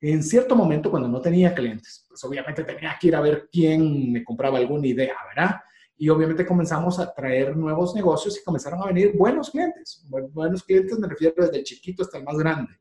En 0.00 0.22
cierto 0.22 0.54
momento, 0.54 0.90
cuando 0.90 1.08
no 1.08 1.20
tenía 1.20 1.54
clientes, 1.54 2.04
pues 2.08 2.22
obviamente 2.24 2.64
tenía 2.64 2.96
que 3.00 3.08
ir 3.08 3.16
a 3.16 3.20
ver 3.20 3.48
quién 3.50 4.12
me 4.12 4.22
compraba 4.22 4.58
alguna 4.58 4.86
idea, 4.86 5.16
¿verdad? 5.34 5.56
Y 5.96 6.08
obviamente 6.08 6.44
comenzamos 6.44 6.98
a 6.98 7.12
traer 7.14 7.56
nuevos 7.56 7.94
negocios 7.94 8.38
y 8.38 8.44
comenzaron 8.44 8.82
a 8.82 8.86
venir 8.86 9.16
buenos 9.16 9.50
clientes. 9.50 10.04
Buenos 10.08 10.62
clientes 10.64 10.98
me 10.98 11.08
refiero 11.08 11.34
desde 11.38 11.58
el 11.58 11.64
chiquito 11.64 12.02
hasta 12.02 12.18
el 12.18 12.24
más 12.24 12.36
grande. 12.36 12.72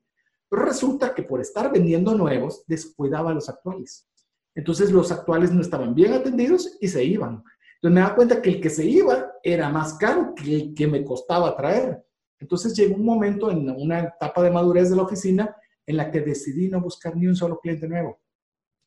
Pero 0.49 0.65
resulta 0.65 1.13
que 1.13 1.23
por 1.23 1.39
estar 1.39 1.71
vendiendo 1.71 2.13
nuevos, 2.15 2.63
descuidaba 2.67 3.31
a 3.31 3.33
los 3.33 3.49
actuales. 3.49 4.09
Entonces 4.55 4.91
los 4.91 5.11
actuales 5.11 5.51
no 5.51 5.61
estaban 5.61 5.95
bien 5.95 6.13
atendidos 6.13 6.77
y 6.81 6.87
se 6.87 7.03
iban. 7.03 7.43
Entonces 7.75 7.95
me 7.95 8.01
da 8.01 8.15
cuenta 8.15 8.41
que 8.41 8.49
el 8.49 8.61
que 8.61 8.69
se 8.69 8.85
iba 8.85 9.31
era 9.43 9.69
más 9.69 9.93
caro 9.95 10.33
que 10.35 10.55
el 10.55 10.73
que 10.73 10.87
me 10.87 11.03
costaba 11.03 11.55
traer. 11.55 12.03
Entonces 12.43 12.75
llegó 12.75 12.95
un 12.95 13.05
momento 13.05 13.49
en 13.49 13.69
una 13.69 13.99
etapa 13.99 14.43
de 14.43 14.51
madurez 14.51 14.89
de 14.89 14.97
la 14.97 15.03
oficina 15.03 15.55
en 15.85 15.95
la 15.95 16.11
que 16.11 16.19
decidí 16.19 16.67
no 16.67 16.81
buscar 16.81 17.15
ni 17.15 17.25
un 17.25 17.37
solo 17.37 17.57
cliente 17.57 17.87
nuevo. 17.87 18.19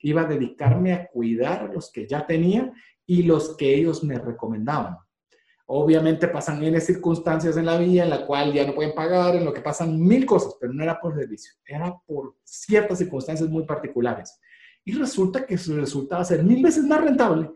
Iba 0.00 0.22
a 0.22 0.26
dedicarme 0.26 0.92
a 0.92 1.06
cuidar 1.08 1.70
los 1.72 1.90
que 1.90 2.06
ya 2.06 2.26
tenía 2.26 2.70
y 3.06 3.22
los 3.22 3.56
que 3.56 3.74
ellos 3.74 4.04
me 4.04 4.18
recomendaban. 4.18 4.98
Obviamente 5.68 6.28
pasan 6.28 6.62
N 6.62 6.78
circunstancias 6.82 7.56
en 7.56 7.64
la 7.64 7.78
vida 7.78 8.04
en 8.04 8.10
la 8.10 8.26
cual 8.26 8.52
ya 8.52 8.66
no 8.66 8.74
pueden 8.74 8.94
pagar, 8.94 9.34
en 9.34 9.46
lo 9.46 9.54
que 9.54 9.62
pasan 9.62 9.98
mil 9.98 10.26
cosas, 10.26 10.54
pero 10.60 10.74
no 10.74 10.82
era 10.82 11.00
por 11.00 11.14
servicio, 11.14 11.54
era 11.66 11.96
por 12.06 12.36
ciertas 12.44 12.98
circunstancias 12.98 13.48
muy 13.48 13.64
particulares. 13.64 14.38
Y 14.84 14.92
resulta 14.92 15.46
que 15.46 15.56
resultaba 15.56 16.24
ser 16.26 16.44
mil 16.44 16.62
veces 16.62 16.84
más 16.84 17.00
rentable 17.00 17.50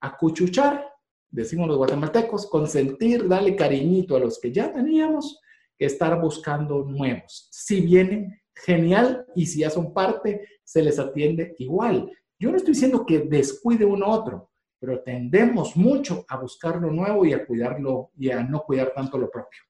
acuchuchar, 0.00 0.84
decimos 1.30 1.68
los 1.68 1.76
guatemaltecos, 1.76 2.48
consentir, 2.50 3.28
darle 3.28 3.54
cariñito 3.54 4.16
a 4.16 4.18
los 4.18 4.40
que 4.40 4.50
ya 4.50 4.72
teníamos, 4.72 5.40
que 5.78 5.86
estar 5.86 6.20
buscando 6.20 6.84
nuevos. 6.84 7.48
Si 7.50 7.80
vienen, 7.80 8.40
genial, 8.54 9.26
y 9.34 9.46
si 9.46 9.60
ya 9.60 9.70
son 9.70 9.92
parte, 9.92 10.46
se 10.62 10.82
les 10.82 10.98
atiende 10.98 11.54
igual. 11.58 12.10
Yo 12.38 12.50
no 12.50 12.56
estoy 12.56 12.74
diciendo 12.74 13.04
que 13.06 13.20
descuide 13.20 13.84
uno 13.84 14.06
a 14.06 14.10
otro, 14.10 14.50
pero 14.78 15.02
tendemos 15.02 15.76
mucho 15.76 16.24
a 16.28 16.36
buscar 16.36 16.80
lo 16.80 16.90
nuevo 16.90 17.24
y 17.24 17.32
a 17.32 17.46
cuidarlo 17.46 18.10
y 18.16 18.30
a 18.30 18.42
no 18.42 18.60
cuidar 18.62 18.92
tanto 18.94 19.18
lo 19.18 19.30
propio. 19.30 19.62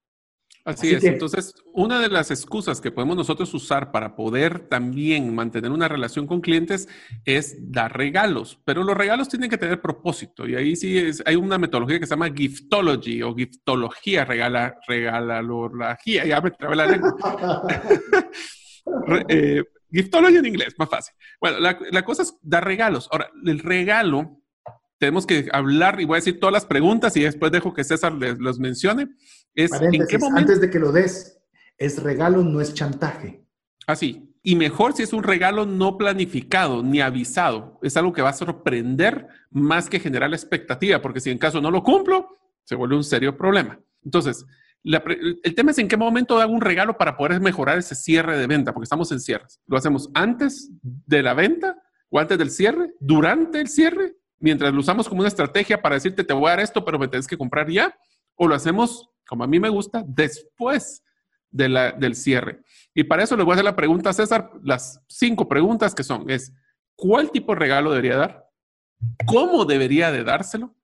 Así, 0.65 0.95
es. 0.95 1.05
Entonces, 1.05 1.55
una 1.75 2.01
de 2.01 2.09
las 2.09 2.31
excusas 2.31 2.81
que 2.81 2.91
podemos 2.91 3.17
nosotros 3.17 3.53
usar 3.53 3.93
para 3.93 4.17
poder 4.17 4.61
también 4.61 5.35
mantener 5.35 5.71
una 5.71 5.89
relación 5.89 6.27
con 6.27 6.41
clientes 6.41 6.89
es 7.27 7.71
dar 7.71 7.95
regalos, 7.95 8.59
pero 8.65 8.83
los 8.83 8.97
regalos 8.97 9.29
tienen 9.29 9.51
que 9.51 9.59
tener 9.59 9.83
propósito 9.83 10.49
y 10.49 10.55
ahí 10.55 10.75
sí 10.75 10.97
es, 10.97 11.23
hay 11.27 11.37
una 11.37 11.59
metodología 11.59 12.01
que 12.01 12.07
se 12.07 12.11
llama 12.11 12.33
giftology 12.35 13.23
o 13.23 13.35
giftología, 13.35 14.25
regala, 14.25 14.79
regalalogía, 14.89 16.25
ya 16.25 16.41
me 16.41 16.51
trabé 16.51 16.77
la 16.77 16.87
lengua. 16.87 17.15
Eh, 19.31 19.63
giftology 19.91 20.37
en 20.37 20.45
inglés, 20.45 20.75
más 20.77 20.91
fácil. 20.91 21.15
Bueno, 21.41 21.59
la, 21.59 21.79
la 21.91 22.05
cosa 22.05 22.21
es 22.21 22.37
dar 22.43 22.67
regalos. 22.67 23.09
Ahora, 23.11 23.31
el 23.47 23.59
regalo 23.61 24.43
tenemos 24.99 25.27
que 25.27 25.49
hablar 25.53 26.01
y 26.01 26.05
voy 26.05 26.17
a 26.17 26.21
decir 26.21 26.41
todas 26.41 26.53
las 26.53 26.67
preguntas 26.67 27.17
y 27.17 27.23
después 27.23 27.53
dejo 27.53 27.75
que 27.75 27.85
César 27.85 28.13
les, 28.15 28.39
los 28.39 28.59
mencione. 28.59 29.09
Es, 29.55 29.73
¿en 29.73 30.07
qué 30.07 30.19
momento? 30.19 30.53
Antes 30.53 30.61
de 30.61 30.71
que 30.71 30.79
lo 30.79 30.93
des, 30.93 31.41
es 31.79 32.03
regalo, 32.03 32.43
no 32.43 32.61
es 32.61 32.75
chantaje. 32.75 33.45
Ah, 33.87 33.97
sí. 33.97 34.31
Y 34.43 34.57
mejor 34.57 34.95
si 34.95 35.03
es 35.03 35.13
un 35.13 35.23
regalo 35.23 35.65
no 35.65 35.97
planificado 35.97 36.83
ni 36.83 37.01
avisado. 37.01 37.79
Es 37.83 37.97
algo 37.97 38.13
que 38.13 38.23
va 38.23 38.31
a 38.31 38.35
sorprender 38.35 39.27
más 39.51 39.89
que 39.89 40.01
generar 40.01 40.29
la 40.29 40.37
expectativa, 40.37 41.01
porque 41.01 41.21
si 41.21 41.31
en 41.31 41.39
caso 41.39 41.61
no 41.61 41.71
lo 41.71 41.83
cumplo, 41.83 42.29
se 42.65 42.75
vuelve 42.75 42.97
un 42.97 43.05
serio 43.05 43.37
problema. 43.37 43.81
Entonces, 44.05 44.45
el 44.85 45.55
tema 45.55 45.71
es 45.71 45.79
en 45.79 45.89
qué 45.89 45.97
momento 45.97 46.39
hago 46.39 46.53
un 46.53 46.61
regalo 46.61 46.99
para 46.99 47.17
poder 47.17 47.41
mejorar 47.41 47.79
ese 47.79 47.95
cierre 47.95 48.37
de 48.37 48.47
venta, 48.47 48.75
porque 48.75 48.85
estamos 48.85 49.11
en 49.13 49.21
cierres. 49.21 49.61
¿Lo 49.67 49.79
hacemos 49.79 50.11
antes 50.13 50.71
de 50.83 51.23
la 51.23 51.33
venta 51.33 51.79
o 52.11 52.19
antes 52.19 52.37
del 52.37 52.51
cierre? 52.51 52.93
¿Durante 53.01 53.61
el 53.61 53.69
cierre? 53.69 54.17
Mientras 54.41 54.75
lo 54.75 54.81
usamos 54.81 55.09
como 55.09 55.21
una 55.21 55.29
estrategia 55.29 55.81
para 55.81 55.95
decirte, 55.95 56.23
te 56.23 56.35
voy 56.35 56.49
a 56.49 56.51
dar 56.51 56.61
esto, 56.61 56.85
pero 56.85 56.99
me 56.99 57.09
tienes 57.09 57.27
que 57.27 57.39
comprar 57.39 57.71
ya. 57.71 57.97
¿O 58.37 58.49
lo 58.49 58.55
hacemos, 58.55 59.11
como 59.27 59.45
a 59.45 59.47
mí 59.47 59.61
me 59.61 59.69
gusta, 59.69 60.05
después 60.07 61.03
del 61.51 62.15
cierre? 62.15 62.61
Y 62.95 63.05
para 63.05 63.23
eso 63.23 63.37
le 63.37 63.45
voy 63.45 63.53
a 63.53 63.55
hacer 63.55 63.65
la 63.65 63.77
pregunta 63.77 64.13
César, 64.13 64.51
las 64.63 65.01
cinco 65.09 65.49
preguntas 65.49 65.95
que 65.95 66.05
son, 66.05 66.29
es, 66.31 66.53
¿cuál 66.97 67.31
tipo 67.31 67.53
de 67.53 67.59
regalo 67.61 67.91
debería 67.91 68.17
dar? 68.17 68.49
¿Cómo 69.27 69.65
debería 69.65 70.11
de 70.11 70.25
dárselo? 70.25 70.75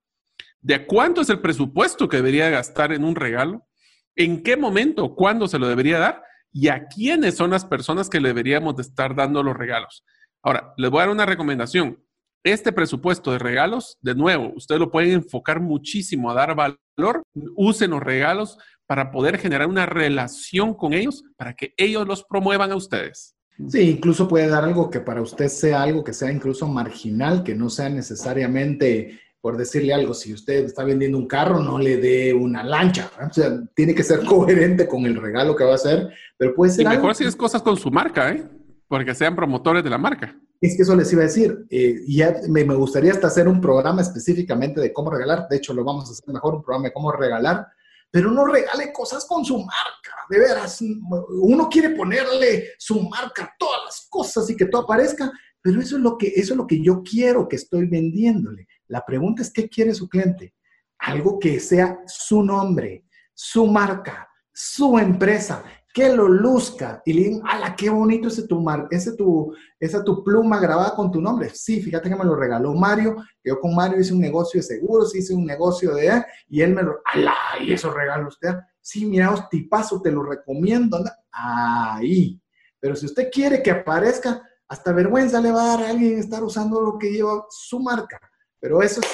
¿De 0.60 0.86
cuánto 0.86 1.22
es 1.22 1.30
el 1.30 1.40
presupuesto 1.40 2.08
que 2.08 2.18
debería 2.18 2.50
gastar 2.50 2.92
en 2.92 3.04
un 3.04 3.16
regalo? 3.16 3.66
¿En 4.14 4.42
qué 4.42 4.56
momento, 4.56 5.14
cuándo 5.14 5.48
se 5.48 5.58
lo 5.58 5.68
debería 5.68 5.98
dar? 5.98 6.22
¿Y 6.52 6.68
a 6.68 6.86
quiénes 6.88 7.36
son 7.36 7.50
las 7.50 7.64
personas 7.64 8.10
que 8.10 8.20
deberíamos 8.20 8.76
de 8.76 8.82
estar 8.82 9.14
dando 9.14 9.42
los 9.42 9.56
regalos? 9.56 10.04
Ahora, 10.42 10.74
les 10.76 10.90
voy 10.90 10.98
a 10.98 11.02
dar 11.02 11.10
una 11.10 11.26
recomendación. 11.26 12.02
Este 12.42 12.72
presupuesto 12.72 13.32
de 13.32 13.38
regalos, 13.38 13.98
de 14.00 14.14
nuevo, 14.14 14.52
ustedes 14.56 14.80
lo 14.80 14.90
pueden 14.90 15.10
enfocar 15.10 15.60
muchísimo 15.60 16.30
a 16.30 16.34
dar 16.34 16.54
valor. 16.54 17.22
Usen 17.54 17.90
los 17.90 18.02
regalos 18.02 18.56
para 18.86 19.10
poder 19.10 19.38
generar 19.38 19.68
una 19.68 19.84
relación 19.84 20.72
con 20.72 20.94
ellos, 20.94 21.22
para 21.36 21.54
que 21.54 21.74
ellos 21.76 22.06
los 22.08 22.24
promuevan 22.24 22.72
a 22.72 22.76
ustedes. 22.76 23.36
Sí, 23.68 23.90
incluso 23.90 24.26
puede 24.26 24.48
dar 24.48 24.64
algo 24.64 24.88
que 24.88 25.00
para 25.00 25.20
usted 25.20 25.48
sea 25.48 25.82
algo 25.82 26.02
que 26.02 26.14
sea 26.14 26.32
incluso 26.32 26.66
marginal, 26.66 27.42
que 27.42 27.54
no 27.54 27.68
sea 27.68 27.90
necesariamente, 27.90 29.20
por 29.42 29.58
decirle 29.58 29.92
algo, 29.92 30.14
si 30.14 30.32
usted 30.32 30.64
está 30.64 30.82
vendiendo 30.82 31.18
un 31.18 31.28
carro, 31.28 31.60
no 31.60 31.78
le 31.78 31.98
dé 31.98 32.32
una 32.32 32.64
lancha. 32.64 33.10
O 33.20 33.32
sea, 33.32 33.60
tiene 33.74 33.94
que 33.94 34.02
ser 34.02 34.24
coherente 34.24 34.88
con 34.88 35.04
el 35.04 35.20
regalo 35.20 35.54
que 35.54 35.64
va 35.64 35.72
a 35.72 35.74
hacer, 35.74 36.08
pero 36.38 36.54
puede 36.54 36.72
ser... 36.72 36.86
Y 36.86 36.88
mejor 36.88 37.14
si 37.14 37.24
es 37.24 37.36
cosas 37.36 37.60
con 37.60 37.76
su 37.76 37.90
marca, 37.90 38.32
¿eh? 38.32 38.42
Porque 38.88 39.14
sean 39.14 39.36
promotores 39.36 39.84
de 39.84 39.90
la 39.90 39.98
marca. 39.98 40.34
Es 40.60 40.76
que 40.76 40.82
eso 40.82 40.94
les 40.94 41.12
iba 41.12 41.22
a 41.22 41.26
decir. 41.26 41.66
Eh, 41.70 42.02
ya 42.06 42.40
me, 42.48 42.62
gustaría 42.64 43.12
hasta 43.12 43.28
hacer 43.28 43.48
un 43.48 43.60
programa 43.60 44.02
específicamente 44.02 44.80
de 44.80 44.92
cómo 44.92 45.10
regalar. 45.10 45.48
De 45.48 45.56
hecho, 45.56 45.72
lo 45.72 45.84
vamos 45.84 46.08
a 46.08 46.12
hacer 46.12 46.32
mejor, 46.32 46.54
un 46.54 46.62
programa 46.62 46.88
de 46.88 46.92
cómo 46.92 47.12
regalar 47.12 47.66
pero 48.10 48.30
no 48.30 48.44
regale 48.44 48.92
cosas 48.92 49.24
con 49.24 49.44
su 49.44 49.58
marca, 49.58 50.26
de 50.28 50.38
veras. 50.38 50.80
Uno 50.80 51.68
quiere 51.68 51.90
ponerle 51.90 52.70
su 52.78 53.00
marca 53.08 53.44
a 53.44 53.54
todas 53.58 53.84
las 53.84 54.06
cosas 54.10 54.50
y 54.50 54.56
que 54.56 54.66
todo 54.66 54.82
aparezca, 54.82 55.30
pero 55.62 55.80
eso 55.80 55.96
es 55.96 56.02
lo 56.02 56.18
que, 56.18 56.28
eso 56.28 56.54
es 56.54 56.56
lo 56.56 56.66
que 56.66 56.82
yo 56.82 57.02
quiero 57.02 57.46
que 57.48 57.56
estoy 57.56 57.86
vendiéndole. 57.86 58.66
La 58.88 59.04
pregunta 59.04 59.42
es, 59.42 59.52
¿qué 59.52 59.68
quiere 59.68 59.94
su 59.94 60.08
cliente? 60.08 60.54
Algo 60.98 61.38
que 61.38 61.60
sea 61.60 62.00
su 62.06 62.42
nombre, 62.42 63.04
su 63.32 63.66
marca, 63.66 64.28
su 64.52 64.98
empresa, 64.98 65.62
que 65.92 66.14
lo 66.14 66.28
luzca 66.28 67.02
y 67.04 67.12
le 67.12 67.22
digan, 67.22 67.42
¡ala, 67.44 67.74
qué 67.74 67.90
bonito 67.90 68.28
ese 68.28 68.46
tu, 68.46 68.60
mar, 68.60 68.86
ese 68.90 69.16
tu, 69.16 69.54
esa 69.78 70.04
tu 70.04 70.22
pluma 70.22 70.60
grabada 70.60 70.94
con 70.94 71.10
tu 71.10 71.20
nombre! 71.20 71.50
Sí, 71.52 71.82
fíjate 71.82 72.08
que 72.08 72.16
me 72.16 72.24
lo 72.24 72.36
regaló 72.36 72.74
Mario, 72.74 73.16
yo 73.42 73.58
con 73.58 73.74
Mario 73.74 74.00
hice 74.00 74.12
un 74.12 74.20
negocio 74.20 74.60
de 74.60 74.66
seguros, 74.66 75.14
hice 75.14 75.34
un 75.34 75.44
negocio 75.44 75.94
de, 75.94 76.24
y 76.48 76.60
él 76.60 76.74
me 76.74 76.82
lo, 76.82 77.00
¡ala! 77.04 77.34
¿Y 77.60 77.72
eso 77.72 77.92
regalo 77.92 78.28
usted? 78.28 78.54
Sí, 78.80 79.06
mira, 79.06 79.48
tipazo, 79.50 80.00
te 80.00 80.10
lo 80.10 80.22
recomiendo, 80.22 81.02
ahí. 81.32 82.40
Pero 82.78 82.96
si 82.96 83.06
usted 83.06 83.28
quiere 83.30 83.62
que 83.62 83.70
aparezca, 83.70 84.42
hasta 84.68 84.92
vergüenza 84.92 85.40
le 85.40 85.50
va 85.50 85.62
a 85.62 85.76
dar 85.76 85.86
a 85.86 85.90
alguien 85.90 86.18
estar 86.18 86.42
usando 86.44 86.80
lo 86.80 86.98
que 86.98 87.10
lleva 87.10 87.44
su 87.50 87.80
marca. 87.80 88.20
Pero 88.60 88.80
eso 88.82 89.00
es 89.00 89.08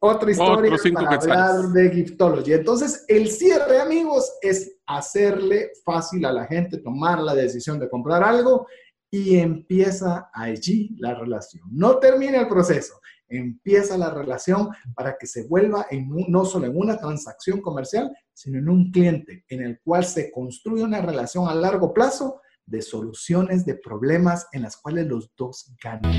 otra 0.00 0.30
historia 0.30 0.76
para 0.94 1.16
hablar 1.16 1.68
de 1.70 1.90
Giftology. 1.90 2.52
Entonces, 2.54 3.04
el 3.08 3.30
cierre, 3.30 3.80
amigos, 3.80 4.32
es 4.40 4.78
hacerle 4.96 5.70
fácil 5.84 6.24
a 6.24 6.32
la 6.32 6.46
gente 6.46 6.78
tomar 6.78 7.20
la 7.20 7.34
decisión 7.34 7.78
de 7.78 7.88
comprar 7.88 8.22
algo 8.22 8.66
y 9.10 9.36
empieza 9.36 10.30
allí 10.32 10.96
la 10.98 11.14
relación. 11.14 11.68
No 11.70 11.98
termina 11.98 12.40
el 12.40 12.48
proceso, 12.48 12.94
empieza 13.28 13.98
la 13.98 14.10
relación 14.10 14.70
para 14.94 15.16
que 15.18 15.26
se 15.26 15.46
vuelva 15.46 15.86
no 16.28 16.44
solo 16.44 16.66
en 16.66 16.76
una 16.76 16.98
transacción 16.98 17.60
comercial, 17.60 18.10
sino 18.32 18.58
en 18.58 18.68
un 18.68 18.90
cliente 18.90 19.44
en 19.48 19.62
el 19.62 19.80
cual 19.84 20.04
se 20.04 20.30
construye 20.30 20.82
una 20.82 21.02
relación 21.02 21.46
a 21.48 21.54
largo 21.54 21.92
plazo 21.92 22.40
de 22.64 22.80
soluciones 22.80 23.66
de 23.66 23.74
problemas 23.74 24.46
en 24.52 24.62
las 24.62 24.76
cuales 24.76 25.06
los 25.06 25.30
dos 25.36 25.74
ganan. 25.82 26.12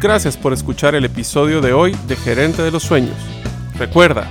Gracias 0.00 0.36
por 0.36 0.52
escuchar 0.52 0.94
el 0.94 1.04
episodio 1.04 1.60
de 1.60 1.72
hoy 1.72 1.96
de 2.06 2.14
Gerente 2.14 2.62
de 2.62 2.70
los 2.70 2.84
Sueños. 2.84 3.16
Recuerda 3.76 4.30